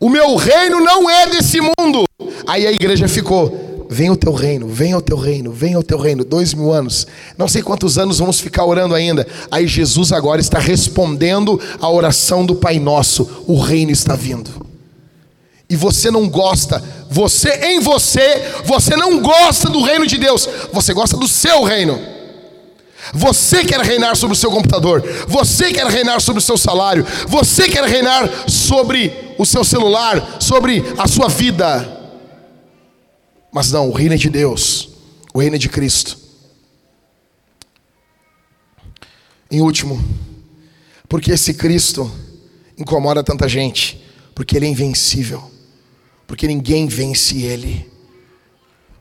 O 0.00 0.08
meu 0.08 0.34
reino 0.34 0.80
não 0.80 1.08
é 1.08 1.28
desse 1.28 1.60
mundo. 1.60 2.04
Aí 2.46 2.66
a 2.66 2.72
igreja 2.72 3.06
ficou: 3.06 3.86
vem 3.88 4.10
o 4.10 4.16
teu 4.16 4.32
reino, 4.32 4.66
vem 4.66 4.94
o 4.94 5.00
teu 5.00 5.16
reino, 5.16 5.52
vem 5.52 5.76
o 5.76 5.82
teu 5.82 5.98
reino. 5.98 6.24
Dois 6.24 6.52
mil 6.52 6.72
anos, 6.72 7.06
não 7.36 7.46
sei 7.46 7.62
quantos 7.62 7.96
anos 7.96 8.18
vamos 8.18 8.40
ficar 8.40 8.64
orando 8.64 8.94
ainda. 8.94 9.26
Aí 9.50 9.66
Jesus 9.66 10.12
agora 10.12 10.40
está 10.40 10.58
respondendo 10.58 11.60
a 11.80 11.88
oração 11.88 12.44
do 12.44 12.56
Pai 12.56 12.80
Nosso: 12.80 13.44
o 13.46 13.58
reino 13.58 13.92
está 13.92 14.16
vindo. 14.16 14.67
E 15.70 15.76
você 15.76 16.10
não 16.10 16.28
gosta, 16.28 16.82
você 17.10 17.50
em 17.66 17.80
você, 17.80 18.52
você 18.64 18.96
não 18.96 19.20
gosta 19.20 19.68
do 19.68 19.82
reino 19.82 20.06
de 20.06 20.16
Deus, 20.16 20.48
você 20.72 20.94
gosta 20.94 21.16
do 21.16 21.28
seu 21.28 21.62
reino. 21.62 22.00
Você 23.12 23.64
quer 23.64 23.80
reinar 23.80 24.16
sobre 24.16 24.34
o 24.34 24.38
seu 24.38 24.50
computador, 24.50 25.02
você 25.26 25.72
quer 25.72 25.86
reinar 25.86 26.20
sobre 26.20 26.40
o 26.40 26.44
seu 26.44 26.58
salário, 26.58 27.06
você 27.26 27.68
quer 27.68 27.84
reinar 27.84 28.48
sobre 28.48 29.34
o 29.38 29.46
seu 29.46 29.64
celular, 29.64 30.38
sobre 30.40 30.82
a 30.96 31.06
sua 31.06 31.28
vida. 31.28 31.96
Mas 33.52 33.70
não, 33.70 33.88
o 33.88 33.92
reino 33.92 34.14
é 34.14 34.18
de 34.18 34.28
Deus, 34.28 34.88
o 35.32 35.40
reino 35.40 35.56
é 35.56 35.58
de 35.58 35.68
Cristo. 35.68 36.18
Em 39.50 39.60
último, 39.60 40.02
porque 41.08 41.32
esse 41.32 41.54
Cristo 41.54 42.10
incomoda 42.76 43.24
tanta 43.24 43.48
gente? 43.48 44.04
Porque 44.34 44.56
ele 44.56 44.66
é 44.66 44.68
invencível, 44.68 45.50
porque 46.28 46.46
ninguém 46.46 46.86
vence 46.86 47.42
ele, 47.42 47.90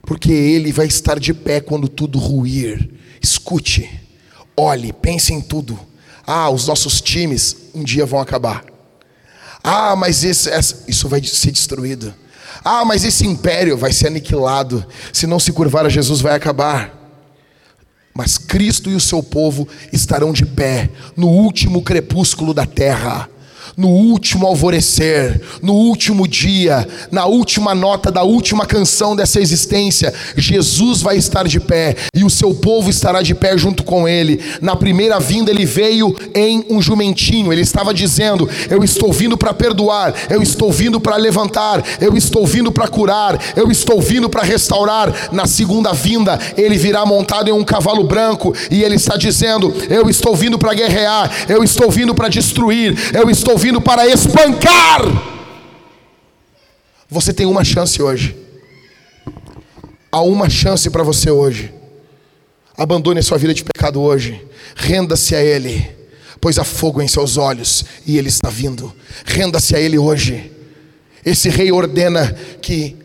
porque 0.04 0.32
ele 0.32 0.72
vai 0.72 0.88
estar 0.88 1.20
de 1.20 1.34
pé 1.34 1.60
quando 1.60 1.90
tudo 1.90 2.18
ruir. 2.18 2.90
Escute, 3.22 3.90
olhe, 4.56 4.94
pense 4.94 5.34
em 5.34 5.42
tudo. 5.42 5.78
Ah, 6.26 6.50
os 6.50 6.66
nossos 6.66 7.02
times 7.02 7.58
um 7.76 7.84
dia 7.84 8.06
vão 8.06 8.22
acabar. 8.22 8.64
Ah, 9.62 9.94
mas 9.98 10.24
esse, 10.24 10.50
isso 10.88 11.10
vai 11.10 11.22
ser 11.22 11.52
destruído. 11.52 12.16
Ah, 12.64 12.86
mas 12.86 13.04
esse 13.04 13.28
império 13.28 13.78
vai 13.78 13.92
ser 13.92 14.08
aniquilado. 14.08 14.86
Se 15.12 15.28
não 15.28 15.40
se 15.40 15.52
curvar 15.52 15.86
a 15.86 15.90
Jesus, 15.90 16.22
vai 16.22 16.34
acabar. 16.34 16.96
Mas 18.14 18.38
Cristo 18.38 18.90
e 18.90 18.96
o 18.96 19.02
seu 19.02 19.22
povo 19.22 19.68
estarão 19.92 20.32
de 20.32 20.46
pé 20.46 20.90
no 21.16 21.28
último 21.28 21.84
crepúsculo 21.84 22.54
da 22.54 22.66
terra 22.66 23.30
no 23.78 23.90
último 23.90 24.48
alvorecer, 24.48 25.40
no 25.62 25.74
último 25.74 26.28
dia, 26.28 26.88
na 27.12 27.28
última 27.28 27.76
nota 27.76 28.12
da 28.12 28.24
última 28.24 28.66
canção 28.66 29.16
dessa 29.16 29.40
existência, 29.40 30.12
Jesus 30.36 31.04
vai 31.04 31.16
estar 31.16 31.48
de 31.48 31.60
pé 31.60 31.96
e 32.12 32.24
o 32.24 32.30
seu 32.30 32.56
povo 32.56 32.90
estará 32.90 33.22
de 33.22 33.36
pé 33.36 33.56
junto 33.56 33.84
com 33.84 34.08
ele. 34.08 34.42
Na 34.60 34.76
primeira 34.76 35.20
vinda, 35.20 35.52
ele 35.52 35.64
veio 35.64 36.16
em 36.34 36.66
um 36.72 36.82
jumentinho, 36.82 37.54
ele 37.54 37.62
estava 37.62 37.94
dizendo: 37.94 38.50
Eu 38.68 38.84
estou 38.84 39.14
vindo 39.14 39.38
para 39.38 39.54
perdoar, 39.54 40.12
eu 40.28 40.42
estou 40.42 40.72
vindo 40.72 41.00
para 41.00 41.16
levantar, 41.16 41.84
eu 42.02 42.18
estou 42.18 42.48
vindo 42.48 42.72
para 42.72 42.88
curar, 42.88 43.40
eu 43.56 43.70
estou 43.70 44.02
vindo 44.02 44.28
para 44.28 44.42
restaurar. 44.42 45.30
Na 45.32 45.46
segunda 45.46 45.94
vinda, 45.94 46.40
ele 46.58 46.78
virá 46.78 47.06
montado 47.06 47.50
em 47.50 47.54
um 47.54 47.64
cavalo 47.64 48.04
branco 48.04 48.56
e 48.72 48.82
ele 48.82 48.96
está 48.96 49.16
dizendo: 49.16 49.72
Eu 49.88 50.10
estou 50.10 50.36
vindo 50.36 50.58
para 50.58 50.74
guerrear, 50.74 51.32
eu 51.48 51.64
estou 51.64 51.92
vindo 51.92 52.16
para 52.16 52.28
destruir, 52.28 52.98
eu 53.14 53.30
estou 53.30 53.56
vindo 53.56 53.67
vindo 53.68 53.82
para 53.82 54.08
espancar. 54.08 55.02
Você 57.10 57.34
tem 57.34 57.46
uma 57.46 57.66
chance 57.66 58.02
hoje. 58.02 58.34
Há 60.10 60.22
uma 60.22 60.50
chance 60.50 60.90
para 60.90 61.04
você 61.04 61.30
hoje. 61.30 61.74
Abandone 62.78 63.20
a 63.20 63.24
sua 63.24 63.38
vida 63.38 63.54
de 63.54 63.66
pecado 63.66 64.02
hoje. 64.02 64.42
Renda-se 64.74 65.36
a 65.36 65.44
Ele, 65.44 65.86
pois 66.40 66.58
há 66.58 66.64
fogo 66.64 67.02
em 67.02 67.10
seus 67.10 67.36
olhos 67.36 67.84
e 68.06 68.18
Ele 68.18 68.30
está 68.30 68.50
vindo. 68.50 68.94
Renda-se 69.26 69.76
a 69.76 69.82
Ele 69.82 69.98
hoje. 69.98 70.50
Esse 71.26 71.50
rei 71.50 71.70
ordena 71.70 72.38
que 72.62 72.96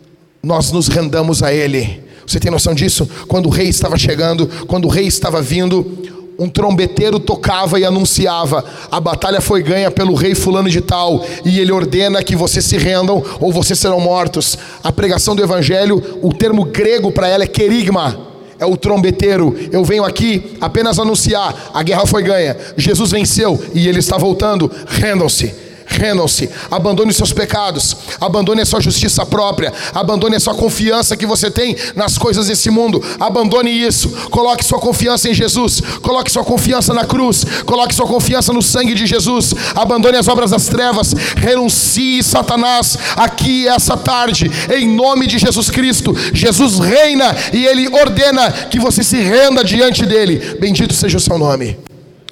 nós 0.40 0.70
nos 0.70 0.86
rendamos 0.86 1.42
a 1.42 1.52
Ele. 1.52 2.04
Você 2.24 2.38
tem 2.38 2.52
noção 2.52 2.72
disso? 2.72 3.04
Quando 3.26 3.46
o 3.46 3.50
rei 3.50 3.66
estava 3.66 3.98
chegando, 3.98 4.46
quando 4.68 4.84
o 4.84 4.88
rei 4.88 5.08
estava 5.08 5.42
vindo, 5.42 6.11
um 6.42 6.48
trombeteiro 6.48 7.20
tocava 7.20 7.78
e 7.78 7.84
anunciava: 7.84 8.64
a 8.90 8.98
batalha 8.98 9.40
foi 9.40 9.62
ganha 9.62 9.90
pelo 9.90 10.14
rei 10.14 10.34
Fulano 10.34 10.68
de 10.68 10.80
Tal, 10.80 11.24
e 11.44 11.60
ele 11.60 11.70
ordena 11.70 12.22
que 12.22 12.34
vocês 12.34 12.64
se 12.64 12.76
rendam 12.76 13.22
ou 13.40 13.52
vocês 13.52 13.78
serão 13.78 14.00
mortos. 14.00 14.58
A 14.82 14.90
pregação 14.90 15.36
do 15.36 15.42
evangelho, 15.42 16.18
o 16.20 16.32
termo 16.32 16.64
grego 16.64 17.12
para 17.12 17.28
ela 17.28 17.44
é 17.44 17.46
querigma, 17.46 18.18
é 18.58 18.66
o 18.66 18.76
trombeteiro. 18.76 19.56
Eu 19.70 19.84
venho 19.84 20.04
aqui 20.04 20.56
apenas 20.60 20.98
anunciar: 20.98 21.70
a 21.72 21.82
guerra 21.82 22.06
foi 22.06 22.22
ganha, 22.22 22.56
Jesus 22.76 23.12
venceu 23.12 23.62
e 23.72 23.88
ele 23.88 24.00
está 24.00 24.18
voltando. 24.18 24.70
Rendam-se 24.88 25.71
Rendam-se, 25.86 26.48
abandone 26.70 27.12
seus 27.12 27.32
pecados, 27.32 27.96
abandone 28.20 28.62
a 28.62 28.66
sua 28.66 28.80
justiça 28.80 29.24
própria, 29.26 29.72
abandone 29.94 30.36
a 30.36 30.40
sua 30.40 30.54
confiança 30.54 31.16
que 31.16 31.26
você 31.26 31.50
tem 31.50 31.76
nas 31.94 32.16
coisas 32.16 32.46
desse 32.46 32.70
mundo, 32.70 33.02
abandone 33.20 33.70
isso, 33.70 34.08
coloque 34.30 34.64
sua 34.64 34.78
confiança 34.78 35.28
em 35.28 35.34
Jesus, 35.34 35.80
coloque 36.00 36.30
sua 36.30 36.44
confiança 36.44 36.94
na 36.94 37.04
cruz, 37.04 37.44
coloque 37.66 37.94
sua 37.94 38.06
confiança 38.06 38.52
no 38.52 38.62
sangue 38.62 38.94
de 38.94 39.06
Jesus, 39.06 39.54
abandone 39.74 40.16
as 40.16 40.28
obras 40.28 40.50
das 40.50 40.66
trevas, 40.66 41.12
renuncie 41.36 42.22
Satanás 42.22 42.96
aqui 43.16 43.66
essa 43.68 43.96
tarde, 43.96 44.50
em 44.74 44.88
nome 44.94 45.26
de 45.26 45.38
Jesus 45.38 45.70
Cristo. 45.70 46.14
Jesus 46.32 46.78
reina 46.78 47.34
e 47.52 47.64
ele 47.66 47.88
ordena 47.88 48.50
que 48.50 48.78
você 48.78 49.02
se 49.02 49.16
renda 49.16 49.64
diante 49.64 50.06
dele. 50.06 50.56
Bendito 50.60 50.94
seja 50.94 51.16
o 51.16 51.20
seu 51.20 51.38
nome. 51.38 51.78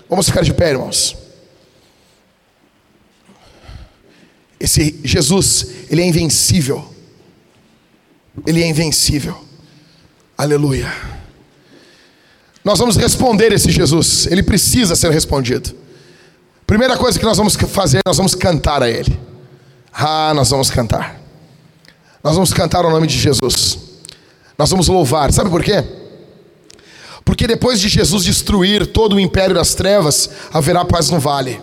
Vamos 0.08 0.26
ficar 0.26 0.42
de 0.42 0.52
pé, 0.52 0.70
irmãos. 0.70 1.16
Esse 4.60 5.00
Jesus, 5.02 5.66
ele 5.90 6.02
é 6.02 6.06
invencível. 6.06 6.84
Ele 8.46 8.62
é 8.62 8.66
invencível. 8.66 9.42
Aleluia. 10.36 10.92
Nós 12.62 12.78
vamos 12.78 12.96
responder 12.96 13.52
esse 13.52 13.70
Jesus. 13.70 14.26
Ele 14.26 14.42
precisa 14.42 14.94
ser 14.94 15.10
respondido. 15.10 15.74
Primeira 16.66 16.96
coisa 16.96 17.18
que 17.18 17.24
nós 17.24 17.38
vamos 17.38 17.56
fazer, 17.56 18.00
nós 18.06 18.18
vamos 18.18 18.34
cantar 18.34 18.82
a 18.82 18.88
Ele. 18.88 19.18
Ah, 19.92 20.32
nós 20.34 20.50
vamos 20.50 20.70
cantar. 20.70 21.20
Nós 22.22 22.34
vamos 22.34 22.52
cantar 22.52 22.84
o 22.84 22.90
nome 22.90 23.06
de 23.06 23.18
Jesus. 23.18 23.78
Nós 24.58 24.70
vamos 24.70 24.88
louvar. 24.88 25.32
Sabe 25.32 25.48
por 25.48 25.64
quê? 25.64 25.82
Porque 27.24 27.46
depois 27.46 27.80
de 27.80 27.88
Jesus 27.88 28.24
destruir 28.24 28.86
todo 28.86 29.16
o 29.16 29.20
império 29.20 29.54
das 29.54 29.74
trevas, 29.74 30.30
haverá 30.52 30.84
paz 30.84 31.10
no 31.10 31.18
vale. 31.18 31.60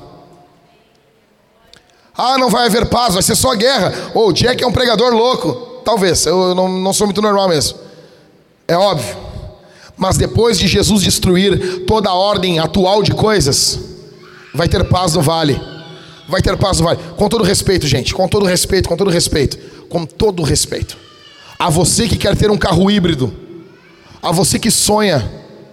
Ah, 2.17 2.37
não 2.37 2.49
vai 2.49 2.65
haver 2.65 2.87
paz, 2.87 3.13
vai 3.13 3.21
ser 3.21 3.35
só 3.35 3.53
guerra. 3.55 3.93
Ou 4.15 4.29
oh, 4.29 4.33
Jack 4.33 4.63
é 4.63 4.67
um 4.67 4.71
pregador 4.71 5.13
louco. 5.13 5.81
Talvez, 5.85 6.25
eu 6.25 6.55
não, 6.55 6.67
não 6.67 6.91
sou 6.91 7.05
muito 7.05 7.21
normal 7.21 7.47
mesmo. 7.47 7.77
É 8.67 8.75
óbvio. 8.75 9.15
Mas 9.95 10.17
depois 10.17 10.57
de 10.57 10.67
Jesus 10.67 11.03
destruir 11.03 11.85
toda 11.85 12.09
a 12.09 12.13
ordem 12.13 12.59
atual 12.59 13.03
de 13.03 13.11
coisas, 13.11 13.79
vai 14.53 14.67
ter 14.67 14.83
paz 14.85 15.13
no 15.13 15.21
vale. 15.21 15.61
Vai 16.27 16.41
ter 16.41 16.57
paz 16.57 16.79
no 16.79 16.85
vale. 16.85 16.99
Com 17.15 17.29
todo 17.29 17.43
respeito, 17.43 17.85
gente. 17.87 18.13
Com 18.13 18.27
todo 18.27 18.45
respeito, 18.45 18.89
com 18.89 18.97
todo 18.97 19.11
respeito. 19.11 19.57
Com 19.87 20.05
todo 20.05 20.41
respeito. 20.41 20.97
A 21.57 21.69
você 21.69 22.07
que 22.07 22.17
quer 22.17 22.35
ter 22.35 22.49
um 22.49 22.57
carro 22.57 22.89
híbrido. 22.89 23.33
A 24.21 24.31
você 24.31 24.57
que 24.59 24.71
sonha, 24.71 25.31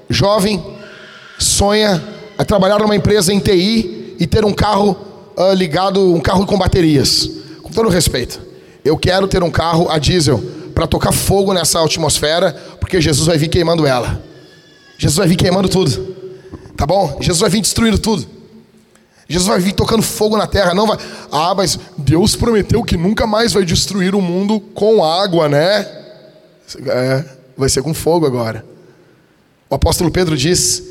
jovem, 0.08 0.62
sonha 1.38 2.02
a 2.36 2.44
trabalhar 2.44 2.78
numa 2.78 2.94
empresa 2.94 3.32
em 3.32 3.38
TI 3.38 4.14
e 4.18 4.26
ter 4.26 4.44
um 4.44 4.52
carro 4.52 4.96
uh, 5.36 5.52
ligado 5.54 6.14
um 6.14 6.20
carro 6.20 6.46
com 6.46 6.58
baterias. 6.58 7.30
Com 7.62 7.70
todo 7.70 7.88
respeito. 7.88 8.40
Eu 8.84 8.96
quero 8.96 9.26
ter 9.26 9.42
um 9.42 9.50
carro 9.50 9.88
a 9.90 9.98
diesel 9.98 10.42
para 10.74 10.86
tocar 10.86 11.12
fogo 11.12 11.54
nessa 11.54 11.82
atmosfera, 11.82 12.52
porque 12.80 13.00
Jesus 13.00 13.26
vai 13.26 13.38
vir 13.38 13.48
queimando 13.48 13.86
ela. 13.86 14.22
Jesus 14.98 15.16
vai 15.16 15.28
vir 15.28 15.36
queimando 15.36 15.68
tudo. 15.68 16.14
Tá 16.76 16.86
bom? 16.86 17.18
Jesus 17.20 17.40
vai 17.40 17.50
vir 17.50 17.60
destruindo 17.60 17.98
tudo. 17.98 18.26
Jesus 19.28 19.48
vai 19.48 19.58
vir 19.58 19.72
tocando 19.72 20.02
fogo 20.02 20.36
na 20.36 20.46
terra, 20.46 20.74
não 20.74 20.86
vai. 20.86 20.98
Ah, 21.32 21.54
mas 21.54 21.78
Deus 21.96 22.36
prometeu 22.36 22.82
que 22.82 22.96
nunca 22.96 23.26
mais 23.26 23.52
vai 23.52 23.64
destruir 23.64 24.14
o 24.14 24.20
mundo 24.20 24.60
com 24.60 25.02
água, 25.02 25.48
né? 25.48 25.86
É, 26.86 27.24
vai 27.56 27.68
ser 27.68 27.82
com 27.82 27.94
fogo 27.94 28.26
agora. 28.26 28.64
O 29.70 29.74
apóstolo 29.74 30.10
Pedro 30.10 30.36
diz 30.36 30.82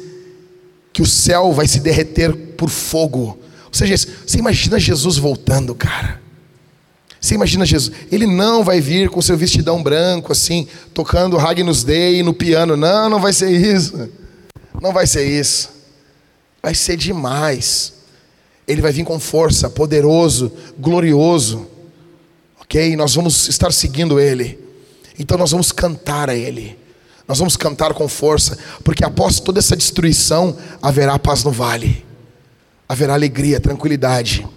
que 0.91 1.01
o 1.01 1.05
céu 1.05 1.53
vai 1.53 1.67
se 1.67 1.79
derreter 1.79 2.33
por 2.57 2.69
fogo 2.69 3.37
ou 3.73 3.77
seja, 3.77 3.97
você 3.97 4.37
imagina 4.37 4.79
Jesus 4.79 5.17
voltando, 5.17 5.73
cara. 5.73 6.21
Você 7.19 7.33
imagina 7.33 7.65
Jesus, 7.65 7.91
ele 8.11 8.27
não 8.27 8.63
vai 8.63 8.79
vir 8.79 9.09
com 9.09 9.19
seu 9.19 9.35
vestidão 9.35 9.81
branco 9.81 10.31
assim, 10.31 10.67
tocando 10.93 11.37
Ragnus 11.37 11.83
Dei 11.83 12.21
no 12.21 12.35
piano. 12.35 12.77
Não, 12.77 13.09
não 13.09 13.19
vai 13.19 13.33
ser 13.33 13.49
isso. 13.49 14.11
Não 14.79 14.93
vai 14.93 15.07
ser 15.07 15.25
isso. 15.25 15.71
Vai 16.61 16.75
ser 16.75 16.95
demais. 16.97 17.93
Ele 18.67 18.79
vai 18.79 18.91
vir 18.91 19.03
com 19.05 19.19
força, 19.19 19.71
poderoso, 19.71 20.51
glorioso. 20.77 21.65
OK? 22.61 22.95
Nós 22.95 23.15
vamos 23.15 23.47
estar 23.47 23.73
seguindo 23.73 24.19
ele. 24.19 24.59
Então 25.17 25.35
nós 25.35 25.49
vamos 25.49 25.71
cantar 25.71 26.29
a 26.29 26.35
ele. 26.35 26.77
Nós 27.27 27.39
vamos 27.39 27.57
cantar 27.57 27.93
com 27.95 28.07
força, 28.07 28.55
porque 28.83 29.03
após 29.03 29.39
toda 29.39 29.57
essa 29.57 29.75
destruição 29.75 30.55
haverá 30.79 31.17
paz 31.17 31.43
no 31.43 31.51
vale, 31.51 32.05
haverá 32.93 33.13
alegria, 33.13 33.59
tranquilidade. 33.59 34.47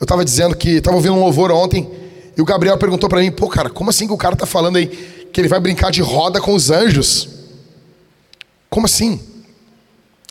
Eu 0.00 0.04
estava 0.04 0.24
dizendo 0.24 0.56
que 0.56 0.70
estava 0.70 0.96
ouvindo 0.96 1.14
um 1.14 1.20
louvor 1.20 1.50
ontem 1.50 1.90
e 2.36 2.40
o 2.40 2.44
Gabriel 2.44 2.78
perguntou 2.78 3.08
para 3.08 3.20
mim: 3.20 3.30
pô, 3.30 3.48
cara, 3.48 3.68
como 3.68 3.90
assim 3.90 4.06
que 4.06 4.12
o 4.12 4.16
cara 4.16 4.34
está 4.34 4.46
falando 4.46 4.76
aí 4.76 4.86
que 5.32 5.40
ele 5.40 5.48
vai 5.48 5.60
brincar 5.60 5.90
de 5.90 6.00
roda 6.00 6.40
com 6.40 6.54
os 6.54 6.70
anjos? 6.70 7.28
Como 8.70 8.86
assim? 8.86 9.20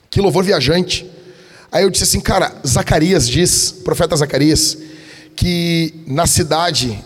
Que 0.10 0.22
louvor 0.22 0.44
viajante. 0.44 1.10
Aí 1.72 1.84
eu 1.84 1.90
disse 1.90 2.04
assim, 2.04 2.20
cara, 2.20 2.54
Zacarias 2.66 3.28
diz, 3.28 3.72
profeta 3.72 4.16
Zacarias, 4.16 4.78
que 5.36 6.04
na 6.06 6.28
cidade 6.28 7.04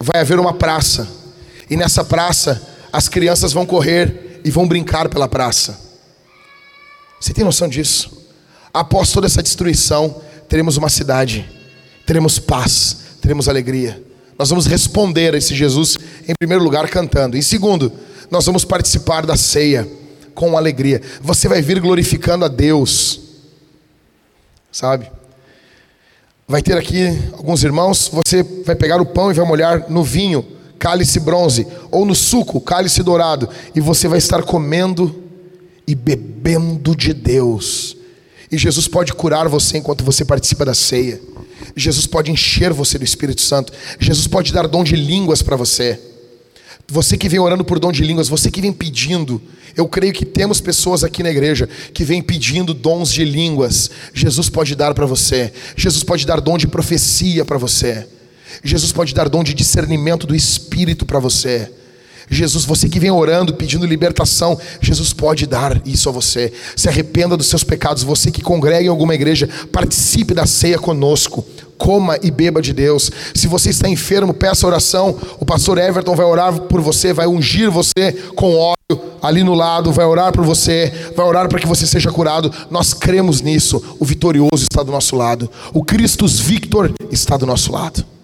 vai 0.00 0.20
haver 0.20 0.40
uma 0.40 0.52
praça, 0.52 1.08
e 1.70 1.76
nessa 1.76 2.04
praça 2.04 2.60
as 2.92 3.08
crianças 3.08 3.52
vão 3.52 3.64
correr 3.64 4.40
e 4.44 4.50
vão 4.50 4.66
brincar 4.66 5.08
pela 5.08 5.28
praça. 5.28 5.78
Você 7.20 7.32
tem 7.32 7.44
noção 7.44 7.68
disso? 7.68 8.25
Após 8.76 9.10
toda 9.10 9.26
essa 9.26 9.42
destruição, 9.42 10.20
teremos 10.50 10.76
uma 10.76 10.90
cidade, 10.90 11.48
teremos 12.04 12.38
paz, 12.38 12.98
teremos 13.22 13.48
alegria. 13.48 14.02
Nós 14.38 14.50
vamos 14.50 14.66
responder 14.66 15.32
a 15.32 15.38
esse 15.38 15.54
Jesus, 15.54 15.96
em 16.28 16.34
primeiro 16.38 16.62
lugar, 16.62 16.86
cantando. 16.90 17.38
Em 17.38 17.40
segundo, 17.40 17.90
nós 18.30 18.44
vamos 18.44 18.66
participar 18.66 19.24
da 19.24 19.34
ceia 19.34 19.88
com 20.34 20.58
alegria. 20.58 21.00
Você 21.22 21.48
vai 21.48 21.62
vir 21.62 21.80
glorificando 21.80 22.44
a 22.44 22.48
Deus, 22.48 23.18
sabe? 24.70 25.10
Vai 26.46 26.60
ter 26.60 26.76
aqui 26.76 27.18
alguns 27.32 27.64
irmãos, 27.64 28.10
você 28.12 28.42
vai 28.42 28.76
pegar 28.76 29.00
o 29.00 29.06
pão 29.06 29.30
e 29.30 29.34
vai 29.34 29.46
molhar 29.46 29.88
no 29.88 30.04
vinho 30.04 30.46
cálice 30.78 31.18
bronze, 31.18 31.66
ou 31.90 32.04
no 32.04 32.14
suco, 32.14 32.60
cálice 32.60 33.02
dourado, 33.02 33.48
e 33.74 33.80
você 33.80 34.06
vai 34.06 34.18
estar 34.18 34.42
comendo 34.42 35.24
e 35.86 35.94
bebendo 35.94 36.94
de 36.94 37.14
Deus. 37.14 37.96
E 38.50 38.56
Jesus 38.56 38.86
pode 38.86 39.12
curar 39.12 39.48
você 39.48 39.78
enquanto 39.78 40.04
você 40.04 40.24
participa 40.24 40.64
da 40.64 40.74
ceia. 40.74 41.20
Jesus 41.74 42.06
pode 42.06 42.30
encher 42.30 42.72
você 42.72 42.98
do 42.98 43.04
Espírito 43.04 43.40
Santo. 43.40 43.72
Jesus 43.98 44.26
pode 44.26 44.52
dar 44.52 44.66
dom 44.68 44.84
de 44.84 44.96
línguas 44.96 45.42
para 45.42 45.56
você. 45.56 45.98
Você 46.88 47.16
que 47.16 47.28
vem 47.28 47.40
orando 47.40 47.64
por 47.64 47.80
dom 47.80 47.90
de 47.90 48.04
línguas, 48.04 48.28
você 48.28 48.50
que 48.50 48.60
vem 48.60 48.72
pedindo, 48.72 49.42
eu 49.76 49.88
creio 49.88 50.12
que 50.12 50.24
temos 50.24 50.60
pessoas 50.60 51.02
aqui 51.02 51.22
na 51.22 51.30
igreja 51.30 51.68
que 51.92 52.04
vêm 52.04 52.22
pedindo 52.22 52.72
dons 52.72 53.12
de 53.12 53.24
línguas. 53.24 53.90
Jesus 54.14 54.48
pode 54.48 54.76
dar 54.76 54.94
para 54.94 55.04
você. 55.04 55.52
Jesus 55.76 56.04
pode 56.04 56.24
dar 56.24 56.40
dom 56.40 56.56
de 56.56 56.68
profecia 56.68 57.44
para 57.44 57.58
você. 57.58 58.06
Jesus 58.62 58.92
pode 58.92 59.12
dar 59.12 59.28
dom 59.28 59.42
de 59.42 59.52
discernimento 59.52 60.26
do 60.26 60.34
Espírito 60.34 61.04
para 61.04 61.18
você. 61.18 61.70
Jesus, 62.28 62.64
você 62.64 62.88
que 62.88 62.98
vem 62.98 63.10
orando, 63.10 63.54
pedindo 63.54 63.86
libertação, 63.86 64.58
Jesus 64.80 65.12
pode 65.12 65.46
dar 65.46 65.80
isso 65.84 66.08
a 66.08 66.12
você. 66.12 66.52
Se 66.74 66.88
arrependa 66.88 67.36
dos 67.36 67.46
seus 67.46 67.62
pecados. 67.62 68.02
Você 68.02 68.30
que 68.30 68.42
congrega 68.42 68.84
em 68.86 68.88
alguma 68.88 69.14
igreja, 69.14 69.48
participe 69.70 70.34
da 70.34 70.46
ceia 70.46 70.78
conosco. 70.78 71.44
Coma 71.78 72.18
e 72.22 72.30
beba 72.30 72.62
de 72.62 72.72
Deus. 72.72 73.10
Se 73.34 73.46
você 73.46 73.70
está 73.70 73.88
enfermo, 73.88 74.32
peça 74.32 74.66
oração. 74.66 75.16
O 75.38 75.44
pastor 75.44 75.78
Everton 75.78 76.16
vai 76.16 76.26
orar 76.26 76.58
por 76.62 76.80
você, 76.80 77.12
vai 77.12 77.26
ungir 77.26 77.70
você 77.70 78.12
com 78.34 78.54
óleo 78.54 78.76
ali 79.22 79.42
no 79.42 79.54
lado, 79.54 79.92
vai 79.92 80.06
orar 80.06 80.32
por 80.32 80.44
você, 80.44 80.92
vai 81.14 81.26
orar 81.26 81.48
para 81.48 81.58
que 81.58 81.66
você 81.66 81.86
seja 81.86 82.10
curado. 82.10 82.52
Nós 82.70 82.94
cremos 82.94 83.40
nisso. 83.40 83.82
O 84.00 84.04
vitorioso 84.04 84.62
está 84.62 84.82
do 84.82 84.90
nosso 84.90 85.16
lado. 85.16 85.50
O 85.72 85.84
Christus 85.84 86.40
Victor 86.40 86.92
está 87.10 87.36
do 87.36 87.46
nosso 87.46 87.72
lado. 87.72 88.15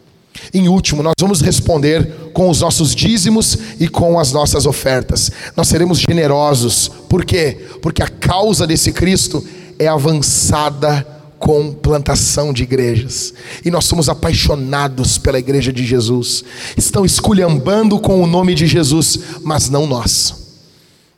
Em 0.53 0.69
último, 0.69 1.03
nós 1.03 1.15
vamos 1.21 1.41
responder 1.41 2.31
com 2.33 2.49
os 2.49 2.61
nossos 2.61 2.95
dízimos 2.95 3.59
e 3.79 3.89
com 3.89 4.19
as 4.19 4.33
nossas 4.33 4.67
ofertas. 4.67 5.31
Nós 5.57 5.69
seremos 5.69 5.99
generosos. 5.99 6.91
Por 7.09 7.25
quê? 7.25 7.67
Porque 7.81 8.03
a 8.03 8.09
causa 8.09 8.67
desse 8.67 8.93
Cristo 8.93 9.45
é 9.79 9.89
avançada 9.89 11.07
com 11.39 11.73
plantação 11.73 12.53
de 12.53 12.63
igrejas. 12.63 13.35
E 13.65 13.71
nós 13.71 13.85
somos 13.85 14.09
apaixonados 14.09 15.19
pela 15.19 15.41
igreja 15.41 15.73
de 15.73 15.85
Jesus. 15.85 16.45
Estão 16.77 17.05
esculhambando 17.05 17.99
com 17.99 18.23
o 18.23 18.27
nome 18.29 18.55
de 18.55 18.67
Jesus, 18.67 19.19
mas 19.43 19.69
não 19.69 19.87
nós. 19.87 20.35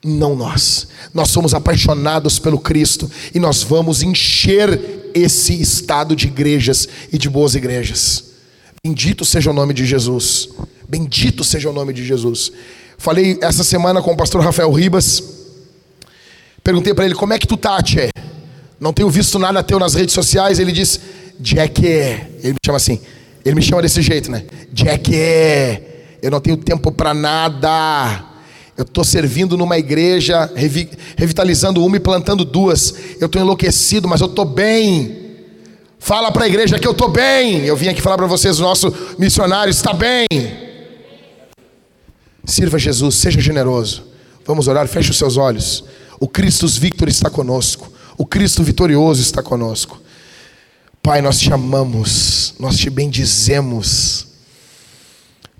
Não 0.02 0.34
nós. 0.34 0.88
Nós 1.12 1.28
somos 1.28 1.52
apaixonados 1.52 2.38
pelo 2.38 2.58
Cristo 2.58 3.10
e 3.34 3.38
nós 3.38 3.62
vamos 3.62 4.02
encher 4.02 5.10
esse 5.14 5.60
estado 5.60 6.16
de 6.16 6.26
igrejas 6.26 6.88
e 7.12 7.18
de 7.18 7.28
boas 7.28 7.54
igrejas. 7.54 8.33
Bendito 8.84 9.24
seja 9.24 9.50
o 9.50 9.54
nome 9.54 9.72
de 9.72 9.86
Jesus. 9.86 10.50
Bendito 10.86 11.42
seja 11.42 11.70
o 11.70 11.72
nome 11.72 11.94
de 11.94 12.04
Jesus. 12.04 12.52
Falei 12.98 13.38
essa 13.40 13.64
semana 13.64 14.02
com 14.02 14.12
o 14.12 14.16
pastor 14.16 14.42
Rafael 14.42 14.70
Ribas. 14.70 15.22
Perguntei 16.62 16.92
para 16.92 17.06
ele: 17.06 17.14
Como 17.14 17.32
é 17.32 17.38
que 17.38 17.46
tu 17.46 17.56
tá, 17.56 17.82
Tchê? 17.82 18.10
Não 18.78 18.92
tenho 18.92 19.08
visto 19.08 19.38
nada 19.38 19.62
teu 19.62 19.78
nas 19.78 19.94
redes 19.94 20.12
sociais. 20.12 20.58
Ele 20.58 20.70
diz: 20.70 21.00
Jack. 21.40 21.82
Ele 21.82 22.52
me 22.52 22.58
chama 22.62 22.76
assim. 22.76 23.00
Ele 23.42 23.54
me 23.54 23.62
chama 23.62 23.80
desse 23.80 24.02
jeito, 24.02 24.30
né? 24.30 24.44
Jack. 24.70 25.10
Eu 26.20 26.30
não 26.30 26.40
tenho 26.40 26.58
tempo 26.58 26.92
para 26.92 27.14
nada. 27.14 28.22
Eu 28.76 28.82
estou 28.82 29.02
servindo 29.02 29.56
numa 29.56 29.78
igreja, 29.78 30.50
revitalizando 31.16 31.82
uma 31.82 31.96
e 31.96 32.00
plantando 32.00 32.44
duas. 32.44 32.94
Eu 33.18 33.26
estou 33.26 33.40
enlouquecido, 33.40 34.06
mas 34.06 34.20
eu 34.20 34.26
estou 34.26 34.44
bem. 34.44 35.23
Fala 36.04 36.30
para 36.30 36.44
a 36.44 36.46
igreja 36.46 36.78
que 36.78 36.86
eu 36.86 36.92
estou 36.92 37.08
bem. 37.08 37.64
Eu 37.64 37.74
vim 37.74 37.88
aqui 37.88 38.02
falar 38.02 38.18
para 38.18 38.26
vocês, 38.26 38.60
o 38.60 38.62
nosso 38.62 38.94
missionário 39.18 39.70
está 39.70 39.94
bem. 39.94 40.26
Sirva 42.44 42.78
Jesus, 42.78 43.14
seja 43.14 43.40
generoso. 43.40 44.04
Vamos 44.44 44.68
orar, 44.68 44.86
feche 44.86 45.12
os 45.12 45.16
seus 45.16 45.38
olhos. 45.38 45.82
O 46.20 46.28
Cristo 46.28 46.68
Victor 46.68 47.08
está 47.08 47.30
conosco. 47.30 47.90
O 48.18 48.26
Cristo 48.26 48.62
vitorioso 48.62 49.22
está 49.22 49.42
conosco. 49.42 49.98
Pai, 51.02 51.22
nós 51.22 51.40
te 51.40 51.50
amamos, 51.50 52.52
nós 52.58 52.76
te 52.76 52.90
bendizemos, 52.90 54.26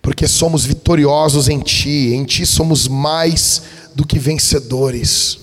porque 0.03 0.29
somos 0.29 0.67
vitoriosos 0.67 1.49
em 1.49 1.61
Ti, 1.61 2.13
em 2.13 2.23
Ti 2.23 2.45
somos 2.45 2.87
mais 2.87 3.63
do 3.95 4.07
que 4.07 4.19
vencedores. 4.19 5.39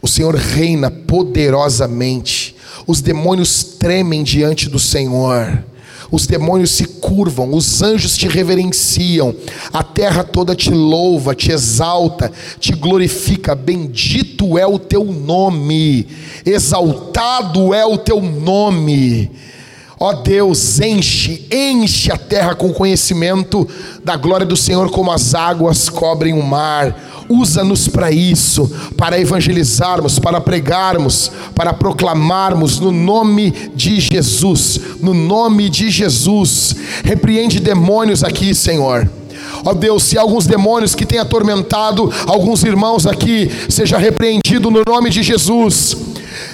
O 0.00 0.08
Senhor 0.08 0.34
reina 0.34 0.90
poderosamente 0.90 2.41
os 2.86 3.00
demônios 3.00 3.62
tremem 3.78 4.22
diante 4.22 4.68
do 4.68 4.78
Senhor. 4.78 5.64
Os 6.10 6.26
demônios 6.26 6.72
se 6.72 6.84
curvam, 6.84 7.54
os 7.54 7.80
anjos 7.80 8.18
te 8.18 8.28
reverenciam, 8.28 9.34
a 9.72 9.82
terra 9.82 10.22
toda 10.22 10.54
te 10.54 10.70
louva, 10.70 11.34
te 11.34 11.50
exalta, 11.50 12.30
te 12.60 12.72
glorifica. 12.74 13.54
Bendito 13.54 14.58
é 14.58 14.66
o 14.66 14.78
teu 14.78 15.04
nome, 15.04 16.06
exaltado 16.44 17.72
é 17.72 17.86
o 17.86 17.96
teu 17.96 18.20
nome. 18.20 19.30
Ó 20.04 20.14
Deus, 20.14 20.80
enche, 20.80 21.46
enche 21.48 22.10
a 22.10 22.16
terra 22.16 22.56
com 22.56 22.72
conhecimento 22.72 23.68
da 24.02 24.16
glória 24.16 24.44
do 24.44 24.56
Senhor, 24.56 24.90
como 24.90 25.12
as 25.12 25.32
águas 25.32 25.88
cobrem 25.88 26.34
o 26.34 26.42
mar 26.42 26.92
usa-nos 27.28 27.86
para 27.86 28.10
isso, 28.10 28.68
para 28.96 29.18
evangelizarmos, 29.18 30.18
para 30.18 30.40
pregarmos, 30.40 31.30
para 31.54 31.72
proclamarmos 31.72 32.80
no 32.80 32.90
nome 32.90 33.52
de 33.76 34.00
Jesus, 34.00 34.80
no 35.00 35.14
nome 35.14 35.70
de 35.70 35.88
Jesus. 35.88 36.74
Repreende 37.04 37.60
demônios 37.60 38.24
aqui, 38.24 38.56
Senhor. 38.56 39.08
Ó 39.64 39.70
oh 39.70 39.74
Deus, 39.74 40.02
se 40.02 40.18
alguns 40.18 40.46
demônios 40.46 40.96
que 40.96 41.06
têm 41.06 41.20
atormentado 41.20 42.12
alguns 42.26 42.64
irmãos 42.64 43.06
aqui, 43.06 43.48
seja 43.68 43.98
repreendido 43.98 44.68
no 44.68 44.82
nome 44.84 45.10
de 45.10 45.22
Jesus. 45.22 45.96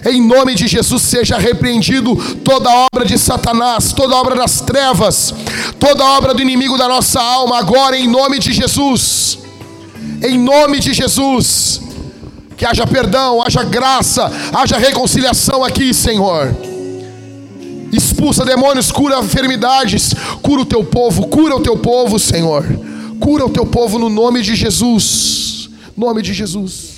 Em 0.07 0.21
nome 0.21 0.55
de 0.55 0.67
Jesus 0.67 1.03
seja 1.03 1.39
repreendido 1.39 2.17
toda 2.45 2.87
obra 2.93 3.05
de 3.05 3.19
Satanás, 3.19 3.93
toda 3.93 4.17
obra 4.17 4.37
das 4.37 4.61
trevas, 4.61 5.35
toda 5.79 6.05
obra 6.05 6.35
do 6.35 6.43
inimigo 6.43 6.79
da 6.79 6.89
nossa 6.89 7.21
alma, 7.21 7.59
agora 7.59 7.97
em 7.97 8.09
nome 8.09 8.39
de 8.39 8.53
Jesus 8.53 9.39
em 10.23 10.39
nome 10.39 10.81
de 10.81 10.93
Jesus. 10.93 11.81
Que 12.57 12.67
haja 12.67 12.87
perdão, 12.87 13.43
haja 13.43 13.63
graça, 13.63 14.31
haja 14.53 14.79
reconciliação 14.79 15.63
aqui, 15.63 15.95
Senhor. 15.95 16.55
Expulsa 17.93 18.45
demônios, 18.45 18.91
cura 18.91 19.21
enfermidades, 19.21 20.13
cura 20.43 20.63
o 20.63 20.67
teu 20.67 20.85
povo, 20.85 21.29
cura 21.29 21.57
o 21.57 21.61
teu 21.61 21.77
povo, 21.77 22.19
Senhor. 22.19 22.65
Cura 23.21 23.47
o 23.47 23.51
teu 23.51 23.65
povo 23.65 23.99
no 23.99 24.09
nome 24.09 24.43
de 24.43 24.55
Jesus. 24.55 25.71
Nome 25.97 26.21
de 26.21 26.33
Jesus. 26.33 26.98